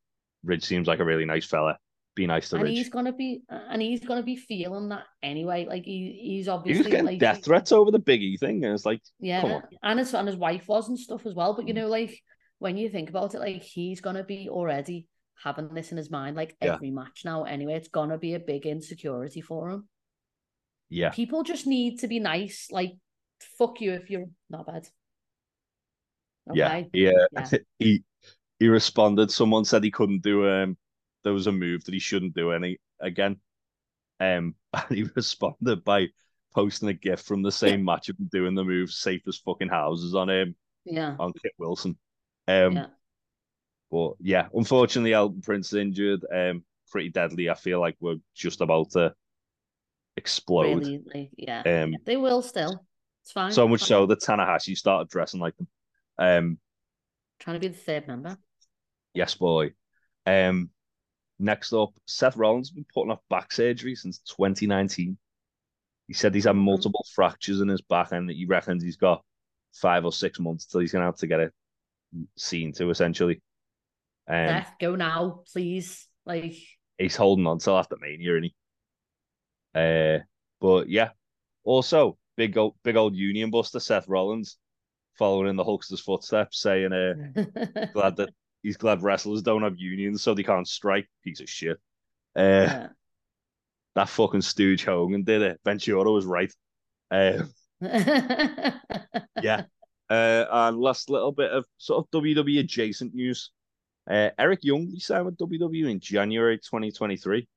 Ridge 0.44 0.64
seems 0.64 0.88
like 0.88 1.00
a 1.00 1.06
really 1.06 1.26
nice 1.26 1.46
fella. 1.46 1.78
Be 2.16 2.26
nice 2.28 2.50
to 2.50 2.56
and 2.56 2.64
Ridge. 2.66 2.74
he's 2.78 2.90
gonna 2.90 3.14
be 3.14 3.42
and 3.50 3.82
he's 3.82 4.04
gonna 4.04 4.24
be 4.24 4.36
feeling 4.36 4.90
that 4.90 5.04
anyway. 5.24 5.66
Like 5.66 5.86
he, 5.86 6.20
he's 6.22 6.46
He 6.46 6.52
obviously 6.52 6.84
was 6.84 6.92
getting 6.92 7.06
like 7.06 7.20
death 7.20 7.46
threats 7.46 7.72
over 7.72 7.92
the 7.92 8.00
Big 8.00 8.22
E 8.22 8.36
thing, 8.38 8.64
and 8.66 8.74
it's 8.74 8.86
like, 8.86 9.02
Yeah, 9.20 9.62
and 9.84 10.00
his 10.00 10.14
and 10.14 10.28
his 10.28 10.36
wife 10.38 10.68
was 10.68 10.90
and 10.90 11.00
stuff 11.00 11.26
as 11.26 11.34
well. 11.36 11.54
But 11.54 11.68
you 11.68 11.74
Mm. 11.74 11.78
know, 11.78 11.88
like 11.88 12.20
when 12.58 12.78
you 12.78 12.90
think 12.90 13.10
about 13.10 13.36
it, 13.36 13.40
like 13.40 13.62
he's 13.62 14.02
gonna 14.02 14.24
be 14.24 14.50
already 14.50 15.08
having 15.44 15.74
this 15.74 15.92
in 15.92 15.98
his 15.98 16.12
mind, 16.12 16.36
like 16.36 16.58
Yeah. 16.62 16.74
every 16.74 16.92
match 16.92 17.22
now. 17.24 17.44
Anyway, 17.44 17.74
it's 17.76 17.88
gonna 17.88 18.18
be 18.18 18.34
a 18.34 18.40
big 18.40 18.66
insecurity 18.66 19.40
for 19.42 19.70
him. 19.70 19.88
yeah, 20.90 21.12
People 21.12 21.44
just 21.44 21.68
need 21.68 22.00
to 22.00 22.08
be 22.08 22.20
nice. 22.20 22.68
Like, 22.72 22.94
fuck 23.58 23.80
you 23.80 23.94
if 23.94 24.10
you're 24.10 24.26
not 24.50 24.66
bad. 24.68 24.88
yeah, 26.54 26.84
yeah. 26.94 27.12
Yeah. 27.32 27.50
he 27.80 28.04
he 28.60 28.68
responded. 28.68 29.32
Someone 29.32 29.66
said 29.66 29.84
he 29.84 29.92
couldn't 29.92 30.22
do 30.22 30.50
um. 30.50 30.78
There 31.24 31.34
was 31.34 31.48
a 31.48 31.52
move 31.52 31.84
that 31.86 31.94
he 31.94 32.00
shouldn't 32.00 32.36
do 32.36 32.52
any 32.52 32.80
again. 33.00 33.38
Um, 34.20 34.56
and 34.74 34.86
he 34.90 35.04
responded 35.16 35.84
by 35.84 36.08
posting 36.54 36.90
a 36.90 36.94
gif 36.94 37.22
from 37.22 37.42
the 37.42 37.52
same 37.52 37.84
match 37.86 38.10
of 38.10 38.18
him 38.18 38.30
doing 38.32 38.56
the 38.56 38.64
move 38.64 38.92
safe 38.92 39.22
as 39.28 39.38
fucking 39.38 39.70
houses 39.70 40.16
on 40.16 40.30
him 40.30 40.56
Yeah. 40.86 41.16
on 41.20 41.32
Kit 41.34 41.52
Wilson. 41.58 41.98
Um, 42.48 42.76
Yeah. 42.76 42.86
but 43.92 44.14
yeah, 44.20 44.48
unfortunately, 44.54 45.14
Elton 45.14 45.42
Prince 45.42 45.68
is 45.74 45.80
injured. 45.80 46.26
Um, 46.34 46.64
pretty 46.90 47.10
deadly. 47.10 47.50
I 47.50 47.54
feel 47.54 47.80
like 47.80 47.96
we're 48.00 48.16
just 48.34 48.62
about 48.62 48.92
to 48.92 49.14
explode. 50.18 50.80
Really, 50.80 51.02
like, 51.14 51.30
yeah. 51.38 51.62
Um, 51.84 51.96
They 52.06 52.18
will 52.18 52.42
still. 52.42 52.86
It's 53.24 53.32
fine. 53.32 53.52
so 53.52 53.68
much 53.68 53.82
fine. 53.82 53.88
so 53.88 54.06
that 54.08 54.22
Tanahashi 54.22 54.76
started 54.76 55.10
dressing 55.10 55.40
like 55.40 55.56
them. 55.58 55.68
Um, 56.18 56.60
Trying 57.40 57.56
to 57.56 57.60
be 57.60 57.68
the 57.68 57.78
third 57.78 58.08
member. 58.08 58.38
Yes, 59.14 59.36
boy. 59.36 59.72
Um, 60.26 60.70
next 61.40 61.74
up, 61.74 61.94
Seth 62.06 62.38
Rollins 62.38 62.70
has 62.70 62.76
been 62.76 62.86
putting 62.94 63.12
off 63.12 63.22
back 63.30 63.52
surgery 63.52 63.96
since 63.96 64.20
2019. 64.20 65.18
He 66.08 66.14
said 66.14 66.34
he's 66.34 66.46
had 66.46 66.56
Mhm. 66.56 66.64
multiple 66.64 67.06
fractures 67.14 67.62
in 67.62 67.68
his 67.68 67.82
back, 67.82 68.12
and 68.12 68.30
that 68.30 68.36
he 68.36 68.46
reckons 68.46 68.84
he's 68.84 68.98
got 68.98 69.24
five 69.74 70.06
or 70.06 70.12
six 70.12 70.40
months 70.40 70.66
till 70.66 70.82
he's 70.82 70.92
gonna 70.92 71.06
have 71.06 71.18
to 71.18 71.28
get 71.28 71.40
it 71.40 71.54
seen 72.36 72.74
to. 72.74 72.90
Essentially, 72.90 73.42
um, 74.28 74.48
Seth, 74.48 74.74
go 74.80 74.96
now, 74.96 75.44
please. 75.52 76.08
Like, 76.26 76.56
he's 76.98 77.16
holding 77.16 77.48
on 77.48 77.60
till 77.60 77.78
after 77.78 77.98
Mania, 78.00 78.34
isn't 78.34 78.44
he? 78.44 78.56
Uh, 79.76 80.20
but 80.60 80.90
yeah. 80.90 81.12
Also, 81.64 82.18
big 82.36 82.58
old, 82.58 82.76
big 82.84 82.96
old 82.96 83.16
Union 83.16 83.52
Buster 83.52 83.80
Seth 83.80 84.08
Rollins, 84.08 84.58
following 85.18 85.50
in 85.50 85.56
the 85.56 85.64
Hulkster's 85.64 86.00
footsteps, 86.00 86.60
saying, 86.60 86.92
uh, 86.94 87.14
glad 87.94 88.16
that 88.16 88.30
he's 88.64 88.78
glad 88.78 89.04
wrestlers 89.04 89.42
don't 89.42 89.64
have 89.64 89.78
unions 89.78 90.22
so 90.22 90.34
they 90.34 90.44
can't 90.44 90.68
strike. 90.68 91.08
Piece 91.24 91.42
of 91.42 91.50
shit. 91.50 91.78
Uh, 92.36 92.42
yeah. 92.42 92.88
that 93.96 94.10
fucking 94.10 94.42
Stooge 94.42 94.86
Hogan 94.86 95.24
did 95.24 95.42
it. 95.42 95.60
Ventura 95.66 96.12
was 96.12 96.26
right. 96.26 96.54
Uh, 97.12 97.44
yeah. 97.82 99.64
Uh, 100.10 100.46
and 100.52 100.78
last 100.80 101.10
little 101.10 101.32
bit 101.32 101.52
of 101.52 101.66
sort 101.78 102.06
of 102.06 102.12
WWE 102.22 102.60
adjacent 102.60 103.14
news. 103.14 103.52
Uh, 104.10 104.30
Eric 104.40 104.60
Young 104.64 104.88
he 104.88 105.00
signed 105.00 105.26
with 105.26 105.38
WWE 105.38 105.90
in 105.92 106.00
January 106.00 106.58
2023 106.58 107.48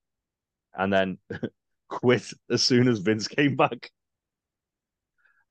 and 0.74 0.92
then 0.92 1.18
quit 1.88 2.30
as 2.50 2.62
soon 2.62 2.88
as 2.88 2.98
Vince 2.98 3.26
came 3.28 3.56
back. 3.56 3.90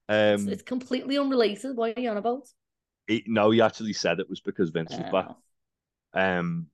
It's, 0.10 0.44
Um, 0.44 0.50
it's 0.50 0.62
completely 0.64 1.18
unrelated. 1.18 1.76
What 1.76 1.98
are 1.98 2.02
you 2.02 2.10
on 2.10 2.18
about? 2.18 2.48
He, 3.12 3.24
no, 3.28 3.52
he 3.52 3.62
actually 3.62 3.94
said 3.94 4.20
it 4.20 4.30
was 4.30 4.40
because 4.42 4.70
Vince 4.70 4.98
was 4.98 5.08
back. 5.12 5.28
Uh, 5.30 5.34
Um, 6.14 6.68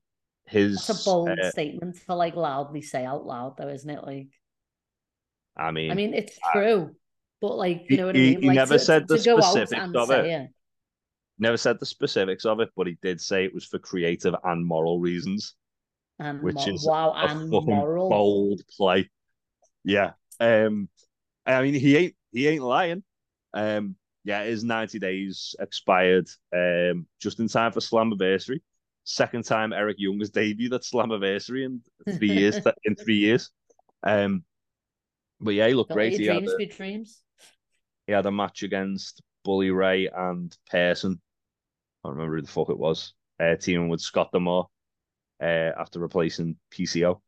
his, 0.46 0.76
That's 0.76 0.90
a 0.90 0.94
bold 1.10 1.40
uh, 1.40 1.52
statement 1.52 1.98
to 2.06 2.16
like 2.16 2.36
loudly 2.36 2.82
say 2.82 3.06
out 3.06 3.26
loud, 3.26 3.58
though, 3.58 3.68
isn't 3.70 3.90
it? 3.90 4.04
Like, 4.04 4.30
I 5.56 5.72
mean, 5.72 5.92
I 5.92 5.96
mean, 5.96 6.14
it's 6.14 6.38
I- 6.44 6.52
true, 6.52 6.96
but 7.42 7.56
like, 7.58 7.86
you 7.90 7.98
know 7.98 8.06
what 8.06 8.16
I 8.16 8.20
mean? 8.20 8.42
he 8.42 8.48
Like, 8.48 8.58
never 8.58 8.78
to, 8.78 8.86
said 8.86 9.08
the 9.08 9.18
to 9.18 9.24
specifics 9.42 9.96
of 9.96 10.10
say 10.10 10.30
it. 10.32 10.50
never 11.40 11.58
said 11.58 11.80
the 11.80 11.86
specifics 11.86 12.46
of 12.46 12.60
it, 12.60 12.70
but 12.76 12.88
he 12.88 12.98
did 13.02 13.22
say 13.22 13.46
it 13.46 13.54
was 13.54 13.66
for 13.66 13.80
creative 13.80 14.36
and 14.44 14.66
moral 14.66 15.00
reasons. 15.00 15.56
And 16.20 16.42
which 16.42 16.56
mo- 16.56 16.74
is 16.74 16.88
wow, 16.88 17.14
a 17.22 17.28
and 17.34 17.50
moral. 17.50 18.10
bold 18.10 18.62
play. 18.76 19.10
Yeah. 19.84 20.14
Um 20.40 20.90
I 21.46 21.62
mean 21.62 21.74
he 21.76 21.98
ain't 21.98 22.16
he 22.32 22.48
ain't 22.48 22.64
lying. 22.64 23.04
Um 23.54 23.96
yeah, 24.28 24.44
his 24.44 24.66
90 24.66 25.00
days 25.00 25.56
expired 25.58 26.28
um 26.54 27.08
just 27.22 27.40
in 27.40 27.48
time 27.48 27.72
for 27.72 27.80
Slammiversary. 27.80 28.60
Second 29.06 29.46
time 29.46 29.72
Eric 29.72 29.96
Young 30.00 30.20
has 30.20 30.32
debuted 30.32 30.74
at 30.74 30.82
Slammiversary 30.82 31.64
in 31.66 31.82
three 32.18 32.32
years 32.32 32.60
in 32.84 32.96
three 32.96 33.20
years. 33.20 33.50
Um 34.04 34.44
but 35.40 35.54
yeah, 35.54 35.70
he 35.70 35.74
looked 35.74 35.92
Don't 35.92 35.96
great. 35.96 36.20
He 36.20 36.26
had, 36.26 36.40
dreams 36.40 36.54
a, 36.54 36.58
be 36.58 36.66
dreams. 36.66 37.24
he 38.06 38.12
had 38.12 38.26
a 38.26 38.32
match 38.32 38.64
against 38.64 39.22
Bully 39.46 39.72
Ray 39.72 40.10
and 40.14 40.56
Pearson. 40.70 41.22
I 42.04 42.10
don't 42.10 42.18
remember 42.18 42.36
who 42.36 42.42
the 42.42 42.48
fuck 42.50 42.70
it 42.70 42.78
was. 42.78 43.14
Uh, 43.40 43.56
teaming 43.56 43.88
with 43.88 44.02
Scott 44.02 44.32
D'Amore 44.34 44.68
uh, 45.42 45.72
after 45.80 46.00
replacing 46.00 46.58
PCO. 46.72 47.22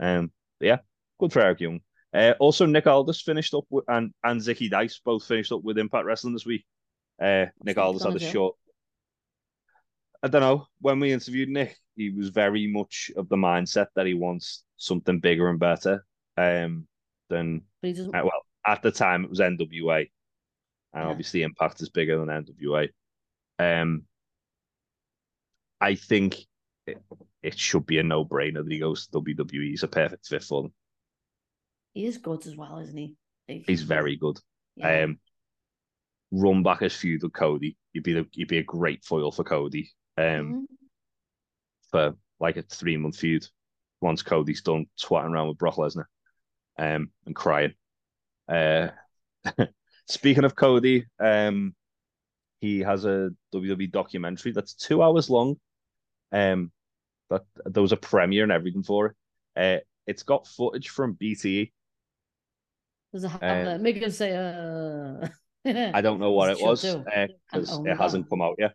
Um, 0.00 0.30
yeah, 0.60 0.78
good 1.18 1.32
for 1.32 1.40
Eric 1.40 1.60
Young. 1.60 1.80
Uh, 2.14 2.32
also, 2.40 2.64
Nick 2.66 2.86
Aldis 2.86 3.20
finished 3.22 3.54
up 3.54 3.64
with, 3.70 3.84
and 3.88 4.12
and 4.24 4.40
Zicky 4.40 4.70
Dice 4.70 5.00
both 5.04 5.24
finished 5.26 5.52
up 5.52 5.62
with 5.62 5.78
Impact 5.78 6.06
Wrestling 6.06 6.32
this 6.32 6.46
week. 6.46 6.64
Uh, 7.20 7.46
Nick 7.62 7.76
Aldis 7.78 8.04
had 8.04 8.16
a 8.16 8.18
do? 8.18 8.26
short. 8.30 8.56
I 10.22 10.28
don't 10.28 10.40
know. 10.40 10.66
When 10.80 10.98
we 11.00 11.12
interviewed 11.12 11.48
Nick, 11.48 11.76
he 11.96 12.10
was 12.10 12.30
very 12.30 12.66
much 12.66 13.10
of 13.16 13.28
the 13.28 13.36
mindset 13.36 13.86
that 13.94 14.06
he 14.06 14.14
wants 14.14 14.64
something 14.76 15.20
bigger 15.20 15.48
and 15.48 15.60
better. 15.60 16.04
Um, 16.36 16.86
than 17.28 17.62
But 17.82 17.88
he 17.88 17.92
doesn't. 17.94 18.14
uh, 18.14 18.22
well, 18.24 18.42
at 18.66 18.82
the 18.82 18.90
time 18.90 19.24
it 19.24 19.30
was 19.30 19.40
NWA, 19.40 19.98
and 20.94 21.04
Yeah. 21.04 21.08
obviously 21.10 21.42
Impact 21.42 21.82
is 21.82 21.90
bigger 21.90 22.18
than 22.18 22.28
NWA. 22.30 22.88
Um, 23.58 24.04
I 25.80 25.94
think 25.94 26.38
it, 26.86 26.98
it 27.42 27.58
should 27.58 27.86
be 27.86 27.98
a 27.98 28.02
no-brainer 28.02 28.64
that 28.64 28.72
he 28.72 28.78
goes 28.78 29.06
to 29.06 29.20
WWE. 29.20 29.68
He's 29.70 29.82
a 29.82 29.88
perfect 29.88 30.26
fit 30.26 30.42
for 30.42 30.62
them. 30.62 30.74
He 31.94 32.06
is 32.06 32.18
good 32.18 32.46
as 32.46 32.56
well, 32.56 32.78
isn't 32.78 32.96
he? 32.96 33.16
Like, 33.48 33.64
He's 33.66 33.82
very 33.82 34.16
good. 34.16 34.38
yeah. 34.76 35.04
Um, 35.04 35.18
run 36.30 36.62
back 36.62 36.82
as 36.82 36.94
feud 36.94 37.22
with 37.22 37.32
Cody. 37.32 37.76
You'd 37.92 38.04
be 38.04 38.12
the, 38.12 38.26
you'd 38.32 38.48
be 38.48 38.58
a 38.58 38.62
great 38.62 39.04
foil 39.04 39.32
for 39.32 39.44
Cody. 39.44 39.90
Um, 40.16 40.24
Mhm. 40.24 40.64
for 41.90 42.14
like 42.40 42.56
a 42.56 42.62
three-month 42.62 43.16
feud. 43.16 43.46
Once 44.00 44.22
Cody's 44.22 44.62
done 44.62 44.86
twatting 45.00 45.30
around 45.32 45.48
with 45.48 45.58
Brock 45.58 45.76
Lesnar, 45.76 46.04
um, 46.78 47.10
and 47.26 47.34
crying. 47.34 47.74
Uh, 48.46 48.88
speaking 50.08 50.44
of 50.44 50.54
Cody, 50.54 51.06
um, 51.18 51.74
he 52.60 52.80
has 52.80 53.04
a 53.04 53.30
WWE 53.54 53.90
documentary 53.90 54.52
that's 54.52 54.74
two 54.74 55.02
hours 55.02 55.30
long. 55.30 55.56
Um, 56.30 56.70
that 57.30 57.44
there 57.64 57.82
was 57.82 57.92
a 57.92 57.96
premiere 57.96 58.42
and 58.42 58.52
everything 58.52 58.82
for 58.82 59.06
it. 59.06 59.16
Uh, 59.56 59.80
it's 60.06 60.22
got 60.22 60.46
footage 60.46 60.88
from 60.90 61.14
BTE. 61.14 61.72
It 63.12 63.22
have 63.22 63.42
uh, 63.42 63.70
uh, 63.70 63.78
make 63.78 63.96
him 63.96 64.10
say 64.10 64.36
uh 64.36 65.26
I 65.94 66.00
don't 66.00 66.20
know 66.20 66.32
what 66.32 66.50
it 66.50 66.60
was 66.60 66.82
because 66.82 67.70
own 67.70 67.88
it 67.88 67.96
hasn't 67.96 68.24
that. 68.24 68.30
come 68.30 68.42
out 68.42 68.56
yet. 68.58 68.74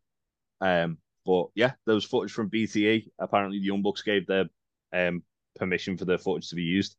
Um, 0.61 0.97
but 1.25 1.47
yeah, 1.55 1.73
there 1.85 1.95
was 1.95 2.05
footage 2.05 2.31
from 2.31 2.49
BTE. 2.49 3.09
Apparently, 3.19 3.59
the 3.59 3.65
Young 3.65 3.81
Bucks 3.81 4.01
gave 4.01 4.27
their 4.27 4.45
um 4.91 5.23
permission 5.57 5.97
for 5.97 6.05
their 6.05 6.17
footage 6.17 6.49
to 6.49 6.55
be 6.55 6.63
used, 6.63 6.95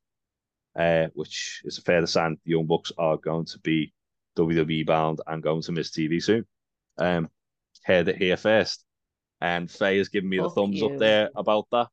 uh, 0.78 1.08
which 1.14 1.62
is 1.64 1.78
a 1.78 1.82
fair 1.82 2.04
sign. 2.06 2.38
The 2.44 2.52
Young 2.52 2.66
Bucks 2.66 2.92
are 2.98 3.16
going 3.16 3.46
to 3.46 3.58
be 3.60 3.92
WWE 4.36 4.86
bound 4.86 5.20
and 5.26 5.42
going 5.42 5.62
to 5.62 5.72
miss 5.72 5.90
TV 5.90 6.22
soon. 6.22 6.46
Um, 6.98 7.28
heard 7.84 8.08
it 8.08 8.16
here 8.16 8.36
first, 8.36 8.84
and 9.40 9.70
Faye 9.70 9.98
has 9.98 10.08
given 10.08 10.30
me 10.30 10.38
the 10.38 10.50
thumbs 10.50 10.80
you. 10.80 10.86
up 10.86 10.98
there 10.98 11.30
about 11.36 11.66
that. 11.72 11.88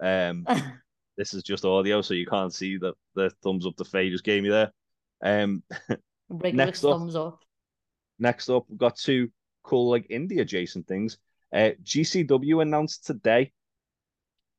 Um, 0.00 0.46
this 1.18 1.34
is 1.34 1.42
just 1.42 1.66
audio, 1.66 2.00
so 2.02 2.14
you 2.14 2.26
can't 2.26 2.54
see 2.54 2.78
the 2.78 2.94
the 3.16 3.30
thumbs 3.42 3.66
up 3.66 3.76
the 3.76 3.84
Faye 3.84 4.10
just 4.10 4.24
gave 4.24 4.42
me 4.42 4.50
there. 4.50 4.72
Um, 5.22 5.62
Next 6.30 6.84
up. 6.84 6.98
thumbs 6.98 7.16
up. 7.16 7.40
Next 8.18 8.48
up, 8.50 8.66
we've 8.70 8.78
got 8.78 8.96
two 8.96 9.30
cool 9.64 9.90
like 9.90 10.08
indie 10.08 10.40
adjacent 10.40 10.86
things. 10.88 11.18
Uh, 11.54 11.70
GCW 11.84 12.62
announced 12.62 13.06
today 13.06 13.52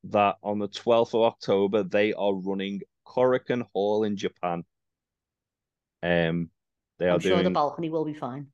that 0.06 0.38
on 0.44 0.60
the 0.60 0.69
12th 0.69 1.14
of 1.15 1.22
October 1.23 1.84
they 1.84 2.14
are 2.14 2.34
running 2.34 2.81
Korakuen 3.07 3.65
Hall 3.73 4.03
in 4.03 4.18
Japan. 4.18 4.64
Um, 6.03 6.52
they 6.99 7.07
are 7.10 7.15
I'm 7.15 7.19
sure 7.19 7.41
doing. 7.41 7.44
the 7.44 7.49
balcony 7.52 7.90
will 7.90 8.06
be 8.06 8.14
fine. 8.14 8.48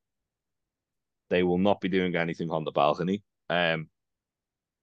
they 1.29 1.43
will 1.43 1.57
not 1.57 1.81
be 1.81 1.89
doing 1.89 2.15
anything 2.15 2.51
on 2.51 2.63
the 2.63 2.71
balcony. 2.71 3.23
Um, 3.49 3.89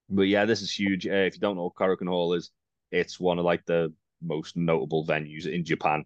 but 0.08 0.22
yeah, 0.22 0.44
this 0.44 0.62
is 0.62 0.72
huge. 0.72 1.06
Uh, 1.06 1.12
if 1.28 1.34
you 1.34 1.40
don't 1.40 1.56
know 1.56 1.64
what 1.64 1.74
Korakuen 1.74 2.08
Hall 2.08 2.34
is, 2.34 2.50
it's 2.92 3.18
one 3.18 3.38
of 3.38 3.44
like 3.44 3.64
the 3.64 3.92
most 4.22 4.56
notable 4.56 5.04
venues 5.04 5.46
in 5.46 5.64
Japan. 5.64 6.04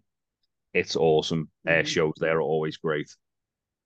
It's 0.73 0.95
awesome. 0.95 1.51
Air 1.67 1.83
Mhm. 1.83 1.87
shows 1.87 2.13
there 2.19 2.37
are 2.37 2.41
always 2.41 2.77
great. 2.77 3.15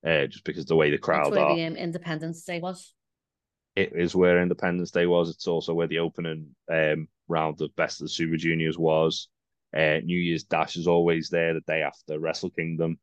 Uh, 0.05 0.25
just 0.27 0.43
because 0.45 0.65
the 0.65 0.75
way 0.75 0.89
the 0.89 0.97
crowd 0.97 1.37
are. 1.37 1.55
the 1.55 1.65
um, 1.65 1.75
Independence 1.75 2.43
Day 2.43 2.59
was. 2.59 2.93
It 3.75 3.93
is 3.93 4.15
where 4.15 4.41
Independence 4.41 4.91
Day 4.91 5.05
was. 5.05 5.29
It's 5.29 5.47
also 5.47 5.73
where 5.73 5.87
the 5.87 5.99
opening 5.99 6.55
um, 6.69 7.07
round 7.27 7.61
of 7.61 7.75
Best 7.75 8.01
of 8.01 8.05
the 8.05 8.09
Super 8.09 8.37
Juniors 8.37 8.77
was. 8.77 9.27
Uh, 9.75 9.99
New 10.03 10.17
Year's 10.17 10.43
Dash 10.43 10.75
is 10.75 10.87
always 10.87 11.29
there 11.29 11.53
the 11.53 11.61
day 11.61 11.81
after 11.81 12.19
Wrestle 12.19 12.49
Kingdom. 12.49 12.99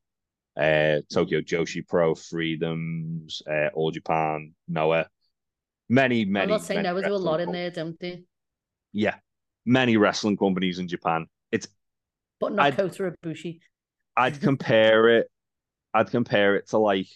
Uh, 0.55 1.01
Tokyo 1.11 1.41
Joshi 1.41 1.87
Pro, 1.87 2.15
Freedoms, 2.15 3.41
uh, 3.49 3.69
All 3.73 3.91
Japan, 3.91 4.53
Noah. 4.67 5.07
Many, 5.87 6.25
many. 6.25 6.43
I'm 6.43 6.49
not 6.49 6.63
saying 6.63 6.83
there 6.83 7.01
do 7.01 7.13
a 7.13 7.15
lot 7.15 7.39
in 7.39 7.51
there, 7.51 7.71
don't 7.71 7.99
they? 7.99 8.23
Yeah, 8.91 9.15
many 9.65 9.97
wrestling 9.97 10.37
companies 10.37 10.79
in 10.79 10.87
Japan. 10.87 11.27
It's 11.51 11.67
But 12.39 12.53
not 12.53 12.65
I'd- 12.67 12.77
Kota 12.77 13.13
Ibushi. 13.23 13.59
I'd 14.17 14.41
compare 14.41 15.09
it. 15.17 15.27
I'd 15.93 16.11
compare 16.11 16.55
it 16.55 16.67
to 16.69 16.77
like 16.77 17.07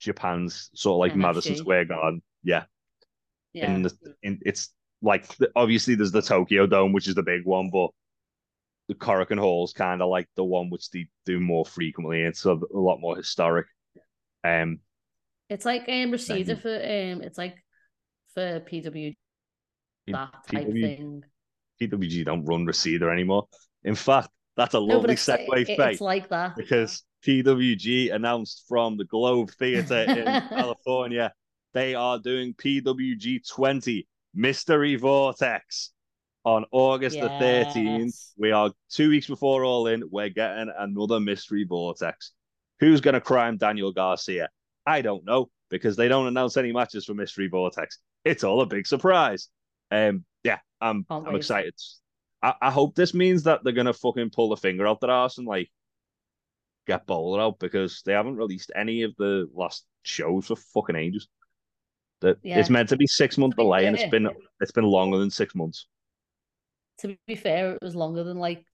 Japan's 0.00 0.70
sort 0.74 0.94
of 0.96 1.00
like 1.00 1.16
Madison 1.16 1.56
Square 1.56 1.86
Garden. 1.86 2.22
Yeah, 2.42 2.64
Yeah. 3.52 3.72
in 3.74 3.82
the 3.82 3.92
in, 4.22 4.40
it's 4.44 4.72
like 5.02 5.26
obviously 5.54 5.94
there's 5.94 6.12
the 6.12 6.22
Tokyo 6.22 6.66
Dome, 6.66 6.92
which 6.92 7.06
is 7.08 7.14
the 7.14 7.22
big 7.22 7.44
one, 7.44 7.70
but 7.70 7.90
the 8.88 8.94
Korakuen 8.94 9.38
Hall 9.38 9.64
is 9.64 9.72
kind 9.72 10.02
of 10.02 10.08
like 10.08 10.28
the 10.36 10.44
one 10.44 10.70
which 10.70 10.90
they 10.90 11.08
do 11.26 11.38
more 11.38 11.64
frequently. 11.64 12.22
It's 12.22 12.44
a, 12.46 12.52
a 12.52 12.58
lot 12.72 13.00
more 13.00 13.16
historic. 13.16 13.66
Um, 14.42 14.80
It's 15.48 15.64
like 15.64 15.88
um 15.88 16.10
Reseda 16.10 16.56
for 16.56 16.74
um 16.74 17.22
it's 17.22 17.38
like 17.38 17.56
for 18.34 18.60
PW 18.60 19.16
that 20.08 20.32
type 20.50 20.66
PW 20.66 20.96
thing. 20.96 21.24
PWG 21.80 22.24
don't 22.24 22.44
run 22.44 22.66
Reseda 22.66 23.08
anymore. 23.08 23.48
In 23.84 23.94
fact, 23.94 24.28
that's 24.56 24.74
a 24.74 24.78
No, 24.78 24.84
lovely 24.96 25.14
segue, 25.14 25.48
it- 25.68 25.78
it's 25.78 26.00
like 26.00 26.28
that. 26.28 26.56
because 26.56 27.02
PWG 27.24 28.10
announced 28.14 28.64
from 28.68 28.96
the 28.96 29.04
Globe 29.04 29.50
Theatre 29.52 30.02
in 30.08 30.24
California 30.48 31.32
they 31.72 31.94
are 31.94 32.18
doing 32.18 32.52
PWG 32.54 33.46
20 33.48 34.06
Mystery 34.34 34.96
Vortex 34.96 35.92
on 36.44 36.64
August 36.72 37.20
the 37.20 37.28
13th. 37.28 38.32
We 38.36 38.50
are 38.50 38.72
two 38.90 39.08
weeks 39.10 39.28
before 39.28 39.64
All 39.64 39.86
In. 39.86 40.02
We're 40.10 40.30
getting 40.30 40.72
another 40.76 41.20
Mystery 41.20 41.62
Vortex. 41.64 42.32
Who's 42.80 43.00
going 43.00 43.14
to 43.14 43.20
crime 43.20 43.56
Daniel 43.56 43.92
Garcia? 43.92 44.48
I 44.84 45.00
don't 45.02 45.24
know 45.24 45.48
because 45.70 45.94
they 45.96 46.08
don't 46.08 46.26
announce 46.26 46.56
any 46.56 46.72
matches 46.72 47.04
for 47.04 47.14
Mystery 47.14 47.46
Vortex. 47.46 47.98
It's 48.24 48.42
all 48.42 48.62
a 48.62 48.66
big 48.66 48.86
surprise. 48.86 49.48
Um, 49.90 50.24
yeah, 50.44 50.58
I'm 50.80 51.04
I'm 51.10 51.34
excited. 51.36 51.74
I, 52.42 52.54
I 52.60 52.70
hope 52.70 52.94
this 52.94 53.14
means 53.14 53.44
that 53.44 53.62
they're 53.64 53.72
gonna 53.72 53.92
fucking 53.92 54.30
pull 54.30 54.48
the 54.48 54.56
finger 54.56 54.86
out 54.86 55.00
their 55.00 55.10
ass 55.10 55.38
and 55.38 55.46
like 55.46 55.70
get 56.86 57.06
BOLA 57.06 57.40
out 57.40 57.58
because 57.58 58.02
they 58.04 58.12
haven't 58.12 58.36
released 58.36 58.72
any 58.74 59.02
of 59.02 59.14
the 59.16 59.48
last 59.54 59.84
shows 60.02 60.46
for 60.46 60.56
fucking 60.56 60.96
ages. 60.96 61.28
That 62.20 62.38
Yeah. 62.42 62.58
it's 62.58 62.70
meant 62.70 62.88
to 62.90 62.96
be 62.96 63.06
six 63.06 63.38
month 63.38 63.56
delay 63.56 63.86
and 63.86 63.96
it's 63.96 64.10
been 64.10 64.28
it's 64.60 64.72
been 64.72 64.84
longer 64.84 65.18
than 65.18 65.30
six 65.30 65.54
months. 65.54 65.86
To 66.98 67.16
be 67.26 67.34
fair, 67.34 67.72
it 67.72 67.82
was 67.82 67.94
longer 67.94 68.24
than 68.24 68.38
like 68.38 68.64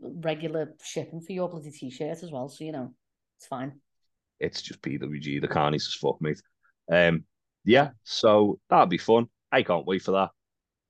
regular 0.00 0.74
shipping 0.82 1.20
for 1.20 1.32
your 1.32 1.48
bloody 1.48 1.70
t-shirt 1.70 2.22
as 2.22 2.30
well. 2.30 2.48
So 2.48 2.64
you 2.64 2.72
know, 2.72 2.94
it's 3.38 3.46
fine. 3.46 3.80
It's 4.38 4.62
just 4.62 4.82
PWG. 4.82 5.40
The 5.40 5.48
carnies 5.48 5.86
as 5.86 5.94
fuck, 5.94 6.20
mate. 6.20 6.42
Um, 6.90 7.24
yeah. 7.64 7.90
So 8.02 8.58
that'll 8.68 8.86
be 8.86 8.98
fun. 8.98 9.28
I 9.50 9.62
can't 9.62 9.86
wait 9.86 10.02
for 10.02 10.12
that. 10.12 10.30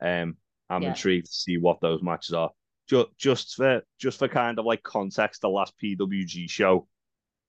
Um, 0.03 0.37
I'm 0.69 0.83
Yeah. 0.83 0.89
intrigued 0.91 1.27
to 1.27 1.33
see 1.33 1.57
what 1.59 1.81
those 1.81 2.03
matches 2.03 2.35
are. 2.35 2.51
Just, 2.89 3.09
just 3.17 3.55
for 3.55 3.83
just 3.99 4.19
for 4.19 4.29
kind 4.29 4.59
of 4.59 4.65
like 4.65 4.83
context, 4.83 5.41
the 5.41 5.49
last 5.49 5.75
PWG 5.79 6.49
show 6.51 6.89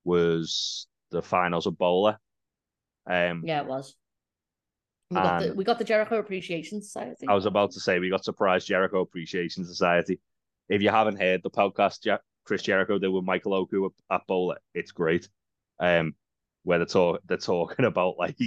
was 0.04 0.88
the 1.12 1.22
finals 1.22 1.66
of 1.66 1.78
BOLA. 1.78 2.20
Um, 3.08 3.44
Yeah, 3.46 3.62
it 3.62 3.68
was. 3.68 3.96
We 5.10 5.16
got 5.16 5.40
the 5.42 5.54
we 5.54 5.64
got 5.64 5.78
the 5.78 5.84
Jericho 5.84 6.18
Appreciation 6.18 6.82
Society. 6.82 7.28
I 7.28 7.34
was 7.34 7.46
about 7.46 7.72
to 7.72 7.80
say 7.80 8.00
we 8.00 8.10
got 8.10 8.24
surprised 8.24 8.68
Jericho 8.68 9.02
Appreciation 9.02 9.66
Society. 9.66 10.20
If 10.70 10.82
you 10.82 10.90
haven't 10.90 11.20
heard 11.20 11.44
the 11.44 11.52
podcast, 11.52 12.02
Jer- 12.02 12.22
Chris 12.46 12.64
Jericho 12.64 12.98
did 12.98 13.10
with 13.10 13.24
Michael 13.24 13.54
Oku 13.54 13.86
at, 13.86 13.92
at 14.10 14.22
BOLA, 14.28 14.58
it's 14.74 14.92
great. 14.92 15.30
Um, 15.80 16.16
where 16.64 16.80
they're 16.80 16.86
talk 16.86 17.22
they're 17.26 17.38
talking 17.38 17.86
about 17.94 18.18
like 18.18 18.38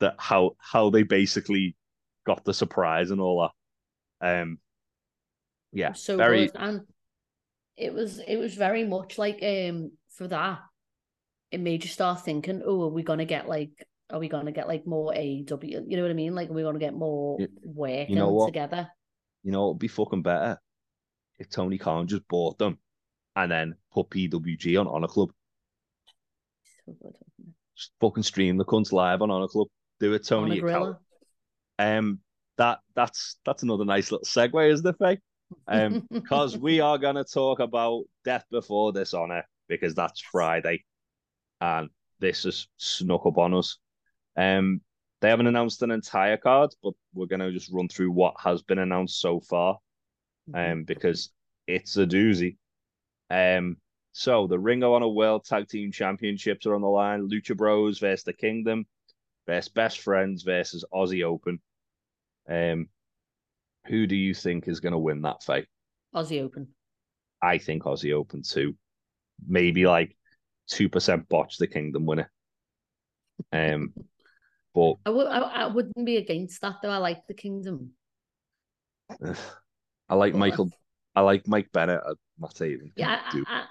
that 0.00 0.16
how 0.18 0.56
how 0.58 0.90
they 0.90 1.02
basically 1.02 1.76
got 2.30 2.44
the 2.44 2.54
surprise 2.54 3.10
and 3.10 3.20
all 3.20 3.50
that. 4.20 4.40
Um, 4.42 4.58
yeah, 5.72 5.92
so 5.92 6.16
very 6.16 6.46
good 6.46 6.56
and 6.58 6.80
it 7.76 7.94
was 7.94 8.18
it 8.26 8.36
was 8.36 8.54
very 8.54 8.84
much 8.84 9.16
like 9.18 9.38
um 9.42 9.92
for 10.10 10.26
that 10.28 10.58
it 11.50 11.60
made 11.60 11.82
you 11.84 11.88
start 11.88 12.22
thinking 12.24 12.60
oh 12.66 12.82
are 12.82 12.88
we 12.88 13.02
gonna 13.02 13.24
get 13.24 13.48
like 13.48 13.70
are 14.10 14.18
we 14.18 14.28
gonna 14.28 14.52
get 14.52 14.66
like 14.68 14.84
more 14.86 15.12
AEW 15.12 15.84
you 15.88 15.96
know 15.96 16.02
what 16.02 16.10
I 16.10 16.14
mean 16.14 16.34
like 16.34 16.50
are 16.50 16.52
we 16.52 16.62
gonna 16.62 16.78
get 16.80 16.92
more 16.94 17.38
You- 17.40 17.48
working 17.64 18.16
know 18.16 18.30
what? 18.32 18.46
together 18.46 18.90
you 19.42 19.52
know, 19.52 19.70
it'd 19.70 19.78
be 19.78 19.88
fucking 19.88 20.20
better 20.22 20.60
if 21.38 21.48
Tony 21.48 21.78
Khan 21.78 22.06
just 22.06 22.28
bought 22.28 22.58
them 22.58 22.76
and 23.34 23.50
then 23.50 23.74
put 23.92 24.10
PWG 24.10 24.78
on 24.78 24.86
Honor 24.86 25.06
Club. 25.08 25.30
so 26.84 26.92
good. 27.00 27.14
Just 27.74 27.92
fucking 28.00 28.22
stream 28.24 28.58
the 28.58 28.66
cunts 28.66 28.92
live 28.92 29.22
on 29.22 29.30
Honor 29.30 29.48
Club. 29.48 29.68
Do 29.98 30.12
it, 30.12 30.26
Tony. 30.26 30.58
a. 30.58 30.98
Um, 31.80 32.18
that 32.58 32.80
that's 32.94 33.38
that's 33.46 33.62
another 33.62 33.86
nice 33.86 34.12
little 34.12 34.26
segue, 34.26 34.70
isn't 34.70 34.86
it, 34.86 34.96
Faye? 34.98 35.18
Um, 35.66 36.06
because 36.10 36.58
we 36.58 36.80
are 36.80 36.98
gonna 36.98 37.24
talk 37.24 37.58
about 37.58 38.04
Death 38.22 38.44
Before 38.50 38.92
Dishonor 38.92 39.44
because 39.66 39.94
that's 39.94 40.20
Friday, 40.20 40.84
and 41.60 41.88
this 42.18 42.44
has 42.44 42.68
snuck 42.76 43.24
up 43.24 43.38
on 43.38 43.54
us. 43.54 43.78
Um, 44.36 44.82
they 45.22 45.30
haven't 45.30 45.46
announced 45.46 45.82
an 45.82 45.90
entire 45.90 46.36
card, 46.36 46.74
but 46.82 46.92
we're 47.14 47.26
gonna 47.26 47.50
just 47.50 47.72
run 47.72 47.88
through 47.88 48.10
what 48.10 48.34
has 48.38 48.62
been 48.62 48.78
announced 48.78 49.18
so 49.18 49.40
far, 49.40 49.78
um, 50.52 50.84
because 50.84 51.30
it's 51.66 51.96
a 51.96 52.04
doozy. 52.04 52.58
Um, 53.30 53.78
so 54.12 54.46
the 54.46 54.58
Ring 54.58 54.82
of 54.82 54.92
Honor 54.92 55.08
World 55.08 55.46
Tag 55.46 55.66
Team 55.66 55.92
Championships 55.92 56.66
are 56.66 56.74
on 56.74 56.82
the 56.82 56.88
line. 56.88 57.30
Lucha 57.30 57.56
Bros 57.56 58.00
versus 58.00 58.24
the 58.24 58.34
Kingdom 58.34 58.84
versus 59.46 59.70
Best 59.70 60.00
Friends 60.00 60.42
versus 60.42 60.84
Aussie 60.92 61.24
Open. 61.24 61.58
Um, 62.48 62.88
who 63.86 64.06
do 64.06 64.16
you 64.16 64.34
think 64.34 64.68
is 64.68 64.80
going 64.80 64.92
to 64.92 64.98
win 64.98 65.22
that 65.22 65.42
fight? 65.42 65.66
Aussie 66.14 66.42
Open 66.42 66.68
I 67.42 67.58
think 67.58 67.84
Aussie 67.84 68.12
Open 68.12 68.42
too. 68.42 68.76
Maybe 69.46 69.86
like 69.86 70.16
two 70.68 70.88
percent 70.88 71.28
botch 71.28 71.56
the 71.58 71.66
Kingdom 71.66 72.04
winner. 72.06 72.30
Um, 73.52 73.94
but 74.74 74.94
I 75.06 75.10
would 75.10 75.26
I, 75.26 75.38
I 75.38 75.66
wouldn't 75.66 76.04
be 76.04 76.16
against 76.18 76.60
that 76.60 76.76
though 76.82 76.90
I 76.90 76.98
like 76.98 77.26
the 77.26 77.34
Kingdom 77.34 77.92
I 80.08 80.14
like 80.14 80.32
But 80.32 80.38
Michael. 80.38 80.70
I 81.16 81.22
like 81.22 81.48
Mike 81.48 81.70
Bennett 81.72 82.00
at 82.08 82.16
Matt 82.38 82.54
Taven. 82.54 82.92
yeah 82.96 83.20
I, 83.32 83.42
I, 83.46 83.64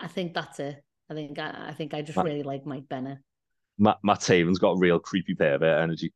I 0.00 0.08
think 0.08 0.34
that's 0.34 0.58
it 0.60 0.82
I 1.10 1.14
think 1.14 1.38
I, 1.38 1.68
I 1.68 1.72
think 1.72 1.94
I 1.94 2.02
just 2.02 2.16
Ma- 2.16 2.22
really 2.22 2.42
like 2.42 2.66
Mike 2.66 2.88
Bennett 2.88 3.18
Matt, 3.78 3.98
Matt 4.02 4.20
Taven's 4.20 4.58
got 4.58 4.78
real 4.78 4.98
creepy 4.98 5.34
pervert 5.34 5.82
energy. 5.82 6.12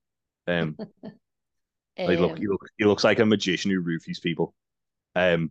Um, 0.47 0.77
like, 1.99 2.19
look, 2.19 2.33
Um, 2.33 2.37
he, 2.37 2.47
look, 2.49 2.67
he 2.79 2.85
looks 2.85 3.05
like 3.05 3.19
a 3.19 3.27
magician 3.27 3.71
who 3.71 3.83
roofies 3.83 4.21
people. 4.23 4.55
Um, 5.15 5.51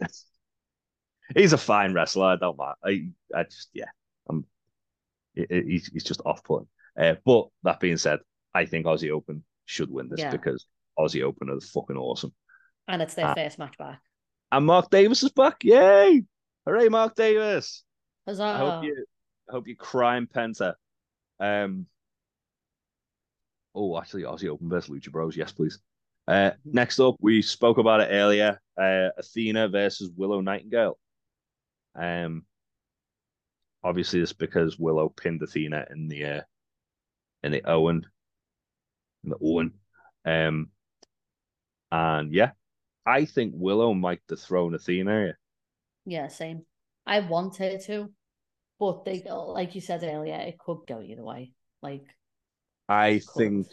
he's 1.34 1.52
a 1.52 1.58
fine 1.58 1.92
wrestler. 1.94 2.26
I 2.26 2.36
don't 2.36 2.56
mind. 2.58 2.76
I, 2.84 3.08
I 3.34 3.44
just, 3.44 3.68
yeah, 3.72 3.86
I'm. 4.28 4.44
he- 5.34 5.46
he- 5.48 5.62
He's, 5.72 5.86
he's 5.86 6.04
just 6.04 6.20
off 6.24 6.42
putting. 6.44 6.68
Uh, 6.98 7.14
but 7.24 7.48
that 7.62 7.80
being 7.80 7.96
said, 7.98 8.20
I 8.54 8.64
think 8.66 8.86
Aussie 8.86 9.10
Open 9.10 9.44
should 9.66 9.90
win 9.90 10.08
this 10.08 10.20
Yeah. 10.20 10.30
because 10.30 10.66
Aussie 10.98 11.22
Open 11.22 11.50
are 11.50 11.60
fucking 11.60 11.96
awesome. 11.96 12.32
and 12.88 13.02
it's 13.02 13.14
their 13.14 13.26
Ah. 13.26 13.34
first 13.34 13.58
match 13.58 13.76
back 13.78 14.00
And 14.52 14.64
Mark 14.64 14.90
Davis 14.90 15.22
is 15.22 15.32
back. 15.32 15.62
Yay! 15.64 16.24
Hooray, 16.64 16.88
Mark 16.88 17.14
Davis! 17.16 17.84
Huzzah. 18.26 18.42
I 18.44 18.58
hope 18.58 18.84
you, 18.84 19.04
I 19.48 19.52
hope 19.52 19.68
you 19.68 19.76
crime 19.76 20.28
Penta. 20.32 20.74
Um. 21.38 21.86
Oh, 23.76 23.98
actually, 23.98 24.22
Aussie 24.22 24.48
Open 24.48 24.70
versus 24.70 24.90
Lucha 24.90 25.12
Bros. 25.12 25.36
Yes, 25.36 25.52
please. 25.52 25.78
Uh, 26.26 26.52
next 26.64 26.98
up, 26.98 27.14
we 27.20 27.42
spoke 27.42 27.76
about 27.76 28.00
it 28.00 28.08
earlier. 28.10 28.58
Uh, 28.76 29.10
Athena 29.18 29.68
versus 29.68 30.10
Willow 30.16 30.40
Nightingale. 30.40 30.98
Um. 31.94 32.44
Obviously, 33.84 34.20
it's 34.20 34.32
because 34.32 34.78
Willow 34.78 35.10
pinned 35.10 35.42
Athena 35.42 35.86
in 35.90 36.08
the 36.08 36.24
uh, 36.24 36.40
in 37.44 37.52
the 37.52 37.62
Owen, 37.70 38.06
in 39.22 39.30
the 39.30 39.36
Owen. 39.40 39.72
Um. 40.24 40.70
And 41.92 42.32
yeah, 42.32 42.52
I 43.04 43.26
think 43.26 43.52
Willow 43.54 43.94
might 43.94 44.20
dethrone 44.26 44.74
Athena. 44.74 45.34
Yeah, 46.06 46.28
same. 46.28 46.62
I 47.06 47.20
want 47.20 47.58
her 47.58 47.78
to, 47.86 48.10
but 48.80 49.04
they 49.04 49.22
like 49.28 49.74
you 49.74 49.80
said 49.80 50.02
earlier, 50.02 50.34
it 50.34 50.58
could 50.58 50.78
go 50.88 51.02
either 51.02 51.22
way. 51.22 51.52
Like 51.82 52.04
I 52.88 53.20
think 53.36 53.66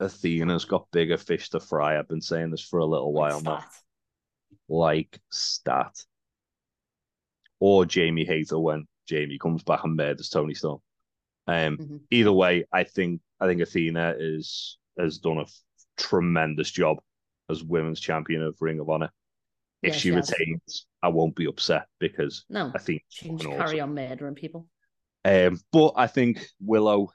Athena's 0.00 0.64
got 0.64 0.90
bigger 0.90 1.16
fish 1.18 1.50
to 1.50 1.60
fry. 1.60 1.98
I've 1.98 2.08
been 2.08 2.20
saying 2.22 2.50
this 2.50 2.62
for 2.64 2.78
a 2.80 2.86
little 2.86 3.12
while 3.12 3.40
now. 3.40 3.64
like 4.68 5.20
stat. 5.30 5.94
Or 7.58 7.84
Jamie 7.84 8.24
Hayter 8.24 8.58
when 8.58 8.86
Jamie 9.06 9.38
comes 9.38 9.62
back 9.62 9.84
and 9.84 9.96
murders 9.96 10.28
Toni 10.30 10.54
Storm. 10.54 10.80
Um, 11.46 11.76
Mhm. 11.78 12.00
either 12.10 12.32
way, 12.32 12.64
I 12.72 12.84
think 12.84 13.20
I 13.40 13.46
think 13.46 13.60
Athena 13.62 14.16
is 14.18 14.78
has 14.98 15.18
done 15.18 15.38
a 15.38 15.42
f- 15.42 15.62
tremendous 15.96 16.70
job 16.70 16.98
as 17.48 17.64
women's 17.64 18.00
champion 18.00 18.42
of 18.42 18.56
Ring 18.60 18.80
of 18.80 18.88
Honor. 18.90 19.10
If 19.82 19.94
Yeah, 19.94 19.98
she 19.98 20.08
has. 20.10 20.30
retains, 20.30 20.86
I 21.02 21.08
won't 21.08 21.34
be 21.34 21.46
upset 21.46 21.88
because 21.98 22.44
No, 22.48 22.70
Athena's 22.74 23.02
she 23.08 23.26
can 23.28 23.38
carry 23.38 23.80
awesome. 23.80 23.90
on 23.90 23.94
murdering 23.94 24.34
people. 24.34 24.68
Um, 25.24 25.58
but 25.72 25.94
I 25.96 26.06
think 26.06 26.46
Willow 26.60 27.12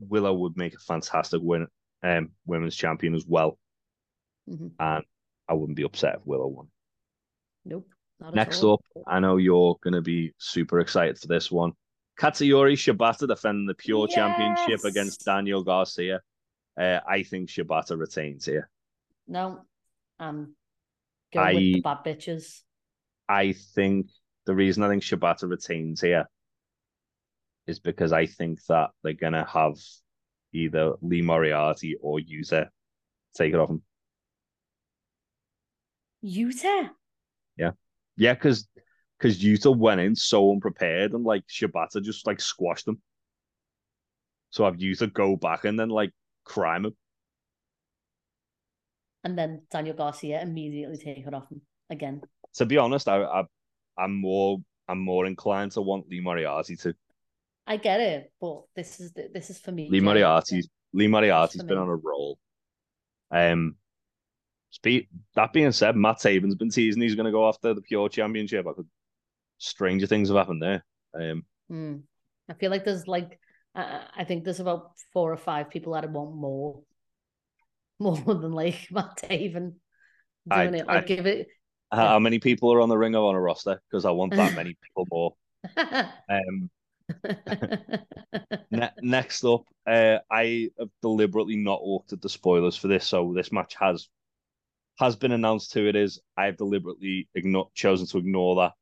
Willow 0.00 0.34
would 0.34 0.56
make 0.56 0.74
a 0.74 0.78
fantastic 0.78 1.40
win 1.42 1.66
um 2.02 2.30
women's 2.46 2.76
champion 2.76 3.14
as 3.14 3.24
well. 3.26 3.58
Mhm. 4.48 4.72
And 4.78 5.04
I 5.48 5.54
wouldn't 5.54 5.76
be 5.76 5.82
upset 5.84 6.16
if 6.16 6.26
Willow 6.26 6.46
won. 6.46 6.68
Nope. 7.64 7.88
Next 8.32 8.64
up, 8.64 8.80
I 9.06 9.20
know 9.20 9.36
you're 9.36 9.76
gonna 9.82 10.02
be 10.02 10.32
super 10.38 10.80
excited 10.80 11.18
for 11.18 11.28
this 11.28 11.50
one. 11.50 11.72
Katsuyori 12.18 12.74
Shibata 12.74 13.28
defending 13.28 13.66
the 13.66 13.74
pure 13.74 14.08
championship 14.08 14.84
against 14.84 15.24
Daniel 15.24 15.62
Garcia. 15.62 16.20
Uh, 16.76 17.00
I 17.06 17.22
think 17.22 17.48
Shibata 17.48 17.98
retains 17.98 18.44
here. 18.44 18.68
No, 19.28 19.64
um, 20.18 20.56
go 21.32 21.44
with 21.46 21.56
the 21.56 21.80
bad 21.80 21.98
bitches. 22.04 22.62
I 23.28 23.52
think 23.52 24.08
the 24.46 24.54
reason 24.54 24.82
I 24.82 24.88
think 24.88 25.02
Shibata 25.02 25.48
retains 25.48 26.00
here 26.00 26.28
is 27.68 27.78
because 27.78 28.12
I 28.12 28.26
think 28.26 28.64
that 28.68 28.90
they're 29.04 29.12
gonna 29.12 29.46
have 29.46 29.74
either 30.52 30.94
Lee 31.02 31.22
Moriarty 31.22 31.96
or 32.00 32.18
Yuta 32.18 32.68
take 33.36 33.52
it 33.52 33.60
off 33.60 33.70
him. 33.70 33.82
Yuta. 36.24 36.90
Yeah, 37.56 37.72
yeah, 38.16 38.34
because 38.34 38.66
because 39.18 39.38
Yuta 39.40 39.76
went 39.76 40.00
in 40.00 40.16
so 40.16 40.50
unprepared 40.50 41.12
and 41.12 41.24
like 41.24 41.44
Shibata 41.46 42.02
just 42.02 42.26
like 42.26 42.40
squashed 42.40 42.88
him. 42.88 43.00
So 44.50 44.64
I 44.64 44.68
have 44.68 44.78
Yuta 44.78 45.12
go 45.12 45.36
back 45.36 45.64
and 45.64 45.78
then 45.78 45.90
like 45.90 46.12
crime 46.44 46.86
him. 46.86 46.96
And 49.24 49.36
then 49.36 49.62
Daniel 49.70 49.94
Garcia 49.94 50.40
immediately 50.40 50.96
take 50.96 51.26
it 51.26 51.34
off 51.34 51.50
him 51.50 51.60
again. 51.90 52.22
To 52.54 52.64
be 52.64 52.78
honest, 52.78 53.08
I, 53.08 53.22
I 53.22 53.44
I'm 53.98 54.18
more 54.18 54.58
I'm 54.88 55.00
more 55.00 55.26
inclined 55.26 55.72
to 55.72 55.82
want 55.82 56.08
Lee 56.08 56.20
Moriarty 56.20 56.76
to. 56.76 56.94
I 57.68 57.76
get 57.76 58.00
it, 58.00 58.32
but 58.40 58.62
this 58.74 58.98
is 58.98 59.12
this 59.12 59.50
is 59.50 59.58
for 59.58 59.70
me. 59.72 59.88
Lee. 59.90 60.00
Moriarty's 60.00 60.68
Lee 60.94 61.06
Moriarty's 61.06 61.62
been 61.62 61.76
me. 61.76 61.82
on 61.82 61.88
a 61.88 61.94
roll. 61.96 62.38
Um, 63.30 63.76
speak 64.70 65.08
that 65.34 65.52
being 65.52 65.70
said, 65.72 65.94
Matt 65.96 66.16
Taven's 66.18 66.54
been 66.54 66.70
teasing 66.70 67.02
he's 67.02 67.14
going 67.14 67.26
to 67.26 67.32
go 67.32 67.46
after 67.48 67.74
the 67.74 67.82
pure 67.82 68.08
championship. 68.08 68.66
I 68.66 68.72
could 68.72 68.88
stranger 69.58 70.06
things 70.06 70.28
have 70.28 70.38
happened 70.38 70.62
there. 70.62 70.84
Um, 71.14 71.44
Hmm. 71.68 71.96
I 72.48 72.54
feel 72.54 72.70
like 72.70 72.84
there's 72.86 73.06
like 73.06 73.38
I, 73.74 74.00
I 74.16 74.24
think 74.24 74.44
there's 74.44 74.60
about 74.60 74.92
four 75.12 75.30
or 75.30 75.36
five 75.36 75.68
people 75.68 75.92
that 75.92 76.10
want 76.10 76.34
more, 76.34 76.80
more 78.00 78.16
than 78.16 78.52
like 78.52 78.88
Matt 78.90 79.18
Taven 79.22 79.74
I- 80.50 80.64
doing 80.64 80.80
it. 80.80 80.86
Like 80.86 81.04
I- 81.04 81.06
give 81.06 81.26
it. 81.26 81.48
how 81.92 82.14
Yeah. 82.14 82.18
many 82.20 82.38
people 82.38 82.72
are 82.72 82.80
on 82.80 82.88
the 82.88 82.96
Ring 82.96 83.14
of 83.14 83.24
Honor 83.24 83.42
roster? 83.42 83.78
Because 83.90 84.06
I 84.06 84.10
want 84.12 84.34
that 84.36 84.54
many 84.54 84.74
people 84.82 85.06
more. 85.10 85.34
Um, 85.76 86.70
ne- 88.70 88.90
next 89.02 89.44
up, 89.44 89.64
uh, 89.86 90.18
I 90.30 90.70
have 90.78 90.88
deliberately 91.02 91.56
not 91.56 91.82
looked 91.84 92.12
at 92.12 92.20
the 92.20 92.28
spoilers 92.28 92.76
for 92.76 92.88
this, 92.88 93.06
so 93.06 93.32
this 93.34 93.52
match 93.52 93.74
has 93.78 94.08
has 94.98 95.14
been 95.16 95.32
announced 95.32 95.72
who 95.74 95.86
it 95.86 95.94
is. 95.96 96.20
I 96.36 96.46
have 96.46 96.56
deliberately 96.56 97.28
igno- 97.36 97.72
chosen 97.74 98.06
to 98.08 98.18
ignore 98.18 98.56
that, 98.56 98.72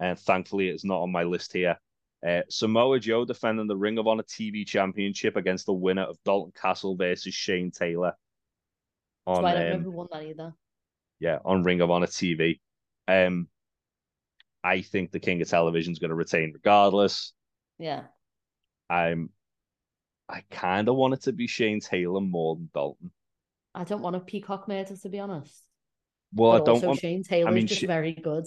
and 0.00 0.18
thankfully, 0.18 0.68
it's 0.68 0.84
not 0.84 1.00
on 1.02 1.12
my 1.12 1.22
list 1.22 1.52
here. 1.52 1.78
Uh, 2.26 2.42
Samoa 2.48 3.00
Joe 3.00 3.24
defending 3.24 3.66
the 3.66 3.76
Ring 3.76 3.98
of 3.98 4.06
Honor 4.06 4.22
TV 4.22 4.66
Championship 4.66 5.36
against 5.36 5.66
the 5.66 5.72
winner 5.72 6.02
of 6.02 6.18
Dalton 6.24 6.52
Castle 6.60 6.96
versus 6.96 7.34
Shane 7.34 7.70
Taylor. 7.72 8.12
so 9.26 9.34
On 9.34 9.44
I 9.44 9.54
don't 9.54 9.72
um, 9.76 9.82
who 9.82 9.90
won 9.90 10.08
that 10.12 10.22
either. 10.22 10.54
yeah, 11.18 11.38
on 11.44 11.62
Ring 11.64 11.80
of 11.80 11.90
Honor 11.90 12.06
TV. 12.06 12.60
Um, 13.08 13.48
I 14.62 14.82
think 14.82 15.10
the 15.10 15.18
King 15.18 15.42
of 15.42 15.48
Television 15.48 15.92
is 15.92 15.98
going 15.98 16.10
to 16.10 16.14
retain 16.14 16.52
regardless. 16.52 17.32
Yeah. 17.82 18.02
I'm 18.88 19.30
I 20.28 20.42
kind 20.50 20.88
of 20.88 20.94
want 20.94 21.14
it 21.14 21.22
to 21.22 21.32
be 21.32 21.48
Shane 21.48 21.80
Taylor 21.80 22.20
more 22.20 22.54
than 22.54 22.70
Dalton. 22.72 23.10
I 23.74 23.84
don't 23.84 24.02
want 24.02 24.16
a 24.16 24.20
peacock 24.20 24.68
murder 24.68 24.96
to 24.96 25.08
be 25.08 25.18
honest. 25.18 25.66
Well, 26.32 26.52
but 26.52 26.62
I 26.62 26.64
don't 26.64 26.86
want 26.86 27.00
Shane 27.00 27.24
Taylor 27.24 27.50
I 27.50 27.52
mean, 27.52 27.64
is 27.64 27.70
just 27.70 27.80
Sh- 27.82 27.86
very 27.86 28.12
good. 28.12 28.46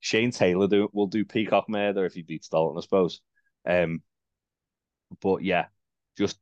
Shane 0.00 0.30
Taylor 0.30 0.66
do 0.66 0.88
will 0.92 1.08
do 1.08 1.26
Peacock 1.26 1.68
Murder 1.68 2.06
if 2.06 2.14
he 2.14 2.22
beats 2.22 2.48
Dalton, 2.48 2.78
I 2.78 2.80
suppose. 2.80 3.20
Um, 3.68 4.02
but 5.20 5.42
yeah, 5.42 5.66
just 6.16 6.38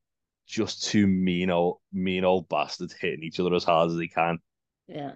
just 0.46 0.84
two 0.84 1.08
mean 1.08 1.50
old 1.50 1.78
mean 1.92 2.24
old 2.24 2.48
bastards 2.48 2.94
hitting 2.94 3.24
each 3.24 3.40
other 3.40 3.54
as 3.54 3.64
hard 3.64 3.90
as 3.90 3.96
they 3.96 4.06
can. 4.06 4.38
Yeah. 4.86 5.12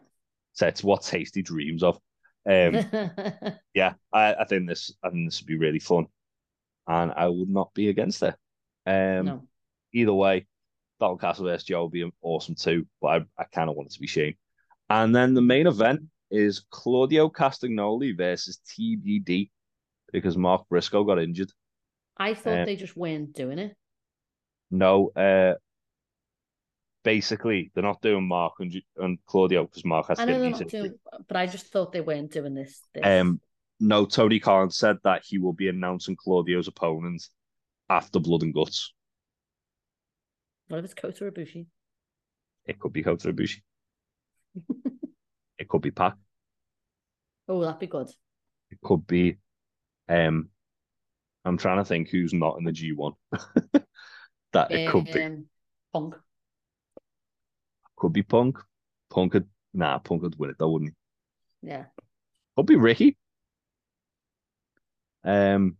So 0.54 0.66
it's 0.66 0.82
what 0.82 1.02
Tasty 1.02 1.42
dreams 1.42 1.84
of. 1.84 2.00
Um, 2.44 2.84
yeah, 3.74 3.94
I, 4.12 4.34
I 4.34 4.44
think 4.44 4.68
this 4.68 4.92
I 5.04 5.10
think 5.10 5.28
this 5.28 5.40
would 5.40 5.46
be 5.46 5.56
really 5.56 5.78
fun, 5.78 6.06
and 6.86 7.12
I 7.14 7.28
would 7.28 7.48
not 7.48 7.72
be 7.74 7.88
against 7.88 8.22
it. 8.22 8.34
Um, 8.86 9.26
no. 9.26 9.42
either 9.92 10.12
way, 10.12 10.46
Dalton 11.00 11.18
Castle 11.18 11.44
versus 11.44 11.64
Joe 11.64 11.84
would 11.84 11.92
be 11.92 12.10
awesome 12.22 12.54
too, 12.54 12.86
but 13.00 13.08
I, 13.08 13.42
I 13.42 13.44
kind 13.44 13.70
of 13.70 13.76
want 13.76 13.90
it 13.90 13.94
to 13.94 14.00
be 14.00 14.06
Shane. 14.06 14.34
And 14.88 15.14
then 15.14 15.34
the 15.34 15.42
main 15.42 15.66
event 15.66 16.02
is 16.30 16.64
Claudio 16.70 17.28
Castagnoli 17.28 18.16
versus 18.16 18.60
TBD 18.68 19.50
because 20.12 20.36
Mark 20.36 20.68
Briscoe 20.68 21.04
got 21.04 21.18
injured. 21.18 21.50
I 22.16 22.34
thought 22.34 22.60
uh, 22.60 22.64
they 22.64 22.76
just 22.76 22.96
weren't 22.96 23.32
doing 23.32 23.58
it. 23.58 23.76
No, 24.70 25.10
uh, 25.16 25.54
basically 27.04 27.70
they're 27.74 27.82
not 27.82 28.00
doing 28.00 28.26
Mark 28.26 28.54
and, 28.60 28.74
and 28.96 29.18
Claudio 29.26 29.64
because 29.64 29.84
Mark 29.84 30.08
has 30.08 30.18
I 30.18 30.24
to 30.24 30.32
know 30.32 30.38
get 30.38 30.58
they're 30.58 30.60
not 30.60 30.70
doing, 30.70 30.98
but 31.28 31.36
I 31.36 31.46
just 31.46 31.66
thought 31.66 31.92
they 31.92 32.00
weren't 32.00 32.32
doing 32.32 32.54
this. 32.54 32.80
this. 32.94 33.04
Um, 33.04 33.40
no, 33.82 34.06
Tony 34.06 34.38
Khan 34.38 34.70
said 34.70 34.98
that 35.02 35.22
he 35.24 35.38
will 35.38 35.52
be 35.52 35.68
announcing 35.68 36.14
Claudio's 36.14 36.68
opponent 36.68 37.26
after 37.90 38.20
Blood 38.20 38.42
and 38.42 38.54
Guts. 38.54 38.94
what 40.68 40.78
if 40.78 40.84
it's 40.84 40.94
Kota 40.94 41.24
Ibushi? 41.24 41.66
It 42.64 42.78
could 42.78 42.92
be 42.92 43.02
Kota 43.02 43.32
Ibushi. 43.32 43.60
it 45.58 45.68
could 45.68 45.82
be 45.82 45.90
Pac. 45.90 46.14
Oh, 47.48 47.60
that'd 47.60 47.80
be 47.80 47.88
good. 47.88 48.08
It 48.70 48.80
could 48.80 49.04
be. 49.04 49.38
Um, 50.08 50.48
I'm 51.44 51.58
trying 51.58 51.78
to 51.78 51.84
think 51.84 52.08
who's 52.08 52.32
not 52.32 52.58
in 52.58 52.64
the 52.64 52.70
G1. 52.70 53.14
that 54.52 54.70
it 54.70 54.88
could 54.90 55.06
be. 55.06 55.22
Um, 55.22 55.46
Punk. 55.92 56.14
Could 57.96 58.12
be 58.12 58.22
Punk. 58.22 58.58
Punk 59.10 59.32
could. 59.32 59.48
Nah, 59.74 59.98
Punk 59.98 60.22
would 60.22 60.38
win 60.38 60.50
it 60.50 60.56
though, 60.58 60.70
wouldn't 60.70 60.94
he? 61.62 61.68
Yeah. 61.68 61.86
Could 62.56 62.66
be 62.66 62.76
Ricky. 62.76 63.16
Um, 65.24 65.76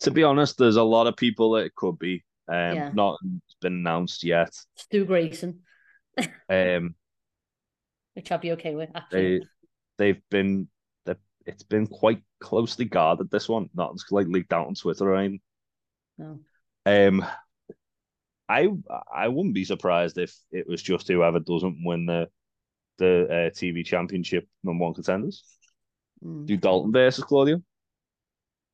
to 0.00 0.10
be 0.10 0.22
honest, 0.22 0.58
there's 0.58 0.76
a 0.76 0.82
lot 0.82 1.06
of 1.06 1.16
people 1.16 1.52
that 1.52 1.64
it 1.64 1.74
could 1.74 1.98
be. 1.98 2.24
Um, 2.48 2.74
Yeah. 2.76 2.90
nothing's 2.92 3.56
been 3.60 3.74
announced 3.74 4.22
yet. 4.24 4.54
Stu 4.76 5.04
Grayson, 5.04 5.60
Um, 6.48 6.94
which 8.14 8.30
I'd 8.30 8.40
be 8.40 8.52
okay 8.52 8.74
with, 8.74 8.90
actually. 8.94 9.38
they 9.40 9.46
they've 9.98 10.22
been 10.30 10.68
it's 11.46 11.62
been 11.62 11.86
quite 11.86 12.20
closely 12.40 12.84
guarded. 12.84 13.30
This 13.30 13.48
one, 13.48 13.70
nothing's 13.72 14.04
like 14.10 14.26
leaked 14.26 14.52
out 14.52 14.66
on 14.66 14.74
Twitter 14.74 15.08
or 15.08 15.16
anything. 15.16 15.40
No. 16.18 16.40
Um, 16.84 17.24
I 18.48 18.68
I 19.12 19.28
wouldn't 19.28 19.54
be 19.54 19.64
surprised 19.64 20.18
if 20.18 20.34
it 20.50 20.66
was 20.68 20.82
just 20.82 21.08
whoever 21.08 21.38
doesn't 21.40 21.78
win 21.84 22.06
the 22.06 22.28
the 22.98 23.24
uh, 23.26 23.50
TV 23.50 23.84
championship 23.84 24.48
number 24.64 24.84
one 24.84 24.94
contenders. 24.94 25.44
Mm. 26.24 26.46
Do 26.46 26.56
Dalton 26.56 26.92
versus 26.92 27.24
Claudio? 27.24 27.62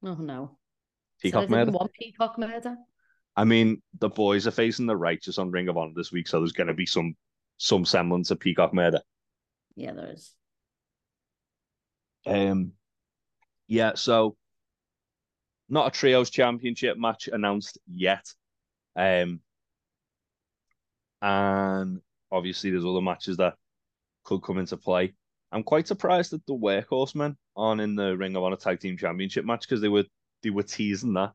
Oh, 0.04 0.14
no. 0.14 0.58
Peacock 1.20 1.44
so 1.44 1.48
murder. 1.48 1.70
want 1.70 1.92
Peacock 1.92 2.38
murder? 2.38 2.76
I 3.36 3.44
mean, 3.44 3.80
the 3.98 4.08
boys 4.08 4.46
are 4.46 4.52
facing 4.52 4.86
the 4.86 4.96
righteous 4.96 5.38
on 5.38 5.50
Ring 5.50 5.68
of 5.68 5.76
Honor 5.76 5.92
this 5.94 6.12
week, 6.12 6.28
so 6.28 6.38
there's 6.38 6.52
going 6.52 6.66
to 6.66 6.74
be 6.74 6.86
some 6.86 7.14
some 7.56 7.84
semblance 7.84 8.30
of 8.30 8.40
Peacock 8.40 8.74
murder. 8.74 9.00
Yeah, 9.76 9.92
there 9.92 10.12
is. 10.12 10.34
Um, 12.26 12.72
yeah, 13.68 13.92
so 13.94 14.36
not 15.68 15.86
a 15.86 15.90
trios 15.90 16.28
championship 16.28 16.98
match 16.98 17.28
announced 17.32 17.78
yet. 17.86 18.26
Um, 18.96 19.40
and 21.22 22.00
obviously 22.30 22.70
there's 22.70 22.84
other 22.84 23.00
matches 23.00 23.38
that 23.38 23.54
could 24.24 24.42
come 24.42 24.58
into 24.58 24.76
play. 24.76 25.14
I'm 25.52 25.62
quite 25.62 25.86
surprised 25.86 26.32
that 26.32 26.44
the 26.46 26.54
Workhorsemen 26.54 27.36
aren't 27.56 27.80
in 27.80 27.94
the 27.94 28.16
Ring 28.16 28.34
of 28.36 28.42
Honor 28.42 28.56
Tag 28.56 28.80
Team 28.80 28.96
Championship 28.96 29.44
match 29.44 29.62
because 29.62 29.80
they 29.80 29.88
were 29.88 30.04
they 30.42 30.50
were 30.50 30.62
teasing 30.62 31.12
that. 31.14 31.32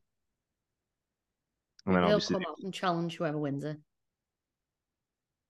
And 1.86 1.96
then 1.96 2.04
They'll 2.04 2.16
obviously 2.16 2.36
come 2.36 2.46
out 2.50 2.58
and 2.64 2.74
challenge 2.74 3.16
whoever 3.16 3.38
wins 3.38 3.64
it. 3.64 3.78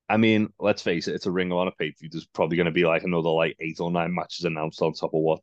I 0.09 0.17
mean, 0.17 0.53
let's 0.59 0.81
face 0.81 1.07
it, 1.07 1.15
it's 1.15 1.25
a 1.25 1.31
Ring 1.31 1.51
of 1.51 1.57
Honor 1.57 1.71
pay 1.77 1.91
per 1.91 1.95
view. 1.99 2.09
There's 2.11 2.27
probably 2.27 2.57
going 2.57 2.65
to 2.65 2.71
be 2.71 2.85
like 2.85 3.03
another 3.03 3.29
like 3.29 3.55
eight 3.59 3.79
or 3.79 3.89
nine 3.91 4.13
matches 4.13 4.45
announced 4.45 4.81
on 4.81 4.93
top 4.93 5.13
of 5.13 5.21
what. 5.21 5.41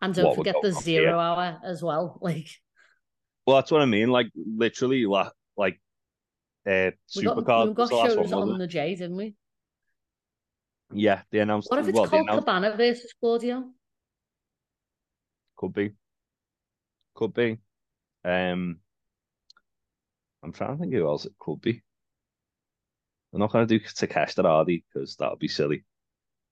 And 0.00 0.14
don't 0.14 0.26
What 0.26 0.36
forget 0.36 0.56
the 0.62 0.72
zero 0.72 1.04
here? 1.04 1.16
hour 1.16 1.60
as 1.64 1.82
well. 1.82 2.18
Like 2.22 2.48
Well, 3.46 3.56
that's 3.56 3.70
what 3.70 3.82
I 3.82 3.86
mean. 3.86 4.10
Like 4.10 4.26
literally, 4.34 5.06
la- 5.06 5.30
like 5.56 5.80
uh, 6.66 6.90
we 7.16 7.22
got 7.22 7.36
Supercard. 7.36 7.68
we 7.68 7.74
got 7.74 7.88
the 7.88 7.96
last 7.96 8.14
shows 8.14 8.32
on 8.32 8.58
the 8.58 8.66
J, 8.66 8.94
didn't 8.94 9.16
we? 9.16 9.34
Yeah, 10.94 11.22
they 11.30 11.38
announced. 11.40 11.70
What 11.70 11.80
if 11.80 11.88
it's 11.88 11.96
well, 11.98 12.06
called 12.08 12.22
announced, 12.22 12.46
Cabana 12.46 12.76
versus 12.76 13.12
Claudio? 13.20 13.64
could 15.56 15.72
be, 15.72 15.92
could 17.14 17.32
be. 17.32 17.58
Um, 18.24 18.78
I'm 20.42 20.52
trying 20.52 20.76
to 20.76 20.80
think 20.80 20.92
who 20.92 21.06
else 21.06 21.24
it 21.24 21.32
could 21.38 21.60
be. 21.60 21.82
They're 23.30 23.38
not 23.38 23.52
going 23.52 23.66
to 23.66 23.78
do 23.78 23.84
Takeshita, 23.84 24.44
are 24.44 24.64
they? 24.64 24.82
Because 24.92 25.16
that 25.16 25.30
would 25.30 25.38
be 25.38 25.48
silly. 25.48 25.84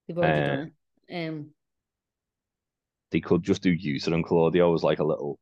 They've 0.07 0.17
already 0.17 0.41
Uh, 0.43 0.47
done 0.57 0.73
it. 1.09 1.29
Um, 1.29 1.51
They 3.11 3.21
could 3.21 3.43
just 3.43 3.63
do 3.63 3.77
Yuta 3.77 4.15
and 4.15 4.25
Claudio 4.25 4.73
as 4.75 4.85
like 4.85 5.01
a 5.01 5.05
little 5.05 5.39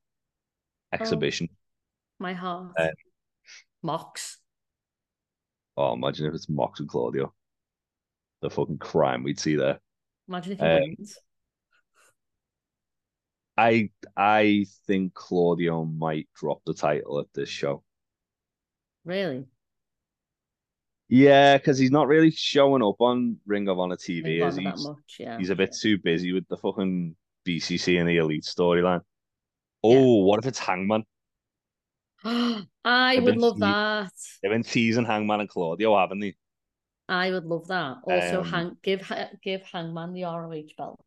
exhibition. 0.93 1.49
my 2.19 2.33
heart. 2.33 2.73
uh, 2.79 2.89
Mox. 3.83 4.39
Oh, 5.77 5.93
imagine 5.93 6.27
if 6.27 6.35
it's 6.35 6.49
Mox 6.49 6.81
and 6.81 6.89
Claudio. 6.89 7.33
The 8.41 8.51
fucking 8.51 8.79
crime 8.79 9.23
we'd 9.23 9.41
see 9.41 9.57
there. 9.57 9.81
Imagine 10.29 10.53
if 10.53 10.59
he 10.59 10.65
um, 10.65 10.81
wins. 10.81 11.19
I 13.57 13.91
I 14.17 14.67
think 14.87 15.15
Claudio 15.15 15.85
might 15.85 16.29
drop 16.35 16.61
the 16.65 16.75
title 16.75 17.19
at 17.19 17.27
this 17.35 17.49
show. 17.49 17.83
Really? 19.05 19.47
Yeah, 21.09 21.57
because 21.57 21.79
he's 21.79 21.91
not 21.91 22.07
really 22.07 22.31
showing 22.31 22.83
up 22.83 23.01
on 23.01 23.39
Ring 23.47 23.69
of 23.69 23.79
Honor 23.79 23.97
TV, 23.97 24.47
is 24.47 24.57
he? 24.57 24.65
He's, 24.65 24.89
yeah. 25.19 25.39
he's 25.39 25.51
a 25.51 25.57
bit 25.57 25.75
too 25.75 25.99
busy 25.99 26.33
with 26.33 26.47
the 26.49 26.59
fucking 26.59 27.17
BCC 27.47 27.99
and 27.99 28.09
the 28.09 28.19
Elite 28.19 28.45
storyline. 28.45 29.01
Oh, 29.83 30.23
what 30.25 30.39
if 30.41 30.47
it's 30.47 30.59
Hangman? 30.59 31.05
I 32.25 32.67
I've 32.85 33.23
would 33.23 33.39
love 33.39 33.55
see- 33.55 33.61
that. 33.61 34.13
They've 34.43 34.53
been 34.53 34.63
teasing 34.63 35.07
Hangman 35.07 35.41
and 35.41 35.49
Claudio, 35.49 35.99
haven't 35.99 36.21
they? 36.21 36.37
I 37.09 37.31
would 37.31 37.45
love 37.47 37.69
that. 37.69 37.99
Also, 38.05 38.41
Um, 38.41 38.45
hang 38.47 38.77
give 38.83 39.11
give 39.43 39.63
Hangman 39.63 40.13
the 40.13 40.25
ROH 40.25 40.75
belt. 40.77 41.01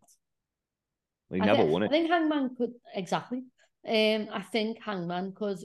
He 1.31 1.39
never 1.39 1.63
won 1.65 1.83
it. 1.83 1.87
I 1.87 1.89
think 1.89 2.09
Hangman 2.09 2.55
could 2.55 2.73
exactly. 2.93 3.43
Um, 3.87 4.27
I 4.31 4.41
think 4.41 4.79
Hangman 4.81 5.33
could 5.33 5.59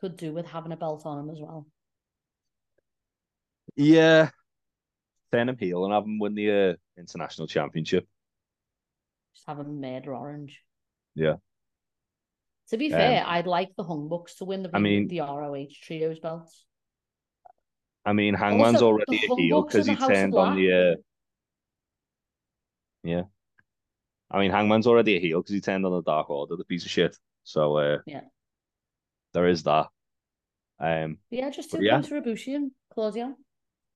could 0.00 0.16
do 0.16 0.32
with 0.32 0.46
having 0.46 0.72
a 0.72 0.76
belt 0.76 1.06
on 1.06 1.18
him 1.24 1.30
as 1.30 1.40
well. 1.40 1.66
Yeah. 3.76 4.30
Turn 5.32 5.48
him 5.48 5.56
heel 5.58 5.84
and 5.84 5.92
have 5.92 6.04
him 6.04 6.18
win 6.18 6.34
the 6.34 6.50
uh, 6.50 6.74
international 6.96 7.48
championship. 7.48 8.06
Just 9.34 9.46
have 9.48 9.58
him 9.58 9.80
made 9.80 10.06
orange. 10.06 10.62
Yeah. 11.14 11.36
To 12.68 12.76
be 12.76 12.86
Um, 12.86 12.92
fair, 12.98 13.24
I'd 13.26 13.46
like 13.46 13.74
the 13.76 13.82
Hung 13.84 14.08
Bucks 14.08 14.36
to 14.36 14.44
win 14.44 14.62
the 14.62 14.70
I 14.72 14.78
mean- 14.78 15.08
the 15.08 15.20
ROH 15.20 15.68
trios 15.82 16.20
belts. 16.20 16.64
I 18.04 18.12
mean, 18.12 18.34
Hangman's 18.34 18.76
Also, 18.76 18.86
already 18.88 19.16
a 19.16 19.34
heel 19.34 19.62
because 19.62 19.86
he 19.86 19.94
the 19.94 20.00
House 20.00 20.10
of 20.10 20.14
turned 20.14 20.34
on 20.34 20.56
the. 20.56 20.72
Uh... 20.72 20.94
Yeah. 23.02 23.22
I 24.30 24.40
mean, 24.40 24.50
Hangman's 24.50 24.86
already 24.86 25.16
a 25.16 25.20
heel 25.20 25.40
because 25.40 25.54
he 25.54 25.60
turned 25.60 25.86
on 25.86 25.92
the 25.92 26.02
Dark 26.02 26.28
Order, 26.30 26.56
the 26.56 26.64
piece 26.64 26.84
of 26.84 26.90
shit. 26.90 27.16
So 27.44 27.76
uh, 27.76 27.98
Yeah. 28.06 28.22
there 29.32 29.46
is 29.48 29.62
that. 29.64 29.88
Um, 30.80 31.18
yeah, 31.30 31.50
just 31.50 31.70
do 31.70 31.78
yeah. 31.82 32.00
Kota 32.02 32.20
Ibushi 32.20 32.56
and 32.56 32.72
Claudio. 32.92 33.36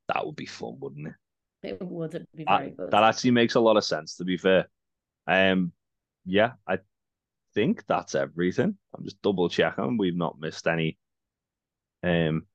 that 0.09 0.25
would 0.25 0.37
be 0.37 0.47
fun, 0.47 0.79
wouldn't 0.79 1.09
it? 1.09 1.15
It 1.63 1.83
would 1.83 2.27
be 2.35 2.45
That- 2.45 2.59
very 2.61 2.71
good. 2.71 2.91
That 2.91 3.03
actually 3.03 3.33
makes 3.33 3.57
a 3.57 3.61
lot 3.61 3.77
of 3.77 3.85
sense, 3.85 4.17
to 4.17 4.25
be 4.25 4.37
fair. 4.37 4.69
Um, 5.27 5.73
yeah, 6.25 6.53
I 6.67 6.79
think 7.55 7.85
that's 7.87 8.15
everything. 8.15 8.79
I'm 8.95 9.05
just 9.05 9.21
double 9.23 9.49
checking. 9.49 9.99
We've 9.99 10.17
not 10.17 10.39
missed 10.39 10.67
any. 10.67 10.97
Um, 12.03 12.47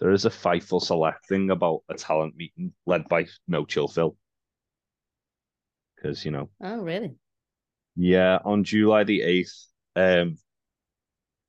there 0.00 0.10
is 0.10 0.24
a 0.24 0.30
Fightful 0.30 0.82
Select 0.82 1.26
thing 1.28 1.50
about 1.50 1.82
a 1.88 1.94
talent 1.94 2.36
meeting 2.36 2.72
led 2.86 3.08
by 3.08 3.26
No 3.46 3.64
Chill 3.64 3.88
Phil. 3.88 4.16
Because, 5.96 6.24
you 6.24 6.30
know, 6.30 6.50
Oh, 6.60 6.80
really? 6.80 7.18
yeah, 7.96 8.38
on 8.44 8.64
July 8.64 9.04
the 9.04 9.22
8th, 9.22 9.66
um, 9.96 10.38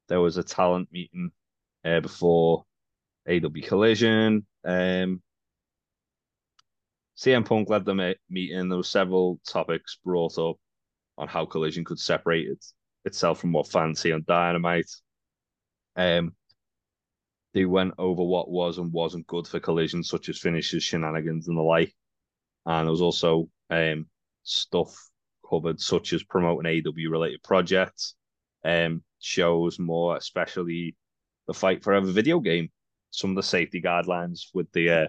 there 0.07 0.19
was 0.21 0.37
a 0.37 0.43
talent 0.43 0.89
meeting 0.91 1.31
uh, 1.85 1.99
before 2.01 2.65
AW 3.27 3.49
Collision. 3.63 4.45
Um, 4.63 5.21
CM 7.15 7.43
Punk 7.45 7.69
led 7.69 7.85
the 7.85 7.93
ma- 7.93 8.13
meeting. 8.29 8.67
There 8.69 8.77
were 8.77 8.83
several 8.83 9.39
topics 9.47 9.97
brought 10.03 10.37
up 10.37 10.57
on 11.17 11.27
how 11.27 11.45
Collision 11.45 11.83
could 11.85 11.99
separate 11.99 12.47
it, 12.47 12.65
itself 13.05 13.39
from 13.41 13.53
what 13.53 13.67
fans 13.71 13.99
see 13.99 14.11
on 14.11 14.23
Dynamite. 14.27 14.89
Um, 15.95 16.35
they 17.53 17.65
went 17.65 17.93
over 17.97 18.23
what 18.23 18.49
was 18.49 18.77
and 18.77 18.91
wasn't 18.91 19.27
good 19.27 19.47
for 19.47 19.59
collisions, 19.59 20.09
such 20.09 20.29
as 20.29 20.39
finishes, 20.39 20.83
shenanigans, 20.83 21.47
and 21.47 21.57
the 21.57 21.61
like. 21.61 21.93
And 22.65 22.87
there 22.87 22.91
was 22.91 23.01
also 23.01 23.49
um, 23.69 24.07
stuff 24.43 24.95
covered, 25.49 25.79
such 25.79 26.13
as 26.13 26.23
promoting 26.23 26.83
AW 26.85 27.11
related 27.11 27.43
projects, 27.43 28.15
um, 28.63 29.03
shows 29.19 29.79
more, 29.79 30.15
especially 30.15 30.95
the 31.47 31.53
Fight 31.53 31.79
for 31.79 31.85
Forever 31.91 32.11
video 32.11 32.39
game, 32.39 32.69
some 33.09 33.31
of 33.31 33.35
the 33.35 33.43
safety 33.43 33.81
guidelines 33.81 34.45
with 34.53 34.71
the 34.71 34.89
uh, 34.89 35.07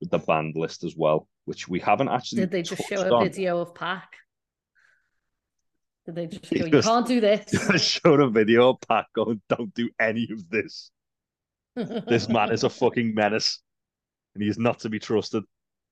with 0.00 0.10
the 0.10 0.18
band 0.18 0.54
list 0.56 0.84
as 0.84 0.94
well, 0.96 1.28
which 1.44 1.68
we 1.68 1.80
haven't 1.80 2.08
actually. 2.08 2.42
Did 2.42 2.50
they 2.50 2.62
just 2.62 2.88
show 2.88 3.02
a 3.02 3.14
on. 3.14 3.24
video 3.24 3.60
of 3.60 3.74
Pac? 3.74 4.08
Did 6.06 6.14
they 6.14 6.26
just 6.26 6.50
go, 6.50 6.64
you 6.64 6.70
just- 6.70 6.88
can't 6.88 7.06
do 7.06 7.20
this? 7.20 7.82
showed 7.82 8.20
a 8.20 8.28
video 8.28 8.70
of 8.70 8.80
Pac 8.88 9.06
going, 9.14 9.42
"Don't 9.48 9.74
do 9.74 9.90
any 10.00 10.28
of 10.32 10.48
this. 10.48 10.90
This 11.76 12.28
man 12.28 12.52
is 12.52 12.64
a 12.64 12.70
fucking 12.70 13.14
menace, 13.14 13.60
and 14.34 14.42
he's 14.42 14.58
not 14.58 14.80
to 14.80 14.88
be 14.88 14.98
trusted." 14.98 15.44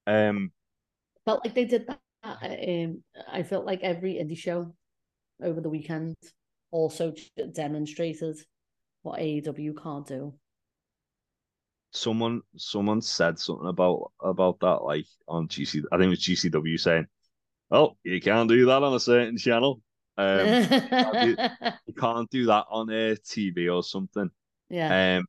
Um, 0.07 0.53
felt 1.25 1.45
like 1.45 1.55
they 1.55 1.65
did 1.65 1.87
that. 1.87 1.99
Um, 2.25 3.03
I 3.31 3.43
felt 3.43 3.67
like 3.67 3.81
every 3.83 4.15
indie 4.15 4.39
show 4.39 4.75
over 5.43 5.61
the 5.61 5.71
weekend 5.71 6.17
also 6.71 7.13
demonstrated 7.53 8.37
what 9.03 9.21
AEW 9.21 9.75
can't 9.75 10.07
do. 10.07 10.35
someone 11.93 12.43
someone 12.57 13.01
said 13.03 13.39
something 13.39 13.69
about 13.69 14.13
about 14.21 14.59
that 14.61 14.83
like 14.83 15.07
on 15.29 15.49
GC 15.49 15.85
I 15.93 15.97
think 15.97 16.07
it 16.07 16.11
was 16.11 16.21
GCW 16.21 16.79
saying, 16.81 17.07
"Oh, 17.71 17.97
you 18.05 18.21
can't 18.21 18.49
do 18.49 18.67
that 18.67 18.83
on 18.83 18.95
a 18.95 19.01
certain 19.01 19.39
channel. 19.39 19.83
Um, 20.17 20.57
you 21.87 21.95
can't 21.99 22.31
do 22.31 22.47
that 22.47 22.67
on 22.71 22.91
a 22.91 23.17
TV 23.17 23.69
or 23.75 23.83
something." 23.83 24.31
yeah. 24.69 25.19
Um, 25.19 25.27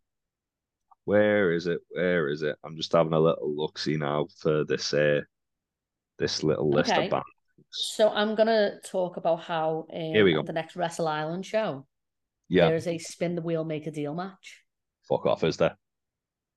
where 1.05 1.51
is 1.51 1.67
it? 1.67 1.81
Where 1.89 2.29
is 2.29 2.41
it? 2.41 2.55
I'm 2.63 2.77
just 2.77 2.91
having 2.93 3.13
a 3.13 3.19
little 3.19 3.53
look 3.55 3.77
see 3.77 3.97
now 3.97 4.27
for 4.39 4.63
this 4.65 4.93
uh 4.93 5.21
this 6.19 6.43
little 6.43 6.69
list 6.71 6.91
Okay. 6.91 7.05
of 7.05 7.11
bands. 7.11 7.25
So 7.71 8.09
I'm 8.09 8.35
gonna 8.35 8.79
talk 8.81 9.17
about 9.17 9.41
how 9.41 9.87
um, 9.93 10.13
Here 10.13 10.23
we 10.23 10.33
go. 10.33 10.43
the 10.43 10.53
next 10.53 10.75
Wrestle 10.75 11.07
Island 11.07 11.45
show 11.45 11.85
Yeah, 12.49 12.69
there's 12.69 12.87
a 12.87 12.97
spin 12.97 13.35
the 13.35 13.41
wheel 13.41 13.65
make 13.65 13.87
a 13.87 13.91
deal 13.91 14.13
match. 14.13 14.61
fuck 15.07 15.25
off, 15.25 15.43
is 15.43 15.57
there? 15.57 15.77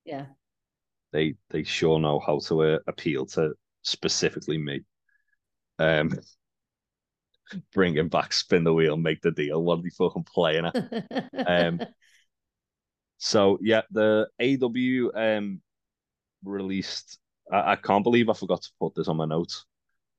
Yeah. 0.04 0.26
They 1.12 1.34
they 1.50 1.64
sure 1.64 1.98
know 1.98 2.20
how 2.20 2.38
to 2.40 2.62
uh, 2.62 2.78
appeal 2.86 3.26
to 3.26 3.54
specifically 3.82 4.58
me. 4.58 4.82
Um, 5.78 6.12
bringing 7.72 8.08
back 8.08 8.32
spin 8.32 8.64
the 8.64 8.72
wheel, 8.74 8.96
make 8.96 9.20
the 9.22 9.30
deal. 9.30 9.62
What 9.62 9.78
are 9.78 9.82
they 9.82 9.90
fucking 9.90 10.24
playing 10.32 10.66
at? 10.66 10.76
Um, 11.46 11.80
So 13.18 13.58
yeah, 13.60 13.82
the 13.90 14.28
AW 14.40 15.18
um 15.18 15.60
released. 16.44 17.18
I, 17.50 17.72
I 17.72 17.76
can't 17.76 18.04
believe 18.04 18.28
I 18.28 18.34
forgot 18.34 18.62
to 18.62 18.70
put 18.80 18.94
this 18.94 19.08
on 19.08 19.16
my 19.16 19.26
notes. 19.26 19.64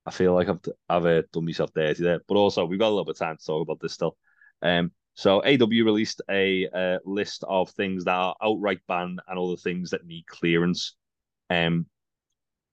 I 0.05 0.11
feel 0.11 0.33
like 0.33 0.49
I've 0.49 0.61
I've 0.89 1.05
uh, 1.05 1.23
done 1.33 1.45
myself 1.45 1.73
dirty 1.73 2.03
there, 2.03 2.21
but 2.27 2.35
also 2.35 2.65
we've 2.65 2.79
got 2.79 2.87
a 2.87 2.89
little 2.89 3.05
bit 3.05 3.15
of 3.15 3.19
time 3.19 3.37
to 3.37 3.45
talk 3.45 3.61
about 3.61 3.79
this 3.79 3.93
still. 3.93 4.17
Um, 4.61 4.91
so 5.13 5.41
AW 5.43 5.65
released 5.67 6.21
a 6.29 6.67
uh, 6.67 6.99
list 7.03 7.43
of 7.47 7.71
things 7.71 8.05
that 8.05 8.13
are 8.13 8.35
outright 8.41 8.79
banned 8.87 9.19
and 9.27 9.39
other 9.39 9.57
things 9.57 9.89
that 9.89 10.05
need 10.05 10.27
clearance. 10.27 10.95
Um, 11.49 11.87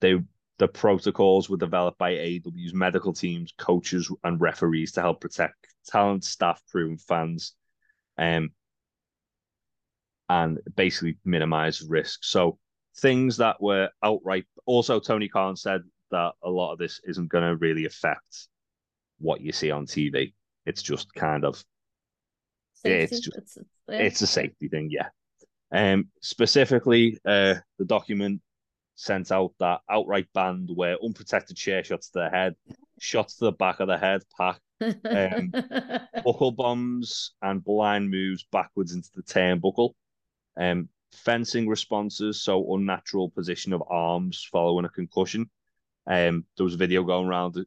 they 0.00 0.20
the 0.58 0.68
protocols 0.68 1.50
were 1.50 1.56
developed 1.56 1.98
by 1.98 2.12
AW's 2.12 2.74
medical 2.74 3.12
teams, 3.12 3.52
coaches, 3.58 4.12
and 4.22 4.40
referees 4.40 4.92
to 4.92 5.00
help 5.00 5.20
protect 5.20 5.74
talent, 5.86 6.22
staff, 6.24 6.62
crew, 6.70 6.90
and 6.90 7.00
fans. 7.00 7.54
Um, 8.18 8.50
and 10.28 10.58
basically 10.76 11.18
minimize 11.24 11.82
risk. 11.82 12.20
So 12.24 12.58
things 12.98 13.36
that 13.38 13.60
were 13.60 13.90
outright. 14.02 14.44
Also, 14.66 15.00
Tony 15.00 15.28
Khan 15.28 15.56
said 15.56 15.82
that 16.10 16.32
a 16.42 16.50
lot 16.50 16.72
of 16.72 16.78
this 16.78 17.00
isn't 17.04 17.28
going 17.28 17.44
to 17.44 17.56
really 17.56 17.84
affect 17.86 18.48
what 19.18 19.40
you 19.40 19.52
see 19.52 19.70
on 19.70 19.86
TV. 19.86 20.32
It's 20.66 20.82
just 20.82 21.12
kind 21.14 21.44
of 21.44 21.62
Yeah, 22.84 22.92
it's 22.92 23.12
Safety, 23.16 23.24
just- 23.30 23.36
it's, 23.38 23.58
yeah. 23.88 23.98
it's 23.98 24.22
a 24.22 24.26
safety 24.26 24.68
thing, 24.68 24.88
yeah. 24.90 25.08
Um, 25.72 26.08
specifically, 26.20 27.18
uh, 27.24 27.56
the 27.78 27.84
document 27.84 28.40
sent 28.94 29.32
out 29.32 29.52
that 29.58 29.80
outright 29.90 30.28
banned 30.34 30.70
where 30.72 30.96
unprotected 31.02 31.56
chair 31.56 31.82
shots 31.82 32.10
to 32.10 32.20
the 32.20 32.30
head, 32.30 32.54
shots 33.00 33.36
to 33.38 33.46
the 33.46 33.52
back 33.52 33.80
of 33.80 33.88
the 33.88 33.98
head, 33.98 34.22
Pac, 34.38 34.60
um, 34.80 35.50
buckle 36.24 36.52
bombs, 36.52 37.32
and 37.42 37.64
blind 37.64 38.08
moves 38.10 38.46
backwards 38.52 38.94
into 38.94 39.08
the 39.16 39.22
turnbuckle. 39.22 39.94
Um, 40.56 40.88
fencing 41.12 41.68
responses, 41.68 42.42
so 42.42 42.74
unnatural 42.74 43.30
position 43.30 43.72
of 43.72 43.82
arms 43.88 44.46
following 44.50 44.84
a 44.84 44.88
concussion. 44.90 45.50
Um, 46.06 46.44
there 46.56 46.64
was 46.64 46.74
a 46.74 46.78
video 46.78 47.02
going 47.04 47.26
around 47.26 47.64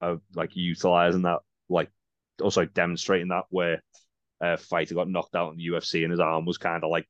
of 0.00 0.20
like 0.34 0.54
utilizing 0.54 1.22
that, 1.22 1.40
like 1.68 1.90
also 2.42 2.64
demonstrating 2.64 3.28
that 3.28 3.44
where 3.50 3.82
a 4.40 4.56
fighter 4.56 4.94
got 4.94 5.08
knocked 5.08 5.34
out 5.34 5.52
in 5.52 5.58
the 5.58 5.66
UFC 5.66 6.02
and 6.02 6.12
his 6.12 6.20
arm 6.20 6.44
was 6.44 6.58
kind 6.58 6.84
of 6.84 6.90
like 6.90 7.08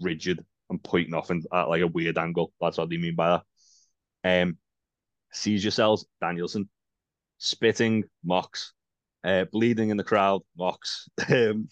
rigid 0.00 0.44
and 0.70 0.82
pointing 0.82 1.14
off 1.14 1.30
and 1.30 1.46
at 1.52 1.68
like 1.68 1.82
a 1.82 1.86
weird 1.86 2.18
angle. 2.18 2.52
That's 2.60 2.78
what 2.78 2.88
they 2.88 2.96
mean 2.96 3.14
by 3.14 3.40
that. 4.22 4.42
Um, 4.42 4.58
seizure 5.32 5.70
sells, 5.70 6.06
Danielson, 6.20 6.68
spitting, 7.38 8.04
Mox, 8.24 8.72
uh, 9.22 9.44
bleeding 9.52 9.90
in 9.90 9.96
the 9.96 10.04
crowd, 10.04 10.42
Mox, 10.56 11.08
um, 11.28 11.68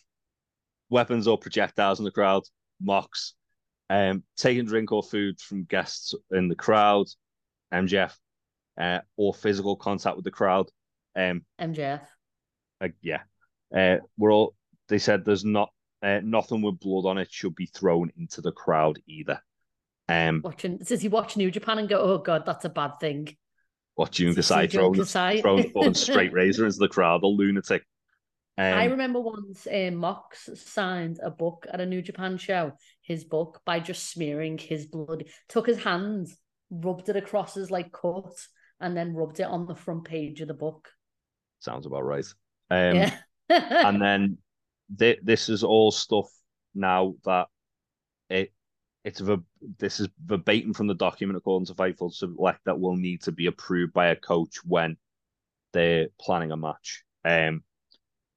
weapons 0.92 1.26
or 1.26 1.38
projectiles 1.38 1.98
in 1.98 2.04
the 2.04 2.10
crowd, 2.10 2.42
Mox, 2.80 3.34
um, 3.90 4.22
taking 4.36 4.66
drink 4.66 4.92
or 4.92 5.02
food 5.02 5.40
from 5.40 5.64
guests 5.64 6.14
in 6.30 6.48
the 6.48 6.54
crowd, 6.54 7.06
MJF, 7.72 8.14
uh, 8.80 9.00
or 9.16 9.34
physical 9.34 9.76
contact 9.76 10.16
with 10.16 10.24
the 10.24 10.30
crowd, 10.30 10.68
um, 11.16 11.44
MJF. 11.60 12.02
uh, 12.80 12.88
yeah, 13.00 13.22
uh, 13.76 13.96
we're 14.16 14.32
all. 14.32 14.54
They 14.88 14.98
said 14.98 15.24
there's 15.24 15.44
not 15.44 15.70
uh, 16.02 16.20
nothing 16.22 16.62
with 16.62 16.80
blood 16.80 17.08
on 17.08 17.18
it 17.18 17.32
should 17.32 17.54
be 17.54 17.66
thrown 17.66 18.12
into 18.16 18.40
the 18.40 18.52
crowd 18.52 18.98
either. 19.06 19.40
Um, 20.08 20.42
Watching 20.44 20.78
does 20.78 21.00
he 21.00 21.08
watch 21.08 21.36
New 21.36 21.50
Japan 21.50 21.78
and 21.78 21.88
go, 21.88 21.98
Oh 22.00 22.18
god, 22.18 22.44
that's 22.44 22.64
a 22.64 22.68
bad 22.68 22.98
thing. 23.00 23.36
Does 23.96 24.16
he 24.16 24.34
Kasai 24.34 24.66
Jun 24.66 24.94
throwing 25.40 25.70
throwing 25.70 25.94
straight 25.94 26.32
razor 26.32 26.66
into 26.66 26.78
the 26.78 26.88
crowd, 26.88 27.22
a 27.22 27.26
lunatic. 27.26 27.84
Um, 28.58 28.64
I 28.74 28.84
remember 28.84 29.20
once 29.20 29.66
um, 29.72 29.96
Mox 29.96 30.48
signed 30.54 31.18
a 31.22 31.30
book 31.30 31.66
at 31.72 31.80
a 31.80 31.86
New 31.86 32.02
Japan 32.02 32.36
show, 32.36 32.72
his 33.00 33.24
book, 33.24 33.60
by 33.64 33.80
just 33.80 34.10
smearing 34.10 34.58
his 34.58 34.86
blood. 34.86 35.24
Took 35.48 35.66
his 35.66 35.82
hand, 35.82 36.28
rubbed 36.70 37.08
it 37.08 37.16
across 37.16 37.54
his 37.54 37.70
like 37.70 37.92
cut, 37.92 38.34
and 38.80 38.96
then 38.96 39.14
rubbed 39.14 39.40
it 39.40 39.44
on 39.44 39.66
the 39.66 39.74
front 39.74 40.04
page 40.04 40.40
of 40.42 40.48
the 40.48 40.54
book. 40.54 40.90
sounds 41.60 41.86
about 41.86 42.04
right. 42.04 42.26
Um, 42.70 42.96
yeah. 42.96 43.16
and 43.48 44.02
then 44.02 44.38
th- 44.98 45.20
this 45.22 45.48
is 45.48 45.64
all 45.64 45.90
stuff 45.90 46.30
now 46.74 47.14
that 47.24 47.48
it 48.28 48.52
it's 49.04 49.20
ver- 49.20 49.42
this 49.78 49.98
is 49.98 50.08
verbatim 50.24 50.72
from 50.72 50.86
the 50.86 50.94
document 50.94 51.36
according 51.36 51.66
to 51.66 51.74
Fightful 51.74 52.12
Select 52.12 52.60
that 52.64 52.78
will 52.78 52.96
need 52.96 53.22
to 53.22 53.32
be 53.32 53.46
approved 53.46 53.92
by 53.92 54.08
a 54.08 54.16
coach 54.16 54.58
when 54.64 54.96
they're 55.72 56.08
planning 56.20 56.52
a 56.52 56.56
match. 56.56 57.02
Um, 57.24 57.62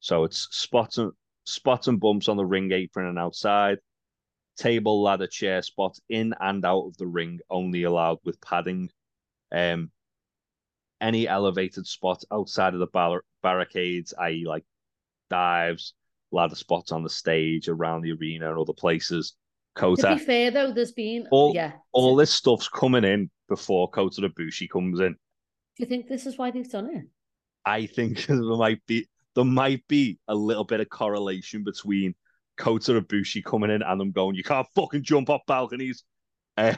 so 0.06 0.23
it's 0.23 0.48
spots 0.52 0.99
and 0.99 1.11
spots 1.45 1.88
and 1.88 1.99
bumps 1.99 2.30
on 2.30 2.38
the 2.38 2.45
ring 2.45 2.72
apron 2.72 3.07
and 3.07 3.18
outside. 3.18 3.80
Table, 4.56 5.02
ladder, 5.02 5.26
chair 5.26 5.64
spots 5.64 5.99
in 6.10 6.36
and 6.40 6.64
out 6.64 6.86
of 6.86 6.95
the 6.98 7.07
ring 7.07 7.40
only 7.49 7.84
allowed 7.84 8.19
with 8.23 8.40
padding. 8.40 8.91
Um, 9.52 9.90
any 11.02 11.27
elevated 11.27 11.88
spots 11.88 12.23
outside 12.32 12.76
of 12.76 12.80
the 12.82 12.86
bar- 12.86 13.23
barricades, 13.41 14.14
i.e., 14.19 14.45
like 14.45 14.64
dives, 15.32 15.95
ladder 16.32 16.53
spots 16.56 16.91
on 16.91 17.02
the 17.02 17.10
stage, 17.10 17.68
around 17.68 18.03
the 18.03 18.11
arena, 18.11 18.52
and 18.52 18.60
other 18.60 18.73
places. 18.73 19.32
to 19.76 19.82
Kota, 19.82 20.14
be 20.19 20.23
fair 20.23 20.52
though, 20.52 20.72
there's 20.72 20.91
been 20.91 21.27
All- 21.32 21.56
yeah. 21.56 21.72
all 21.94 22.15
this 22.15 22.32
stuff's 22.32 22.69
coming 22.69 23.03
in 23.06 23.32
before 23.49 23.90
Kota 23.90 24.22
Ibushi 24.22 24.69
comes 24.69 24.99
in. 24.99 25.14
Do 25.14 25.80
you 25.80 25.88
think 25.88 26.07
this 26.07 26.27
is 26.27 26.38
why 26.38 26.52
they've 26.52 26.69
done 26.69 26.91
it? 26.94 27.06
I 27.65 27.88
think 27.88 28.23
there 28.27 28.38
might 28.38 28.86
be 28.86 29.07
there 29.36 29.45
might 29.45 29.88
be 29.88 30.20
a 30.28 30.36
little 30.36 30.64
bit 30.64 30.80
of 30.80 30.90
correlation 30.90 31.64
between 31.64 32.16
Kota 32.57 33.02
Ibushi 33.02 33.44
coming 33.44 33.70
in 33.70 33.82
and 33.82 33.99
them 33.99 34.12
going, 34.12 34.36
you 34.36 34.44
can't 34.44 34.68
fucking 34.76 35.03
jump 35.03 35.30
off 35.30 35.41
balconies. 35.48 36.03
Uh, 36.57 36.76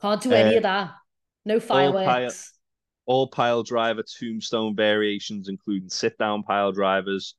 Can't 0.00 0.22
do 0.22 0.32
any 0.32 0.54
Uh, 0.54 0.58
of 0.58 0.62
that. 0.64 0.94
No 1.44 1.60
fireworks. 1.60 2.54
all 3.06 3.26
pile 3.28 3.62
driver 3.62 4.02
tombstone 4.02 4.74
variations, 4.76 5.48
including 5.48 5.88
sit 5.88 6.16
down 6.18 6.42
pile 6.42 6.72
drivers, 6.72 7.34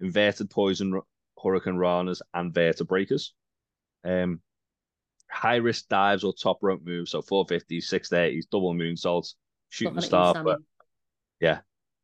inverted 0.00 0.50
poison 0.50 1.00
hurricane 1.42 1.74
ranas, 1.76 2.20
and 2.34 2.52
vertebreakers. 2.54 3.30
Um, 4.04 4.40
high 5.30 5.56
risk 5.56 5.88
dives 5.88 6.24
or 6.24 6.32
top 6.32 6.58
rope 6.62 6.82
moves, 6.82 7.10
so 7.12 7.22
450s, 7.22 7.84
630s, 7.84 8.48
double 8.50 8.74
moonsaults, 8.74 9.34
shooting 9.68 9.94
Looking 9.96 9.98
at 9.98 10.02
you, 10.02 10.06
star, 10.06 10.34
Sammy. 10.34 10.54
yeah, 11.40 11.60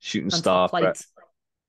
shooting 0.06 0.30
star, 0.30 0.68
pre- 0.68 0.92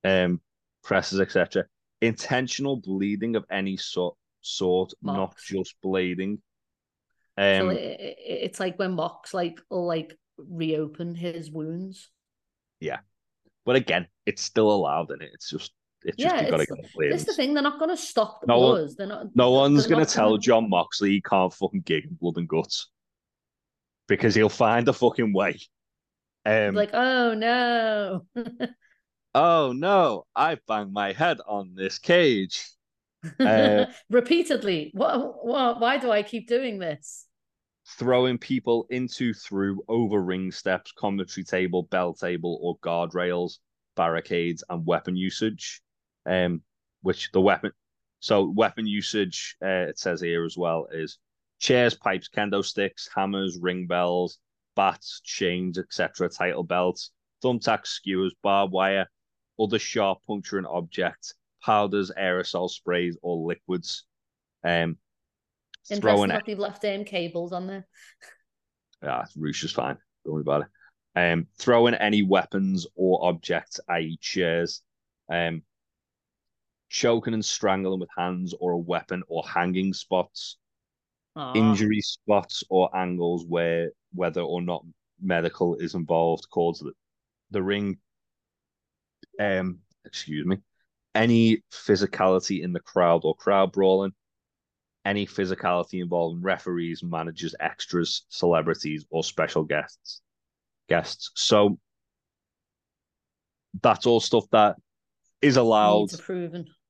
um, 0.04 0.40
presses, 0.84 1.20
etc. 1.20 1.66
Intentional 2.02 2.78
bleeding 2.78 3.36
of 3.36 3.46
any 3.50 3.78
sort, 3.78 4.16
sort, 4.42 4.94
not 5.02 5.36
just 5.38 5.76
blading. 5.84 6.38
so 7.38 7.44
Um, 7.44 7.72
it, 7.72 8.00
it, 8.00 8.18
it's 8.20 8.60
like 8.60 8.78
when 8.78 8.94
Mox 8.94 9.34
like 9.34 9.60
will 9.70 9.88
like 9.88 10.16
reopen 10.38 11.16
his 11.16 11.52
wounds. 11.52 12.10
Yeah, 12.80 13.00
but 13.66 13.76
again, 13.76 14.08
it's 14.28 14.44
still 14.44 14.72
allowed 14.72 15.12
in 15.12 15.22
it. 15.22 15.32
It's 15.34 15.50
just, 15.50 15.74
it's 16.06 16.18
just 16.18 16.36
Yeah, 16.36 16.46
you 16.46 16.52
got 16.52 16.58
to 16.58 16.66
get 16.68 16.78
the 16.96 17.08
is 17.08 17.26
the 17.26 17.34
thing; 17.34 17.56
they're 17.56 17.64
not 17.64 17.80
going 17.80 17.90
to 17.90 17.98
stop 17.98 18.42
the 18.42 18.48
No 18.48 18.60
one-. 18.60 18.90
They're 18.96 19.08
not. 19.08 19.36
No 19.36 19.50
one's 19.50 19.88
they're 19.88 19.96
gonna 19.96 20.06
tell 20.06 20.30
gonna- 20.30 20.42
Jon 20.42 20.70
Moxley 20.70 21.10
he 21.10 21.22
can't 21.22 21.52
fucking 21.52 21.82
gig 21.82 22.06
in 22.06 22.14
blood 22.14 22.38
and 22.38 22.48
guts 22.48 22.90
because 24.08 24.36
he'll 24.36 24.48
find 24.48 24.88
a 24.88 24.94
fucking 24.94 25.34
way. 25.34 25.58
Um, 26.48 26.76
like, 26.76 26.92
oh 26.94 27.34
no. 27.34 28.26
oh 29.36 29.74
no, 29.74 30.26
I 30.34 30.58
banged 30.66 30.94
my 30.94 31.12
head 31.12 31.40
on 31.46 31.74
this 31.76 32.00
cage. 32.00 32.66
Uh, 33.38 33.88
Repeatedly. 34.10 34.92
What, 34.94 35.46
what? 35.46 35.82
Why 35.82 35.98
do 35.98 36.10
I 36.10 36.24
keep 36.24 36.48
doing 36.48 36.80
this? 36.80 37.26
Throwing 38.00 38.38
people 38.38 38.86
into, 38.90 39.34
through, 39.34 39.84
over 39.90 40.22
ring 40.22 40.52
steps, 40.52 40.94
commentary 40.98 41.44
table, 41.44 41.84
bell 41.84 42.14
table, 42.14 42.60
or 42.62 42.78
guardrails, 42.80 43.58
barricades, 43.98 44.64
and 44.70 44.86
weapon 44.86 45.18
usage. 45.18 45.82
Um, 46.26 46.62
which 47.02 47.30
the 47.34 47.42
weapon, 47.42 47.72
so 48.20 48.50
weapon 48.50 48.88
usage, 48.88 49.58
uh, 49.62 49.88
it 49.90 50.00
says 50.00 50.22
here 50.22 50.46
as 50.46 50.58
well, 50.58 50.88
is 50.94 51.18
chairs, 51.60 51.94
pipes, 51.94 52.30
kendo 52.30 52.64
sticks, 52.64 53.10
hammers, 53.14 53.58
ring 53.62 53.86
bells, 53.88 54.40
bats, 54.78 55.20
chains, 55.26 55.78
etc., 55.78 56.30
title 56.30 56.64
belts, 56.64 57.12
thumbtacks, 57.44 57.88
skewers, 57.88 58.34
barbed 58.44 58.72
wire, 58.72 59.08
other 59.60 59.80
sharp 59.80 60.20
puncturing 60.26 60.66
objects, 60.66 61.34
powders, 61.62 62.12
aerosol 62.18 62.70
sprays, 62.70 63.18
or 63.22 63.46
liquids. 63.46 64.06
Um, 64.64 64.98
throwing 66.00 66.32
they've 66.46 66.60
left 66.60 66.86
um, 66.86 67.04
cables 67.04 67.52
on 67.52 67.68
there. 67.68 67.88
yeah, 69.04 69.26
Roosh 69.36 69.64
is 69.64 69.72
fine. 69.72 69.98
Don't 70.24 70.36
worry 70.36 70.42
about 70.42 70.62
it. 70.62 70.68
Um, 71.34 71.48
throwing 71.58 71.96
any 71.96 72.22
weapons 72.22 72.86
or 72.96 73.26
objects, 73.28 73.80
i.e., 73.90 74.20
chairs, 74.22 74.84
um, 75.32 75.64
choking 76.90 77.34
and 77.34 77.44
strangling 77.44 78.00
with 78.00 78.10
hands 78.16 78.54
or 78.60 78.74
a 78.74 78.78
weapon 78.78 79.24
or 79.28 79.44
hanging 79.48 79.94
spots, 79.94 80.58
Aw. 81.36 81.54
injury 81.56 82.02
spots 82.02 82.64
or 82.70 82.96
angles 82.96 83.44
where 83.48 83.92
whether 84.14 84.42
or 84.42 84.62
not 84.62 84.86
medical 85.22 85.76
is 85.76 85.96
involved 85.96 86.50
cause 86.50 86.80
the, 86.80 86.92
the 87.52 87.62
ring. 87.62 87.98
Um, 89.40 89.80
excuse 90.06 90.46
me. 90.46 90.58
Any 91.16 91.64
physicality 91.72 92.62
in 92.62 92.74
the 92.74 92.80
crowd 92.80 93.22
or 93.24 93.36
crowd 93.36 93.72
brawling, 93.72 94.12
any 95.04 95.26
physicality 95.26 96.02
involving 96.02 96.42
referees, 96.42 97.02
managers, 97.04 97.56
extras, 97.60 98.26
celebrities, 98.30 99.06
or 99.10 99.24
special 99.24 99.64
guests. 99.64 100.22
Guests. 100.90 101.32
So 101.36 101.80
that's 103.82 104.06
all 104.06 104.20
stuff 104.20 104.46
that 104.52 104.76
is 105.42 105.58
allowed 105.58 106.02
Needs 106.02 106.14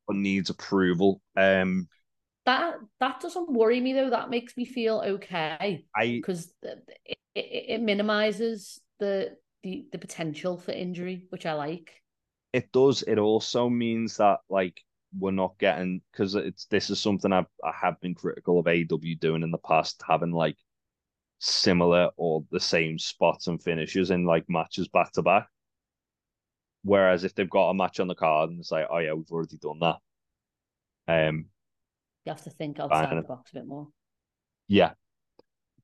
but 0.07 0.15
needs 0.15 0.49
approval. 0.49 1.22
Um, 1.35 1.88
That 2.48 2.78
that 2.99 3.19
doesn't 3.22 3.52
worry 3.53 3.80
me 3.82 3.94
though. 3.94 4.10
That 4.10 4.32
makes 4.32 4.57
me 4.57 4.65
feel 4.65 5.03
okay 5.06 5.86
I 5.95 6.22
because 6.22 6.52
it, 6.64 7.18
it, 7.36 7.65
it 7.76 7.82
minimizes 7.84 8.82
the, 8.99 9.38
the 9.64 9.88
the 9.91 9.99
potential 9.99 10.57
for 10.57 10.72
injury, 10.72 11.28
which 11.30 11.45
I 11.45 11.53
like. 11.53 12.02
it 12.53 12.72
does. 12.74 13.03
It 13.03 13.19
also 13.19 13.69
means 13.69 14.18
that 14.18 14.40
like 14.49 14.82
we're 15.18 15.32
not 15.32 15.57
getting 15.60 16.02
because 16.11 16.36
it's 16.36 16.65
this 16.65 16.90
is 16.90 16.99
something 16.99 17.32
I've 17.34 17.48
I 17.64 17.72
have 17.82 17.99
been 18.02 18.15
critical 18.15 18.60
of 18.60 18.68
AW 18.68 19.15
doing 19.19 19.44
in 19.44 19.52
the 19.52 19.57
past, 19.60 20.03
having 20.07 20.32
like 20.32 20.57
similar 21.40 22.11
or 22.18 22.45
the 22.52 22.60
same 22.60 22.99
spots 22.99 23.48
and 23.48 23.61
finishes 23.64 24.11
in 24.11 24.26
like 24.26 24.49
matches 24.49 24.88
back 24.90 25.11
to 25.14 25.24
back. 25.24 25.49
Whereas 26.84 27.24
if 27.24 27.36
they've 27.36 27.49
got 27.49 27.69
a 27.69 27.74
match 27.76 27.99
on 27.99 28.07
the 28.07 28.15
card 28.15 28.49
and 28.49 28.60
it's 28.60 28.72
like, 28.72 28.88
oh 28.90 28.99
yeah, 28.99 29.14
we've 29.14 29.32
already 29.32 29.57
done 29.57 29.80
that. 29.80 29.98
Um, 31.07 31.45
You 32.28 32.32
have 32.34 32.44
to 32.44 32.49
think 32.49 32.78
outside 32.78 33.18
the 33.18 33.22
box 33.22 33.52
a 33.52 33.60
bit 33.60 33.66
more. 33.66 33.88
yeah. 34.68 34.91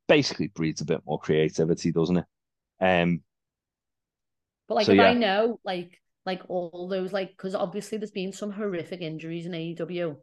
basically 0.10 0.48
breeds 0.50 0.82
a 0.82 0.86
bit 0.86 1.00
more 1.06 1.18
creativity, 1.18 1.94
doesn't 1.94 2.18
it? 2.18 2.26
Um, 2.82 3.22
But 4.68 4.76
like 4.76 4.86
So, 4.88 4.92
if 4.92 5.00
I 5.00 5.14
know 5.14 5.62
like 5.64 6.02
like 6.26 6.42
all 6.50 6.90
those 6.90 7.14
like 7.14 7.30
because 7.30 7.56
obviously 7.56 7.98
there's 7.98 8.12
been 8.12 8.34
some 8.34 8.52
horrific 8.52 9.00
injuries 9.00 9.46
in 9.46 9.54
AEW 9.54 10.18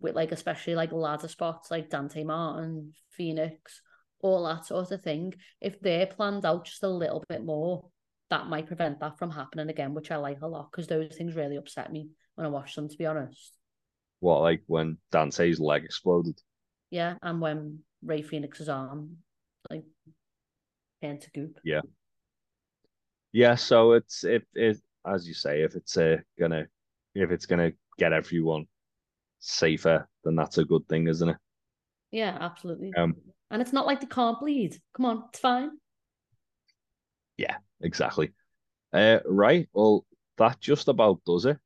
with 0.00 0.14
like 0.14 0.32
especially 0.32 0.74
like 0.74 0.92
ladder 0.92 1.28
spots 1.28 1.70
like 1.70 1.88
Dante 1.88 2.24
Martin, 2.24 2.92
Phoenix, 3.12 3.80
all 4.20 4.44
that 4.44 4.66
sort 4.66 4.90
of 4.90 5.00
thing. 5.00 5.32
If 5.62 5.80
they're 5.80 6.06
planned 6.06 6.44
out 6.44 6.66
just 6.66 6.82
a 6.82 6.88
little 6.88 7.24
bit 7.26 7.42
more, 7.42 7.88
that 8.28 8.48
might 8.48 8.66
prevent 8.66 9.00
that 9.00 9.18
from 9.18 9.30
happening 9.30 9.70
again, 9.70 9.94
which 9.94 10.10
I 10.10 10.16
like 10.16 10.42
a 10.42 10.46
lot 10.46 10.70
because 10.70 10.88
those 10.88 11.16
things 11.16 11.34
really 11.34 11.56
upset 11.56 11.90
me 11.90 12.10
when 12.34 12.46
I 12.46 12.50
watch 12.50 12.74
them. 12.74 12.90
To 12.90 12.96
be 12.98 13.06
honest, 13.06 13.54
what 14.24 14.40
like 14.42 14.62
when 14.66 14.98
Dante's 15.12 15.60
leg 15.60 15.84
exploded? 15.84 16.40
yeah, 16.90 17.14
and 17.22 17.40
when 17.40 17.80
Rey 18.02 18.22
Fenix's 18.22 18.68
arm 18.68 19.18
like 19.70 19.84
turned 21.02 21.20
to 21.22 21.30
goop. 21.30 21.58
Yeah, 21.64 21.80
Yeah, 23.32 23.54
so 23.56 23.92
it's 23.92 24.24
if 24.24 24.42
it 24.54 24.78
as 25.06 25.28
you 25.28 25.34
say, 25.34 25.62
if 25.62 25.74
it's 25.74 25.96
uh, 25.96 26.16
gonna 26.38 26.66
if 27.14 27.30
it's 27.30 27.46
gonna 27.46 27.72
get 27.98 28.12
everyone 28.12 28.66
safer, 29.40 30.08
then 30.24 30.36
that's 30.36 30.58
a 30.58 30.64
good 30.64 30.88
thing, 30.88 31.08
isn't 31.08 31.28
it? 31.28 31.36
Yeah, 32.10 32.36
absolutely. 32.40 32.92
Um, 32.96 33.16
and 33.50 33.60
it's 33.60 33.72
not 33.72 33.86
like 33.86 34.00
they 34.00 34.06
can't 34.06 34.40
bleed. 34.40 34.80
Come 34.96 35.06
on, 35.06 35.24
it's 35.28 35.40
fine. 35.40 35.70
Yeah, 37.36 37.56
exactly. 37.80 38.32
Uh, 38.92 39.18
right. 39.26 39.68
Well, 39.72 40.06
that 40.38 40.60
just 40.60 40.88
about 40.88 41.20
does 41.26 41.46
it. 41.46 41.58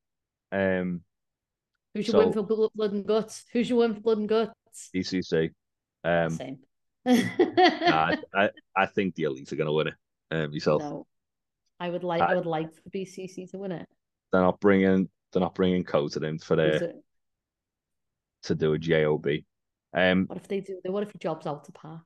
Um, 0.52 1.02
Who's 1.94 2.06
your 2.08 2.12
So- 2.12 2.18
win 2.18 2.32
for 2.32 2.70
blood 2.74 2.92
and 2.92 3.06
guts? 3.06 3.44
Who's 3.52 3.68
your 3.68 3.78
win 3.80 3.94
for 3.94 4.00
blood 4.00 4.18
and 4.18 4.28
guts? 4.28 4.90
BCC. 4.94 5.50
Um, 6.04 6.30
Same. 6.30 6.58
nah, 7.04 8.16
I, 8.34 8.50
I 8.76 8.86
think 8.86 9.14
the 9.14 9.24
elite 9.24 9.52
are 9.52 9.56
gonna 9.56 9.72
win 9.72 9.88
it. 9.88 9.94
Um, 10.30 10.52
yourself. 10.52 10.82
no, 10.82 11.06
I 11.80 11.88
would 11.90 12.04
like. 12.04 12.20
I 12.22 12.32
I- 12.32 12.34
would 12.36 12.46
like 12.46 12.72
for 12.74 12.82
BCC 12.90 13.50
to 13.50 13.58
win 13.58 13.72
it. 13.72 13.88
They're 14.32 14.42
not 14.42 14.60
bringing. 14.60 15.08
They're 15.32 15.40
not 15.40 15.54
bringing 15.54 15.84
Coated 15.84 16.22
in 16.24 16.38
for 16.38 16.58
Is 16.60 16.80
the 16.80 17.02
to 18.44 18.54
do 18.54 18.72
a 18.74 18.78
job. 18.78 19.26
Um, 19.94 20.26
What 20.26 20.38
if 20.38 20.48
they 20.48 20.60
do? 20.60 20.78
What 20.84 21.02
if 21.02 21.12
he 21.12 21.18
jobs 21.18 21.46
out 21.46 21.64
to 21.64 21.72
Pac? 21.72 22.00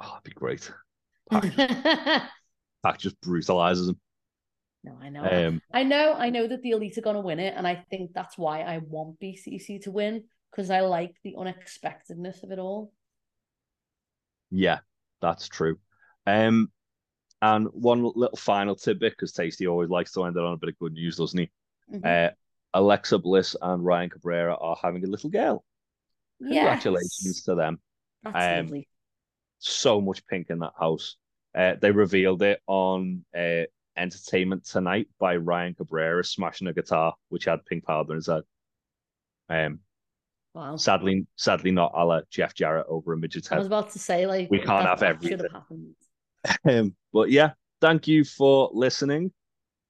oh, 0.00 0.06
that'd 0.08 0.22
be 0.24 0.30
great. 0.32 0.70
Pac, 1.30 1.44
no, 2.84 2.92
just 2.98 3.20
brutalizes 3.20 3.88
him. 3.90 4.00
I 5.00 5.08
know. 5.08 5.24
Um, 5.24 5.62
I 5.72 5.82
know. 5.82 6.14
I 6.14 6.30
know 6.30 6.46
that 6.46 6.62
the 6.62 6.70
elite 6.70 6.98
are 6.98 7.02
going 7.02 7.16
to 7.16 7.20
win 7.22 7.38
it, 7.40 7.54
and 7.56 7.66
I 7.66 7.84
think 7.90 8.12
that's 8.14 8.36
why 8.38 8.60
I 8.62 8.78
want 8.78 9.20
BCC 9.20 9.82
to 9.82 9.90
win 9.90 10.24
because 10.50 10.70
I 10.70 10.80
like 10.80 11.14
the 11.24 11.36
unexpectedness 11.38 12.42
of 12.42 12.50
it 12.50 12.58
all. 12.58 12.92
Yeah, 14.50 14.78
that's 15.20 15.48
true. 15.48 15.78
Um, 16.26 16.70
and 17.40 17.68
one 17.72 18.02
little 18.02 18.36
final 18.36 18.74
tidbit 18.74 19.12
because 19.12 19.32
Tasty 19.32 19.66
always 19.66 19.90
likes 19.90 20.12
to 20.12 20.24
end 20.24 20.36
it 20.36 20.42
on 20.42 20.54
a 20.54 20.56
bit 20.56 20.70
of 20.70 20.78
good 20.78 20.92
news, 20.94 21.16
doesn't 21.16 21.38
he? 21.38 21.50
Mhm. 21.92 22.04
Uh, 22.04 22.32
Alexa 22.74 23.18
Bliss 23.18 23.56
and 23.60 23.84
Ryan 23.84 24.10
Cabrera 24.10 24.56
are 24.56 24.76
having 24.82 25.04
a 25.04 25.08
little 25.08 25.30
girl. 25.30 25.64
Congratulations 26.38 27.22
Yes. 27.24 27.42
to 27.44 27.54
them. 27.54 27.80
That's 28.22 28.36
um, 28.60 28.66
lovely. 28.66 28.88
So 29.58 30.00
much 30.00 30.26
pink 30.26 30.50
in 30.50 30.58
that 30.60 30.74
house. 30.78 31.16
Uh, 31.54 31.74
they 31.80 31.90
revealed 31.90 32.42
it 32.42 32.60
on 32.66 33.24
uh, 33.36 33.64
Entertainment 33.98 34.64
Tonight 34.64 35.08
by 35.18 35.36
Ryan 35.36 35.74
Cabrera 35.74 36.24
smashing 36.24 36.68
a 36.68 36.72
guitar 36.72 37.14
which 37.28 37.44
had 37.44 37.64
pink 37.66 37.84
powder 37.84 38.12
in 38.12 38.16
his 38.16 38.26
head. 38.26 38.42
Um, 39.48 39.80
Wow. 40.54 40.76
sadly, 40.76 41.26
sadly 41.36 41.70
not 41.70 41.92
a 41.94 42.04
la 42.04 42.20
Jeff 42.30 42.54
Jarrett 42.54 42.86
over 42.88 43.12
a 43.12 43.16
midget's 43.16 43.52
I 43.52 43.58
was 43.58 43.66
about 43.66 43.90
to 43.92 43.98
say 43.98 44.26
like 44.26 44.50
We 44.50 44.58
can't 44.58 44.86
have 44.86 45.02
everything. 45.02 45.46
Um, 46.64 46.94
but 47.12 47.30
yeah, 47.30 47.50
thank 47.80 48.08
you 48.08 48.24
for 48.24 48.70
listening. 48.72 49.32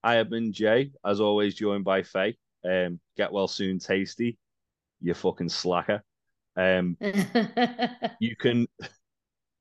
I 0.03 0.15
have 0.15 0.31
been 0.31 0.53
Jay, 0.53 0.93
as 1.05 1.21
always, 1.21 1.55
joined 1.55 1.85
by 1.85 2.03
Faye. 2.03 2.37
Um, 2.65 3.01
get 3.17 3.33
well 3.33 3.49
soon, 3.49 3.79
Tasty. 3.79 4.39
You 5.01 5.15
fucking 5.15 5.51
slacker. 5.51 6.03
Um, 6.57 6.97
you 8.21 8.35
can 8.37 8.67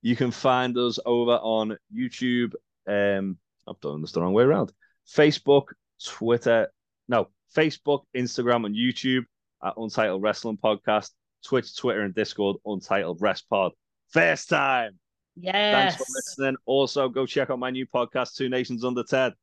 you 0.01 0.15
can 0.15 0.31
find 0.31 0.77
us 0.77 0.97
over 1.05 1.33
on 1.33 1.77
YouTube. 1.93 2.53
Um, 2.87 3.37
I've 3.67 3.79
done 3.81 4.01
this 4.01 4.11
the 4.11 4.21
wrong 4.21 4.33
way 4.33 4.43
around. 4.43 4.71
Facebook, 5.07 5.65
Twitter, 6.03 6.69
no, 7.07 7.27
Facebook, 7.55 8.03
Instagram, 8.15 8.65
and 8.65 8.75
YouTube 8.75 9.23
at 9.63 9.73
Untitled 9.77 10.21
Wrestling 10.21 10.57
Podcast. 10.57 11.11
Twitch, 11.45 11.75
Twitter, 11.77 12.01
and 12.01 12.13
Discord, 12.15 12.57
Untitled 12.65 13.21
Rest 13.21 13.47
Pod. 13.49 13.71
First 14.09 14.49
time. 14.49 14.97
yes. 15.35 15.53
Thanks 15.53 15.95
for 15.97 16.05
listening. 16.15 16.57
Also, 16.65 17.09
go 17.09 17.25
check 17.25 17.49
out 17.49 17.59
my 17.59 17.69
new 17.69 17.85
podcast, 17.85 18.35
Two 18.35 18.49
Nations 18.49 18.83
Under 18.83 19.03
Ted. 19.03 19.33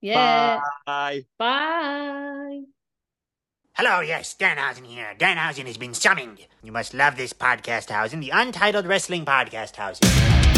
Yeah. 0.00 0.60
Bye. 0.86 1.24
Bye. 1.38 2.62
Hello, 3.74 4.00
yes, 4.00 4.36
Danhausen 4.38 4.84
here. 4.86 5.14
Danhausen 5.18 5.66
has 5.66 5.78
been 5.78 5.94
summoned. 5.94 6.46
You 6.62 6.72
must 6.72 6.92
love 6.92 7.16
this 7.16 7.32
podcast 7.32 7.88
housing, 7.90 8.20
the 8.20 8.30
Untitled 8.30 8.86
Wrestling 8.86 9.24
Podcast 9.24 9.76
housing. 9.76 10.51